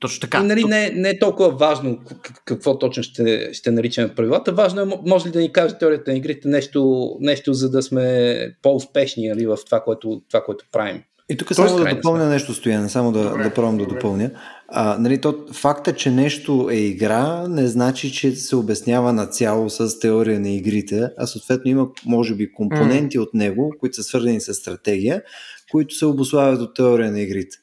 Точно 0.00 0.20
така. 0.20 0.42
нали, 0.42 0.64
не, 0.64 0.90
не 0.90 1.10
е 1.10 1.18
толкова 1.18 1.50
важно 1.50 1.98
какво 2.44 2.78
точно 2.78 3.02
ще, 3.02 3.52
ще 3.52 3.70
наричаме 3.70 4.14
правилата. 4.14 4.52
Важно 4.52 4.82
е, 4.82 4.98
може 5.06 5.28
ли 5.28 5.32
да 5.32 5.40
ни 5.40 5.52
каже 5.52 5.78
теорията 5.78 6.10
на 6.10 6.16
игрите 6.16 6.48
нещо, 6.48 7.10
нещо 7.20 7.52
за 7.52 7.70
да 7.70 7.82
сме 7.82 8.38
по-успешни 8.62 9.28
нали, 9.28 9.46
в 9.46 9.58
това 9.66 9.80
което, 9.80 10.22
това, 10.28 10.44
което 10.44 10.64
правим. 10.72 11.02
И 11.28 11.36
тук 11.36 11.54
само 11.54 11.78
да 11.78 11.94
допълня 11.94 12.28
нещо, 12.28 12.54
Стояне, 12.54 12.88
само 12.88 13.12
да, 13.12 13.30
добре, 13.30 13.42
да 13.42 13.54
пробвам 13.54 13.78
да 13.78 13.86
допълня. 13.86 14.30
А, 14.68 14.98
нали, 14.98 15.20
то, 15.20 15.44
факта, 15.52 15.94
че 15.94 16.10
нещо 16.10 16.68
е 16.72 16.76
игра, 16.76 17.48
не 17.48 17.66
значи, 17.66 18.12
че 18.12 18.30
се 18.30 18.56
обяснява 18.56 19.12
на 19.12 19.26
цяло 19.26 19.70
с 19.70 19.98
теория 19.98 20.40
на 20.40 20.50
игрите, 20.50 21.08
а 21.18 21.26
съответно 21.26 21.70
има, 21.70 21.88
може 22.06 22.34
би, 22.34 22.52
компоненти 22.52 23.18
mm. 23.18 23.22
от 23.22 23.34
него, 23.34 23.72
които 23.80 23.96
са 23.96 24.02
свързани 24.02 24.40
с 24.40 24.54
стратегия, 24.54 25.22
които 25.70 25.94
се 25.94 26.06
обославят 26.06 26.60
от 26.60 26.74
теория 26.74 27.12
на 27.12 27.20
игрите. 27.20 27.56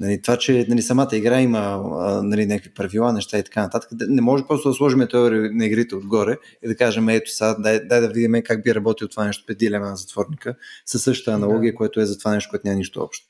Нали, 0.00 0.22
това, 0.22 0.36
че 0.36 0.66
нали, 0.68 0.82
самата 0.82 1.08
игра 1.12 1.40
има 1.40 1.82
нали, 2.22 2.46
някакви 2.46 2.74
правила, 2.74 3.12
неща 3.12 3.38
и 3.38 3.42
така 3.42 3.62
нататък, 3.62 3.90
не 4.08 4.20
може 4.20 4.44
просто 4.48 4.68
да 4.68 4.74
сложим 4.74 5.06
теория 5.10 5.50
на 5.52 5.66
игрите 5.66 5.96
отгоре 5.96 6.36
и 6.64 6.68
да 6.68 6.76
кажем, 6.76 7.08
ето 7.08 7.30
сега, 7.30 7.54
дай, 7.58 7.80
дай 7.84 8.00
да 8.00 8.08
видим 8.08 8.42
как 8.44 8.64
би 8.64 8.74
работил 8.74 9.08
това 9.08 9.24
нещо 9.24 9.44
пет 9.46 9.58
дилема 9.58 9.86
на 9.86 9.96
затворника, 9.96 10.54
със 10.86 11.02
същата 11.02 11.36
аналогия, 11.36 11.72
да. 11.72 11.76
което 11.76 12.00
е 12.00 12.04
за 12.04 12.18
това 12.18 12.34
нещо, 12.34 12.50
което 12.50 12.66
няма 12.66 12.76
нищо 12.76 13.00
общо. 13.00 13.26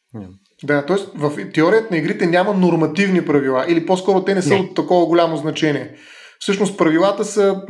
Да, 0.64 0.86
т.е. 0.86 0.96
в 1.14 1.52
теорията 1.52 1.88
на 1.90 1.96
игрите 1.96 2.26
няма 2.26 2.54
нормативни 2.54 3.24
правила, 3.24 3.64
или 3.68 3.86
по-скоро 3.86 4.24
те 4.24 4.34
не 4.34 4.42
са 4.42 4.54
не. 4.54 4.60
от 4.60 4.74
такова 4.74 5.06
голямо 5.06 5.36
значение. 5.36 5.94
Всъщност 6.38 6.78
правилата 6.78 7.24
са 7.24 7.62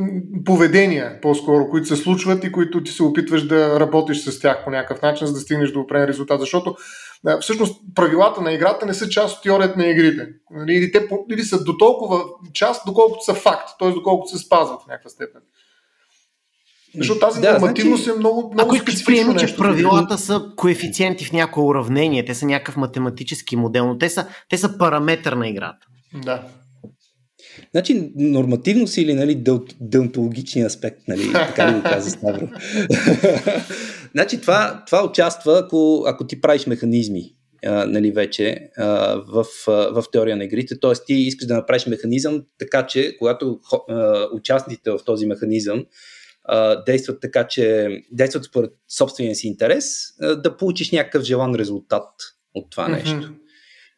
поведения, 0.44 1.20
по-скоро, 1.20 1.68
които 1.70 1.86
се 1.86 1.96
случват 1.96 2.44
и 2.44 2.52
които 2.52 2.82
ти 2.82 2.92
се 2.92 3.02
опитваш 3.02 3.46
да 3.46 3.80
работиш 3.80 4.24
с 4.24 4.40
тях 4.40 4.64
по 4.64 4.70
някакъв 4.70 5.02
начин, 5.02 5.26
за 5.26 5.32
да 5.32 5.40
стигнеш 5.40 5.72
до 5.72 5.80
определен 5.80 6.08
резултат. 6.08 6.40
Защото 6.40 6.76
всъщност 7.40 7.80
правилата 7.94 8.40
на 8.40 8.52
играта 8.52 8.86
не 8.86 8.94
са 8.94 9.08
част 9.08 9.36
от 9.36 9.42
теорията 9.42 9.78
на 9.78 9.86
игрите. 9.86 10.28
Нали, 10.50 10.74
или, 10.74 10.92
те, 10.92 11.08
или 11.30 11.42
са 11.42 11.64
до 11.64 11.76
толкова 11.76 12.24
част, 12.52 12.82
доколкото 12.86 13.24
са 13.24 13.34
факт, 13.34 13.68
т.е. 13.78 13.90
доколкото 13.90 14.30
се 14.30 14.38
спазват 14.38 14.82
в 14.82 14.86
някаква 14.86 15.10
степен. 15.10 15.40
Защото 16.98 17.20
тази 17.20 17.40
да, 17.40 17.52
нормативност 17.52 18.04
значи, 18.04 18.16
е 18.16 18.18
много, 18.18 18.50
много 18.54 18.74
ако 18.74 18.84
приеми, 19.06 19.38
че 19.38 19.56
правилата 19.56 20.18
са 20.18 20.52
коефициенти 20.56 21.24
в 21.24 21.32
някое 21.32 21.64
уравнение, 21.64 22.24
те 22.24 22.34
са 22.34 22.46
някакъв 22.46 22.76
математически 22.76 23.56
модел, 23.56 23.86
но 23.86 23.98
те 23.98 24.08
са, 24.08 24.26
те 24.48 24.58
са 24.58 24.78
параметър 24.78 25.32
на 25.32 25.48
играта. 25.48 25.86
Да. 26.24 26.42
Значи, 27.70 28.12
нормативност 28.16 28.96
или 28.96 29.14
нали, 29.14 29.44
деонтологичния 29.80 30.66
аспект, 30.66 30.98
нали, 31.08 31.32
така 31.32 31.68
ли 31.68 31.74
го 31.74 31.82
каза 31.82 32.10
Ставро. 32.10 32.48
Значи, 34.12 34.40
това, 34.40 34.82
това 34.86 35.04
участва, 35.04 35.58
ако, 35.64 36.04
ако 36.06 36.26
ти 36.26 36.40
правиш 36.40 36.66
механизми, 36.66 37.34
а, 37.66 37.86
нали, 37.86 38.10
вече 38.10 38.70
а, 38.78 39.16
в, 39.28 39.44
а, 39.68 39.72
в 39.72 40.04
теория 40.12 40.36
на 40.36 40.44
игрите. 40.44 40.80
Тоест, 40.80 41.06
ти 41.06 41.14
искаш 41.14 41.46
да 41.46 41.54
направиш 41.54 41.86
механизъм, 41.86 42.42
така 42.58 42.86
че, 42.86 43.16
когато 43.18 43.60
а, 43.88 44.26
участниците 44.32 44.90
в 44.90 44.98
този 45.06 45.26
механизъм 45.26 45.84
а, 46.44 46.84
действат 46.84 47.20
така, 47.20 47.46
че 47.46 47.88
действат 48.12 48.44
според 48.44 48.70
собствения 48.88 49.34
си 49.34 49.46
интерес, 49.46 49.86
а, 50.22 50.36
да 50.36 50.56
получиш 50.56 50.90
някакъв 50.90 51.22
желан 51.22 51.54
резултат 51.54 52.08
от 52.54 52.70
това 52.70 52.88
mm-hmm. 52.88 52.92
нещо. 52.92 53.30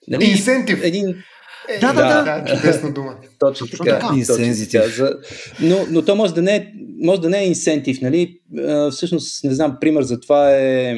Нали, 0.08 0.24
Инсентив. 0.24 0.80
Един, 0.82 1.22
е, 1.68 1.78
да, 1.78 1.92
да, 1.92 2.24
да, 2.24 2.40
да, 2.40 2.54
чудесна 2.56 2.92
дума. 2.92 3.16
Точно 3.38 3.66
така. 3.66 4.00
Точно 4.00 4.36
така. 4.70 4.88
За... 4.88 5.18
Но, 5.60 5.86
но 5.90 6.02
то 6.02 6.16
може 6.16 6.34
да 6.34 6.42
не 6.42 6.56
е, 6.56 6.71
може 7.02 7.20
да 7.20 7.30
не 7.30 7.42
е 7.42 7.46
инсентив, 7.46 8.00
нали? 8.00 8.40
Всъщност, 8.90 9.44
не 9.44 9.54
знам, 9.54 9.78
пример 9.80 10.02
за 10.02 10.20
това 10.20 10.56
е 10.56 10.94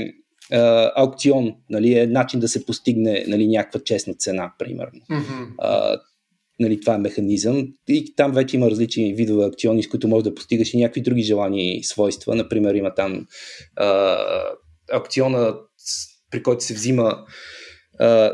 аукцион, 0.96 1.54
нали? 1.70 1.98
Е 1.98 2.06
начин 2.06 2.40
да 2.40 2.48
се 2.48 2.66
постигне 2.66 3.24
нали, 3.28 3.48
някаква 3.48 3.80
честна 3.80 4.14
цена, 4.14 4.52
примерно. 4.58 5.00
Mm-hmm. 5.10 5.48
А, 5.58 5.96
нали, 6.60 6.80
това 6.80 6.94
е 6.94 6.98
механизъм. 6.98 7.68
И 7.88 8.14
там 8.16 8.32
вече 8.32 8.56
има 8.56 8.70
различни 8.70 9.14
видове 9.14 9.44
акциони, 9.46 9.82
с 9.82 9.88
които 9.88 10.08
може 10.08 10.24
да 10.24 10.34
постигаш 10.34 10.74
и 10.74 10.78
някакви 10.78 11.00
други 11.00 11.22
желани 11.22 11.80
свойства. 11.84 12.34
Например, 12.34 12.74
има 12.74 12.94
там 12.94 13.26
а, 13.76 14.16
аукциона, 14.92 15.54
при 16.30 16.42
който 16.42 16.64
се 16.64 16.74
взима 16.74 17.24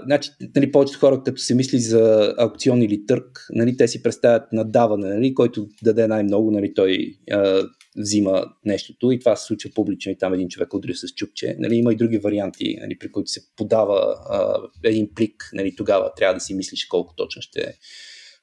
Значи, 0.05 0.31
нали, 0.57 0.73
повечето 0.73 0.99
хора, 0.99 1.23
като 1.25 1.41
се 1.41 1.55
мисли 1.55 1.79
за 1.79 2.35
аукцион 2.39 2.83
или 2.83 3.07
търг, 3.07 3.47
нали, 3.51 3.77
те 3.77 3.89
си 3.89 4.03
представят 4.03 4.53
надаване, 4.53 5.09
нали, 5.09 5.35
който 5.35 5.69
даде 5.83 6.07
най-много, 6.07 6.51
нали, 6.51 6.75
той 6.75 7.15
uh, 7.33 7.71
взима 7.97 8.45
нещото 8.65 9.13
и 9.13 9.19
това 9.19 9.37
се 9.37 9.47
случва 9.47 9.71
публично 9.75 10.13
и 10.13 10.19
там 10.19 10.35
един 10.35 10.49
човек 10.49 10.75
удря 10.75 10.95
с 10.95 11.15
чупче. 11.15 11.57
Нали, 11.59 11.77
има 11.77 11.93
и 11.93 11.97
други 11.97 12.19
варианти, 12.19 12.77
нали, 12.81 12.99
при 12.99 13.13
които 13.13 13.31
се 13.31 13.41
подава 13.57 14.17
uh, 14.31 14.71
един 14.85 15.15
плик, 15.15 15.51
нали, 15.53 15.77
тогава 15.77 16.15
трябва 16.17 16.35
да 16.35 16.41
си 16.41 16.55
мислиш 16.55 16.87
колко 16.87 17.15
точно 17.17 17.43
ще 17.43 17.75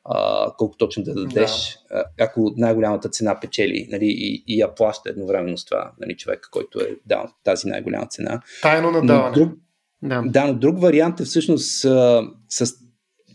uh, 0.06 0.56
колко 0.58 0.78
точно 0.78 1.04
да 1.04 1.14
дадеш, 1.14 1.80
да. 1.92 2.06
ако 2.20 2.54
най-голямата 2.58 3.10
цена 3.10 3.40
печели 3.40 3.88
нали, 3.92 4.06
и, 4.06 4.44
и 4.48 4.60
я 4.60 4.76
плаща 4.76 5.10
едновременно 5.10 5.58
с 5.58 5.66
това 5.66 5.92
нали, 6.00 6.18
човек, 6.18 6.48
който 6.52 6.80
е 6.80 6.96
дал 7.06 7.26
тази 7.44 7.68
най-голяма 7.68 8.08
цена. 8.08 8.42
Тайно 8.62 8.92
надаване. 8.92 9.30
Но, 9.30 9.34
друг, 9.34 9.60
да. 10.04 10.24
да, 10.26 10.48
но 10.48 10.60
друг 10.60 10.82
вариант 10.82 11.20
е 11.20 11.24
всъщност 11.24 11.86
а, 11.86 12.22
с 12.50 12.74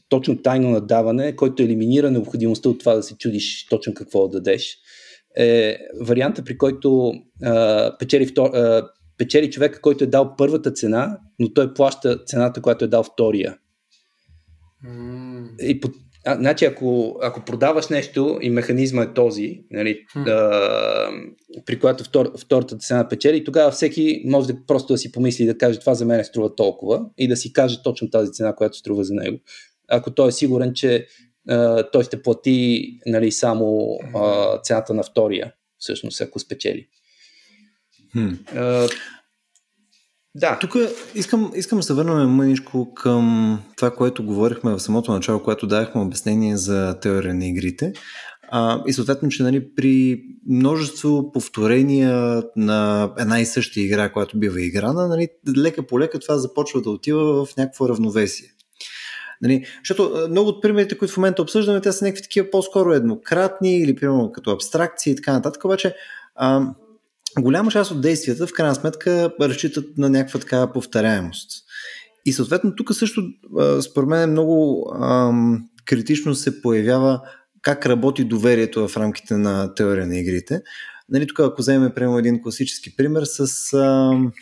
точно 0.09 0.43
тайно 0.43 0.71
надаване, 0.71 1.37
който 1.37 1.63
елиминира 1.63 2.11
необходимостта 2.11 2.69
от 2.69 2.79
това 2.79 2.95
да 2.95 3.03
се 3.03 3.17
чудиш 3.17 3.67
точно 3.69 3.95
какво 3.95 4.29
да 4.29 4.41
дадеш. 4.41 4.79
Е 5.37 5.79
варианта, 6.01 6.45
при 6.45 6.59
който 6.59 7.13
а, 7.43 7.97
печели, 7.99 8.27
втор, 8.27 8.51
а, 8.55 8.89
печели 9.19 9.51
човека, 9.51 9.81
който 9.81 10.05
е 10.05 10.07
дал 10.07 10.35
първата 10.37 10.71
цена, 10.71 11.19
но 11.39 11.53
той 11.53 11.75
плаща 11.75 12.25
цената, 12.25 12.63
която 12.63 12.85
е 12.85 12.89
дал 12.89 13.03
втория. 13.03 13.57
Mm. 14.87 15.63
И 15.63 15.81
по, 15.81 15.89
а, 16.27 16.37
значи, 16.37 16.65
ако, 16.65 17.19
ако 17.23 17.45
продаваш 17.45 17.89
нещо 17.89 18.39
и 18.43 18.51
механизма 18.51 19.03
е 19.03 19.15
този, 19.15 19.61
нали, 19.71 20.05
hmm. 20.15 20.29
а, 20.29 21.63
при 21.67 21.79
която 21.79 22.05
втор, 22.05 22.33
втората 22.39 22.77
цена 22.77 23.09
печели, 23.09 23.45
тогава 23.45 23.71
всеки 23.71 24.23
може 24.27 24.47
да 24.47 24.67
просто 24.67 24.93
да 24.93 24.99
си 24.99 25.13
помисли 25.13 25.47
да 25.47 25.59
каже 25.59 25.81
това 25.81 25.95
за 25.95 26.05
мен 26.05 26.25
струва 26.25 26.55
толкова 26.55 27.05
и 27.19 27.29
да 27.29 27.37
си 27.37 27.53
каже 27.53 27.83
точно 27.83 28.11
тази 28.11 28.33
цена, 28.33 28.55
която 28.55 28.77
струва 28.77 29.05
за 29.05 29.15
него. 29.15 29.39
Ако 29.89 30.11
той 30.11 30.29
е 30.29 30.33
сигурен, 30.33 30.75
че 30.75 31.07
а, 31.49 31.91
той 31.91 32.05
ще 32.05 32.23
плати 32.23 32.89
нали, 33.07 33.33
само 33.33 33.99
а, 34.15 34.59
цената 34.63 34.95
на 34.95 35.03
втория, 35.03 35.53
всъщност, 35.79 36.21
ако 36.21 36.39
спечели. 36.39 36.87
Hmm. 38.17 38.57
А, 38.57 38.89
да. 40.35 40.59
Тук 40.59 40.77
искам, 41.15 41.53
искам 41.55 41.79
да 41.79 41.83
се 41.83 41.95
върнем 41.95 42.31
мъничко 42.31 42.95
към 42.95 43.59
това, 43.77 43.91
което 43.91 44.25
говорихме 44.25 44.71
в 44.73 44.81
самото 44.81 45.13
начало, 45.13 45.41
когато 45.41 45.67
давахме 45.67 46.01
обяснение 46.01 46.57
за 46.57 46.99
теория 47.01 47.35
на 47.35 47.47
игрите. 47.47 47.93
А, 48.51 48.83
и 48.87 48.93
съответно, 48.93 49.29
че 49.29 49.43
нали, 49.43 49.75
при 49.75 50.23
множество 50.49 51.33
повторения 51.33 52.43
на 52.57 53.11
една 53.19 53.41
и 53.41 53.47
съща 53.47 53.81
игра, 53.81 54.13
която 54.13 54.39
бива 54.39 54.63
играна, 54.63 55.09
нали, 55.09 55.29
лека 55.57 55.87
по 55.87 56.01
лека 56.01 56.19
това 56.19 56.39
започва 56.39 56.83
да 56.83 56.91
отива 56.91 57.45
в 57.45 57.57
някакво 57.57 57.89
равновесие. 57.89 58.49
Нали, 59.43 59.67
защото 59.85 60.27
много 60.31 60.49
от 60.49 60.63
примерите, 60.63 60.99
които 60.99 61.15
в 61.15 61.17
момента 61.17 61.43
обсъждаме, 61.43 61.81
те 61.81 61.93
са 61.93 62.05
някакви 62.05 62.23
такива 62.23 62.51
по-скоро 62.51 62.93
еднократни 62.93 63.79
или 63.79 63.97
примерно 63.97 64.33
като 64.33 64.51
абстракции 64.51 65.13
и 65.13 65.17
така 65.17 65.33
нататък, 65.33 65.65
обаче 65.65 65.95
а, 66.35 66.75
голяма 67.41 67.71
част 67.71 67.91
от 67.91 68.01
действията 68.01 68.47
в 68.47 68.53
крайна 68.53 68.75
сметка 68.75 69.33
разчитат 69.41 69.99
на 69.99 70.11
някаква 70.11 70.41
така 70.41 70.73
повторяемост. 70.73 71.51
И 72.25 72.33
съответно 72.33 72.75
тук 72.75 72.95
също 72.95 73.23
според 73.81 74.09
мен 74.09 74.31
много 74.31 74.87
ам, 75.03 75.69
критично 75.85 76.35
се 76.35 76.63
появява 76.63 77.21
как 77.63 77.87
работи 77.87 78.25
доверието 78.25 78.89
в 78.89 78.97
рамките 78.97 79.37
на 79.37 79.75
теория 79.75 80.07
на 80.07 80.19
игрите. 80.19 80.63
Нали, 81.09 81.27
тук 81.27 81.41
ако 81.41 81.63
вземем 81.63 81.93
примерно 81.95 82.19
един 82.19 82.43
класически 82.43 82.97
пример 82.97 83.23
с 83.25 83.73
ам, 83.73 84.33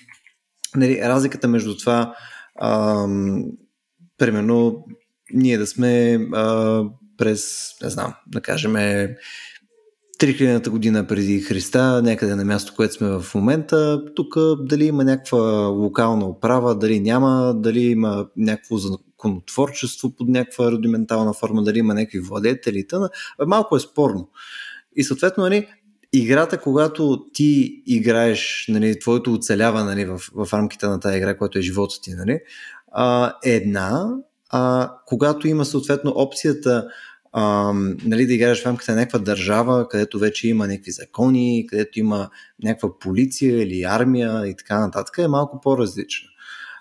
нали, 0.76 1.01
разликата 1.03 1.49
между 1.49 1.76
това 1.76 2.14
ам, 2.62 3.45
примерно 4.18 4.84
ние 5.32 5.59
да 5.59 5.66
сме 5.66 6.18
а, 6.32 6.82
през, 7.16 7.70
не 7.82 7.91
знам, 7.91 8.14
да 8.26 8.41
кажем 8.41 8.76
3000-та 10.20 10.70
година 10.70 11.06
преди 11.06 11.40
Христа, 11.40 12.02
някъде 12.02 12.34
на 12.34 12.44
място, 12.44 12.72
което 12.76 12.94
сме 12.94 13.08
в 13.08 13.34
момента. 13.34 14.04
Тук 14.14 14.34
дали 14.58 14.84
има 14.84 15.04
някаква 15.04 15.66
локална 15.66 16.26
управа, 16.26 16.78
дали 16.78 17.00
няма, 17.00 17.54
дали 17.56 17.80
има 17.80 18.26
някакво 18.36 18.76
законотворчество 18.76 20.16
под 20.16 20.28
някаква 20.28 20.72
рудиментална 20.72 21.32
форма, 21.32 21.62
дали 21.62 21.78
има 21.78 21.94
някакви 21.94 22.20
владетели. 22.20 22.86
Тъна, 22.86 23.10
малко 23.46 23.76
е 23.76 23.80
спорно. 23.80 24.28
И 24.96 25.04
съответно, 25.04 25.42
нали, 25.42 25.68
играта, 26.12 26.58
когато 26.58 27.24
ти 27.32 27.82
играеш, 27.86 28.66
нали, 28.68 28.98
твоето 28.98 29.32
оцелява 29.32 29.84
нали, 29.84 30.04
в, 30.04 30.18
в 30.34 30.48
рамките 30.52 30.86
на 30.86 31.00
тази 31.00 31.18
игра, 31.18 31.36
която 31.38 31.58
е 31.58 31.62
живота 31.62 31.94
ти, 32.02 32.14
нали, 32.14 32.40
а, 32.92 33.34
е 33.44 33.50
една, 33.50 34.14
а, 34.50 34.92
когато 35.06 35.48
има 35.48 35.64
съответно 35.64 36.12
опцията 36.16 36.86
а, 37.33 37.72
нали, 38.05 38.26
да 38.26 38.35
играеш 38.35 38.62
в 38.62 38.66
рамките 38.66 38.93
на 38.93 38.99
някаква 38.99 39.18
държава, 39.18 39.89
където 39.89 40.18
вече 40.18 40.49
има 40.49 40.66
някакви 40.66 40.91
закони, 40.91 41.66
където 41.68 41.99
има 41.99 42.31
някаква 42.64 42.99
полиция 42.99 43.62
или 43.62 43.83
армия 43.83 44.47
и 44.47 44.57
така 44.57 44.81
нататък, 44.81 45.18
е 45.18 45.28
малко 45.28 45.61
по-различна. 45.61 46.28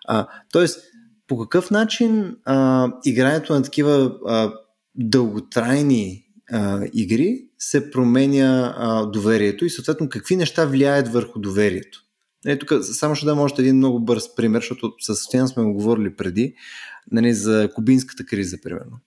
А, 0.08 0.28
тоест, 0.52 0.80
по 1.28 1.38
какъв 1.38 1.72
начин 1.72 2.36
а, 2.46 2.88
игрането 3.06 3.54
на 3.54 3.64
такива 3.64 4.16
а, 4.28 4.54
дълготрайни 4.96 6.26
а, 6.52 6.82
игри 6.94 7.46
се 7.60 7.92
променя 7.92 8.76
а, 8.78 9.06
доверието 9.06 9.66
и 9.66 9.70
съответно 9.70 10.10
какви 10.10 10.36
неща 10.36 10.66
влияят 10.66 11.08
върху 11.08 11.40
доверието? 11.40 12.00
Е, 12.46 12.60
тук 12.60 12.84
само 12.84 13.16
ще 13.16 13.26
дам 13.26 13.40
още 13.40 13.62
един 13.62 13.76
много 13.76 14.00
бърз 14.00 14.36
пример, 14.36 14.60
защото 14.60 14.94
с 15.00 15.16
Стоян 15.16 15.48
сме 15.48 15.64
го 15.64 15.74
говорили 15.74 16.16
преди, 16.16 16.56
нали, 17.12 17.34
за 17.34 17.70
кубинската 17.76 18.26
криза, 18.26 18.58
примерно. 18.64 19.00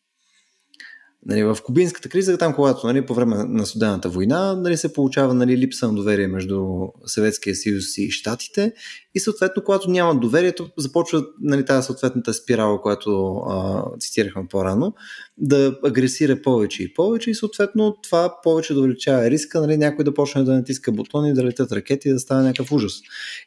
Нали, 1.27 1.45
в 1.45 1.59
кубинската 1.65 2.09
криза, 2.09 2.39
там 2.39 2.55
когато 2.55 2.87
нали, 2.87 3.07
по 3.07 3.15
време 3.15 3.37
на 3.37 3.67
студената 3.67 4.09
война 4.09 4.55
нали, 4.55 4.77
се 4.77 4.93
получава 4.93 5.35
нали, 5.35 5.59
липса 5.59 5.89
на 5.89 5.95
доверие 5.95 6.27
между 6.27 6.67
Съветския 7.07 7.55
съюз 7.55 7.99
и 7.99 8.11
Штатите 8.11 8.73
и 9.15 9.21
съответно, 9.21 9.65
когато 9.65 9.91
няма 9.91 10.21
доверието, 10.21 10.71
започва 10.77 11.25
нали, 11.41 11.65
тази 11.65 11.87
съответната 11.87 12.35
спирала, 12.35 12.83
която 12.83 13.35
а, 13.35 13.85
цитирахме 14.01 14.47
по-рано, 14.51 14.95
да 15.39 15.79
агресира 15.85 16.43
повече 16.43 16.83
и 16.83 16.95
повече 16.95 17.31
и 17.31 17.35
съответно 17.35 17.97
това 18.03 18.41
повече 18.43 18.75
да 18.75 18.81
увеличава 18.81 19.31
риска 19.31 19.61
нали, 19.61 19.77
някой 19.77 20.05
да 20.05 20.15
почне 20.15 20.43
да 20.43 20.53
натиска 20.53 20.93
бутони, 20.93 21.35
да 21.35 21.45
летят 21.45 21.73
ракети 21.73 22.09
и 22.09 22.13
да 22.13 22.21
стане 22.21 22.43
някакъв 22.43 22.73
ужас. 22.73 23.01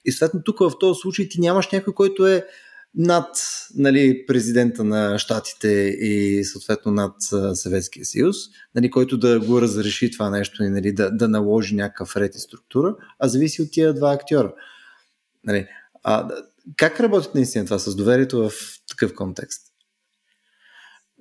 И 0.06 0.12
съответно 0.12 0.42
тук 0.44 0.60
в 0.60 0.72
този 0.80 1.00
случай 1.02 1.30
ти 1.30 1.42
нямаш 1.42 1.70
някой, 1.72 1.94
който 1.94 2.28
е 2.28 2.46
над 2.98 3.30
нали, 3.76 4.26
президента 4.28 4.84
на 4.84 5.20
щатите 5.20 5.68
и 6.00 6.44
съответно 6.44 6.92
над 6.92 7.16
Съветския 7.54 8.06
съюз, 8.06 8.36
нали, 8.76 8.92
който 8.92 9.18
да 9.18 9.40
го 9.40 9.62
разреши 9.62 10.12
това 10.12 10.30
нещо 10.30 10.64
и 10.64 10.70
нали, 10.70 10.94
да, 10.94 11.12
да 11.12 11.28
наложи 11.28 11.76
някакъв 11.76 12.16
ред 12.16 12.36
и 12.36 12.40
структура, 12.40 12.96
а 13.20 13.28
зависи 13.28 13.62
от 13.62 13.72
тия 13.72 13.94
два 13.94 14.14
актьора. 14.14 14.54
Нали, 15.44 15.68
а, 16.04 16.30
как 16.78 17.00
работи 17.00 17.28
наистина 17.36 17.66
това 17.66 17.80
с 17.80 17.96
доверието 17.96 18.50
в 18.50 18.54
такъв 18.90 19.14
контекст? 19.16 19.62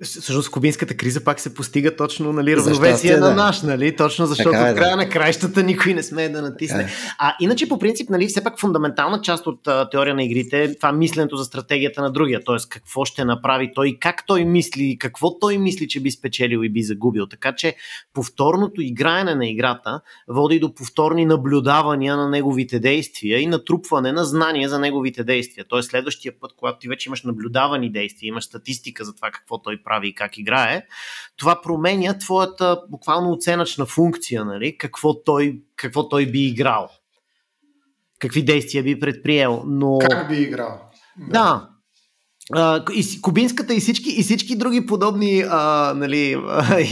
Всъщност 0.03 0.51
кубинската 0.51 0.97
криза 0.97 1.23
пак 1.23 1.39
се 1.39 1.53
постига 1.53 1.95
точно 1.95 2.33
нали, 2.33 2.57
равновесие 2.57 3.17
на 3.17 3.35
наш, 3.35 3.61
нали? 3.61 3.95
точно 3.95 4.25
защото 4.25 4.51
така 4.51 4.69
е, 4.69 4.73
в 4.73 4.75
края 4.75 4.97
да. 4.97 5.03
на 5.03 5.09
краищата 5.09 5.63
никой 5.63 5.93
не 5.93 6.03
смее 6.03 6.29
да 6.29 6.41
натисне. 6.41 6.83
Е. 6.83 6.87
А 7.19 7.35
иначе 7.39 7.69
по 7.69 7.79
принцип, 7.79 8.09
нали, 8.09 8.27
все 8.27 8.43
пак 8.43 8.59
фундаментална 8.59 9.21
част 9.21 9.47
от 9.47 9.67
а, 9.67 9.89
теория 9.89 10.15
на 10.15 10.23
игрите 10.23 10.63
е 10.63 10.75
това 10.75 10.91
мисленето 10.91 11.37
за 11.37 11.45
стратегията 11.45 12.01
на 12.01 12.11
другия, 12.11 12.43
т.е. 12.43 12.55
какво 12.69 13.05
ще 13.05 13.25
направи 13.25 13.71
той, 13.75 13.97
как 13.99 14.23
той 14.27 14.45
мисли, 14.45 14.97
какво 14.99 15.39
той 15.39 15.57
мисли, 15.57 15.87
че 15.87 15.99
би 15.99 16.11
спечелил 16.11 16.59
и 16.63 16.69
би 16.69 16.83
загубил. 16.83 17.27
Така 17.27 17.55
че 17.55 17.75
повторното 18.13 18.81
играене 18.81 19.35
на 19.35 19.47
играта 19.47 20.01
води 20.27 20.59
до 20.59 20.73
повторни 20.73 21.25
наблюдавания 21.25 22.17
на 22.17 22.29
неговите 22.29 22.79
действия 22.79 23.41
и 23.41 23.47
натрупване 23.47 24.11
на 24.11 24.25
знания 24.25 24.69
за 24.69 24.79
неговите 24.79 25.23
действия. 25.23 25.65
Т.е. 25.69 25.83
следващия 25.83 26.33
път, 26.39 26.51
когато 26.57 26.79
ти 26.79 26.87
вече 26.87 27.09
имаш 27.09 27.23
наблюдавани 27.23 27.91
действия, 27.91 28.27
имаш 28.27 28.43
статистика 28.43 29.05
за 29.05 29.15
това 29.15 29.31
какво 29.31 29.61
той 29.61 29.84
прави 29.85 30.07
и 30.07 30.15
как 30.15 30.37
играе, 30.37 30.85
това 31.37 31.61
променя 31.61 32.17
твоята 32.17 32.81
буквално 32.89 33.31
оценъчна 33.31 33.85
функция, 33.85 34.45
нали? 34.45 34.77
какво, 34.77 35.23
той, 35.23 35.61
какво 35.75 36.09
той 36.09 36.25
би 36.25 36.47
играл. 36.47 36.89
Какви 38.19 38.45
действия 38.45 38.83
би 38.83 38.99
предприел. 38.99 39.63
Но... 39.65 39.97
Как 40.09 40.29
би 40.29 40.35
играл? 40.35 40.81
Да. 41.17 41.69
да. 42.53 42.85
и 42.93 43.21
кубинската 43.21 43.73
и 43.73 43.79
всички, 43.79 44.09
и 44.09 44.23
всички 44.23 44.57
други 44.57 44.85
подобни 44.85 45.43
а, 45.49 45.93
нали, 45.95 46.37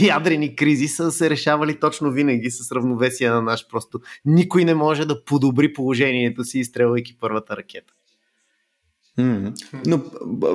ядрени 0.00 0.56
кризи 0.56 0.88
са 0.88 1.12
се 1.12 1.30
решавали 1.30 1.80
точно 1.80 2.10
винаги 2.10 2.50
с 2.50 2.72
равновесие 2.72 3.30
на 3.30 3.42
наш. 3.42 3.68
Просто 3.68 4.00
никой 4.24 4.64
не 4.64 4.74
може 4.74 5.04
да 5.04 5.24
подобри 5.24 5.72
положението 5.72 6.44
си, 6.44 6.58
изстрелвайки 6.58 7.16
първата 7.20 7.56
ракета. 7.56 7.92
Mm-hmm. 9.18 9.52
Но 9.86 10.00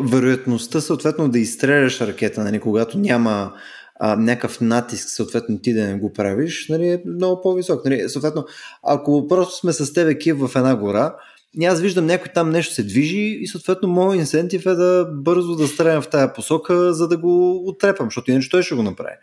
вероятността 0.02 0.82
съответно 0.82 1.30
да 1.30 1.40
изстреляш 1.40 2.02
ракета, 2.02 2.44
нали, 2.44 2.60
когато 2.60 2.98
няма 2.98 3.54
а, 4.00 4.16
някакъв 4.16 4.62
натиск, 4.62 5.10
съответно 5.10 5.60
ти 5.60 5.74
да 5.74 5.88
не 5.88 6.00
го 6.00 6.14
правиш, 6.14 6.68
нали, 6.70 6.88
е 6.88 7.04
много 7.06 7.42
по-висок. 7.42 7.86
Нали, 7.86 8.10
съответно, 8.10 8.46
ако 8.84 9.28
просто 9.28 9.56
сме 9.56 9.74
с 9.74 9.94
тебе 9.94 10.18
кив 10.18 10.38
в 10.40 10.56
една 10.56 10.76
гора, 10.76 11.16
и 11.60 11.66
аз 11.66 11.82
виждам 11.82 12.06
някой 12.06 12.32
там 12.34 12.50
нещо 12.50 12.74
се 12.74 12.84
движи 12.84 13.38
и 13.42 13.48
съответно 13.48 13.90
моят 13.90 14.20
инсентив 14.20 14.66
е 14.66 14.74
да 14.74 15.08
бързо 15.14 15.56
да 15.56 15.68
стрелям 15.68 16.02
в 16.02 16.10
тая 16.10 16.34
посока, 16.34 16.94
за 16.94 17.08
да 17.08 17.18
го 17.18 17.64
отрепам, 17.68 18.08
защото 18.08 18.32
иначе 18.32 18.50
той 18.50 18.64
ще 18.64 18.76
го 18.76 18.84
направи. 18.84 19.16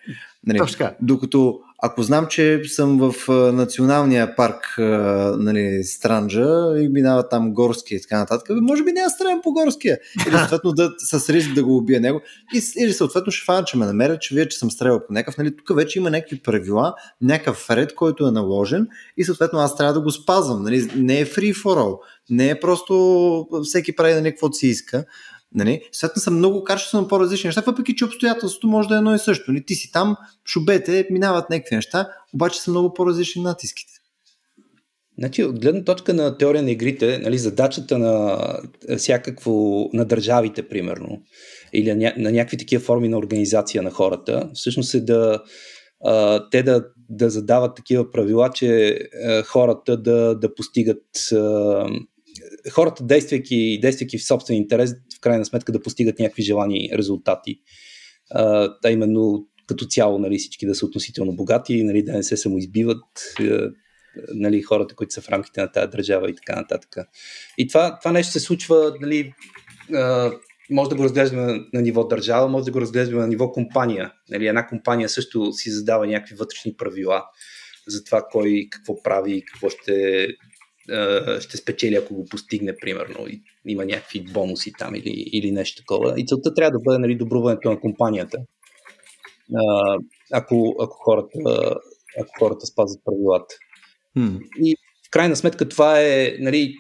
Нали, 0.46 0.58
Докато 1.02 1.60
ако 1.82 2.02
знам, 2.02 2.26
че 2.26 2.62
съм 2.66 2.98
в 2.98 3.28
националния 3.52 4.36
парк 4.36 4.74
нали, 5.38 5.84
Странджа 5.84 6.74
и 6.78 6.88
минава 6.88 7.28
там 7.28 7.54
горски 7.54 7.94
и 7.94 8.02
така 8.02 8.18
нататък, 8.18 8.48
може 8.62 8.84
би 8.84 8.92
няма 8.92 9.10
стрелям 9.10 9.40
по 9.42 9.52
горския. 9.52 9.98
Или 10.28 10.36
съответно 10.38 10.72
да, 10.72 10.90
с 10.98 11.30
риск 11.30 11.54
да 11.54 11.64
го 11.64 11.76
убия 11.76 12.00
него. 12.00 12.20
И, 12.54 12.62
или 12.78 12.92
съответно 12.92 13.32
ще 13.32 13.44
фана, 13.44 13.64
че 13.64 13.76
ме 13.76 13.86
намерят, 13.86 14.20
че 14.20 14.34
вие, 14.34 14.48
че 14.48 14.58
съм 14.58 14.70
стрелял 14.70 15.06
по 15.06 15.12
някакъв. 15.12 15.38
Нали, 15.38 15.56
тук 15.56 15.76
вече 15.76 15.98
има 15.98 16.10
някакви 16.10 16.38
правила, 16.42 16.94
някакъв 17.22 17.70
ред, 17.70 17.94
който 17.94 18.26
е 18.26 18.30
наложен 18.30 18.88
и 19.16 19.24
съответно 19.24 19.58
аз 19.58 19.76
трябва 19.76 19.92
да 19.92 20.00
го 20.00 20.10
спазвам. 20.10 20.62
Нали, 20.62 20.90
не 20.96 21.20
е 21.20 21.26
free 21.26 21.54
for 21.54 21.78
all. 21.78 21.98
Не 22.30 22.50
е 22.50 22.60
просто 22.60 23.46
всеки 23.64 23.96
прави 23.96 24.14
на 24.14 24.20
нали, 24.20 24.30
каквото 24.30 24.56
си 24.56 24.66
иска. 24.66 25.04
Нали? 25.54 25.82
Съответно 25.92 26.22
са 26.22 26.30
много 26.30 26.64
качествено 26.64 27.08
по-различни 27.08 27.48
неща, 27.48 27.62
въпреки 27.66 27.96
че 27.96 28.04
обстоятелството 28.04 28.66
може 28.66 28.88
да 28.88 28.94
е 28.94 28.98
едно 28.98 29.14
и 29.14 29.18
също. 29.18 29.52
Нали? 29.52 29.64
Ти 29.64 29.74
си 29.74 29.92
там, 29.92 30.16
шубете, 30.46 31.06
минават 31.10 31.50
някакви 31.50 31.74
неща, 31.74 32.08
обаче 32.34 32.60
са 32.60 32.70
много 32.70 32.94
по-различни 32.94 33.42
натиските. 33.42 33.92
Значи, 35.18 35.44
от 35.44 35.60
гледна 35.60 35.84
точка 35.84 36.14
на 36.14 36.38
теория 36.38 36.62
на 36.62 36.70
игрите, 36.70 37.18
нали, 37.18 37.38
задачата 37.38 37.98
на 37.98 38.38
всякакво, 38.96 39.88
на 39.92 40.04
държавите, 40.04 40.68
примерно, 40.68 41.22
или 41.72 41.94
на, 41.94 42.12
някакви 42.32 42.56
такива 42.56 42.82
форми 42.82 43.08
на 43.08 43.18
организация 43.18 43.82
на 43.82 43.90
хората, 43.90 44.50
всъщност 44.54 44.94
е 44.94 45.00
да 45.00 45.42
те 46.50 46.62
да, 46.62 46.84
да 47.10 47.30
задават 47.30 47.76
такива 47.76 48.10
правила, 48.10 48.50
че 48.54 48.98
а, 49.24 49.42
хората 49.42 49.96
да, 49.96 50.34
да 50.34 50.54
постигат 50.54 51.02
хората, 52.72 53.04
действайки, 53.04 53.78
действайки 53.82 54.18
в 54.18 54.24
собствен 54.24 54.56
интерес, 54.56 54.94
в 55.16 55.20
крайна 55.20 55.44
сметка 55.44 55.72
да 55.72 55.82
постигат 55.82 56.18
някакви 56.18 56.42
желани 56.42 56.90
резултати. 56.92 57.60
А, 58.30 58.70
именно 58.88 59.46
като 59.66 59.86
цяло 59.86 60.18
нали, 60.18 60.38
всички 60.38 60.66
да 60.66 60.74
са 60.74 60.86
относително 60.86 61.36
богати, 61.36 61.84
нали, 61.84 62.02
да 62.02 62.12
не 62.12 62.22
се 62.22 62.36
самоизбиват 62.36 63.34
нали, 64.34 64.62
хората, 64.62 64.94
които 64.94 65.14
са 65.14 65.20
в 65.20 65.28
рамките 65.28 65.60
на 65.60 65.72
тази 65.72 65.90
държава 65.90 66.30
и 66.30 66.34
така 66.34 66.56
нататък. 66.56 66.96
И 67.58 67.68
това, 67.68 67.98
това 67.98 68.12
нещо 68.12 68.32
се 68.32 68.40
случва, 68.40 68.96
нали, 69.00 69.32
може 70.70 70.90
да 70.90 70.96
го 70.96 71.04
разглеждаме 71.04 71.60
на 71.72 71.82
ниво 71.82 72.04
държава, 72.04 72.48
може 72.48 72.64
да 72.64 72.70
го 72.70 72.80
разглеждаме 72.80 73.20
на 73.20 73.28
ниво 73.28 73.52
компания. 73.52 74.12
Нали, 74.30 74.46
една 74.46 74.66
компания 74.66 75.08
също 75.08 75.52
си 75.52 75.70
задава 75.70 76.06
някакви 76.06 76.34
вътрешни 76.34 76.74
правила 76.76 77.24
за 77.88 78.04
това 78.04 78.26
кой 78.30 78.68
какво 78.70 79.02
прави, 79.02 79.44
какво 79.44 79.70
ще 79.70 80.26
ще 81.40 81.56
спечели, 81.56 81.94
ако 81.94 82.14
го 82.14 82.24
постигне, 82.24 82.76
примерно, 82.76 83.26
и 83.28 83.42
има 83.66 83.84
някакви 83.84 84.20
бонуси 84.20 84.72
там 84.78 84.94
или, 84.94 85.24
или 85.32 85.50
нещо 85.50 85.82
такова. 85.82 86.14
И 86.20 86.26
целта 86.26 86.54
трябва 86.54 86.70
да 86.70 86.82
бъде 86.84 86.98
нали, 86.98 87.14
добруването 87.14 87.70
на 87.70 87.80
компанията. 87.80 88.38
Ако, 90.32 90.76
ако, 90.80 90.96
хората, 91.04 91.38
ако 92.20 92.30
хората 92.38 92.66
спазват 92.66 93.00
правилата. 93.04 93.54
Hmm. 94.16 94.40
И 94.64 94.76
в 95.06 95.10
крайна 95.10 95.36
сметка 95.36 95.68
това 95.68 96.00
е, 96.00 96.36
нали, 96.40 96.74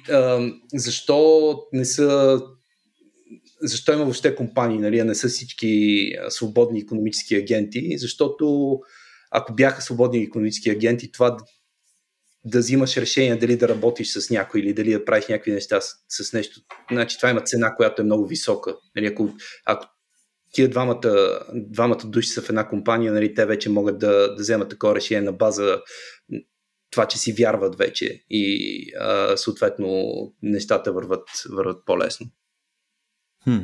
защо 0.74 1.54
не 1.72 1.84
са 1.84 2.40
защо 3.62 3.92
има 3.92 4.04
въобще 4.04 4.34
компании, 4.34 4.78
нали, 4.78 4.98
а 4.98 5.04
не 5.04 5.14
са 5.14 5.28
всички 5.28 6.12
свободни 6.28 6.80
економически 6.80 7.34
агенти, 7.34 7.98
защото 7.98 8.78
ако 9.30 9.54
бяха 9.54 9.82
свободни 9.82 10.22
економически 10.22 10.70
агенти, 10.70 11.12
това 11.12 11.36
да 12.46 12.58
взимаш 12.58 12.96
решение 12.96 13.36
дали 13.36 13.56
да 13.56 13.68
работиш 13.68 14.12
с 14.12 14.30
някой 14.30 14.60
или 14.60 14.74
дали 14.74 14.92
да 14.92 15.04
правиш 15.04 15.26
някакви 15.28 15.52
неща 15.52 15.80
с, 15.80 15.94
с 16.08 16.32
нещо. 16.32 16.60
Значи 16.92 17.16
това 17.16 17.30
има 17.30 17.40
цена, 17.40 17.74
която 17.76 18.02
е 18.02 18.04
много 18.04 18.26
висока. 18.26 18.76
Нали, 18.96 19.06
ако, 19.06 19.30
ако 19.66 19.86
тия 20.52 20.68
двамата, 20.70 21.40
двамата 21.54 22.00
души 22.04 22.28
са 22.28 22.42
в 22.42 22.48
една 22.48 22.68
компания, 22.68 23.12
нали, 23.12 23.34
те 23.34 23.46
вече 23.46 23.70
могат 23.70 23.98
да, 23.98 24.34
да 24.34 24.42
вземат 24.42 24.68
такова 24.68 24.94
решение 24.94 25.22
на 25.22 25.32
база 25.32 25.80
това, 26.90 27.06
че 27.06 27.18
си 27.18 27.32
вярват 27.32 27.76
вече 27.76 28.24
и 28.30 28.76
а, 29.00 29.36
съответно 29.36 30.04
нещата 30.42 30.92
върват, 30.92 31.28
върват 31.50 31.84
по-лесно. 31.86 32.26
Хм. 33.44 33.56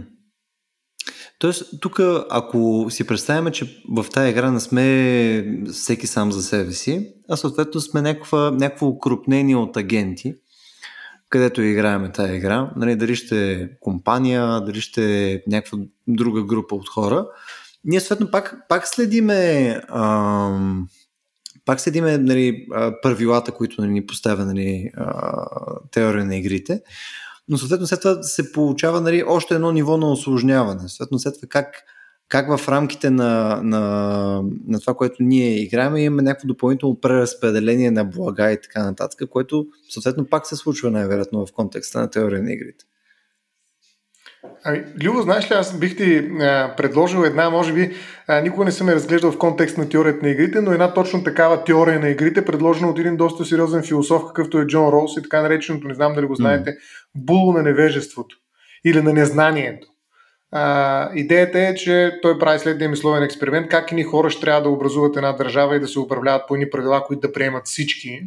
Тоест, 1.43 1.81
тук, 1.81 2.01
ако 2.31 2.87
си 2.91 3.07
представяме, 3.07 3.51
че 3.51 3.83
в 3.89 4.07
тази 4.13 4.31
игра 4.31 4.51
не 4.51 4.61
сме 4.61 5.59
всеки 5.73 6.07
сам 6.07 6.33
за 6.33 6.43
себе 6.43 6.73
си, 6.73 7.13
а 7.29 7.37
съответно 7.37 7.81
сме 7.81 8.03
някаква, 8.03 8.51
някакво 8.51 8.87
укрупнение 8.87 9.57
от 9.57 9.77
агенти, 9.77 10.35
където 11.29 11.63
играеме 11.63 12.13
тази 12.13 12.35
игра, 12.35 12.73
нали, 12.77 12.97
дали 12.97 13.17
ще 13.17 13.53
е 13.53 13.69
компания, 13.81 14.61
дали 14.61 14.81
ще 14.81 15.33
е 15.33 15.43
някаква 15.47 15.79
друга 16.09 16.43
група 16.43 16.75
от 16.75 16.89
хора, 16.89 17.27
ние 17.85 18.01
съответно 18.01 18.31
пак, 18.31 18.57
пак 18.69 18.89
следиме 18.89 19.81
ам, 19.89 20.89
пак 21.65 21.81
следиме 21.81 22.19
нали, 22.19 22.67
правилата, 23.03 23.53
които 23.53 23.81
нали, 23.81 23.93
ни 23.93 24.07
поставя 24.07 24.45
нали, 24.45 24.91
теория 25.91 26.25
на 26.25 26.37
игрите, 26.37 26.83
но 27.53 27.59
съответно 27.59 27.87
след 27.87 28.01
това 28.01 28.23
се 28.23 28.53
получава 28.53 29.01
нали, 29.01 29.25
още 29.27 29.55
едно 29.55 29.73
ниво 29.73 29.97
на 29.97 30.13
осложняване. 30.13 30.89
Съответно 30.89 31.19
след 31.19 31.35
това 31.35 31.49
как, 31.49 31.75
как 32.29 32.59
в 32.59 32.69
рамките 32.69 33.11
на, 33.11 33.61
на, 33.63 33.81
на 34.67 34.81
това, 34.81 34.95
което 34.95 35.17
ние 35.21 35.63
играем, 35.63 35.97
имаме 35.97 36.23
някакво 36.23 36.49
допълнително 36.49 37.01
преразпределение 37.01 37.91
на 37.91 38.05
блага 38.05 38.53
и 38.53 38.61
така 38.61 38.85
нататък, 38.85 39.29
което 39.31 39.67
съответно 39.91 40.25
пак 40.25 40.47
се 40.47 40.57
случва 40.57 40.91
най-вероятно 40.91 41.47
в 41.47 41.53
контекста 41.53 42.01
на 42.01 42.11
теория 42.11 42.43
на 42.43 42.53
игрите. 42.53 42.85
Ами, 44.65 44.85
Любо, 45.05 45.23
знаеш 45.23 45.51
ли, 45.51 45.55
аз 45.55 45.79
бих 45.79 45.97
ти 45.97 46.19
а, 46.19 46.75
предложил 46.77 47.21
една, 47.25 47.51
може 47.51 47.73
би, 47.73 47.95
а, 48.29 48.41
никога 48.41 48.65
не 48.65 48.73
съм 48.73 48.89
я 48.89 48.95
разглеждал 48.95 49.33
в 49.33 49.39
контекст 49.39 49.79
на 49.79 49.89
теорията 49.89 50.27
на 50.27 50.31
игрите, 50.31 50.61
но 50.61 50.73
една 50.73 50.95
точно 50.95 51.25
такава 51.25 51.65
теория 51.65 52.01
на 52.01 52.09
игрите, 52.09 52.45
предложена 52.45 52.89
от 52.89 52.99
един 52.99 53.17
доста 53.17 53.45
сериозен 53.45 53.83
философ, 53.83 54.23
какъвто 54.27 54.59
е 54.59 54.67
Джон 54.67 54.89
Роуз 54.89 55.17
и 55.17 55.23
така 55.23 55.43
нареченото, 55.43 55.89
не 55.89 55.95
знам 55.95 56.15
дали 56.15 56.27
го 56.27 56.35
знаете, 56.35 56.71
mm. 56.71 56.77
було 57.15 57.53
на 57.53 57.63
невежеството 57.63 58.37
или 58.85 59.03
на 59.03 59.13
незнанието. 59.13 59.87
А, 60.53 61.11
идеята 61.15 61.61
е, 61.61 61.75
че 61.75 62.19
той 62.23 62.39
прави 62.39 62.59
следния 62.59 62.91
мисловен 62.91 63.23
експеримент, 63.23 63.69
как 63.69 63.93
ни 63.93 64.03
хора 64.03 64.31
ще 64.31 64.41
трябва 64.41 64.63
да 64.63 64.69
образуват 64.69 65.17
една 65.17 65.33
държава 65.33 65.77
и 65.77 65.81
да 65.81 65.89
се 65.89 66.01
управляват 66.01 66.43
по 66.49 66.55
едни 66.55 66.71
правила, 66.71 67.05
които 67.07 67.21
да 67.21 67.33
приемат 67.33 67.67
всички. 67.67 68.21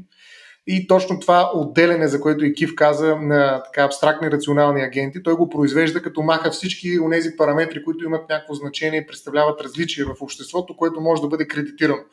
И 0.67 0.87
точно 0.87 1.19
това 1.19 1.51
отделяне, 1.55 2.07
за 2.07 2.21
което 2.21 2.45
и 2.45 2.53
Кив 2.53 2.75
каза, 2.75 3.15
на 3.15 3.63
така 3.63 3.83
абстрактни 3.83 4.31
рационални 4.31 4.81
агенти, 4.81 5.23
той 5.23 5.33
го 5.33 5.49
произвежда 5.49 6.01
като 6.01 6.21
маха 6.21 6.51
всички 6.51 6.99
от 6.99 7.11
тези 7.11 7.35
параметри, 7.37 7.83
които 7.83 8.05
имат 8.05 8.29
някакво 8.29 8.53
значение 8.53 8.99
и 8.99 9.07
представляват 9.07 9.61
различие 9.61 10.03
в 10.03 10.15
обществото, 10.21 10.77
което 10.77 11.01
може 11.01 11.21
да 11.21 11.27
бъде 11.27 11.47
кредитирано. 11.47 12.03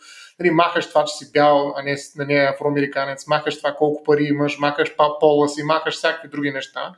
Нали, 0.41 0.51
махаш 0.51 0.89
това, 0.89 1.05
че 1.05 1.15
си 1.15 1.33
бял, 1.33 1.75
а 1.77 1.83
не, 1.83 1.97
не 2.17 2.35
афроамериканец, 2.35 3.27
махаш 3.27 3.59
това 3.59 3.75
колко 3.79 4.05
пари 4.05 4.25
имаш, 4.25 4.59
махаш 4.59 4.95
пола 5.21 5.49
си, 5.49 5.63
махаш 5.63 5.95
всякакви 5.95 6.29
други 6.29 6.51
неща 6.51 6.95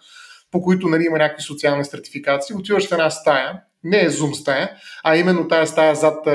по 0.55 0.63
които 0.63 0.89
нали, 0.89 1.05
има 1.05 1.19
някакви 1.19 1.43
социални 1.43 1.85
стратификации, 1.85 2.57
отиваш 2.57 2.89
в 2.89 2.93
една 2.93 3.11
стая, 3.11 3.61
не 3.85 4.05
е 4.05 4.11
зум 4.11 4.35
стая, 4.35 4.71
а 5.05 5.17
именно 5.17 5.49
тая 5.49 5.67
стая 5.67 5.95
зад 5.95 6.29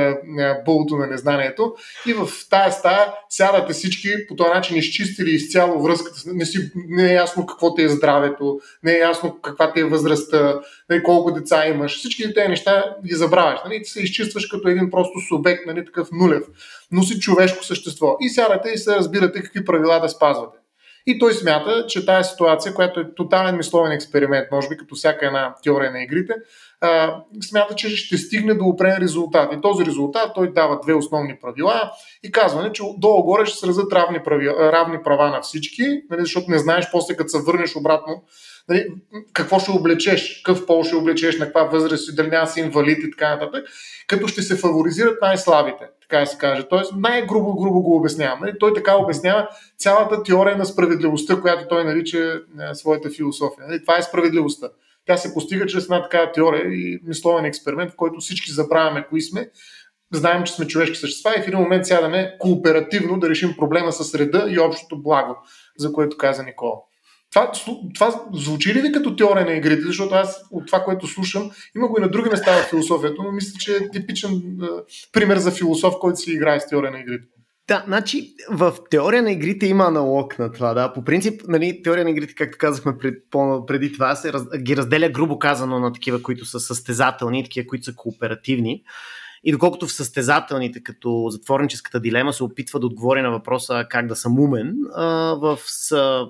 булото 0.65 0.95
на 0.95 1.07
незнанието. 1.07 1.75
И 2.07 2.13
в 2.13 2.29
тая 2.49 2.71
стая 2.71 3.13
сядате 3.29 3.73
всички 3.73 4.27
по 4.27 4.35
този 4.35 4.49
начин 4.49 4.77
изчистили 4.77 5.31
изцяло 5.31 5.81
връзката, 5.81 6.19
не, 6.25 6.45
си, 6.45 6.71
не 6.75 7.09
е 7.11 7.13
ясно 7.13 7.45
какво 7.45 7.75
ти 7.75 7.83
е 7.83 7.89
здравето, 7.89 8.59
не 8.83 8.93
е 8.93 8.99
ясно 8.99 9.37
каква 9.41 9.73
ти 9.73 9.79
е 9.79 9.83
възрастта, 9.83 10.59
нали, 10.89 11.03
колко 11.03 11.31
деца 11.31 11.67
имаш, 11.67 11.97
всички 11.97 12.33
тези 12.33 12.47
неща 12.47 12.95
ги 13.05 13.15
забравяш, 13.15 13.59
нали, 13.65 13.81
ти 13.83 13.89
се 13.89 14.01
изчистваш 14.01 14.47
като 14.47 14.67
един 14.67 14.91
просто 14.91 15.19
субект, 15.29 15.65
нали, 15.65 15.85
такъв 15.85 16.07
нулев, 16.11 16.43
но 16.91 17.03
си 17.03 17.19
човешко 17.19 17.65
същество. 17.65 18.17
И 18.21 18.29
сядате 18.29 18.69
и 18.69 18.77
се 18.77 18.95
разбирате 18.95 19.41
какви 19.43 19.65
правила 19.65 19.99
да 19.99 20.09
спазвате. 20.09 20.58
И 21.05 21.19
той 21.19 21.33
смята, 21.33 21.85
че 21.87 22.05
тази 22.05 22.29
ситуация, 22.29 22.73
която 22.73 22.99
е 22.99 23.15
тотален 23.15 23.57
мисловен 23.57 23.91
експеримент, 23.91 24.47
може 24.51 24.69
би 24.69 24.77
като 24.77 24.95
всяка 24.95 25.25
една 25.25 25.55
теория 25.63 25.91
на 25.91 26.03
игрите, 26.03 26.33
а, 26.81 27.15
смята, 27.49 27.75
че 27.75 27.89
ще 27.89 28.17
стигне 28.17 28.53
до 28.53 28.65
определен 28.65 29.01
резултат. 29.01 29.53
И 29.53 29.61
този 29.61 29.85
резултат 29.85 30.31
той 30.35 30.53
дава 30.53 30.79
две 30.83 30.93
основни 30.93 31.37
правила 31.41 31.91
и 32.23 32.31
казване, 32.31 32.71
че 32.71 32.83
долу-горе 32.97 33.45
ще 33.45 33.57
се 33.57 33.67
равни, 33.91 34.23
правила, 34.23 34.71
равни 34.71 34.97
права 35.03 35.29
на 35.29 35.41
всички, 35.41 35.83
нали, 36.09 36.21
защото 36.21 36.51
не 36.51 36.57
знаеш 36.57 36.87
после 36.91 37.15
като 37.15 37.29
се 37.29 37.41
върнеш 37.41 37.75
обратно 37.75 38.23
нали, 38.69 38.85
какво 39.33 39.59
ще 39.59 39.71
облечеш, 39.71 40.41
какъв 40.45 40.65
пол 40.65 40.83
ще 40.83 40.95
облечеш, 40.95 41.39
на 41.39 41.45
каква 41.45 41.63
възраст, 41.63 42.15
дали 42.15 42.27
няма 42.27 42.47
си 42.47 42.59
инвалид 42.59 42.97
и 43.03 43.11
така 43.11 43.29
нататък, 43.29 43.65
като 44.07 44.27
ще 44.27 44.41
се 44.41 44.55
фаворизират 44.55 45.21
най-слабите 45.21 45.85
така 46.09 46.19
да 46.19 46.27
се 46.27 46.37
каже. 46.37 46.67
Тоест 46.69 46.93
най-грубо 46.95 47.55
грубо 47.55 47.81
го 47.81 47.95
обяснявам. 47.95 48.39
Нали? 48.41 48.53
Той 48.59 48.73
така 48.73 48.95
обяснява 48.95 49.47
цялата 49.77 50.23
теория 50.23 50.57
на 50.57 50.65
справедливостта, 50.65 51.41
която 51.41 51.67
той 51.67 51.83
нарича 51.83 52.19
е, 52.19 52.75
своята 52.75 53.09
философия. 53.09 53.67
Нали? 53.67 53.81
Това 53.81 53.97
е 53.97 54.03
справедливостта. 54.03 54.69
Тя 55.05 55.17
се 55.17 55.33
постига 55.33 55.65
чрез 55.65 55.83
една 55.83 56.03
такава 56.03 56.31
теория 56.31 56.65
и 56.65 56.99
мисловен 57.03 57.45
експеримент, 57.45 57.91
в 57.91 57.95
който 57.95 58.19
всички 58.19 58.51
забравяме 58.51 59.05
кои 59.09 59.21
сме, 59.21 59.49
знаем, 60.13 60.43
че 60.43 60.53
сме 60.53 60.67
човешки 60.67 60.95
същества 60.97 61.33
и 61.37 61.41
в 61.41 61.47
един 61.47 61.59
момент 61.59 61.85
сядаме 61.85 62.35
кооперативно 62.39 63.19
да 63.19 63.29
решим 63.29 63.55
проблема 63.57 63.91
с 63.91 64.15
реда 64.15 64.47
и 64.49 64.59
общото 64.59 65.01
благо, 65.01 65.37
за 65.77 65.93
което 65.93 66.17
каза 66.17 66.43
Никола. 66.43 66.75
Това, 67.33 67.51
това 67.95 68.23
звучи 68.33 68.73
ли 68.73 68.81
ви 68.81 68.91
като 68.91 69.15
теория 69.15 69.45
на 69.45 69.53
игрите? 69.53 69.81
Защото 69.81 70.15
аз 70.15 70.41
от 70.51 70.67
това, 70.67 70.83
което 70.83 71.07
слушам, 71.07 71.51
има 71.75 71.87
го 71.87 71.97
и 71.97 72.01
на 72.01 72.09
други 72.09 72.29
места 72.29 72.51
в 72.51 72.69
философията, 72.69 73.23
но 73.23 73.31
мисля, 73.31 73.57
че 73.59 73.75
е 73.75 73.89
типичен 73.89 74.31
е, 74.63 74.67
пример 75.11 75.37
за 75.37 75.51
философ, 75.51 75.93
който 75.99 76.19
си 76.19 76.31
играе 76.31 76.59
с 76.59 76.67
теория 76.67 76.91
на 76.91 76.99
игрите. 76.99 77.27
Да, 77.67 77.83
значи 77.87 78.33
в 78.51 78.73
теория 78.89 79.23
на 79.23 79.31
игрите 79.31 79.67
има 79.67 79.85
аналог 79.85 80.39
на 80.39 80.51
това, 80.51 80.73
да. 80.73 80.93
По 80.93 81.03
принцип, 81.03 81.41
нали, 81.47 81.81
теория 81.83 82.03
на 82.03 82.09
игрите, 82.09 82.35
както 82.35 82.57
казахме 82.57 82.97
пред, 82.97 83.15
преди 83.67 83.93
това, 83.93 84.15
се 84.15 84.33
раз, 84.33 84.43
ги 84.57 84.77
разделя 84.77 85.09
грубо 85.09 85.39
казано 85.39 85.79
на 85.79 85.93
такива, 85.93 86.23
които 86.23 86.45
са 86.45 86.59
състезателни, 86.59 87.43
такива, 87.43 87.67
които 87.67 87.85
са 87.85 87.95
кооперативни. 87.95 88.83
И 89.43 89.51
доколкото 89.51 89.87
в 89.87 89.91
състезателните, 89.91 90.83
като 90.83 91.27
затворническата 91.29 91.99
дилема, 91.99 92.33
се 92.33 92.43
опитва 92.43 92.79
да 92.79 92.85
отговори 92.85 93.21
на 93.21 93.31
въпроса 93.31 93.85
как 93.89 94.07
да 94.07 94.15
съм 94.15 94.39
умен, 94.39 94.75
в 95.35 95.59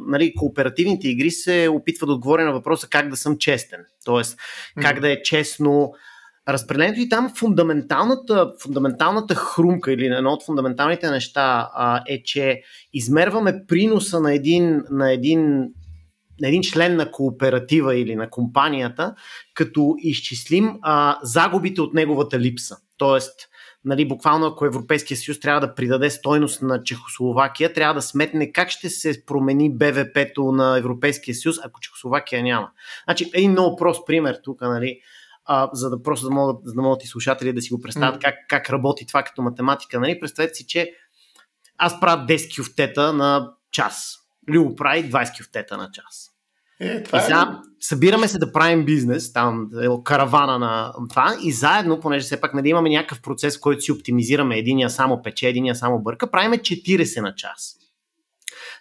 нали, 0.07 0.33
кооперативните 0.33 1.07
игри 1.07 1.31
се 1.31 1.69
опитва 1.71 2.07
да 2.07 2.13
отговори 2.13 2.43
на 2.43 2.51
въпроса 2.51 2.87
как 2.89 3.09
да 3.09 3.17
съм 3.17 3.37
честен. 3.37 3.79
Тоест, 4.05 4.37
как 4.81 4.99
да 4.99 5.11
е 5.11 5.21
честно 5.21 5.93
разпределението 6.47 6.99
и 6.99 7.09
там 7.09 7.33
фундаменталната, 7.35 8.53
фундаменталната 8.63 9.35
хрумка 9.35 9.93
или 9.93 10.05
едно 10.05 10.31
от 10.31 10.45
фундаменталните 10.45 11.09
неща 11.11 11.69
а, 11.73 12.03
е, 12.07 12.23
че 12.23 12.61
измерваме 12.93 13.65
приноса 13.67 14.19
на 14.19 14.33
един, 14.33 14.83
на 14.89 15.13
един 15.13 15.69
на 16.41 16.47
един 16.47 16.61
член 16.61 16.95
на 16.95 17.11
кооператива 17.11 17.95
или 17.95 18.15
на 18.15 18.29
компанията, 18.29 19.15
като 19.53 19.95
изчислим 19.97 20.77
а, 20.81 21.19
загубите 21.23 21.81
от 21.81 21.93
неговата 21.93 22.39
липса. 22.39 22.77
Тоест, 22.99 23.49
нали, 23.85 24.07
буквално 24.07 24.45
ако 24.45 24.65
Европейския 24.65 25.17
съюз 25.17 25.39
трябва 25.39 25.61
да 25.61 25.75
придаде 25.75 26.09
стойност 26.09 26.61
на 26.61 26.83
Чехословакия, 26.83 27.73
трябва 27.73 27.93
да 27.93 28.01
сметне 28.01 28.51
как 28.51 28.69
ще 28.69 28.89
се 28.89 29.25
промени 29.25 29.77
БВП-то 29.77 30.51
на 30.51 30.77
Европейския 30.77 31.35
съюз, 31.35 31.55
ако 31.63 31.79
Чехословакия 31.79 32.43
няма. 32.43 32.71
Значи, 33.03 33.31
един 33.33 33.51
много 33.51 33.75
прост 33.75 34.07
пример 34.07 34.39
тук, 34.43 34.61
нали, 34.61 34.99
а, 35.45 35.69
за 35.73 35.89
да 35.89 36.03
просто 36.03 36.27
да 36.27 36.35
могат, 36.35 36.57
за 36.63 36.73
да 36.73 36.81
могат 36.81 37.03
и 37.03 37.07
слушатели 37.07 37.53
да 37.53 37.61
си 37.61 37.73
го 37.73 37.81
представят 37.81 38.15
mm. 38.15 38.21
как, 38.21 38.35
как 38.49 38.69
работи 38.69 39.05
това 39.05 39.23
като 39.23 39.41
математика. 39.41 39.99
Нали? 39.99 40.19
Представете 40.19 40.53
си, 40.53 40.67
че 40.67 40.91
аз 41.77 41.99
правя 41.99 42.25
10 42.25 42.59
кюфтета 42.59 43.13
на 43.13 43.51
час. 43.71 44.15
Любо 44.49 44.75
прави 44.75 45.11
20 45.11 45.39
кюфтета 45.39 45.77
на 45.77 45.89
час. 45.91 46.28
Е, 46.79 47.03
това 47.03 47.19
и 47.19 47.21
сега 47.21 47.61
е... 47.63 47.67
събираме 47.79 48.27
се 48.27 48.39
да 48.39 48.51
правим 48.51 48.85
бизнес, 48.85 49.33
там 49.33 49.69
е 49.83 49.87
каравана 50.03 50.59
на 50.59 50.93
това 51.09 51.37
и 51.43 51.51
заедно, 51.51 51.99
понеже 51.99 52.25
все 52.25 52.41
пак 52.41 52.53
нали, 52.53 52.69
имаме 52.69 52.89
някакъв 52.89 53.21
процес, 53.21 53.57
в 53.57 53.61
който 53.61 53.81
си 53.81 53.91
оптимизираме, 53.91 54.57
единия 54.57 54.89
само 54.89 55.21
пече, 55.21 55.47
единия 55.47 55.75
само 55.75 55.99
бърка, 55.99 56.31
правиме 56.31 56.57
40 56.57 57.21
на 57.21 57.35
час. 57.35 57.75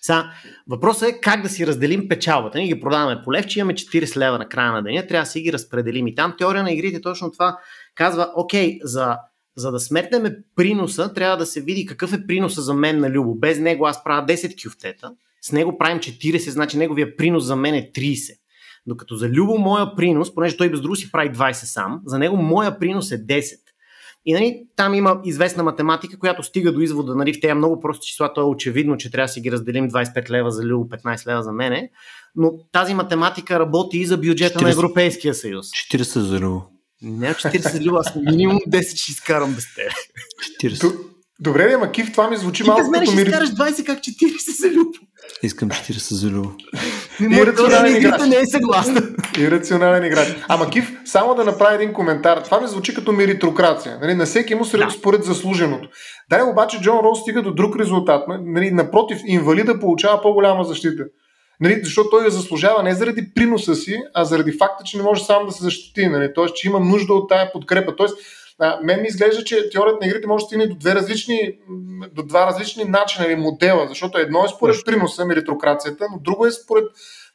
Сега, 0.01 0.31
въпросът 0.69 1.09
е 1.09 1.21
как 1.21 1.43
да 1.43 1.49
си 1.49 1.67
разделим 1.67 2.09
печалбата. 2.09 2.59
Ние 2.59 2.67
ги 2.67 2.81
продаваме 2.81 3.23
по 3.25 3.33
левче, 3.33 3.59
имаме 3.59 3.75
40 3.75 4.17
лева 4.17 4.39
на 4.39 4.49
края 4.49 4.73
на 4.73 4.83
деня, 4.83 5.07
трябва 5.07 5.25
да 5.25 5.31
си 5.31 5.41
ги 5.41 5.53
разпределим. 5.53 6.07
И 6.07 6.15
там 6.15 6.35
теория 6.39 6.63
на 6.63 6.73
игрите 6.73 7.01
точно 7.01 7.33
това 7.33 7.59
казва, 7.95 8.33
окей, 8.37 8.79
за, 8.83 9.17
за 9.57 9.71
да 9.71 9.81
сметнем 9.81 10.35
приноса, 10.57 11.15
трябва 11.15 11.37
да 11.37 11.47
се 11.47 11.61
види 11.61 11.87
какъв 11.87 12.13
е 12.13 12.27
приноса 12.27 12.63
за 12.63 12.75
мен 12.75 13.01
на 13.01 13.11
Любо. 13.11 13.35
Без 13.35 13.59
него 13.59 13.87
аз 13.87 14.05
правя 14.05 14.27
10 14.27 14.65
кюфтета, 14.65 15.13
с 15.49 15.53
него 15.53 15.79
правим 15.79 15.99
40, 15.99 16.51
значи 16.51 16.79
неговия 16.79 17.17
принос 17.17 17.45
за 17.45 17.57
мен 17.57 17.75
е 17.75 17.91
30. 17.95 18.39
Докато 18.87 19.17
за 19.17 19.29
Любо 19.29 19.59
моя 19.59 19.97
принос, 19.97 20.35
понеже 20.35 20.57
той 20.57 20.71
без 20.71 20.81
друго 20.81 20.97
си 20.97 21.13
прави 21.13 21.31
20 21.31 21.53
сам, 21.53 22.01
за 22.07 22.19
него 22.19 22.37
моя 22.37 22.79
принос 22.79 23.13
е 23.13 23.27
10. 23.27 23.43
И 24.27 24.33
нали, 24.33 24.63
там 24.77 24.95
има 24.95 25.21
известна 25.25 25.63
математика, 25.63 26.19
която 26.19 26.43
стига 26.43 26.73
до 26.73 26.81
извода, 26.81 27.15
нали, 27.15 27.35
в 27.35 27.41
тези 27.41 27.55
много 27.55 27.81
прости 27.81 28.07
числа, 28.07 28.33
то 28.35 28.41
е 28.41 28.45
очевидно, 28.45 28.97
че 28.97 29.11
трябва 29.11 29.25
да 29.25 29.33
си 29.33 29.41
ги 29.41 29.53
разделим 29.53 29.91
25 29.91 30.31
лева 30.31 30.51
за 30.51 30.63
Любо, 30.63 30.89
15 30.89 31.27
лева 31.27 31.43
за 31.43 31.53
мене, 31.53 31.91
но 32.37 32.53
тази 32.73 32.95
математика 32.95 33.59
работи 33.59 33.99
и 33.99 34.07
за 34.07 34.17
бюджета 34.17 34.59
40, 34.59 34.63
на 34.63 34.71
Европейския 34.71 35.35
съюз. 35.35 35.67
40 35.67 36.19
за 36.19 36.41
Любо. 36.41 36.63
Не 37.03 37.35
40 37.35 37.73
за 37.73 37.81
Любо, 37.81 37.97
аз 37.97 38.15
минимум 38.17 38.59
10 38.69 38.97
ще 38.97 39.13
изкарам 39.13 39.55
без 39.55 39.75
теб. 39.75 39.93
40. 40.63 41.08
Добре, 41.41 41.73
ама 41.75 41.93
Кив, 41.93 42.13
това 42.13 42.31
ми 42.31 42.37
звучи 42.37 42.63
Ти 42.63 42.69
малко 42.69 42.83
като... 42.83 42.93
Ти 42.93 43.01
без 43.01 43.15
мен 43.15 43.17
ще 43.17 43.29
изкараш 43.29 43.51
20 43.51 43.87
как 43.87 43.99
40 43.99 44.61
за 44.61 44.71
Любо. 44.71 44.91
Искам 45.43 45.69
40 45.69 46.15
за 46.15 46.29
Любо. 46.29 46.53
Ирационален 47.21 47.97
играч. 47.97 48.23
не 48.23 48.37
е 48.37 48.47
съгласен. 48.47 49.17
Ирационален 49.39 50.05
играч. 50.05 50.37
Ама 50.49 50.71
Кив, 50.71 50.93
само 51.05 51.35
да 51.35 51.45
направя 51.45 51.75
един 51.75 51.93
коментар. 51.93 52.43
Това 52.45 52.61
ми 52.61 52.69
звучи 52.69 52.95
като 52.95 53.13
меритокрация. 53.13 53.99
Нали, 54.01 54.15
на 54.15 54.27
всеки 54.27 54.55
му 54.55 54.65
сред, 54.65 54.81
да. 54.81 54.91
според 54.91 55.25
заслуженото. 55.25 55.89
Дай 56.31 56.43
обаче 56.43 56.81
Джон 56.81 56.99
Роуз 56.99 57.21
стига 57.21 57.43
до 57.43 57.55
друг 57.55 57.77
резултат. 57.77 58.25
Нали, 58.29 58.71
напротив, 58.71 59.19
инвалида 59.27 59.81
получава 59.81 60.23
по-голяма 60.23 60.65
защита. 60.65 61.05
Нали, 61.61 61.81
защото 61.85 62.11
той 62.11 62.25
я 62.25 62.31
заслужава 62.31 62.83
не 62.83 62.95
заради 62.95 63.35
приноса 63.35 63.75
си, 63.75 63.99
а 64.15 64.25
заради 64.25 64.53
факта, 64.53 64.85
че 64.85 64.97
не 64.97 65.03
може 65.03 65.25
сам 65.25 65.47
да 65.47 65.53
се 65.53 65.65
защити. 65.65 66.07
Нали, 66.07 66.33
Тоест, 66.35 66.55
че 66.55 66.69
има 66.69 66.81
нужда 66.81 67.15
от 67.15 67.29
тая 67.29 67.53
подкрепа. 67.53 67.97
Тоест, 67.97 68.19
а, 68.59 68.79
мен 68.83 69.01
ми 69.01 69.09
изглежда, 69.09 69.45
че 69.45 69.71
теорията 69.71 69.99
на 70.01 70.07
игрите 70.07 70.27
може 70.27 70.43
да 70.43 70.47
стигне 70.47 70.67
до, 70.67 70.75
две 70.75 70.95
различни, 70.95 71.59
до 72.13 72.23
два 72.23 72.47
различни 72.47 72.85
начина 72.85 73.27
или 73.27 73.37
модела, 73.37 73.87
защото 73.89 74.19
едно 74.19 74.45
е 74.45 74.49
според 74.49 74.77
приноса, 74.87 75.25
меритокрацията, 75.25 76.07
но 76.13 76.19
друго 76.19 76.47
е 76.47 76.51
според, 76.51 76.85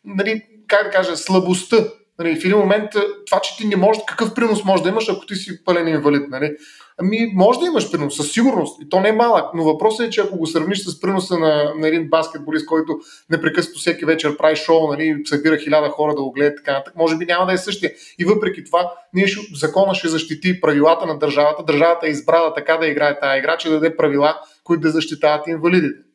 нали, 0.06 0.44
как 0.68 0.84
да 0.84 0.90
кажа, 0.90 1.18
слабостта 1.18 1.78
Нали, 2.20 2.40
в 2.40 2.46
един 2.46 2.58
момент 2.58 2.92
това, 3.26 3.40
че 3.40 3.58
ти 3.58 3.68
не 3.68 3.76
можеш, 3.76 4.04
какъв 4.08 4.34
принос 4.34 4.64
можеш 4.64 4.84
да 4.84 4.90
имаш, 4.90 5.10
ако 5.10 5.26
ти 5.26 5.36
си 5.36 5.64
пълен 5.66 5.88
инвалид. 5.88 6.30
Нали? 6.30 6.56
Ами, 6.98 7.32
може 7.36 7.60
да 7.60 7.66
имаш 7.66 7.92
принос, 7.92 8.16
със 8.18 8.32
сигурност. 8.32 8.82
И 8.82 8.90
то 8.90 9.00
не 9.00 9.10
е 9.10 9.14
малък, 9.14 9.54
но 9.54 9.64
въпросът 9.64 10.08
е, 10.08 10.10
че 10.10 10.22
ако 10.22 10.38
го 10.38 10.48
сравниш 10.48 10.86
с 10.86 11.00
приноса 11.00 11.38
на, 11.38 11.74
на 11.78 11.88
един 11.88 12.10
баскетболист, 12.10 12.66
който 12.66 13.00
непрекъснато 13.30 13.80
всеки 13.80 14.06
вечер 14.06 14.38
прави 14.38 14.56
шоу, 14.56 14.88
нали, 14.88 15.22
събира 15.26 15.58
хиляда 15.58 15.90
хора 15.90 16.16
да 16.16 16.22
го 16.22 16.32
гледат 16.32 16.58
така 16.58 16.74
нататък, 16.74 16.96
може 16.96 17.18
би 17.18 17.26
няма 17.26 17.46
да 17.46 17.54
е 17.54 17.58
същия. 17.58 17.92
И 18.20 18.26
въпреки 18.26 18.64
това, 18.64 18.92
ние 19.14 19.28
ще, 19.28 19.42
закона 19.56 19.96
ще 19.96 20.08
защити 20.08 20.62
правилата 20.62 21.06
на 21.06 21.20
държавата. 21.20 21.64
Държавата 21.64 22.08
е 22.08 22.10
избрала 22.10 22.54
така 22.54 22.78
да 22.78 22.88
играе 22.88 23.20
тази 23.20 23.40
игра, 23.40 23.58
че 23.58 23.70
да 23.70 23.74
даде 23.74 23.98
правила, 23.98 24.38
които 24.64 24.82
да 24.82 24.90
защитават 24.90 25.48
инвалидите. 25.48 26.13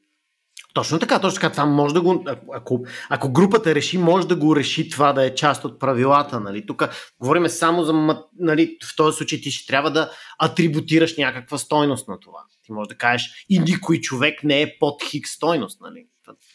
Точно 0.78 0.98
така, 0.98 1.20
точно 1.20 1.34
така. 1.34 1.50
Това 1.52 1.66
може 1.66 1.94
да 1.94 2.00
го. 2.00 2.24
Ако, 2.54 2.84
ако 3.08 3.32
групата 3.32 3.74
реши, 3.74 3.98
може 3.98 4.28
да 4.28 4.36
го 4.36 4.56
реши 4.56 4.88
това 4.88 5.12
да 5.12 5.26
е 5.26 5.34
част 5.34 5.64
от 5.64 5.80
правилата. 5.80 6.40
Нали? 6.40 6.66
Тук 6.66 6.84
говорим 7.20 7.48
само 7.48 7.84
за. 7.84 7.92
Нали, 8.38 8.76
в 8.92 8.96
този 8.96 9.16
случай 9.16 9.40
ти 9.40 9.50
ще 9.50 9.66
трябва 9.66 9.90
да 9.90 10.10
атрибутираш 10.38 11.16
някаква 11.16 11.58
стойност 11.58 12.08
на 12.08 12.20
това. 12.20 12.38
Ти 12.64 12.72
можеш 12.72 12.88
да 12.88 12.94
кажеш 12.94 13.46
и 13.48 13.58
никой 13.58 14.00
човек 14.00 14.44
не 14.44 14.62
е 14.62 14.78
под 14.80 15.02
хик 15.02 15.28
стойност. 15.28 15.80
Нали? 15.80 16.06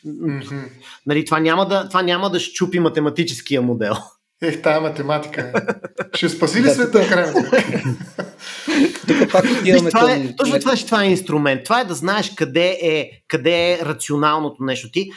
Mm-hmm. 0.06 0.70
Нали, 1.06 1.26
това, 1.26 1.40
няма 1.40 1.68
да, 1.68 1.88
това 1.88 2.02
няма 2.02 2.30
да 2.30 2.40
щупи 2.40 2.80
математическия 2.80 3.62
модел. 3.62 3.94
Ех, 4.42 4.62
тая 4.62 4.82
математика. 4.82 5.54
Ще 6.16 6.30
спаси 6.30 6.64
ли 6.64 6.70
света 6.70 7.04
в 7.04 7.10
крайна 7.10 7.34
Тук 9.08 9.32
пак 9.32 9.46
имаме 9.66 9.90
това 9.90 10.14
е, 10.14 10.36
точно 10.36 10.60
това, 10.60 10.76
това 10.76 11.04
е 11.04 11.10
инструмент. 11.10 11.64
Това 11.64 11.82
е 11.82 11.86
да 11.86 11.94
знаеш 11.94 12.34
къде 12.36 12.78
е, 12.82 13.10
къде 13.28 13.72
е 13.72 13.86
рационалното 13.86 14.64
нещо. 14.64 14.92
Ти, 14.92 15.10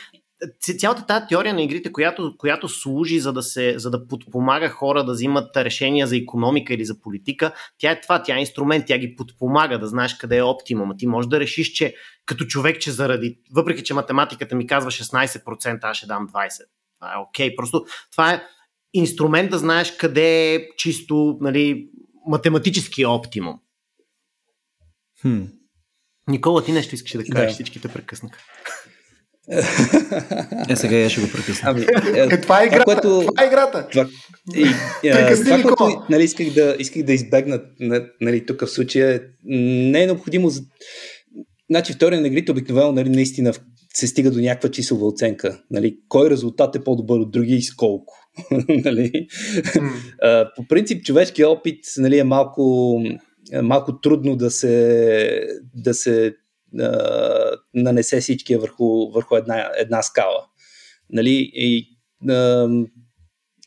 цялата 0.79 1.07
тази 1.07 1.27
теория 1.29 1.55
на 1.55 1.63
игрите, 1.63 1.93
която, 1.93 2.35
която 2.39 2.69
служи 2.69 3.21
за 3.21 3.33
да, 3.33 3.43
се, 3.43 3.79
за 3.79 3.91
да 3.91 4.07
подпомага 4.09 4.69
хора 4.69 5.05
да 5.05 5.13
взимат 5.13 5.57
решения 5.57 6.07
за 6.07 6.17
економика 6.17 6.75
или 6.75 6.85
за 6.85 7.01
политика, 7.01 7.53
тя 7.79 7.91
е 7.91 8.01
това, 8.01 8.23
тя 8.23 8.37
е 8.37 8.41
инструмент, 8.41 8.85
тя 8.87 8.99
ги 8.99 9.17
подпомага 9.17 9.79
да 9.79 9.87
знаеш 9.87 10.15
къде 10.15 10.37
е 10.37 10.43
оптимума. 10.43 10.97
Ти 10.97 11.07
можеш 11.07 11.29
да 11.29 11.41
решиш, 11.41 11.69
че 11.69 11.95
като 12.27 12.45
човек, 12.45 12.81
че 12.81 12.91
заради, 12.91 13.39
въпреки 13.55 13.85
че 13.85 13.95
математиката 13.95 14.57
ми 14.57 14.67
казва 14.67 14.91
16%, 14.91 15.79
аз 15.83 15.97
ще 15.97 16.07
дам 16.07 16.29
20%. 16.29 16.51
Това 17.01 17.15
е 17.15 17.19
окей. 17.19 17.51
Okay. 17.51 17.57
Просто 17.57 17.85
това 18.13 18.33
е 18.33 18.43
инструмент 18.95 19.51
да 19.51 19.59
знаеш 19.59 19.97
къде 19.97 20.55
е 20.55 20.69
чисто 20.77 21.39
нали, 21.41 21.89
математически 22.27 23.07
оптимум. 23.07 23.55
Хм. 25.23 25.43
Никола, 26.29 26.65
ти 26.65 26.73
нещо 26.73 26.95
искаш 26.95 27.13
да 27.13 27.25
кажеш, 27.25 27.51
да. 27.51 27.55
всичките 27.55 27.89
прекъснаха. 27.89 28.39
Е, 30.69 30.77
сега 30.77 30.97
я 30.97 31.11
ще 31.11 31.21
го 31.21 31.29
прекъсна. 31.33 31.71
Ами, 31.71 31.81
е, 31.81 32.21
е, 32.21 32.41
това 32.41 32.63
е 32.63 32.67
играта. 32.67 32.85
Това, 32.85 33.01
което, 33.01 33.27
това 33.27 33.45
е 33.45 33.47
играта. 33.47 33.89
Това, 33.89 34.09
и, 34.57 34.63
е, 35.09 35.35
това 35.45 35.63
което 35.63 36.03
нали, 36.11 36.25
исках, 36.25 36.51
да, 36.51 36.77
исках 36.79 37.03
да 37.03 37.13
избегна 37.13 37.63
нали, 38.21 38.47
тук 38.47 38.61
в 38.61 38.67
случая, 38.67 39.23
не 39.45 40.03
е 40.03 40.07
необходимо 40.07 40.49
за... 40.49 40.63
Значи 41.71 41.93
втория 41.93 42.21
на 42.21 42.27
игрите 42.27 42.53
обикновено 42.53 42.93
нали, 42.93 43.09
наистина 43.09 43.53
се 43.95 44.07
стига 44.07 44.31
до 44.31 44.41
някаква 44.41 44.71
числова 44.71 45.07
оценка. 45.07 45.63
Нали, 45.71 45.99
кой 46.09 46.31
резултат 46.31 46.77
е 46.77 46.85
по-добър 46.85 47.19
от 47.19 47.31
другия 47.31 47.57
и 47.57 47.63
с 47.63 47.75
колко. 47.75 48.15
нали? 48.69 49.11
mm. 49.13 50.55
По 50.57 50.67
принцип, 50.69 51.05
човешкият 51.05 51.51
опит 51.51 51.85
нали, 51.97 52.19
е 52.19 52.25
малко, 52.25 52.97
е 53.53 53.63
малко 53.63 54.01
трудно 54.01 54.37
да 54.37 54.51
се, 54.51 55.49
да 55.75 55.95
се 55.95 56.35
а, 56.81 57.51
нанесе 57.75 58.21
всичкия 58.21 58.59
върху, 58.59 59.11
върху 59.11 59.37
една, 59.37 59.71
една 59.79 60.03
скала. 60.03 60.47
Нали? 61.11 61.51
И, 61.55 61.87
а, 62.29 62.69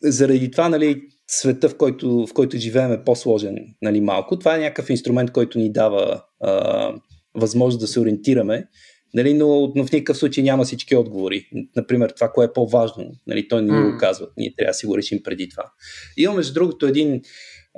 заради 0.04 0.52
това 0.52 0.70
нали, 0.70 1.02
света, 1.28 1.70
в 1.70 1.78
който, 1.78 2.26
в 2.28 2.34
който 2.34 2.58
живеем 2.58 2.92
е 2.92 3.04
по-сложен 3.04 3.58
нали, 3.82 4.02
малко. 4.02 4.40
Това 4.40 4.56
е 4.56 4.60
някакъв 4.60 4.90
инструмент, 4.90 5.32
който 5.32 5.60
ни 5.60 5.72
дава 5.72 6.24
а, 6.42 6.94
възможност 7.36 7.80
да 7.80 7.88
се 7.88 8.00
ориентираме 8.00 8.68
Нали, 9.14 9.34
но, 9.34 9.72
но 9.76 9.86
в 9.86 9.92
никакъв 9.92 10.18
случай 10.18 10.44
няма 10.44 10.64
всички 10.64 10.96
отговори. 10.96 11.50
Например, 11.76 12.10
това, 12.10 12.32
кое 12.32 12.46
е 12.46 12.54
по-важно. 12.54 13.12
Нали, 13.28 13.48
той 13.48 13.62
не 13.62 13.80
ни 13.80 13.92
го 13.92 13.98
казва. 13.98 14.28
Ние 14.38 14.54
трябва 14.58 14.70
да 14.70 14.74
си 14.74 14.86
го 14.86 14.98
решим 14.98 15.24
преди 15.24 15.50
това. 15.50 15.72
Има 16.18 16.34
между 16.34 16.54
другото 16.54 16.88
един, 16.88 17.22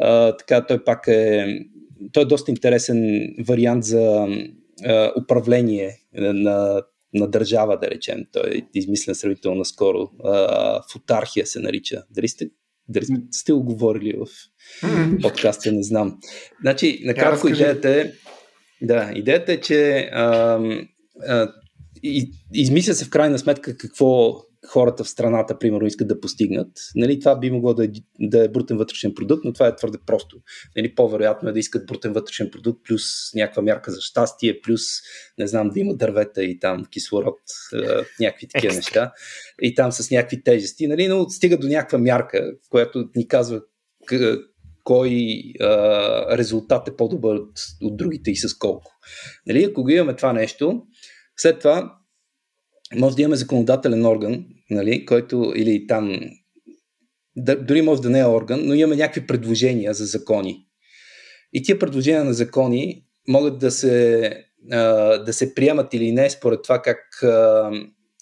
а, 0.01 0.38
така, 0.38 0.65
той 0.65 0.84
пак 0.84 1.07
е, 1.07 1.45
той 2.13 2.23
е 2.23 2.25
доста 2.25 2.51
интересен 2.51 3.27
вариант 3.47 3.84
за 3.84 4.27
а, 4.86 5.11
управление 5.23 5.97
на, 6.13 6.82
на 7.13 7.27
държава, 7.27 7.79
да 7.79 7.91
речем. 7.91 8.25
Той 8.32 8.49
е 8.49 8.61
измислен 8.73 9.15
сравнително 9.15 9.57
наскоро. 9.57 10.09
А, 10.23 10.82
футархия 10.91 11.45
се 11.45 11.59
нарича. 11.59 12.03
Дали 12.11 12.27
сте, 12.27 12.49
дали 12.89 13.05
сте 13.32 13.53
го 13.53 13.63
говорили 13.63 14.13
в 14.13 14.27
подкаста, 15.21 15.71
не 15.71 15.84
знам. 15.84 16.19
Значи, 16.61 17.01
накратко 17.03 17.47
идеята 17.47 17.89
е, 17.89 18.11
да, 18.82 19.11
идеята 19.15 19.53
е, 19.53 19.57
че 19.57 20.09
а, 20.13 20.59
и, 22.03 22.32
измисля 22.53 22.93
се 22.93 23.05
в 23.05 23.09
крайна 23.09 23.39
сметка 23.39 23.78
какво 23.78 24.41
хората 24.67 25.03
в 25.03 25.09
страната, 25.09 25.59
примерно, 25.59 25.88
искат 25.88 26.07
да 26.07 26.19
постигнат. 26.19 26.67
Нали, 26.95 27.19
това 27.19 27.39
би 27.39 27.51
могло 27.51 27.74
да 27.74 27.86
е, 27.86 27.89
да 28.19 28.45
е 28.45 28.47
брутен 28.47 28.78
вътрешен 28.78 29.13
продукт, 29.13 29.45
но 29.45 29.53
това 29.53 29.67
е 29.67 29.76
твърде 29.76 29.97
просто. 30.05 30.38
Нали, 30.78 30.95
по-вероятно 30.95 31.49
е 31.49 31.53
да 31.53 31.59
искат 31.59 31.86
брутен 31.86 32.13
вътрешен 32.13 32.49
продукт, 32.51 32.80
плюс 32.88 33.03
някаква 33.36 33.61
мярка 33.61 33.91
за 33.91 34.01
щастие, 34.01 34.61
плюс, 34.61 34.82
не 35.38 35.47
знам, 35.47 35.69
да 35.69 35.80
има 35.80 35.95
дървета 35.95 36.43
и 36.43 36.59
там 36.59 36.86
кислород, 36.86 37.39
някакви 38.19 38.47
такива 38.47 38.76
неща. 38.76 39.11
И 39.61 39.76
там 39.76 39.91
с 39.91 40.11
някакви 40.11 40.43
тежести, 40.43 40.88
нали, 40.88 41.07
но 41.07 41.30
стига 41.30 41.57
до 41.57 41.67
някаква 41.67 41.97
мярка, 41.99 42.51
която 42.69 43.09
ни 43.15 43.28
казва 43.28 43.61
кой 44.84 45.43
а, 45.61 46.38
резултат 46.38 46.88
е 46.88 46.95
по-добър 46.95 47.36
от, 47.36 47.51
от 47.82 47.97
другите 47.97 48.32
и 48.32 48.36
с 48.36 48.57
колко. 48.57 48.91
Нали, 49.47 49.63
ако 49.63 49.84
го 49.84 49.89
имаме 49.89 50.15
това 50.15 50.34
нещо, 50.34 50.84
след 51.41 51.59
това 51.59 51.97
може 52.95 53.15
да 53.15 53.21
имаме 53.21 53.35
законодателен 53.35 54.05
орган, 54.05 54.45
нали, 54.69 55.05
който 55.05 55.53
или 55.55 55.87
там, 55.87 56.19
дори 57.37 57.81
може 57.81 58.01
да 58.01 58.09
не 58.09 58.19
е 58.19 58.25
орган, 58.25 58.61
но 58.63 58.73
имаме 58.73 58.95
някакви 58.95 59.27
предложения 59.27 59.93
за 59.93 60.05
закони. 60.05 60.65
И 61.53 61.63
тия 61.63 61.79
предложения 61.79 62.23
на 62.23 62.33
закони 62.33 63.05
могат 63.27 63.59
да 63.59 63.71
се, 63.71 64.45
да 65.25 65.33
се 65.33 65.55
приемат 65.55 65.93
или 65.93 66.11
не 66.11 66.29
според 66.29 66.63
това 66.63 66.81
как, 66.81 66.99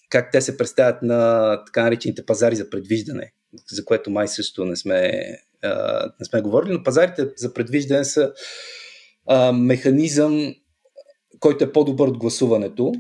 как 0.09 0.32
те 0.32 0.41
се 0.41 0.57
представят 0.57 1.01
на 1.01 1.63
така 1.65 1.84
наречените 1.84 2.26
пазари 2.26 2.55
за 2.55 2.70
предвиждане, 2.70 3.34
за 3.72 3.86
което 3.86 4.11
май 4.11 4.28
също 4.28 4.65
не 4.65 4.76
сме, 4.76 5.11
не 6.20 6.26
сме 6.30 6.41
говорили, 6.41 6.74
но 6.74 6.84
пазарите 6.84 7.28
за 7.38 7.53
предвиждане 7.53 8.03
са 8.03 8.34
механизъм 9.53 10.53
който 11.39 11.63
е 11.63 11.72
по-добър 11.72 12.07
от 12.07 12.17
гласуването, 12.17 12.91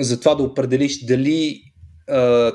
за 0.00 0.20
това 0.20 0.34
да 0.34 0.42
определиш 0.42 1.04
дали 1.04 1.62
а, 2.08 2.52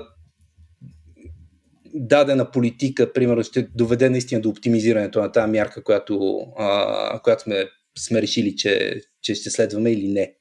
дадена 1.93 2.51
политика, 2.51 3.13
примерно, 3.13 3.43
ще 3.43 3.67
доведе 3.75 4.09
наистина 4.09 4.41
до 4.41 4.49
оптимизирането 4.49 5.21
на 5.21 5.31
тази 5.31 5.51
мярка, 5.51 5.83
която, 5.83 6.39
а, 6.57 7.19
която 7.23 7.43
сме, 7.43 7.65
сме 7.97 8.21
решили, 8.21 8.55
че, 8.55 9.01
че 9.21 9.35
ще 9.35 9.49
следваме 9.49 9.91
или 9.91 10.07
не. 10.07 10.33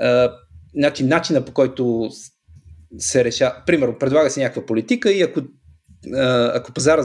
А, 0.00 0.32
значи, 0.74 1.04
начина 1.04 1.44
по 1.44 1.52
който 1.52 2.10
се 2.98 3.24
решава, 3.24 3.62
примерно, 3.66 3.98
предлага 3.98 4.30
се 4.30 4.40
някаква 4.40 4.66
политика 4.66 5.12
и 5.12 5.22
ако, 5.22 5.40
а, 6.14 6.52
ако 6.54 6.72
пазара 6.72 7.04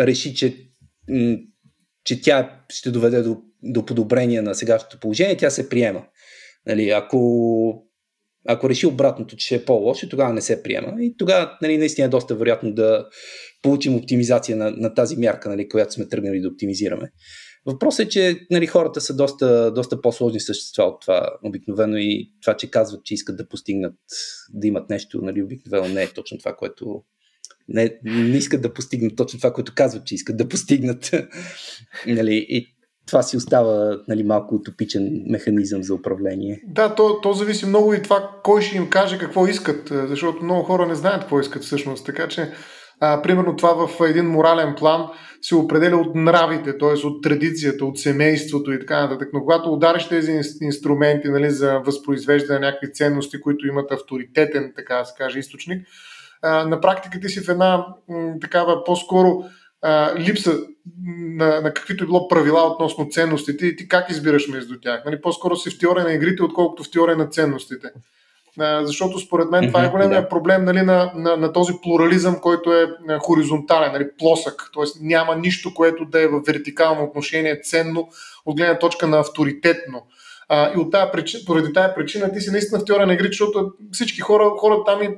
реши, 0.00 0.34
че, 0.34 0.56
че 2.04 2.22
тя 2.22 2.60
ще 2.68 2.90
доведе 2.90 3.22
до 3.22 3.42
до 3.64 3.86
подобрение 3.86 4.42
на 4.42 4.54
сегашното 4.54 5.00
положение, 5.00 5.36
тя 5.36 5.50
се 5.50 5.68
приема. 5.68 6.04
Нали, 6.66 6.90
ако, 6.90 7.18
ако 8.48 8.68
реши 8.68 8.86
обратното, 8.86 9.36
че 9.36 9.54
е 9.54 9.64
по-лошо, 9.64 10.08
тогава 10.08 10.32
не 10.32 10.40
се 10.40 10.62
приема. 10.62 10.92
И 11.00 11.16
тогава 11.16 11.58
нали, 11.62 11.78
наистина 11.78 12.06
е 12.06 12.10
доста 12.10 12.34
вероятно 12.34 12.74
да 12.74 13.06
получим 13.62 13.96
оптимизация 13.96 14.56
на, 14.56 14.70
на 14.70 14.94
тази 14.94 15.16
мярка, 15.16 15.48
нали, 15.48 15.68
която 15.68 15.92
сме 15.92 16.08
тръгнали 16.08 16.40
да 16.40 16.48
оптимизираме. 16.48 17.10
Въпросът 17.66 18.06
е, 18.06 18.08
че 18.08 18.46
нали, 18.50 18.66
хората 18.66 19.00
са 19.00 19.16
доста, 19.16 19.72
доста 19.72 20.00
по-сложни 20.00 20.40
същества 20.40 20.84
от 20.84 21.00
това 21.00 21.30
обикновено 21.42 21.96
и 21.96 22.30
това, 22.42 22.56
че 22.56 22.70
казват, 22.70 23.04
че 23.04 23.14
искат 23.14 23.36
да 23.36 23.48
постигнат, 23.48 23.94
да 24.52 24.66
имат 24.66 24.90
нещо, 24.90 25.20
нали, 25.22 25.42
обикновено 25.42 25.94
не 25.94 26.02
е 26.02 26.12
точно 26.12 26.38
това, 26.38 26.56
което 26.56 27.02
не, 27.68 27.98
не 28.04 28.36
искат 28.36 28.62
да 28.62 28.74
постигнат 28.74 29.16
точно 29.16 29.38
това, 29.38 29.52
което 29.52 29.72
казват, 29.74 30.06
че 30.06 30.14
искат 30.14 30.36
да 30.36 30.48
постигнат. 30.48 31.10
нали, 32.06 32.46
и 32.48 32.73
това 33.06 33.22
си 33.22 33.36
остава 33.36 33.98
нали, 34.08 34.22
малко 34.22 34.54
утопичен 34.54 35.24
механизъм 35.26 35.82
за 35.82 35.94
управление. 35.94 36.60
Да, 36.66 36.94
то, 36.94 37.20
то 37.20 37.32
зависи 37.32 37.66
много 37.66 37.94
и 37.94 38.02
това 38.02 38.30
кой 38.44 38.62
ще 38.62 38.76
им 38.76 38.90
каже 38.90 39.18
какво 39.18 39.46
искат, 39.46 39.90
е, 39.90 40.06
защото 40.06 40.44
много 40.44 40.62
хора 40.62 40.86
не 40.86 40.94
знаят 40.94 41.20
какво 41.20 41.40
искат 41.40 41.62
всъщност. 41.62 42.06
Така 42.06 42.28
че, 42.28 42.50
а, 43.00 43.22
примерно 43.22 43.56
това 43.56 43.86
в 43.86 44.08
един 44.08 44.26
морален 44.26 44.74
план 44.78 45.08
се 45.42 45.54
определя 45.54 45.96
от 45.96 46.14
нравите, 46.14 46.78
т.е. 46.78 47.06
от 47.06 47.22
традицията, 47.22 47.84
от 47.84 47.98
семейството 47.98 48.72
и 48.72 48.80
така 48.80 49.00
нататък. 49.00 49.28
Но 49.32 49.40
когато 49.40 49.72
удариш 49.72 50.08
тези 50.08 50.40
инструменти 50.60 51.28
нали, 51.28 51.50
за 51.50 51.78
възпроизвеждане 51.78 52.58
на 52.58 52.66
някакви 52.66 52.92
ценности, 52.92 53.40
които 53.40 53.66
имат 53.66 53.92
авторитетен, 53.92 54.72
така 54.76 54.96
да 54.96 55.04
се 55.04 55.14
каже, 55.18 55.38
източник, 55.38 55.86
а, 56.42 56.64
на 56.64 56.80
практика 56.80 57.20
ти 57.20 57.28
си 57.28 57.40
в 57.40 57.48
една 57.48 57.86
м, 58.08 58.34
такава 58.40 58.84
по-скоро 58.84 59.44
а, 59.84 60.14
липса 60.18 60.58
на, 61.06 61.60
на 61.60 61.74
каквито 61.74 62.04
е 62.04 62.06
било 62.06 62.28
правила 62.28 62.66
относно 62.66 63.08
ценностите 63.10 63.66
и 63.66 63.76
ти 63.76 63.88
как 63.88 64.10
избираш 64.10 64.48
между 64.48 64.80
тях. 64.80 65.02
Нали, 65.04 65.20
по-скоро 65.20 65.56
си 65.56 65.70
в 65.70 65.78
теория 65.78 66.04
на 66.04 66.12
игрите, 66.12 66.42
отколкото 66.42 66.84
в 66.84 66.90
теория 66.90 67.16
на 67.16 67.26
ценностите. 67.26 67.88
А, 68.60 68.86
защото 68.86 69.18
според 69.18 69.50
мен 69.50 69.66
това 69.66 69.84
е 69.84 69.88
големия 69.88 70.22
да. 70.22 70.28
проблем 70.28 70.64
нали, 70.64 70.82
на, 70.82 71.12
на, 71.14 71.36
на 71.36 71.52
този 71.52 71.72
плурализъм, 71.82 72.40
който 72.40 72.72
е 72.72 72.86
хоризонтален, 73.18 73.92
нали, 73.92 74.08
плосък. 74.18 74.70
Тоест 74.72 74.96
няма 75.00 75.36
нищо, 75.36 75.74
което 75.74 76.04
да 76.04 76.22
е 76.22 76.28
в 76.28 76.42
вертикално 76.46 77.04
отношение 77.04 77.60
ценно 77.62 78.08
от 78.46 78.56
гледна 78.56 78.78
точка 78.78 79.06
на 79.06 79.20
авторитетно. 79.20 80.02
А, 80.48 80.74
и 80.74 80.78
от 80.78 80.92
тази 80.92 81.10
причина, 81.12 81.42
поради 81.46 81.72
тази 81.72 81.94
причина 81.96 82.32
ти 82.32 82.40
си 82.40 82.50
наистина 82.50 82.80
в 82.80 82.84
теория 82.84 83.06
на 83.06 83.14
игри, 83.14 83.26
защото 83.26 83.72
всички 83.92 84.20
хора, 84.20 84.50
хора 84.58 84.84
там 84.86 85.02
и 85.02 85.08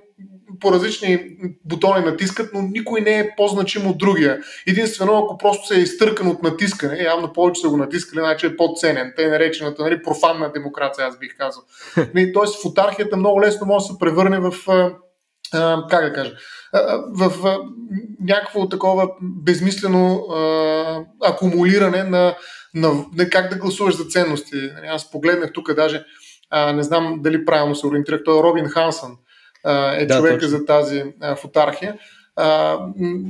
по 0.60 0.72
различни 0.72 1.36
бутони 1.64 2.04
натискат, 2.04 2.50
но 2.54 2.62
никой 2.62 3.00
не 3.00 3.18
е 3.18 3.30
по-значим 3.36 3.86
от 3.86 3.98
другия. 3.98 4.38
Единствено, 4.66 5.18
ако 5.18 5.38
просто 5.38 5.66
се 5.66 5.76
е 5.76 5.82
изтъркан 5.82 6.28
от 6.28 6.42
натискане, 6.42 7.02
явно 7.02 7.32
повече 7.32 7.60
са 7.60 7.68
го 7.68 7.76
натискали, 7.76 8.20
значи 8.20 8.46
е 8.46 8.56
по-ценен. 8.56 9.12
Те 9.16 9.28
наречената 9.28 9.82
нали, 9.82 10.02
профанна 10.02 10.52
демокрация, 10.52 11.06
аз 11.06 11.18
бих 11.18 11.36
казал. 11.36 11.62
Нали, 12.14 12.32
Тоест 12.32 12.62
в 12.62 12.66
отархията 12.66 13.16
много 13.16 13.40
лесно 13.40 13.66
може 13.66 13.86
да 13.86 13.92
се 13.92 13.98
превърне 13.98 14.40
в 14.40 14.52
как 15.90 16.04
да 16.04 16.12
кажа, 16.12 16.32
в 17.14 17.32
някакво 18.20 18.68
такова 18.68 19.08
безмислено 19.22 20.24
акумулиране 21.24 22.02
на, 22.02 22.36
на, 22.74 23.04
на 23.16 23.30
как 23.30 23.50
да 23.50 23.58
гласуваш 23.58 23.96
за 23.96 24.04
ценности. 24.04 24.56
Нали, 24.56 24.86
Аз 24.86 25.10
погледнах 25.10 25.52
тук 25.52 25.74
даже, 25.74 26.04
не 26.74 26.82
знам 26.82 27.20
дали 27.22 27.44
правилно 27.44 27.74
се 27.74 27.86
ориентирах, 27.86 28.20
той 28.24 28.38
е 28.38 28.42
Робин 28.42 28.66
Хансън 28.66 29.16
е 29.98 30.06
Да, 30.06 30.16
човека 30.16 30.38
точно. 30.38 30.58
за 30.58 30.64
тази 30.64 31.04
а, 31.20 31.36
фотархия. 31.36 31.98
А, 32.36 32.78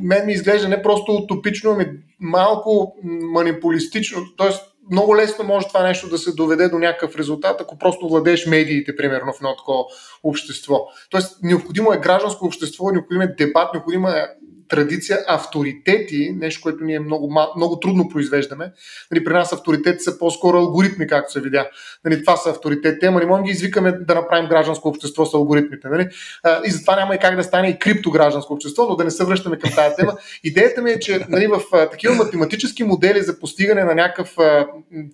мен 0.02 0.26
ми 0.26 0.32
изглежда 0.32 0.68
не 0.68 0.82
просто 0.82 1.12
утопично, 1.12 1.70
ами 1.70 1.86
малко 2.20 2.96
манипулистично, 3.04 4.22
т.е. 4.38 4.50
много 4.90 5.16
лесно 5.16 5.44
може 5.44 5.68
това 5.68 5.82
нещо 5.82 6.08
да 6.08 6.18
се 6.18 6.32
доведе 6.32 6.68
до 6.68 6.78
някакъв 6.78 7.16
резултат, 7.16 7.60
ако 7.60 7.78
просто 7.78 8.08
владееш 8.08 8.46
медиите, 8.46 8.96
примерно, 8.96 9.32
в 9.32 9.36
едно 9.36 9.56
такова 9.56 9.84
общество. 10.22 10.88
Тоест, 11.10 11.38
необходимо 11.42 11.92
е 11.92 11.98
гражданско 11.98 12.46
общество, 12.46 12.90
необходим 12.90 13.22
е 13.22 13.34
дебат, 13.38 13.74
необходима 13.74 14.10
е 14.10 14.26
традиция, 14.68 15.18
авторитети, 15.26 16.34
нещо, 16.36 16.60
което 16.62 16.84
ние 16.84 17.00
много, 17.00 17.34
много 17.56 17.80
трудно 17.80 18.08
произвеждаме. 18.08 18.72
Нали, 19.10 19.24
при 19.24 19.32
нас 19.32 19.52
авторитети 19.52 19.98
са 20.00 20.18
по-скоро 20.18 20.56
алгоритми, 20.56 21.06
както 21.06 21.32
се 21.32 21.40
видя. 21.40 21.68
Нали, 22.04 22.20
това 22.20 22.36
са 22.36 22.50
авторитети, 22.50 23.06
ама 23.06 23.20
не 23.20 23.26
можем 23.26 23.44
ги 23.44 23.50
извикаме 23.50 23.92
да 23.92 24.14
направим 24.14 24.48
гражданско 24.48 24.88
общество 24.88 25.24
с 25.26 25.34
алгоритмите. 25.34 25.88
Нали? 25.88 26.08
А, 26.42 26.60
и 26.64 26.70
затова 26.70 26.96
няма 26.96 27.14
и 27.14 27.18
как 27.18 27.36
да 27.36 27.44
стане 27.44 27.68
и 27.68 27.78
криптогражданско 27.78 28.54
общество, 28.54 28.86
но 28.88 28.96
да 28.96 29.04
не 29.04 29.10
се 29.10 29.24
връщаме 29.24 29.58
към 29.58 29.70
тази 29.70 29.96
тема. 29.96 30.16
Идеята 30.44 30.82
ми 30.82 30.90
е, 30.90 31.00
че 31.00 31.26
нали, 31.28 31.46
в 31.46 31.60
а, 31.72 31.90
такива 31.90 32.14
математически 32.14 32.84
модели 32.84 33.22
за 33.22 33.38
постигане 33.38 33.84
на 33.84 33.94
някакъв 33.94 34.36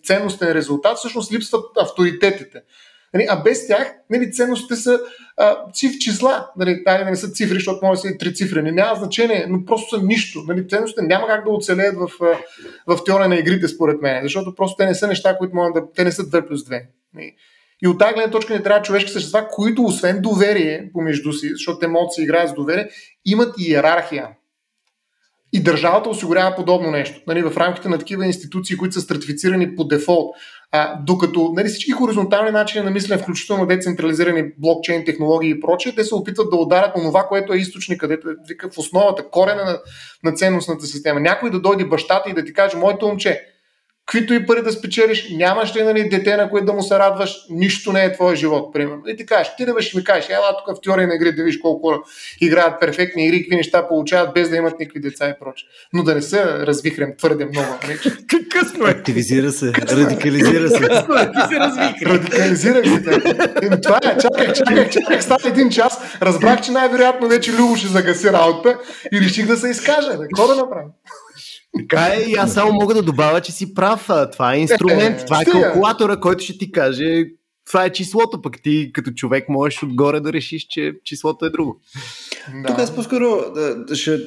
ценностен 0.05 0.53
резултат, 0.53 0.97
всъщност 0.97 1.33
липсват 1.33 1.65
авторитетите. 1.81 2.63
Нали, 3.15 3.27
а 3.29 3.43
без 3.43 3.67
тях 3.67 3.95
нали, 4.11 4.33
ценностите 4.33 4.77
са 4.77 5.01
а, 5.37 5.57
циф 5.73 5.99
числа. 5.99 6.47
Нали, 6.57 6.85
тайни 6.85 7.11
не 7.11 7.17
са 7.17 7.31
цифри, 7.31 7.55
защото 7.55 7.87
може 7.87 8.03
да 8.03 8.09
са 8.09 8.09
и. 8.09 8.63
Не, 8.63 8.73
няма 8.73 8.97
значение, 8.97 9.47
но 9.49 9.65
просто 9.65 9.97
са 9.97 10.03
нищо. 10.03 10.45
Нали, 10.49 10.69
ценностите 10.69 11.03
няма 11.03 11.27
как 11.27 11.45
да 11.45 11.51
оцелеят 11.51 11.97
в, 11.97 12.11
в 12.87 13.05
теория 13.05 13.29
на 13.29 13.37
игрите, 13.37 13.69
според 13.69 14.03
мен. 14.03 14.23
Защото 14.23 14.55
просто 14.55 14.77
те 14.77 14.87
не 14.87 14.95
са 14.95 15.07
неща, 15.07 15.39
които 15.39 15.57
могат 15.57 15.75
да. 15.75 15.93
Те 15.97 16.05
не 16.05 16.13
са 16.13 16.23
2 16.23 16.49
плюс 16.49 16.65
2. 16.65 16.83
Нали. 17.15 17.35
И 17.83 17.89
от 17.89 17.99
тази 17.99 18.15
гледна 18.15 18.31
точка 18.31 18.55
не 18.55 18.63
трябва 18.63 18.83
човешки 18.83 19.11
същества, 19.11 19.49
които 19.49 19.85
освен 19.85 20.21
доверие 20.21 20.91
помежду 20.93 21.33
си, 21.33 21.49
защото 21.49 21.79
те 21.79 21.87
могат 21.87 22.09
да 22.09 22.13
се 22.13 22.23
играят 22.23 22.51
с 22.51 22.55
доверие, 22.55 22.89
имат 23.25 23.55
и 23.59 23.71
иерархия. 23.71 24.29
И 25.53 25.63
държавата 25.63 26.11
осигурява 26.11 26.57
подобно 26.57 26.91
нещо. 26.91 27.21
Нали, 27.27 27.43
в 27.43 27.57
рамките 27.57 27.89
на 27.89 27.99
такива 27.99 28.27
институции, 28.27 28.77
които 28.77 28.95
са 28.95 29.01
стратифицирани 29.01 29.77
по 29.77 29.85
дефолт. 29.85 30.37
А, 30.71 31.01
докато 31.07 31.53
нали, 31.57 31.69
всички 31.69 31.91
хоризонтални 31.91 32.51
начини 32.51 32.85
на 32.85 32.91
мислене, 32.91 33.23
включително 33.23 33.67
децентрализирани 33.67 34.45
блокчейн 34.59 35.05
технологии 35.05 35.51
и 35.51 35.61
прочее, 35.61 35.95
те 35.95 36.05
се 36.05 36.15
опитват 36.15 36.51
да 36.51 36.57
ударят 36.57 36.95
това, 36.95 37.23
което 37.23 37.53
е 37.53 37.57
източник, 37.57 38.01
където 38.01 38.31
е 38.31 38.35
в 38.75 38.79
основата, 38.79 39.31
корена 39.31 39.65
на, 39.65 39.79
на 40.25 40.33
ценностната 40.37 40.87
система. 40.87 41.21
Някой 41.21 41.51
да 41.51 41.61
дойде 41.61 41.85
бащата 41.85 42.31
и 42.31 42.35
да 42.35 42.45
ти 42.45 42.53
каже, 42.53 42.77
моето 42.77 43.07
момче, 43.07 43.41
каквито 44.13 44.35
и 44.35 44.47
пари 44.47 44.63
да 44.63 44.73
спечелиш, 44.73 45.29
нямаш 45.31 45.77
ли 45.77 45.83
нали, 45.83 46.09
дете, 46.09 46.37
на 46.37 46.51
което 46.51 46.67
да 46.67 46.73
му 46.73 46.83
се 46.83 46.99
радваш, 46.99 47.37
нищо 47.51 47.93
не 47.93 48.05
е 48.05 48.13
твой 48.13 48.37
живот, 48.37 48.73
примерно. 48.73 49.03
И 49.07 49.17
ти 49.17 49.27
кажеш, 49.27 49.57
ти 49.57 49.65
да 49.65 49.75
беше 49.75 49.97
ми 49.97 50.05
кажеш, 50.05 50.31
ела 50.31 50.57
тук 50.59 50.77
в 50.77 50.81
теория 50.81 51.09
на 51.09 51.15
игри 51.15 51.33
да 51.35 51.43
видиш 51.43 51.59
колко 51.59 51.89
хора 51.89 52.01
играят 52.41 52.81
перфектни 52.81 53.27
игри, 53.27 53.43
какви 53.43 53.57
неща 53.57 53.89
получават, 53.89 54.35
без 54.35 54.51
да 54.51 54.57
имат 54.57 54.81
никакви 54.81 55.01
деца 55.01 55.29
и 55.29 55.35
прочее. 55.41 55.69
Но 55.93 56.03
да 56.03 56.15
не 56.15 56.23
се 56.23 56.45
развихрем 56.45 57.13
твърде 57.19 57.45
много. 57.45 57.69
Нали? 57.83 57.99
Късно 58.51 58.87
е. 58.87 58.91
Активизира 58.91 59.53
се, 59.53 59.73
радикализира 59.73 60.69
се. 60.69 60.81
Късно 60.81 61.15
е, 61.15 61.33
ти 61.33 61.55
се 61.55 61.61
развихри. 61.61 62.07
Радикализирах 62.07 62.85
се. 62.85 63.23
Еми, 63.63 63.81
това 63.83 64.01
е, 64.05 64.19
чакай, 64.19 64.53
чакай, 64.53 64.91
чакай, 64.91 65.23
стана 65.23 65.49
един 65.49 65.71
час, 65.71 66.19
разбрах, 66.23 66.61
че 66.61 66.73
най-вероятно 66.73 67.29
вече 67.29 67.53
Любо 67.53 67.77
ще 67.77 67.89
загаси 67.89 68.33
работа 68.33 68.79
и 69.13 69.21
реших 69.21 69.47
да 69.47 69.57
се 69.57 69.69
изкажа. 69.69 70.19
Какво 70.19 70.47
да 70.47 70.57
направим? 70.57 70.89
Така 71.79 72.15
е, 72.15 72.21
и 72.31 72.35
аз 72.35 72.53
само 72.53 72.73
мога 72.73 72.95
да 72.95 73.03
добавя, 73.03 73.41
че 73.41 73.53
си 73.53 73.75
прав. 73.75 74.09
Това 74.33 74.55
е 74.55 74.59
инструмент, 74.59 75.21
Е, 75.21 75.25
това 75.25 75.43
е 75.43 75.45
калкулатора, 75.45 76.17
който 76.17 76.45
ще 76.45 76.59
ти 76.59 76.73
каже 76.73 77.25
това 77.67 77.85
е 77.85 77.93
числото, 77.93 78.43
пък 78.43 78.63
ти 78.63 78.91
като 78.93 79.11
човек 79.11 79.49
можеш 79.49 79.83
отгоре 79.83 80.21
да 80.21 80.33
решиш, 80.33 80.67
че 80.67 80.93
числото 81.05 81.47
е 81.47 81.51
друго. 81.51 81.81
Да. 82.63 82.69
Тук 82.69 82.79
аз 82.79 82.95
по-скоро 82.95 83.45
ще, 83.95 84.21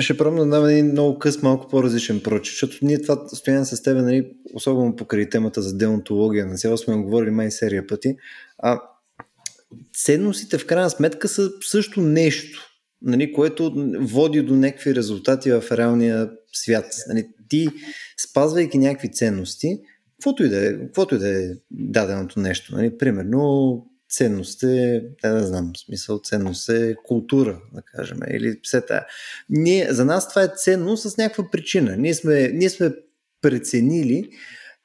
ще 0.00 0.16
пробвам 0.16 0.50
да 0.50 0.56
дам 0.56 0.68
един 0.68 0.86
много 0.86 1.18
къс, 1.18 1.42
малко 1.42 1.68
по-различен 1.68 2.20
прочит, 2.20 2.52
защото 2.52 2.76
ние 2.82 3.02
това 3.02 3.28
стояне 3.28 3.64
с 3.64 3.82
теб, 3.82 3.96
нали, 3.96 4.30
особено 4.54 4.96
покрай 4.96 5.28
темата 5.28 5.62
за 5.62 5.76
деонтология, 5.76 6.46
на 6.46 6.54
цяло 6.54 6.78
сме 6.78 6.94
го 6.94 7.02
говорили 7.02 7.30
май 7.30 7.50
серия 7.50 7.86
пъти, 7.86 8.16
а 8.58 8.80
ценностите 9.94 10.58
в 10.58 10.66
крайна 10.66 10.90
сметка 10.90 11.28
са 11.28 11.50
също 11.60 12.00
нещо, 12.00 12.60
нали, 13.02 13.32
което 13.32 13.72
води 14.00 14.42
до 14.42 14.56
някакви 14.56 14.94
резултати 14.94 15.50
в 15.50 15.64
реалния 15.72 16.30
свят. 16.56 16.86
Нали, 17.08 17.28
ти, 17.48 17.68
спазвайки 18.18 18.78
някакви 18.78 19.12
ценности, 19.12 19.80
каквото 20.16 20.44
и 20.44 20.48
да 20.48 20.66
е, 20.66 20.78
каквото 20.78 21.14
и 21.14 21.18
да 21.18 21.44
е 21.44 21.48
даденото 21.70 22.40
нещо. 22.40 22.74
Нали, 22.74 22.98
примерно, 22.98 23.86
ценност 24.10 24.62
е, 24.62 25.04
да, 25.22 25.32
да 25.32 25.46
знам, 25.46 25.72
смисъл 25.76 26.18
ценност 26.18 26.68
е 26.68 26.96
култура, 27.04 27.60
да 27.74 27.82
кажем, 27.82 28.18
или 28.30 28.60
все 28.62 28.80
тая. 28.80 29.06
Ние, 29.50 29.92
за 29.92 30.04
нас 30.04 30.28
това 30.28 30.42
е 30.42 30.52
ценно 30.56 30.96
с 30.96 31.16
някаква 31.16 31.50
причина. 31.50 31.96
Ние 31.96 32.14
сме, 32.14 32.50
ние 32.54 32.70
сме 32.70 32.92
преценили, 33.40 34.30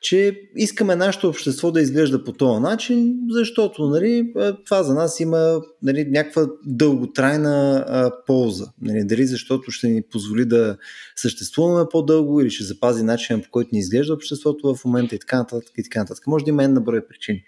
че 0.02 0.42
искаме 0.56 0.96
нашето 0.96 1.30
общество 1.30 1.72
да 1.72 1.82
изглежда 1.82 2.24
по 2.24 2.32
този 2.32 2.62
начин, 2.62 3.20
защото 3.30 3.90
нали, 3.90 4.34
това 4.66 4.84
за 4.84 4.94
нас 4.94 5.20
има 5.20 5.62
нали, 5.84 6.06
някаква 6.10 6.48
дълготрайна 6.66 7.86
а, 7.88 8.12
полза. 8.26 8.66
Нали, 8.82 9.04
дали 9.04 9.26
защото 9.26 9.72
ще 9.72 9.88
ни 9.88 10.02
позволи 10.12 10.46
да 10.46 10.78
съществуваме 11.16 11.86
по-дълго 11.92 12.42
или 12.42 12.50
ще 12.50 12.64
запази 12.64 13.04
начина 13.04 13.42
по 13.42 13.50
който 13.52 13.70
ни 13.74 13.80
изглежда 13.80 14.14
обществото 14.14 14.76
в 14.76 14.86
момента 14.86 15.16
и 15.16 15.20
така 15.20 15.38
нататък. 15.38 15.72
И 15.78 15.84
така 15.84 16.00
нататък. 16.00 16.28
Може 16.28 16.46
да 16.46 16.50
има 16.50 16.64
една 16.64 16.80
брой 16.80 17.08
причини. 17.08 17.44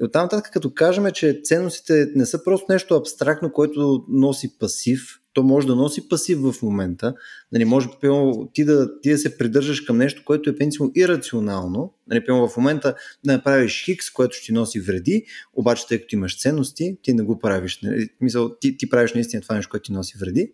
И 0.00 0.04
оттам 0.04 0.22
нататък, 0.22 0.52
като 0.52 0.74
кажем, 0.74 1.06
че 1.14 1.40
ценностите 1.44 2.08
не 2.14 2.26
са 2.26 2.44
просто 2.44 2.66
нещо 2.68 2.94
абстрактно, 2.94 3.52
което 3.52 4.04
носи 4.08 4.58
пасив, 4.58 5.19
то 5.32 5.42
може 5.42 5.66
да 5.66 5.76
носи 5.76 6.08
пасив 6.08 6.38
в 6.38 6.54
момента. 6.62 7.14
Нали, 7.52 7.64
може 7.64 7.88
пълно, 8.00 8.50
ти, 8.54 8.64
да, 8.64 9.00
ти 9.00 9.10
да 9.10 9.18
се 9.18 9.38
придържаш 9.38 9.80
към 9.80 9.98
нещо, 9.98 10.22
което 10.24 10.50
е 10.50 10.56
принципно 10.56 10.92
ирационално. 10.94 11.94
Нали, 12.08 12.26
пълно, 12.26 12.48
в 12.48 12.56
момента 12.56 12.94
да 13.24 13.32
направиш 13.32 13.84
хикс, 13.84 14.10
което 14.10 14.36
ще 14.36 14.46
ти 14.46 14.52
носи 14.52 14.80
вреди, 14.80 15.24
обаче 15.54 15.86
тъй 15.86 16.00
като 16.00 16.14
имаш 16.14 16.40
ценности, 16.40 16.96
ти 17.02 17.14
не 17.14 17.22
го 17.22 17.38
правиш. 17.38 17.80
Нали, 17.82 18.08
мисъл, 18.20 18.56
ти, 18.60 18.76
ти 18.76 18.90
правиш 18.90 19.14
наистина 19.14 19.42
това 19.42 19.54
нещо, 19.54 19.70
което 19.70 19.86
ти 19.86 19.92
носи 19.92 20.18
вреди. 20.18 20.52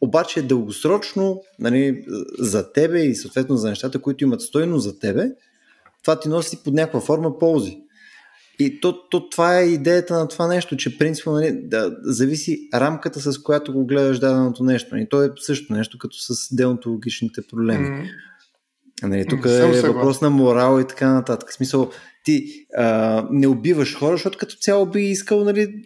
Обаче 0.00 0.42
дългосрочно 0.42 1.42
нали, 1.58 2.04
за 2.38 2.72
тебе 2.72 3.02
и 3.02 3.14
съответно 3.14 3.56
за 3.56 3.68
нещата, 3.68 3.98
които 3.98 4.24
имат 4.24 4.40
стойност 4.40 4.84
за 4.84 4.98
тебе, 4.98 5.30
това 6.02 6.20
ти 6.20 6.28
носи 6.28 6.62
под 6.64 6.74
някаква 6.74 7.00
форма 7.00 7.38
ползи. 7.38 7.78
И 8.58 8.80
то, 8.80 9.08
то, 9.08 9.28
това 9.28 9.58
е 9.58 9.64
идеята 9.64 10.18
на 10.18 10.28
това 10.28 10.46
нещо, 10.46 10.76
че 10.76 10.98
принципно 10.98 11.32
нали, 11.32 11.60
да, 11.64 11.96
зависи 12.02 12.68
рамката, 12.74 13.20
с 13.20 13.42
която 13.42 13.72
го 13.72 13.86
гледаш 13.86 14.18
даденото 14.18 14.64
нещо. 14.64 14.96
И 14.96 15.08
то 15.08 15.22
е 15.22 15.30
също 15.36 15.72
нещо, 15.72 15.98
като 15.98 16.16
с 16.18 16.54
деонтологичните 16.54 17.42
проблеми. 17.42 17.88
М, 17.88 18.04
Нали, 19.02 19.26
тук 19.26 19.48
Съм 19.48 19.72
е 19.72 19.80
въпрос 19.80 20.20
на 20.20 20.30
морал 20.30 20.80
и 20.80 20.86
така 20.86 21.12
нататък. 21.12 21.50
В 21.50 21.54
смисъл, 21.54 21.90
ти 22.24 22.66
а, 22.76 23.26
не 23.30 23.46
убиваш 23.46 23.96
хора, 23.96 24.16
защото 24.16 24.38
като 24.38 24.56
цяло 24.56 24.86
би 24.86 25.00
искал, 25.00 25.44
нали, 25.44 25.84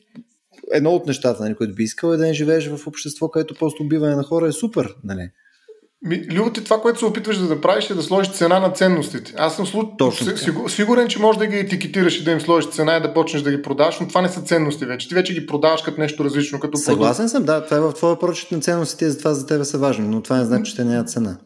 едно 0.73 0.91
от 0.91 1.07
нещата, 1.07 1.43
нали, 1.43 1.55
които 1.55 1.75
би 1.75 1.83
искал 1.83 2.13
е 2.13 2.17
да 2.17 2.27
не 2.27 2.35
живееш 2.35 2.69
в 2.69 2.87
общество, 2.87 3.29
където 3.29 3.55
просто 3.55 3.83
убиване 3.83 4.17
на 4.17 4.23
хора 4.23 4.49
е 4.49 4.53
супер. 4.53 4.95
Нали. 5.05 5.31
Ми, 6.05 6.27
Любо, 6.31 6.51
ти 6.51 6.65
това, 6.65 6.81
което 6.81 6.99
се 6.99 7.05
опитваш 7.05 7.39
да 7.39 7.55
направиш 7.55 7.91
е 7.91 7.95
да 7.95 8.03
сложиш 8.03 8.33
цена 8.33 8.61
на 8.61 8.71
ценностите. 8.71 9.35
Аз 9.39 9.57
съм 9.57 9.67
слу... 9.67 9.83
Точно 9.99 10.37
сигур... 10.37 10.71
сигурен, 10.71 11.09
че 11.09 11.19
можеш 11.19 11.39
да 11.39 11.47
ги 11.47 11.57
етикетираш 11.57 12.21
и 12.21 12.25
да 12.25 12.31
им 12.31 12.41
сложиш 12.41 12.71
цена 12.71 12.97
и 12.97 13.01
да 13.01 13.15
почнеш 13.15 13.43
да 13.43 13.51
ги 13.51 13.63
продаваш, 13.63 14.01
но 14.01 14.09
това 14.09 14.23
не 14.23 14.29
са 14.29 14.41
ценности 14.41 14.85
вече. 14.85 15.09
Ти 15.09 15.15
вече 15.15 15.35
ги 15.35 15.47
продаваш 15.47 15.83
като 15.83 16.01
нещо 16.01 16.25
различно. 16.25 16.61
Като 16.61 16.79
Съгласен 16.79 17.29
съм, 17.29 17.45
да. 17.45 17.65
Това 17.65 17.77
е 17.77 17.81
в 17.81 17.93
твоя 17.93 18.19
прочит 18.19 18.53
на 18.53 18.61
ценностите 18.61 19.05
и 19.05 19.09
затова 19.09 19.35
за 19.35 19.47
тебе 19.47 19.65
са 19.65 19.79
важни, 19.79 20.09
но 20.09 20.23
това 20.23 20.37
не 20.37 20.45
значи, 20.45 20.71
че 20.71 20.77
те 20.77 20.85
нямат 20.85 21.11
цена. 21.11 21.37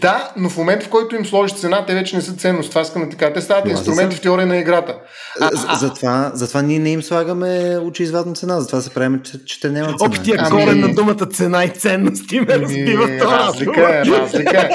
Да, 0.00 0.32
но 0.36 0.48
в 0.48 0.56
момента, 0.56 0.86
в 0.86 0.88
който 0.88 1.16
им 1.16 1.26
сложиш 1.26 1.56
цена, 1.56 1.86
те 1.86 1.94
вече 1.94 2.16
не 2.16 2.22
са 2.22 2.32
ценност. 2.32 2.70
Това 2.70 2.80
искам 2.80 3.02
да 3.02 3.08
ти 3.08 3.16
кажа. 3.16 3.32
Те 3.32 3.40
стават 3.40 3.68
инструменти 3.68 4.16
в 4.16 4.20
теория 4.20 4.46
на 4.46 4.56
играта. 4.56 4.96
А, 5.40 5.50
а, 5.66 5.76
затова, 5.76 6.30
затова 6.34 6.62
ние 6.62 6.78
не 6.78 6.90
им 6.90 7.02
слагаме 7.02 7.78
очеизвадна 7.82 8.34
цена, 8.34 8.60
затова 8.60 8.80
се 8.80 8.90
правим, 8.90 9.20
че, 9.24 9.44
че 9.44 9.60
те 9.60 9.70
нямат 9.70 9.98
цена. 9.98 10.08
Общия 10.08 10.36
ами... 10.38 10.50
корен 10.50 10.80
на 10.80 10.94
думата 10.94 11.26
цена 11.32 11.64
и 11.64 11.68
ценности 11.68 12.40
ме 12.40 12.46
ами, 12.50 12.62
разбива 12.62 13.18
това. 13.20 13.38
Разлика 13.38 13.80
е, 13.80 14.04
разлика 14.04 14.58
е. 14.58 14.70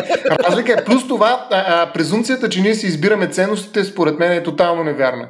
Разлика 0.49 0.73
е. 0.73 0.85
Плюс 0.85 1.07
това, 1.07 1.47
а, 1.51 1.63
а, 1.67 1.93
презумцията, 1.93 2.49
че 2.49 2.61
ние 2.61 2.75
си 2.75 2.87
избираме 2.87 3.27
ценностите, 3.27 3.83
според 3.83 4.19
мен 4.19 4.31
е 4.31 4.43
тотално 4.43 4.83
невярна. 4.83 5.27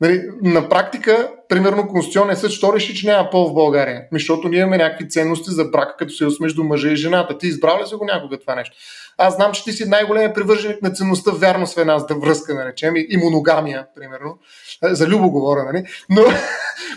Нали, 0.00 0.22
на 0.42 0.68
практика, 0.68 1.30
примерно, 1.48 1.88
Конституционният 1.88 2.38
съд, 2.38 2.50
що 2.50 2.72
реши, 2.72 2.94
че 2.94 3.06
няма 3.06 3.30
пол 3.30 3.50
в 3.50 3.54
България? 3.54 4.02
Защото 4.12 4.48
ние 4.48 4.60
имаме 4.60 4.76
някакви 4.76 5.08
ценности 5.08 5.50
за 5.50 5.64
брак 5.64 5.94
като 5.98 6.12
съюз 6.12 6.40
между 6.40 6.64
мъжа 6.64 6.88
и 6.88 6.96
жената. 6.96 7.38
Ти 7.38 7.46
избрал 7.46 7.80
ли 7.82 7.86
си 7.86 7.94
го 7.94 8.04
някога 8.04 8.38
това 8.38 8.54
нещо? 8.54 8.76
Аз 9.18 9.34
знам, 9.34 9.52
че 9.52 9.64
ти 9.64 9.72
си 9.72 9.88
най-големият 9.88 10.34
привърженик 10.34 10.82
на 10.82 10.90
ценността 10.90 11.30
вярност 11.30 11.74
в 11.74 11.80
една 11.80 11.98
връзка, 12.10 12.54
да 12.54 12.64
речем, 12.64 12.94
и 12.96 13.16
моногамия, 13.16 13.86
примерно. 13.94 14.38
За 14.82 15.06
любо 15.06 15.30
говоря, 15.30 15.64
нали? 15.64 15.84
Но 16.10 16.22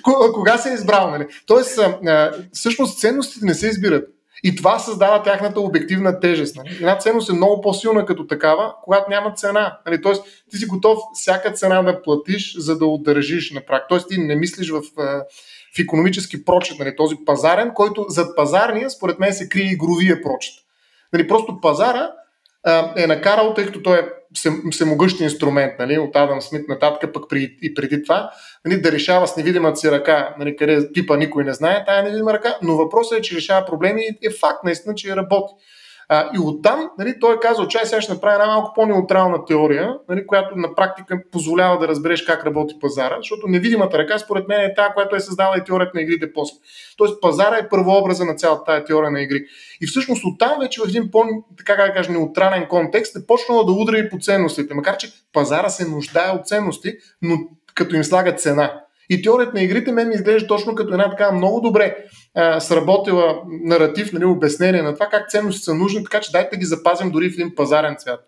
кога 0.33 0.57
се 0.57 0.69
е 0.69 0.73
избрал, 0.73 1.11
нали? 1.11 1.27
Тоест, 1.45 1.79
всъщност 2.53 2.99
ценностите 2.99 3.45
не 3.45 3.53
се 3.53 3.67
избират. 3.67 4.18
И 4.43 4.55
това 4.55 4.79
създава 4.79 5.23
тяхната 5.23 5.59
обективна 5.59 6.19
тежест. 6.19 6.55
Нали? 6.55 6.75
Една 6.75 6.97
ценност 6.97 7.29
е 7.29 7.33
много 7.33 7.61
по-силна 7.61 8.05
като 8.05 8.27
такава, 8.27 8.73
когато 8.83 9.09
няма 9.09 9.33
цена. 9.33 9.77
Нали? 9.85 10.01
Тоест, 10.01 10.23
ти 10.51 10.57
си 10.57 10.65
готов 10.65 10.99
всяка 11.13 11.51
цена 11.51 11.81
да 11.81 12.01
платиш, 12.01 12.55
за 12.57 12.77
да 12.77 12.85
удържиш 12.85 13.51
на 13.51 13.61
прак. 13.61 13.85
Тоест, 13.89 14.09
ти 14.09 14.17
не 14.17 14.35
мислиш 14.35 14.69
в, 14.69 14.81
в 15.75 15.79
економически 15.79 16.45
прочет, 16.45 16.79
нали? 16.79 16.95
този 16.95 17.15
пазарен, 17.25 17.71
който 17.73 18.05
зад 18.09 18.35
пазарния, 18.35 18.89
според 18.89 19.19
мен, 19.19 19.33
се 19.33 19.49
крие 19.49 19.71
игровия 19.71 20.21
прочет. 20.21 20.53
Нали? 21.13 21.27
Просто 21.27 21.61
пазара 21.61 22.11
а, 22.63 22.93
е 22.97 23.07
накарал, 23.07 23.53
тъй 23.53 23.65
като 23.65 23.83
той 23.83 23.99
е 23.99 24.07
всемогъщ 24.71 25.19
инструмент, 25.19 25.73
нали, 25.79 25.97
от 25.97 26.15
Адам 26.15 26.41
Смит 26.41 26.67
нататък, 26.67 27.13
пък 27.13 27.29
при, 27.29 27.57
и 27.61 27.73
преди 27.73 28.03
това, 28.03 28.31
нали, 28.65 28.81
да 28.81 28.91
решава 28.91 29.27
с 29.27 29.37
невидимата 29.37 29.75
си 29.75 29.91
ръка, 29.91 30.35
нали, 30.39 30.55
къде 30.55 30.91
пипа 30.93 31.17
никой 31.17 31.43
не 31.43 31.53
знае, 31.53 31.85
тая 31.85 32.03
невидима 32.03 32.33
ръка, 32.33 32.57
но 32.61 32.77
въпросът 32.77 33.19
е, 33.19 33.21
че 33.21 33.35
решава 33.35 33.65
проблеми 33.65 34.01
и 34.01 34.27
е 34.27 34.31
факт 34.31 34.63
наистина, 34.63 34.95
че 34.95 35.15
работи. 35.15 35.53
А, 36.11 36.29
и 36.35 36.39
оттам 36.39 36.89
нали, 36.97 37.19
той 37.19 37.35
е 37.35 37.39
казал, 37.39 37.67
че 37.67 37.85
сега 37.85 38.01
ще 38.01 38.13
направи 38.13 38.33
една 38.33 38.45
малко 38.45 38.73
по-неутрална 38.75 39.45
теория, 39.45 39.97
нали, 40.09 40.27
която 40.27 40.55
на 40.55 40.75
практика 40.75 41.21
позволява 41.31 41.79
да 41.79 41.87
разбереш 41.87 42.21
как 42.21 42.45
работи 42.45 42.75
пазара, 42.81 43.15
защото 43.17 43.47
невидимата 43.47 43.97
ръка, 43.97 44.19
според 44.19 44.47
мен, 44.47 44.61
е 44.61 44.73
тази, 44.73 44.93
която 44.93 45.15
е 45.15 45.19
създала 45.19 45.57
и 45.57 45.63
теорията 45.63 45.91
на 45.95 46.01
игрите 46.01 46.33
после. 46.33 46.57
Тоест 46.97 47.21
пазара 47.21 47.57
е 47.57 47.69
първообраза 47.69 48.25
на 48.25 48.35
цялата 48.35 48.63
тази 48.63 48.85
теория 48.85 49.11
на 49.11 49.21
игри. 49.21 49.45
И 49.81 49.87
всъщност 49.87 50.25
оттам 50.25 50.59
вече 50.59 50.81
в 50.81 50.87
един 50.87 51.11
по, 51.11 51.23
така 51.57 51.75
как 51.75 51.95
кажа, 51.95 52.11
неутрален 52.11 52.67
контекст 52.67 53.15
е 53.15 53.25
почнала 53.27 53.65
да 53.65 53.71
удра 53.71 53.97
и 53.97 54.09
по 54.09 54.17
ценностите. 54.19 54.73
Макар, 54.73 54.97
че 54.97 55.11
пазара 55.33 55.69
се 55.69 55.87
нуждае 55.87 56.31
от 56.31 56.47
ценности, 56.47 56.93
но 57.21 57.37
като 57.75 57.95
им 57.95 58.03
слага 58.03 58.35
цена. 58.35 58.81
И 59.09 59.21
теорията 59.21 59.51
на 59.53 59.61
игрите 59.61 59.91
мен 59.91 60.07
ми 60.07 60.15
изглежда 60.15 60.47
точно 60.47 60.75
като 60.75 60.93
една 60.93 61.09
така 61.09 61.31
много 61.31 61.61
добре 61.61 61.97
а, 62.35 62.59
сработила 62.59 63.41
наратив, 63.63 64.13
нали, 64.13 64.25
обяснение 64.25 64.81
на 64.81 64.93
това 64.93 65.05
как 65.05 65.29
ценности 65.29 65.61
са 65.61 65.73
нужни, 65.73 66.03
така 66.03 66.19
че 66.19 66.31
дайте 66.31 66.55
да 66.55 66.59
ги 66.59 66.65
запазим 66.65 67.11
дори 67.11 67.29
в 67.29 67.33
един 67.33 67.55
пазарен 67.55 67.95
цвят. 67.99 68.19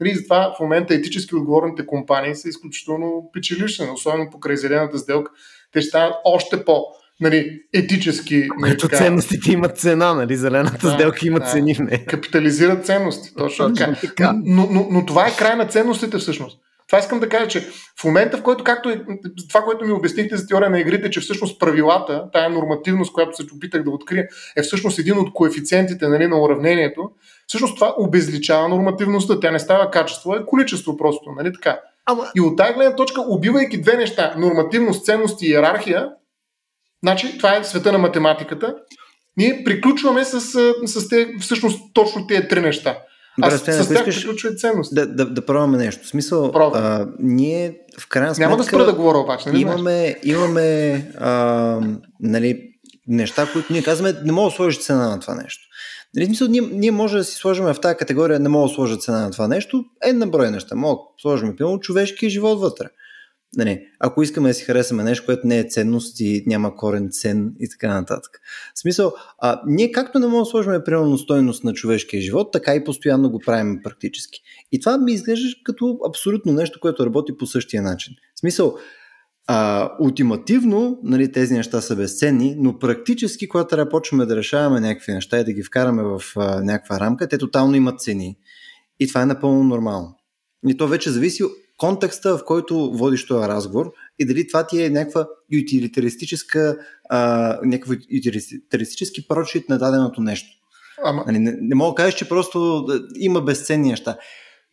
Нали, 0.00 0.14
затова 0.14 0.54
в 0.56 0.60
момента 0.60 0.94
етически 0.94 1.34
отговорните 1.34 1.86
компании 1.86 2.34
са 2.34 2.48
изключително 2.48 3.30
печеливши, 3.32 3.82
особено 3.94 4.30
покрай 4.30 4.56
зелената 4.56 4.98
сделка. 4.98 5.32
Те 5.72 5.80
ще 5.80 5.88
стават 5.88 6.14
още 6.24 6.64
по 6.64 6.84
нали, 7.20 7.60
етически. 7.74 8.48
Нали, 8.58 8.72
Ето 8.72 8.88
така. 8.88 9.04
ценностите 9.04 9.52
имат 9.52 9.78
цена, 9.78 10.14
нали? 10.14 10.36
Зелената 10.36 10.86
да, 10.86 10.94
сделка 10.94 11.26
има 11.26 11.40
да, 11.40 11.46
цени 11.46 11.74
в 11.74 11.78
нея. 11.78 12.06
Капитализират 12.06 12.86
ценности, 12.86 13.34
точно 13.34 13.74
така. 13.74 14.32
Но, 14.44 14.68
но, 14.70 14.86
но 14.90 15.06
това 15.06 15.26
е 15.26 15.36
край 15.36 15.56
на 15.56 15.66
ценностите 15.66 16.18
всъщност. 16.18 16.60
Това 16.90 16.98
искам 16.98 17.20
да 17.20 17.28
кажа, 17.28 17.48
че 17.48 17.60
в 18.00 18.04
момента, 18.04 18.36
в 18.36 18.42
който, 18.42 18.64
както 18.64 18.90
е, 18.90 19.04
това, 19.48 19.62
което 19.62 19.84
ми 19.84 19.92
обяснихте 19.92 20.36
за 20.36 20.46
теория 20.46 20.70
на 20.70 20.80
игрите, 20.80 21.10
че 21.10 21.20
всъщност 21.20 21.60
правилата, 21.60 22.24
тая 22.32 22.50
нормативност, 22.50 23.12
която 23.12 23.36
се 23.36 23.42
опитах 23.56 23.82
да 23.82 23.90
открия, 23.90 24.26
е 24.56 24.62
всъщност 24.62 24.98
един 24.98 25.18
от 25.18 25.32
коефициентите 25.32 26.08
нали, 26.08 26.26
на 26.26 26.42
уравнението, 26.42 27.10
всъщност 27.46 27.74
това 27.74 27.94
обезличава 27.98 28.68
нормативността. 28.68 29.40
Тя 29.40 29.50
не 29.50 29.58
става 29.58 29.90
качество, 29.90 30.32
а 30.32 30.36
е 30.36 30.46
количество 30.46 30.96
просто. 30.96 31.30
Нали, 31.36 31.52
така. 31.52 31.80
Ама... 32.06 32.26
И 32.36 32.40
от 32.40 32.56
тази 32.56 32.74
гледна 32.74 32.96
точка, 32.96 33.20
убивайки 33.28 33.80
две 33.80 33.96
неща, 33.96 34.34
нормативност, 34.38 35.04
ценност 35.04 35.42
и 35.42 35.46
иерархия, 35.46 36.08
значи 37.02 37.38
това 37.38 37.56
е 37.56 37.64
света 37.64 37.92
на 37.92 37.98
математиката, 37.98 38.74
ние 39.36 39.64
приключваме 39.64 40.24
с, 40.24 40.40
с 40.86 41.08
те, 41.08 41.34
всъщност 41.40 41.80
точно 41.94 42.26
тези 42.26 42.48
три 42.48 42.60
неща. 42.60 42.98
Добре, 43.40 43.54
Аз 43.54 43.60
с 43.60 43.88
тях 43.88 44.04
приключва 44.04 44.54
ценност. 44.54 44.94
Да, 44.94 45.06
да, 45.06 45.26
да 45.26 45.46
пробваме 45.46 45.78
нещо. 45.78 46.04
В 46.04 46.08
смисъл, 46.08 46.52
а, 46.54 47.06
ние 47.18 47.76
в 48.00 48.08
крайна 48.08 48.34
сметка... 48.34 48.48
Няма 48.48 48.56
да 48.56 48.64
спра 48.64 48.84
да 48.84 48.92
говоря 48.92 49.18
обаче, 49.18 49.48
нали 49.48 49.60
Имаме, 49.60 50.16
имаме 50.22 50.94
а, 51.18 51.80
нали, 52.20 52.62
неща, 53.08 53.48
които 53.52 53.72
ние 53.72 53.82
казваме, 53.82 54.14
не 54.24 54.32
мога 54.32 54.50
да 54.50 54.56
сложиш 54.56 54.80
цена 54.80 55.08
на 55.08 55.20
това 55.20 55.34
нещо. 55.34 55.60
Нали, 56.14 56.26
смисъл, 56.26 56.48
ние, 56.48 56.60
ние 56.60 56.90
може 56.90 57.16
да 57.16 57.24
си 57.24 57.36
сложим 57.36 57.64
в 57.64 57.80
тази 57.82 57.96
категория, 57.96 58.40
не 58.40 58.48
мога 58.48 58.68
да 58.68 58.74
сложа 58.74 58.96
цена 58.96 59.20
на 59.20 59.30
това 59.30 59.48
нещо, 59.48 59.84
е 60.04 60.12
на 60.12 60.26
брой 60.26 60.50
неща. 60.50 60.74
Мога 60.74 60.94
да 60.94 61.22
сложим, 61.22 61.56
примерно, 61.56 61.80
човешкия 61.80 62.30
живот 62.30 62.60
вътре. 62.60 62.86
Нали, 63.56 63.86
ако 64.00 64.22
искаме 64.22 64.48
да 64.48 64.54
си 64.54 64.64
харесаме 64.64 65.04
нещо, 65.04 65.26
което 65.26 65.46
не 65.46 65.58
е 65.58 65.68
ценност 65.68 66.20
и 66.20 66.44
няма 66.46 66.76
корен 66.76 67.08
цен 67.10 67.54
и 67.60 67.68
така 67.68 67.94
нататък. 67.94 68.40
В 68.74 68.80
смисъл, 68.80 69.12
а, 69.38 69.62
ние 69.66 69.92
както 69.92 70.18
не 70.18 70.26
можем 70.26 70.42
да 70.42 70.46
сложим 70.46 70.72
примерно 70.84 71.18
стойност 71.18 71.64
на 71.64 71.72
човешкия 71.72 72.22
живот, 72.22 72.52
така 72.52 72.74
и 72.74 72.84
постоянно 72.84 73.30
го 73.30 73.38
правим 73.38 73.80
практически. 73.82 74.40
И 74.72 74.80
това 74.80 74.98
ми 74.98 75.12
изглежда 75.12 75.48
като 75.64 75.98
абсолютно 76.08 76.52
нещо, 76.52 76.80
което 76.80 77.06
работи 77.06 77.36
по 77.36 77.46
същия 77.46 77.82
начин. 77.82 78.14
В 78.34 78.40
смисъл, 78.40 78.76
а, 79.46 79.90
ултимативно 80.00 80.98
нали, 81.02 81.32
тези 81.32 81.54
неща 81.54 81.80
са 81.80 81.96
безценни, 81.96 82.54
но 82.58 82.78
практически, 82.78 83.48
когато 83.48 83.68
трябва 83.68 83.90
почваме 83.90 84.26
да 84.26 84.36
решаваме 84.36 84.80
някакви 84.80 85.12
неща 85.12 85.40
и 85.40 85.44
да 85.44 85.52
ги 85.52 85.62
вкараме 85.62 86.02
в 86.02 86.22
а, 86.36 86.62
някаква 86.62 87.00
рамка, 87.00 87.28
те 87.28 87.38
тотално 87.38 87.74
имат 87.74 88.00
цени. 88.00 88.36
И 89.00 89.08
това 89.08 89.22
е 89.22 89.26
напълно 89.26 89.64
нормално. 89.64 90.16
И 90.68 90.76
то 90.76 90.88
вече 90.88 91.10
зависи 91.10 91.42
контекста, 91.80 92.38
в 92.38 92.44
който 92.44 92.92
водиш 92.92 93.26
този 93.26 93.48
разговор 93.48 93.92
и 94.18 94.26
дали 94.26 94.48
това 94.48 94.66
ти 94.66 94.82
е 94.82 94.90
някаква 94.90 95.26
ютилитаристическа, 95.52 96.76
а, 97.08 97.58
някакъв 97.64 97.96
ютилитаристически 98.10 99.28
прочит 99.28 99.68
на 99.68 99.78
даденото 99.78 100.20
нещо. 100.20 100.48
Ама... 101.04 101.24
Нали, 101.26 101.38
не, 101.38 101.56
не 101.60 101.74
мога 101.74 101.90
да 101.90 101.94
кажеш, 101.94 102.14
че 102.14 102.28
просто 102.28 102.86
има 103.16 103.40
безценни 103.40 103.88
неща. 103.88 104.16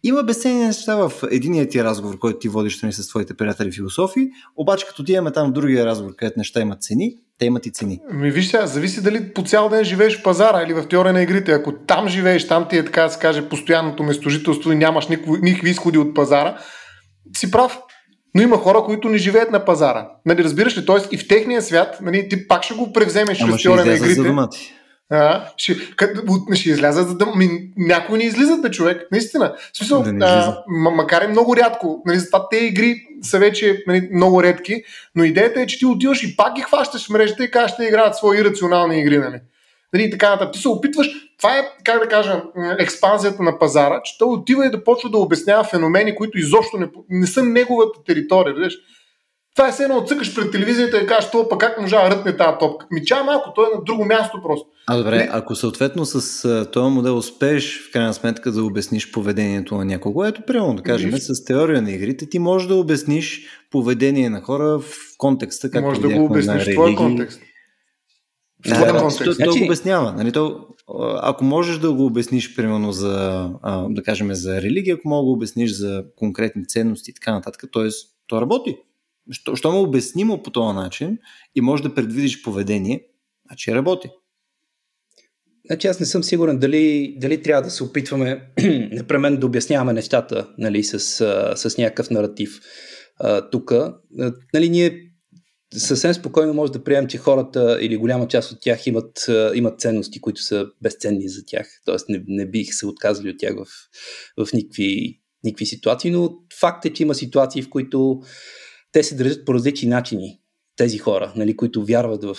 Има 0.03 0.24
безценни 0.24 0.66
неща 0.66 0.95
в 0.95 1.12
единия 1.32 1.70
ти 1.70 1.84
разговор, 1.84 2.20
който 2.20 2.39
ти 2.39 2.49
водиш 2.49 2.82
нали, 2.82 2.93
с 2.93 3.10
твоите 3.10 3.34
приятели 3.34 3.72
философи, 3.72 4.30
обаче 4.55 4.86
като 4.88 5.01
отиваме 5.01 5.32
там 5.32 5.49
в 5.49 5.53
другия 5.53 5.86
разговор, 5.86 6.16
където 6.16 6.39
неща 6.39 6.62
имат 6.62 6.84
цени, 6.84 7.16
те 7.39 7.45
имат 7.45 7.66
и 7.66 7.72
цени. 7.72 7.99
Ми 8.14 8.32
виж 8.32 8.47
сега, 8.47 8.68
зависи 8.68 9.03
дали 9.03 9.34
по 9.34 9.43
цял 9.43 9.70
ден 9.70 9.84
живееш 9.84 10.20
в 10.20 10.24
пазара 10.24 10.64
или 10.64 10.74
в 10.74 10.88
теория 10.88 11.14
на 11.14 11.22
игрите. 11.22 11.51
Ако 11.51 11.74
там 11.74 12.08
живееш, 12.08 12.47
там 12.47 12.68
ти 12.70 12.78
е 12.78 12.86
така 12.86 13.03
да 13.03 13.10
се 13.10 13.20
каже 13.20 13.49
постоянното 13.49 14.03
местожителство 14.03 14.72
и 14.72 14.76
нямаш 14.76 15.08
никакви 15.41 15.70
изходи 15.70 15.97
от 15.97 16.16
пазара, 16.16 16.58
си 17.38 17.51
прав. 17.51 17.80
Но 18.36 18.41
има 18.41 18.57
хора, 18.57 18.84
които 18.86 19.09
не 19.09 19.17
живеят 19.17 19.51
на 19.51 19.65
пазара. 19.65 20.09
Нали, 20.25 20.43
разбираш 20.43 20.78
ли? 20.78 20.86
Тоест 20.86 21.13
и 21.13 21.17
в 21.17 21.28
техния 21.28 21.61
свят 21.61 21.97
нали, 22.01 22.30
ти 22.30 22.47
пак 22.47 22.63
ще 22.63 22.73
го 22.73 22.93
превземеш 22.93 23.41
Ама 23.41 23.57
ще 23.57 23.69
на 23.69 23.82
игрите. 23.82 24.13
За 24.13 24.23
а, 25.09 25.45
ще, 25.58 25.95
къд, 25.95 26.17
ще 26.54 26.70
излязат, 26.70 27.08
за 27.08 27.17
да. 27.17 27.25
Ми, 27.25 27.49
някои 27.78 28.17
не 28.17 28.24
излизат, 28.24 28.62
бе, 28.62 28.71
човек. 28.71 29.08
Наистина. 29.12 29.55
В 29.74 29.78
смисъл, 29.78 30.04
да 30.04 30.25
а, 30.25 30.63
макар 30.67 31.21
и 31.21 31.28
много 31.28 31.55
рядко. 31.55 32.01
Нали, 32.05 32.20
затова 32.20 32.49
те 32.49 32.58
игри 32.58 33.01
са 33.21 33.39
вече 33.39 33.83
нали, 33.87 34.09
много 34.13 34.43
редки, 34.43 34.83
но 35.16 35.24
идеята 35.24 35.62
е, 35.62 35.67
че 35.67 35.79
ти 35.79 35.86
отиваш 35.86 36.24
и 36.24 36.37
пак 36.37 36.55
ги 36.55 36.62
хващаш 36.62 37.08
в 37.08 37.09
мрежата 37.09 37.43
и 37.43 37.51
кажеш, 37.51 37.71
ще 37.71 37.83
играят 37.83 38.16
свои 38.16 38.43
рационални 38.43 38.99
игри. 38.99 39.17
Нали. 39.17 39.39
Нали, 39.93 40.04
и 40.04 40.12
така 40.12 40.30
нататък. 40.30 40.54
Ти 40.54 40.59
се 40.59 40.70
опитваш, 40.70 41.09
това 41.38 41.58
е, 41.58 41.70
как 41.84 42.00
да 42.00 42.08
кажа, 42.08 42.43
експанзията 42.80 43.43
на 43.43 43.59
пазара, 43.59 44.01
че 44.04 44.18
той 44.18 44.28
отива 44.28 44.66
и 44.66 44.72
да 44.72 44.84
почва 44.84 45.09
да 45.09 45.18
обяснява 45.18 45.64
феномени, 45.64 46.16
които 46.16 46.38
изобщо 46.38 46.78
не, 46.78 46.89
не 47.09 47.28
са 47.28 47.43
неговата 47.43 48.04
територия. 48.05 48.55
Виж? 48.55 48.78
Това 49.58 49.68
е 49.68 49.72
все 49.72 49.84
едно 49.84 49.97
отцъкаш 49.97 50.36
пред 50.36 50.51
телевизията 50.51 50.97
и 50.97 51.08
кажеш, 51.08 51.32
това 51.32 51.50
пък 51.50 51.59
как 51.59 51.82
може 51.82 51.96
да 51.96 52.09
рътне 52.09 52.38
тази 52.38 52.58
топка. 52.59 52.86
Ми 52.92 53.01
малко, 53.26 53.54
той 53.55 53.66
е 53.66 53.76
на 53.78 53.84
друго 53.84 54.05
място 54.05 54.42
просто. 54.43 54.68
А 54.88 54.97
добре, 54.97 55.18
не? 55.18 55.30
ако 55.32 55.55
съответно 55.55 56.05
с 56.05 56.66
този 56.72 56.93
модел 56.93 57.18
успееш 57.18 57.89
в 57.89 57.92
крайна 57.92 58.14
сметка 58.14 58.51
да 58.51 58.64
обясниш 58.64 59.12
поведението 59.12 59.76
на 59.76 59.86
някого, 59.86 60.26
ето 60.26 60.42
примерно 60.47 60.76
да 60.76 60.84
кажем, 60.84 61.09
Виж. 61.09 61.24
с 61.24 61.46
теория 61.46 61.82
на 61.82 61.92
игрите, 61.92 62.30
ти 62.30 62.39
можеш 62.39 62.68
да 62.68 62.76
обясниш 62.76 63.47
поведение 63.72 64.30
на 64.30 64.42
хора 64.42 64.80
в 64.80 64.84
контекста, 65.18 65.72
както 65.72 65.88
Може 65.88 66.01
да 66.01 66.09
го 66.09 66.26
обясниш 66.26 66.64
в 66.64 66.74
твоя 66.74 66.96
контекст. 66.96 67.42
Да, 68.66 68.93
да, 68.93 69.00
то, 69.00 69.24
то, 69.24 69.32
значи... 69.32 69.51
то 69.51 69.59
го 69.59 69.66
обяснява. 69.66 70.13
Нали? 70.13 70.32
То, 70.32 70.67
ако 71.21 71.43
можеш 71.43 71.78
да 71.78 71.93
го 71.93 72.05
обясниш, 72.05 72.55
примерно, 72.55 72.92
за, 72.92 73.50
да 73.89 74.04
кажем, 74.04 74.34
за 74.34 74.62
религия, 74.62 74.96
ако 74.96 75.09
мога 75.09 75.21
да 75.21 75.25
го 75.25 75.32
обясниш 75.32 75.71
за 75.71 76.05
конкретни 76.16 76.67
ценности 76.67 77.12
и 77.12 77.13
така 77.13 77.32
нататък, 77.32 77.63
т.е. 77.74 77.89
то 78.28 78.42
работи. 78.42 78.78
Що, 79.32 79.55
що 79.55 79.71
му 79.71 79.82
обяснимо 79.82 80.43
по 80.43 80.51
този 80.51 80.75
начин 80.75 81.17
и 81.55 81.62
може 81.62 81.84
да 81.84 81.96
предвидиш 81.96 82.43
поведение, 82.43 83.04
значи 83.47 83.75
работи. 83.75 84.09
Значи 85.66 85.88
аз 85.88 86.00
не 86.00 86.05
съм 86.05 86.24
сигурен 86.24 86.59
дали, 86.59 87.16
дали 87.20 87.42
трябва 87.42 87.62
да 87.62 87.70
се 87.70 87.84
опитваме 87.84 88.50
непременно 88.92 89.38
да 89.38 89.46
обясняваме 89.46 89.93
нещата 89.93 90.47
нали, 90.58 90.84
с, 90.84 91.00
с 91.55 91.78
някакъв 91.78 92.09
наратив. 92.09 92.59
Тук, 93.51 93.74
нали, 94.54 94.70
ние 94.70 95.07
съвсем 95.74 96.14
спокойно 96.14 96.54
може 96.54 96.72
да 96.72 96.84
приемем, 96.84 97.08
че 97.08 97.18
хората 97.18 97.78
или 97.82 97.98
голяма 97.98 98.28
част 98.28 98.52
от 98.52 98.62
тях 98.62 98.88
имат, 98.88 99.26
имат 99.54 99.80
ценности, 99.80 100.22
които 100.22 100.42
са 100.42 100.66
безценни 100.82 101.30
за 101.30 101.46
тях. 101.46 101.68
Тоест 101.86 102.10
не, 102.10 102.24
не 102.28 102.46
бих 102.46 102.74
се 102.74 102.86
отказали 102.86 103.30
от 103.30 103.39
тях 103.39 103.56
в, 103.56 103.66
в 104.46 104.54
никакви, 104.54 105.22
никакви 105.44 105.66
ситуации, 105.66 106.12
но 106.12 106.38
факт 106.60 106.86
е, 106.86 106.94
че 106.94 107.04
има 107.04 107.16
ситуации, 107.16 107.62
в 107.62 107.70
които 107.70 108.22
те 108.92 109.04
се 109.04 109.16
държат 109.16 109.46
по 109.46 109.54
различни 109.54 109.89
начини 109.89 110.42
тези 110.78 110.98
хора, 110.98 111.34
нали, 111.36 111.56
които 111.56 111.86
вярват 111.86 112.24
в, 112.24 112.38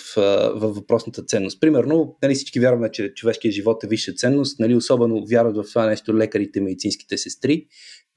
в 0.55 0.69
въпросната 0.69 1.25
ценност. 1.25 1.61
Примерно, 1.61 2.17
нали, 2.23 2.35
всички 2.35 2.61
вярваме, 2.61 2.91
че 2.91 3.15
човешкият 3.15 3.55
живот 3.55 3.85
е 3.85 3.87
висша 3.87 4.13
ценност, 4.13 4.61
нали, 4.61 4.75
особено 4.75 5.27
вярват 5.27 5.57
в 5.57 5.69
това 5.69 5.87
нещо 5.87 6.17
лекарите, 6.17 6.61
медицинските 6.61 7.19
сестри, 7.19 7.67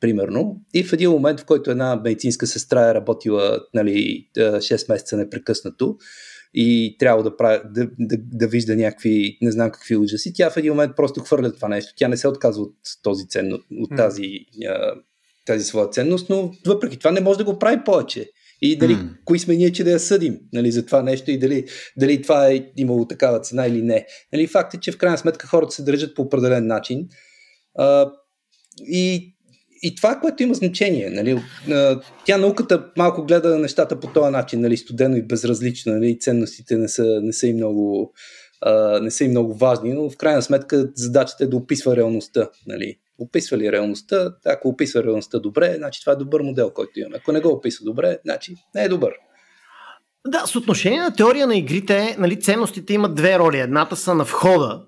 примерно. 0.02 0.62
И 0.74 0.84
в 0.84 0.94
един 0.94 1.12
момент, 1.12 1.40
в 1.40 1.46
който 1.46 1.72
една 1.72 1.96
медицинска 1.96 2.48
сестра 2.48 2.90
е 2.90 2.94
работила 2.94 3.60
нали, 3.74 4.28
6 4.38 4.90
месеца 4.90 5.18
непрекъснато 5.18 5.98
и 6.54 6.96
трябва 7.00 7.24
да, 7.24 7.38
прави, 7.38 7.60
да, 7.66 7.86
да, 8.00 8.18
да 8.18 8.48
вижда 8.48 8.76
някакви, 8.76 9.38
не 9.42 9.52
знам 9.52 9.72
какви 9.72 9.98
ужаси, 9.98 10.34
тя 10.34 10.50
в 10.50 10.58
един 10.58 10.72
момент 10.72 10.96
просто 10.96 11.20
хвърля 11.20 11.54
това 11.54 11.68
нещо. 11.68 11.94
Тя 11.98 12.08
не 12.08 12.18
се 12.18 12.28
отказва 12.28 12.64
от, 12.64 12.76
този 13.04 13.28
ценно, 13.28 13.60
от 13.72 13.98
тази, 13.98 14.28
тази 15.46 15.66
своя 15.66 15.90
ценност, 15.90 16.30
но 16.30 16.52
въпреки 16.66 16.98
това 16.98 17.12
не 17.12 17.22
може 17.22 17.38
да 17.38 17.46
го 17.46 17.60
прави 17.60 17.84
повече. 17.86 18.30
И 18.62 18.78
дали, 18.78 18.94
mm. 18.94 19.10
кои 19.26 19.40
сме 19.40 19.56
ние, 19.56 19.72
че 19.72 19.84
да 19.84 19.92
я 19.92 20.00
съдим 20.00 20.40
нали, 20.54 20.72
за 20.72 20.86
това 20.86 21.02
нещо 21.02 21.32
и 21.32 21.38
дали, 21.38 21.66
дали 21.98 22.22
това 22.22 22.52
е 22.52 22.66
имало 22.78 23.08
такава 23.08 23.40
цена 23.40 23.68
или 23.68 23.82
не. 23.82 24.06
Нали, 24.34 24.48
факт 24.48 24.74
е, 24.74 24.80
че 24.80 24.92
в 24.92 24.98
крайна 24.98 25.18
сметка 25.18 25.48
хората 25.48 25.72
се 25.72 25.84
държат 25.84 26.16
по 26.16 26.22
определен 26.22 26.68
начин. 26.68 27.08
А, 27.76 28.12
и, 28.80 29.36
и 29.82 29.96
това, 29.96 30.16
което 30.16 30.44
има 30.44 30.54
значение. 30.54 31.10
Нали, 31.10 31.42
тя 32.26 32.38
науката 32.38 32.86
малко 32.98 33.26
гледа 33.26 33.60
нещата 33.60 34.00
по 34.00 34.08
този 34.08 34.32
начин, 34.32 34.62
нали, 34.62 34.78
студено 34.78 35.16
и 35.16 35.22
безразлично. 35.22 35.94
Нали, 35.94 36.20
ценностите 36.20 36.78
не 36.78 36.88
са, 36.88 37.20
не 37.22 37.34
са 37.34 37.48
и 37.48 37.54
много 37.54 38.14
не 39.02 39.12
са 39.12 39.24
и 39.24 39.28
много 39.28 39.54
важни, 39.54 39.94
но 39.94 40.10
в 40.10 40.18
крайна 40.18 40.42
сметка 40.42 40.90
задачата 40.96 41.44
е 41.44 41.48
да 41.48 41.58
описва 41.58 41.96
реалността. 41.96 42.50
Нали 42.68 42.98
описва 43.18 43.58
ли 43.58 43.72
реалността, 43.72 44.34
ако 44.46 44.70
описва 44.70 45.04
реалността 45.04 45.40
добре, 45.40 45.74
значи 45.78 46.02
това 46.02 46.14
е 46.14 46.16
добър 46.16 46.42
модел, 46.42 46.70
който 46.70 47.00
имаме. 47.00 47.18
Ако 47.18 47.32
не 47.32 47.40
го 47.40 47.50
описва 47.50 47.86
добре, 47.86 48.18
значи 48.26 48.56
не 48.76 48.84
е 48.84 48.90
добър. 48.90 49.14
Да, 50.28 50.44
с 50.46 50.56
отношение 50.56 51.00
на 51.00 51.16
теория 51.16 51.48
на 51.48 51.56
игрите, 51.56 52.16
нали, 52.20 52.42
ценностите 52.42 52.94
имат 52.94 53.16
две 53.16 53.40
роли. 53.40 53.60
Едната 53.60 53.96
са 53.96 54.16
на 54.16 54.24
входа, 54.24 54.82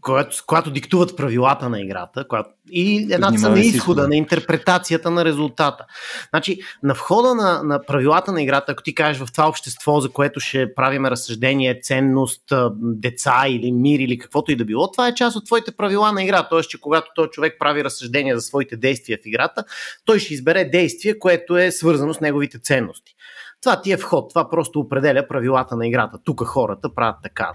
която, 0.00 0.36
която 0.46 0.70
диктуват 0.70 1.16
правилата 1.16 1.68
на 1.68 1.80
играта, 1.80 2.28
която, 2.28 2.50
и 2.72 3.08
едната 3.12 3.38
са 3.38 3.50
на 3.50 3.60
изхода, 3.60 4.08
на 4.08 4.16
интерпретацията 4.16 5.10
на 5.10 5.24
резултата. 5.24 5.84
Значи, 6.30 6.60
на 6.82 6.94
входа 6.94 7.34
на, 7.34 7.62
на 7.62 7.82
правилата 7.86 8.32
на 8.32 8.42
играта, 8.42 8.72
ако 8.72 8.82
ти 8.82 8.94
кажеш 8.94 9.22
в 9.22 9.32
това 9.32 9.48
общество, 9.48 10.00
за 10.00 10.08
което 10.08 10.40
ще 10.40 10.74
правим 10.74 11.06
разсъждение, 11.06 11.80
ценност, 11.80 12.52
деца 12.80 13.44
или 13.48 13.72
мир 13.72 13.98
или 13.98 14.18
каквото 14.18 14.52
и 14.52 14.56
да 14.56 14.64
било, 14.64 14.90
това 14.90 15.08
е 15.08 15.14
част 15.14 15.36
от 15.36 15.46
твоите 15.46 15.72
правила 15.72 16.12
на 16.12 16.22
игра. 16.22 16.48
Тоест, 16.48 16.70
че 16.70 16.80
когато 16.80 17.10
този 17.14 17.30
човек 17.30 17.56
прави 17.58 17.84
разсъждение 17.84 18.34
за 18.34 18.40
своите 18.40 18.76
действия 18.76 19.18
в 19.22 19.26
играта, 19.26 19.64
той 20.04 20.18
ще 20.18 20.34
избере 20.34 20.64
действие, 20.64 21.18
което 21.18 21.56
е 21.56 21.70
свързано 21.70 22.14
с 22.14 22.20
неговите 22.20 22.58
ценности. 22.58 23.14
Това 23.62 23.82
ти 23.82 23.92
е 23.92 23.96
вход, 23.96 24.28
това 24.28 24.50
просто 24.50 24.80
определя 24.80 25.28
правилата 25.28 25.76
на 25.76 25.86
играта. 25.86 26.18
Тук 26.24 26.44
хората 26.44 26.94
правят 26.94 27.16
така 27.22 27.52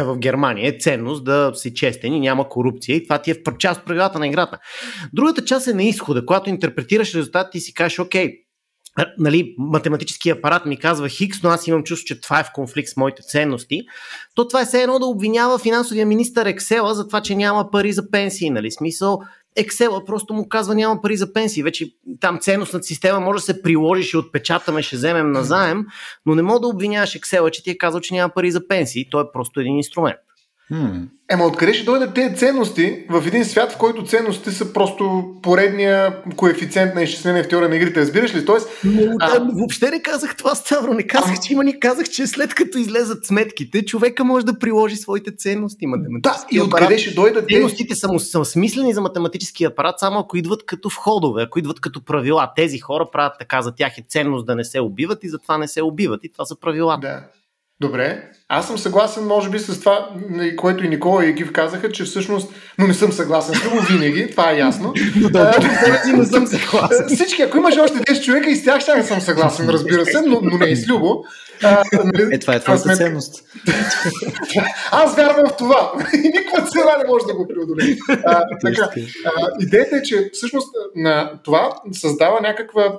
в 0.00 0.18
Германия 0.18 0.68
е 0.68 0.78
ценност 0.78 1.24
да 1.24 1.52
си 1.54 1.74
честен 1.74 2.12
и 2.14 2.20
няма 2.20 2.48
корупция 2.48 2.96
и 2.96 3.02
това 3.02 3.22
ти 3.22 3.30
е 3.30 3.34
част 3.58 3.80
от 3.80 3.86
правилата 3.86 4.18
на 4.18 4.26
играта. 4.26 4.58
Другата 5.12 5.44
част 5.44 5.66
е 5.66 5.74
на 5.74 5.82
изхода, 5.82 6.26
когато 6.26 6.50
интерпретираш 6.50 7.14
резултатите 7.14 7.58
и 7.58 7.60
си 7.60 7.74
кажеш, 7.74 7.98
окей, 7.98 8.41
нали, 9.18 9.54
математически 9.58 10.30
апарат 10.30 10.66
ми 10.66 10.76
казва 10.76 11.08
Хикс, 11.08 11.42
но 11.42 11.50
аз 11.50 11.66
имам 11.66 11.82
чувство, 11.82 12.06
че 12.06 12.20
това 12.20 12.40
е 12.40 12.44
в 12.44 12.52
конфликт 12.54 12.88
с 12.88 12.96
моите 12.96 13.22
ценности, 13.22 13.82
то 14.34 14.48
това 14.48 14.60
е 14.60 14.64
все 14.64 14.82
едно 14.82 14.98
да 14.98 15.06
обвинява 15.06 15.58
финансовия 15.58 16.06
министър 16.06 16.46
Ексела 16.46 16.94
за 16.94 17.06
това, 17.06 17.20
че 17.20 17.34
няма 17.34 17.70
пари 17.70 17.92
за 17.92 18.10
пенсии. 18.10 18.50
Нали? 18.50 18.70
Смисъл, 18.70 19.20
Excel 19.58 20.04
просто 20.04 20.34
му 20.34 20.48
казва 20.48 20.74
няма 20.74 21.02
пари 21.02 21.16
за 21.16 21.32
пенсии. 21.32 21.62
Вече 21.62 21.90
там 22.20 22.38
ценностната 22.40 22.86
система 22.86 23.20
може 23.20 23.36
да 23.36 23.42
се 23.42 23.62
приложи, 23.62 24.02
ще 24.02 24.16
отпечатаме, 24.16 24.82
ще 24.82 24.96
вземем 24.96 25.32
назаем, 25.32 25.86
но 26.26 26.34
не 26.34 26.42
мога 26.42 26.60
да 26.60 26.66
обвиняваш 26.66 27.10
Excel, 27.10 27.50
че 27.50 27.62
ти 27.62 27.70
е 27.70 27.78
казал, 27.78 28.00
че 28.00 28.14
няма 28.14 28.34
пари 28.34 28.50
за 28.50 28.68
пенсии. 28.68 29.10
Той 29.10 29.22
е 29.22 29.32
просто 29.32 29.60
един 29.60 29.76
инструмент. 29.76 30.18
Hmm. 30.72 31.08
Ема 31.30 31.44
откъде 31.44 31.74
ще 31.74 31.84
дойдат 31.84 32.14
тези 32.14 32.36
ценности 32.36 33.04
в 33.10 33.26
един 33.26 33.44
свят, 33.44 33.72
в 33.72 33.78
който 33.78 34.04
ценностите 34.04 34.50
са 34.50 34.72
просто 34.72 35.24
поредния 35.42 36.22
коефициент 36.36 36.94
на 36.94 37.02
изчисление 37.02 37.42
в 37.42 37.48
теория 37.48 37.68
на 37.68 37.76
игрите, 37.76 38.00
разбираш 38.00 38.34
ли? 38.34 38.44
Тоест, 38.44 38.68
Но, 38.84 39.16
а... 39.20 39.38
да, 39.38 39.52
въобще 39.54 39.90
не 39.90 40.02
казах 40.02 40.36
това, 40.36 40.54
Ставро, 40.54 40.94
не 40.94 41.06
казах, 41.06 41.40
че 41.40 41.52
има, 41.52 41.64
ни 41.64 41.80
казах, 41.80 42.08
че 42.08 42.26
след 42.26 42.54
като 42.54 42.78
излезат 42.78 43.26
сметките, 43.26 43.84
човека 43.84 44.24
може 44.24 44.46
да 44.46 44.58
приложи 44.58 44.96
своите 44.96 45.36
ценности. 45.36 45.86
Да, 46.22 46.46
и 46.50 46.60
откъде 46.60 46.98
ще 46.98 47.14
дойдат 47.14 47.48
Ценностите 47.48 47.94
са, 47.94 48.18
са 48.18 48.44
смислени 48.44 48.94
за 48.94 49.00
математически 49.00 49.64
апарат, 49.64 49.98
само 49.98 50.18
ако 50.18 50.36
идват 50.36 50.66
като 50.66 50.88
входове, 50.88 51.42
ако 51.42 51.58
идват 51.58 51.80
като 51.80 52.04
правила. 52.04 52.52
Тези 52.56 52.78
хора 52.78 53.08
правят 53.12 53.32
така, 53.38 53.62
за 53.62 53.74
тях 53.74 53.98
е 53.98 54.04
ценност 54.08 54.46
да 54.46 54.54
не 54.54 54.64
се 54.64 54.80
убиват 54.80 55.24
и 55.24 55.28
затова 55.28 55.58
не 55.58 55.68
се 55.68 55.82
убиват. 55.82 56.24
И 56.24 56.32
това 56.32 56.44
са 56.44 56.60
правилата. 56.60 57.00
Да. 57.00 57.22
Добре, 57.80 58.30
аз 58.54 58.66
съм 58.66 58.78
съгласен, 58.78 59.24
може 59.24 59.50
би, 59.50 59.58
с 59.58 59.80
това, 59.80 60.08
което 60.56 60.84
и 60.84 60.88
Никола 60.88 61.26
и 61.26 61.32
Гив 61.32 61.52
казаха, 61.52 61.92
че 61.92 62.04
всъщност, 62.04 62.52
но 62.78 62.86
не 62.86 62.94
съм 62.94 63.12
съгласен 63.12 63.54
с 63.54 63.64
него 63.64 63.80
винаги, 63.90 64.30
това 64.30 64.50
е 64.50 64.58
ясно. 64.58 64.92
да, 65.30 65.54
не 66.16 66.26
съм 66.26 66.46
съгласен. 66.46 67.06
Всички, 67.14 67.42
ако 67.42 67.56
имаш 67.56 67.76
още 67.76 67.98
10 67.98 68.24
човека 68.24 68.50
и 68.50 68.56
с 68.56 68.64
тях 68.64 68.80
ще 68.80 68.94
не 68.94 69.02
съм 69.02 69.20
съгласен, 69.20 69.68
разбира 69.68 70.06
се, 70.06 70.20
но, 70.26 70.40
но 70.42 70.58
не 70.58 70.66
и 70.66 70.76
с 70.76 70.88
Любо. 70.88 71.24
Е, 72.32 72.38
това 72.38 72.54
е 72.54 72.60
твоята 72.60 72.96
ценност. 72.96 73.44
Аз 74.90 75.16
вярвам 75.16 75.46
в 75.48 75.56
това. 75.56 75.92
И 76.14 76.18
никаква 76.18 76.66
цена 76.66 76.96
не 76.98 77.08
може 77.08 77.26
да 77.26 77.34
го 77.34 77.48
преодолее. 77.48 77.96
така, 78.62 78.90
идеята 79.60 79.96
е, 79.96 80.02
че 80.02 80.30
всъщност 80.32 80.68
на 80.96 81.32
това 81.44 81.72
създава 81.92 82.40
някаква, 82.40 82.98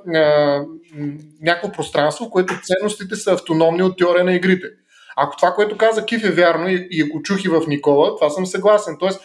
някакво 1.42 1.72
пространство, 1.72 2.26
в 2.26 2.30
което 2.30 2.54
ценностите 2.64 3.16
са 3.16 3.32
автономни 3.32 3.84
от 3.84 3.98
теория 3.98 4.24
на 4.24 4.34
игрите. 4.34 4.68
Ако 5.16 5.38
това, 5.38 5.54
което 5.54 5.78
каза 5.78 6.06
Киф 6.06 6.24
е 6.24 6.32
вярно 6.32 6.70
и, 6.70 6.88
и 6.92 7.02
ако 7.02 7.22
чух 7.22 7.46
и 7.46 7.48
в 7.48 7.64
Никола, 7.68 8.16
това 8.16 8.30
съм 8.30 8.46
съгласен. 8.46 8.96
Тоест, 9.00 9.22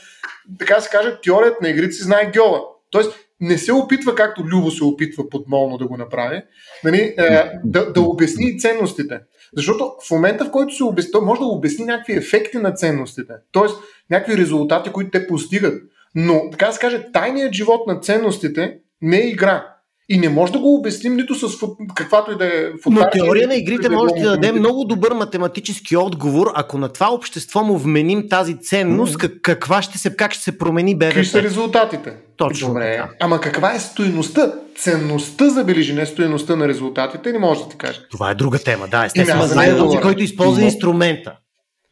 така 0.59 0.81
се 0.81 0.91
каже, 0.91 1.19
теорията 1.23 1.57
на 1.63 1.69
игрите 1.69 1.93
си 1.93 2.03
знае 2.03 2.33
гьола. 2.37 2.61
Тоест, 2.91 3.15
не 3.41 3.59
се 3.59 3.73
опитва, 3.73 4.15
както 4.15 4.45
Любо 4.45 4.71
се 4.71 4.85
опитва 4.85 5.29
подмолно 5.29 5.79
да 5.79 5.87
го 5.87 5.97
направи, 5.97 6.43
нали, 6.85 7.15
е, 7.19 7.51
да, 7.65 7.93
да 7.93 8.01
обясни 8.01 8.59
ценностите. 8.59 9.21
Защото 9.57 9.93
в 10.09 10.11
момента, 10.11 10.45
в 10.45 10.51
който 10.51 10.75
се 10.75 10.85
обясни, 10.85 11.13
той 11.13 11.21
може 11.21 11.41
да 11.41 11.47
обясни 11.47 11.85
някакви 11.85 12.13
ефекти 12.13 12.57
на 12.57 12.73
ценностите, 12.73 13.33
т.е. 13.53 13.63
някакви 14.11 14.37
резултати, 14.37 14.93
които 14.93 15.11
те 15.11 15.27
постигат. 15.27 15.83
Но, 16.15 16.51
така 16.51 16.67
да 16.67 16.73
се 16.73 16.81
каже, 16.81 17.07
тайният 17.13 17.53
живот 17.53 17.87
на 17.87 18.01
ценностите 18.01 18.79
не 19.03 19.17
е 19.17 19.29
игра. 19.29 19.75
И 20.11 20.19
не 20.19 20.29
може 20.29 20.53
да 20.53 20.59
го 20.59 20.75
обясним 20.75 21.17
нито 21.17 21.35
с 21.35 21.59
фут... 21.59 21.71
каквато 21.95 22.33
и 22.33 22.37
да 22.37 22.47
е 22.47 22.71
футбол. 22.83 23.03
Но 23.03 23.11
теория 23.11 23.49
на 23.49 23.55
игрите 23.55 23.89
може 23.89 24.15
да 24.15 24.31
даде 24.31 24.53
много 24.53 24.85
добър 24.85 25.13
математически 25.13 25.97
отговор, 25.97 26.53
ако 26.55 26.79
на 26.79 26.89
това 26.89 27.13
общество 27.13 27.63
му 27.63 27.79
вменим 27.79 28.29
тази 28.29 28.57
ценност, 28.61 29.19
как, 29.19 29.33
каква 29.43 29.83
ще 29.83 29.99
се, 29.99 30.17
как 30.17 30.33
ще 30.33 30.43
се 30.43 30.59
промени 30.59 30.95
БВП. 30.95 31.09
Какви 31.09 31.25
са 31.25 31.43
резултатите? 31.43 32.17
Точно. 32.37 32.69
Добре. 32.69 32.97
Така. 32.97 33.15
Ама 33.21 33.41
каква 33.41 33.75
е 33.75 33.79
стоеността? 33.79 34.53
Ценността, 34.79 35.49
забележи, 35.49 35.95
не 35.95 36.07
стоеността 36.07 36.57
на 36.57 36.69
резултатите, 36.69 37.33
не 37.33 37.39
може 37.39 37.61
да 37.61 37.69
ти 37.69 37.77
кажа. 37.77 38.01
Това 38.11 38.31
е 38.31 38.35
друга 38.35 38.59
тема, 38.59 38.89
да. 38.91 39.05
Естествено, 39.05 39.47
знае 39.47 39.77
този, 39.77 39.99
който 39.99 40.23
използва 40.23 40.61
но, 40.61 40.67
инструмента. 40.67 41.33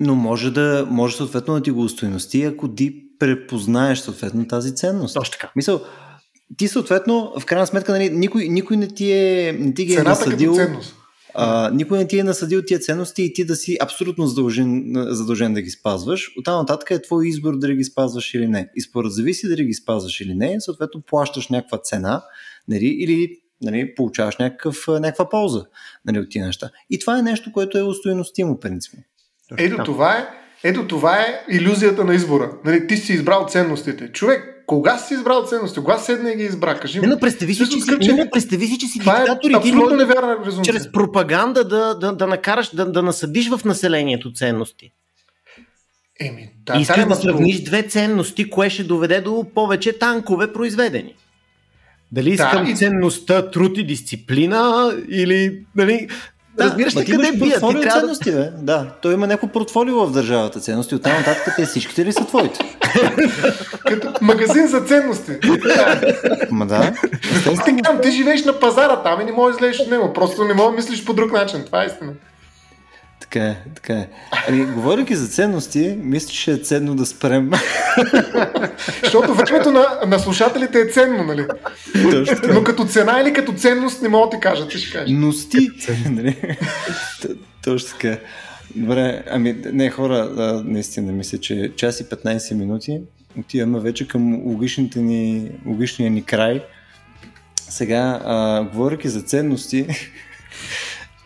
Но 0.00 0.14
може 0.14 0.50
да, 0.50 0.86
може 0.90 1.16
съответно 1.16 1.54
да 1.54 1.62
ти 1.62 1.70
го 1.70 1.80
устойности, 1.80 2.42
ако 2.42 2.68
ти 2.68 2.94
препознаеш 3.18 3.98
съответно 3.98 4.48
тази 4.48 4.74
ценност. 4.74 5.14
Точно 5.14 5.32
така. 5.32 5.52
Мисъл, 5.56 5.80
ти 6.56 6.68
съответно, 6.68 7.32
в 7.40 7.46
крайна 7.46 7.66
сметка, 7.66 7.92
нали, 7.92 8.10
никой, 8.10 8.48
никой 8.48 8.76
не 8.76 8.88
ти 8.88 9.12
е, 9.12 9.56
не 9.60 9.74
ти 9.74 9.84
ги 9.84 9.94
е 9.94 10.02
насъдил. 10.02 10.56
А, 11.38 11.70
никой 11.70 11.98
не 11.98 12.08
ти 12.08 12.18
е 12.18 12.24
насъдил 12.24 12.62
тия 12.62 12.78
ценности 12.78 13.22
и 13.22 13.32
ти 13.32 13.44
да 13.44 13.56
си 13.56 13.76
абсолютно 13.80 14.26
задължен, 14.26 14.92
задължен 14.96 15.54
да 15.54 15.62
ги 15.62 15.70
спазваш. 15.70 16.32
Оттам 16.38 16.58
нататък 16.58 16.90
е 16.90 17.02
твой 17.02 17.28
избор 17.28 17.58
дали 17.58 17.76
ги 17.76 17.84
спазваш 17.84 18.34
или 18.34 18.48
не. 18.48 18.68
И 18.76 18.80
според 18.80 19.12
зависи 19.12 19.48
дали 19.48 19.64
ги 19.64 19.74
спазваш 19.74 20.20
или 20.20 20.34
не, 20.34 20.60
съответно 20.60 21.02
плащаш 21.02 21.48
някаква 21.48 21.78
цена 21.78 22.22
нали, 22.68 22.86
или 22.86 23.40
нали, 23.62 23.94
получаваш 23.94 24.36
някакъв, 24.36 24.84
някаква 24.88 25.28
полза 25.28 25.64
нали, 26.04 26.18
от 26.18 26.30
тия 26.30 26.46
неща. 26.46 26.70
И 26.90 26.98
това 26.98 27.18
е 27.18 27.22
нещо, 27.22 27.52
което 27.52 27.78
е 27.78 27.82
устойностимо 27.82 28.60
принципно. 28.60 29.02
Ето 29.58 29.84
това 29.84 30.16
е 30.16 30.28
ето 30.64 30.86
това 30.86 31.20
е 31.20 31.44
иллюзията 31.50 32.04
на 32.04 32.14
избора. 32.14 32.52
Нали, 32.64 32.86
ти 32.86 32.96
си 32.96 33.12
избрал 33.12 33.46
ценностите. 33.48 34.12
Човек, 34.12 34.55
кога 34.66 34.98
си 34.98 35.14
избрал 35.14 35.46
ценности? 35.46 35.78
Кога 35.78 35.98
седна 35.98 36.32
и 36.32 36.36
ги 36.36 36.42
избра? 36.42 36.80
Кажи 36.80 37.00
ми. 37.00 37.06
Не, 37.06 37.14
но 37.14 37.20
представи 37.20 37.54
си, 37.54 37.64
че, 37.70 37.80
си, 37.80 38.12
не, 38.12 38.30
представи 38.30 38.66
си, 38.66 38.78
че 38.78 38.86
си 38.86 38.98
това 38.98 39.18
диктатор 39.18 39.50
е 39.50 39.52
и 39.52 39.60
ти 39.62 40.62
чрез 40.62 40.92
пропаганда 40.92 41.64
да, 41.64 41.94
да, 41.94 42.12
да 42.12 42.26
накараш, 42.26 42.74
да, 42.74 42.92
да 42.92 43.02
насъдиш 43.02 43.50
в 43.50 43.60
населението 43.64 44.32
ценности. 44.32 44.92
Еми, 46.20 46.50
да, 46.66 46.78
Искаш 46.80 47.04
да 47.04 47.14
сравниш 47.14 47.62
две 47.62 47.82
ценности, 47.82 48.50
кое 48.50 48.70
ще 48.70 48.84
доведе 48.84 49.20
до 49.20 49.46
повече 49.54 49.98
танкове 49.98 50.52
произведени. 50.52 51.14
Дали 52.12 52.30
искам 52.30 52.64
да, 52.64 52.70
и... 52.70 52.76
ценността 52.76 53.50
труд 53.50 53.78
и 53.78 53.86
дисциплина 53.86 54.92
или 55.08 55.64
нали, 55.76 56.08
да, 56.56 56.64
Разбираш 56.64 56.96
ли 56.96 57.04
къде 57.04 57.32
бият? 57.32 57.62
Ти 57.68 57.80
трябва... 57.80 58.00
ценности, 58.00 58.32
бе. 58.32 58.50
Да, 58.58 58.86
той 59.02 59.14
има 59.14 59.26
някакво 59.26 59.48
портфолио 59.48 60.06
в 60.06 60.12
държавата 60.12 60.60
ценности. 60.60 60.94
Оттам 60.94 61.12
нататък 61.12 61.54
те 61.56 61.66
всичките 61.66 62.04
ли 62.04 62.12
са 62.12 62.24
твоите? 62.24 62.58
Като 63.86 64.12
магазин 64.20 64.68
за 64.68 64.80
ценности. 64.80 65.32
Ма 66.50 66.66
да. 66.66 66.92
Ти, 67.64 67.76
ти 68.02 68.10
живееш 68.10 68.44
на 68.44 68.52
пазара 68.60 69.02
там 69.02 69.20
и 69.20 69.24
не 69.24 69.32
можеш 69.32 69.60
да 69.60 69.66
излезеш 69.66 69.86
от 69.86 69.90
него. 69.90 70.12
Просто 70.12 70.44
не 70.44 70.54
можеш 70.54 70.70
да 70.70 70.76
мислиш 70.76 71.04
по 71.04 71.12
друг 71.12 71.32
начин. 71.32 71.62
Това 71.66 71.82
е 71.82 71.86
истина. 71.86 72.12
Така 73.20 73.44
е, 73.44 73.56
така 73.74 73.92
е. 73.92 74.08
Ами, 74.48 74.64
говоряки 74.64 75.16
за 75.16 75.28
ценности, 75.28 75.98
мисля, 76.02 76.28
че 76.28 76.52
е 76.52 76.58
ценно 76.58 76.94
да 76.94 77.06
спрем. 77.06 77.50
Защото 79.02 79.34
времето 79.34 79.70
на, 79.70 80.00
на 80.06 80.18
слушателите 80.18 80.80
е 80.80 80.86
ценно, 80.86 81.24
нали? 81.24 81.46
Точно 82.10 82.36
така. 82.36 82.54
Но 82.54 82.64
като 82.64 82.84
цена 82.84 83.20
или 83.20 83.32
като 83.32 83.52
ценност 83.52 84.02
не 84.02 84.08
мога 84.08 84.26
да 84.26 84.36
ти 84.36 84.40
кажа, 84.40 84.68
ти 84.68 84.78
ще 84.78 84.92
кажеш. 84.92 85.10
Ности, 85.10 85.70
нали? 86.10 86.56
Точно 87.64 87.88
така. 87.88 88.18
Добре, 88.74 89.22
ами 89.30 89.56
не 89.72 89.90
хора, 89.90 90.30
а, 90.36 90.62
наистина 90.64 91.12
мисля, 91.12 91.38
че 91.38 91.72
час 91.76 92.00
и 92.00 92.04
15 92.04 92.54
минути 92.54 93.00
отиваме 93.38 93.80
вече 93.80 94.08
към 94.08 94.34
логичните 94.34 95.00
ни, 95.00 95.50
логичния 95.66 96.10
ни 96.10 96.22
край. 96.22 96.64
Сега, 97.68 98.20
а, 98.24 98.62
говоряки 98.62 99.08
за 99.08 99.22
ценности, 99.22 99.86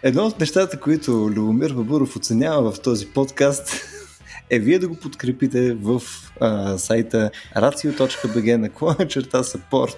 Едно 0.03 0.27
от 0.27 0.41
нещата, 0.41 0.81
които 0.81 1.11
Любомир 1.11 1.73
Бабуров 1.73 2.17
оценява 2.17 2.73
в 2.73 2.81
този 2.81 3.07
подкаст 3.07 3.85
е 4.51 4.59
вие 4.59 4.79
да 4.79 4.89
го 4.89 4.97
подкрепите 4.97 5.75
в 5.75 6.03
а, 6.41 6.79
сайта 6.79 7.31
racio.bg 7.57 8.57
на 8.57 8.71
клона 8.71 9.09
черта 9.09 9.43
support. 9.43 9.97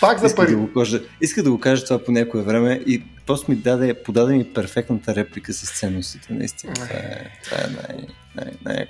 Пак 0.00 0.18
за 0.18 0.34
пари. 0.34 0.50
Да 0.50 0.56
го 0.56 0.72
кажа, 0.72 1.00
иска 1.20 1.42
да 1.42 1.50
го 1.50 1.60
кажа 1.60 1.84
това 1.84 2.04
по 2.04 2.12
някое 2.12 2.42
време 2.42 2.82
и 2.86 3.04
просто 3.26 3.50
ми 3.50 3.56
даде, 3.56 4.02
подаде 4.02 4.34
ми 4.34 4.52
перфектната 4.54 5.14
реплика 5.14 5.52
с 5.52 5.78
ценностите, 5.78 6.32
наистина. 6.32 6.74
Това 6.74 6.86
е, 6.86 7.30
това 7.44 7.56
е 7.56 7.66
най- 7.70 8.06
най- 8.36 8.54
най- 8.64 8.86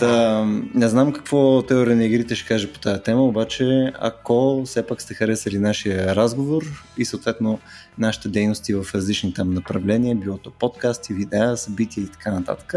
Та, 0.00 0.44
не 0.74 0.88
знам 0.88 1.12
какво 1.12 1.62
теория 1.62 1.96
на 1.96 2.04
игрите 2.04 2.34
ще 2.34 2.48
каже 2.48 2.72
по 2.72 2.78
тази 2.78 3.02
тема, 3.02 3.24
обаче 3.24 3.92
ако 3.98 4.62
все 4.64 4.86
пак 4.86 5.02
сте 5.02 5.14
харесали 5.14 5.58
нашия 5.58 6.16
разговор 6.16 6.84
и 6.98 7.04
съответно 7.04 7.58
нашите 7.98 8.28
дейности 8.28 8.74
в 8.74 8.86
различни 8.94 9.34
там 9.34 9.54
направления, 9.54 10.16
било 10.16 10.38
то 10.38 10.50
подкасти, 10.50 11.14
видеа, 11.14 11.56
събития 11.56 12.04
и 12.04 12.08
така 12.08 12.32
нататък, 12.32 12.74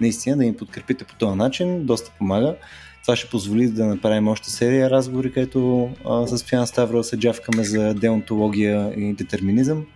наистина 0.00 0.36
да 0.36 0.44
ни 0.44 0.56
подкрепите 0.56 1.04
по 1.04 1.14
този 1.14 1.36
начин, 1.36 1.86
доста 1.86 2.10
помага. 2.18 2.54
Това 3.02 3.16
ще 3.16 3.30
позволи 3.30 3.68
да 3.68 3.86
направим 3.86 4.28
още 4.28 4.50
серия 4.50 4.90
разговори, 4.90 5.32
където 5.32 5.90
с 6.26 6.44
Фиан 6.44 6.66
Ставро 6.66 7.02
се 7.02 7.16
джавкаме 7.16 7.64
за 7.64 7.94
деонтология 7.94 8.92
и 8.96 9.12
детерминизъм. 9.12 9.86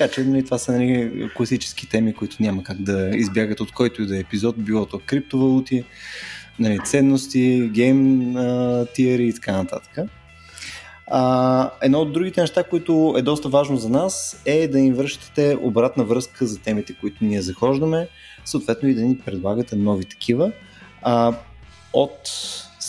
Така 0.00 0.12
че 0.12 0.24
нали, 0.24 0.44
това 0.44 0.58
са 0.58 0.72
нали, 0.72 1.28
класически 1.36 1.88
теми, 1.88 2.14
които 2.14 2.36
няма 2.40 2.62
как 2.62 2.82
да 2.82 3.10
избягат 3.14 3.60
от 3.60 3.72
който 3.72 4.02
и 4.02 4.06
да 4.06 4.16
е 4.16 4.20
епизод, 4.20 4.64
било 4.64 4.86
то 4.86 5.00
криптовалути, 5.06 5.84
нали, 6.58 6.78
ценности, 6.84 7.70
гейм 7.72 8.34
тиери 8.94 9.28
и 9.28 9.34
така 9.34 9.52
нататък. 9.52 9.98
А, 11.06 11.70
едно 11.82 12.00
от 12.00 12.12
другите 12.12 12.40
неща, 12.40 12.64
които 12.64 13.14
е 13.18 13.22
доста 13.22 13.48
важно 13.48 13.76
за 13.76 13.88
нас 13.88 14.42
е 14.44 14.68
да 14.68 14.78
ни 14.78 14.92
връщате 14.92 15.56
обратна 15.60 16.04
връзка 16.04 16.46
за 16.46 16.58
темите, 16.58 16.94
които 17.00 17.24
ние 17.24 17.42
захождаме, 17.42 18.08
съответно 18.44 18.88
и 18.88 18.94
да 18.94 19.02
ни 19.02 19.18
предлагате 19.18 19.76
нови 19.76 20.04
такива. 20.04 20.52
А, 21.02 21.34
от 21.92 22.30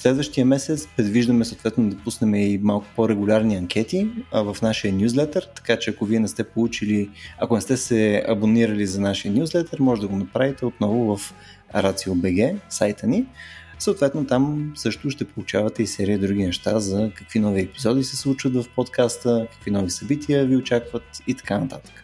следващия 0.02 0.46
месец 0.46 0.88
предвиждаме 0.98 1.46
съответно 1.46 1.90
да 1.90 1.98
пуснем 1.98 2.36
и 2.36 2.60
малко 2.64 2.86
по-регулярни 2.96 3.56
анкети 3.56 4.08
в 4.34 4.58
нашия 4.62 4.94
нюзлетър, 4.94 5.48
така 5.56 5.80
че 5.80 5.90
ако 5.90 6.06
вие 6.06 6.20
не 6.20 6.28
сте 6.28 6.44
получили, 6.44 7.10
ако 7.40 7.56
не 7.56 7.62
сте 7.62 7.78
се 7.78 8.26
абонирали 8.28 8.86
за 8.86 9.02
нашия 9.02 9.34
нюзлетър, 9.34 9.80
може 9.80 10.02
да 10.02 10.08
го 10.08 10.16
направите 10.16 10.66
отново 10.66 11.18
в 11.18 11.34
RACIO.BG, 11.76 12.58
сайта 12.70 13.08
ни. 13.08 13.26
Съответно 13.80 14.26
там 14.26 14.74
също 14.76 15.10
ще 15.10 15.26
получавате 15.26 15.84
и 15.84 15.88
серия 15.88 16.20
други 16.20 16.46
неща 16.46 16.80
за 16.80 17.12
какви 17.16 17.40
нови 17.40 17.62
епизоди 17.62 18.04
се 18.04 18.18
случват 18.18 18.56
в 18.56 18.66
подкаста, 18.76 19.48
какви 19.52 19.72
нови 19.72 19.90
събития 19.90 20.46
ви 20.46 20.56
очакват 20.56 21.04
и 21.28 21.34
така 21.34 21.60
нататък. 21.60 22.04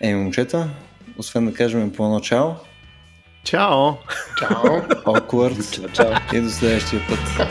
Ей, 0.00 0.14
момчета, 0.14 0.70
освен 1.18 1.46
да 1.46 1.54
кажем 1.54 1.92
по 1.92 2.20
чао, 2.20 2.50
Чао! 3.44 3.98
Чао! 4.38 4.80
Awkward. 5.04 5.60
Чао, 5.70 5.88
чао. 5.92 6.12
И 6.32 6.40
до 6.40 6.50
следващия 6.50 7.00
път. 7.08 7.48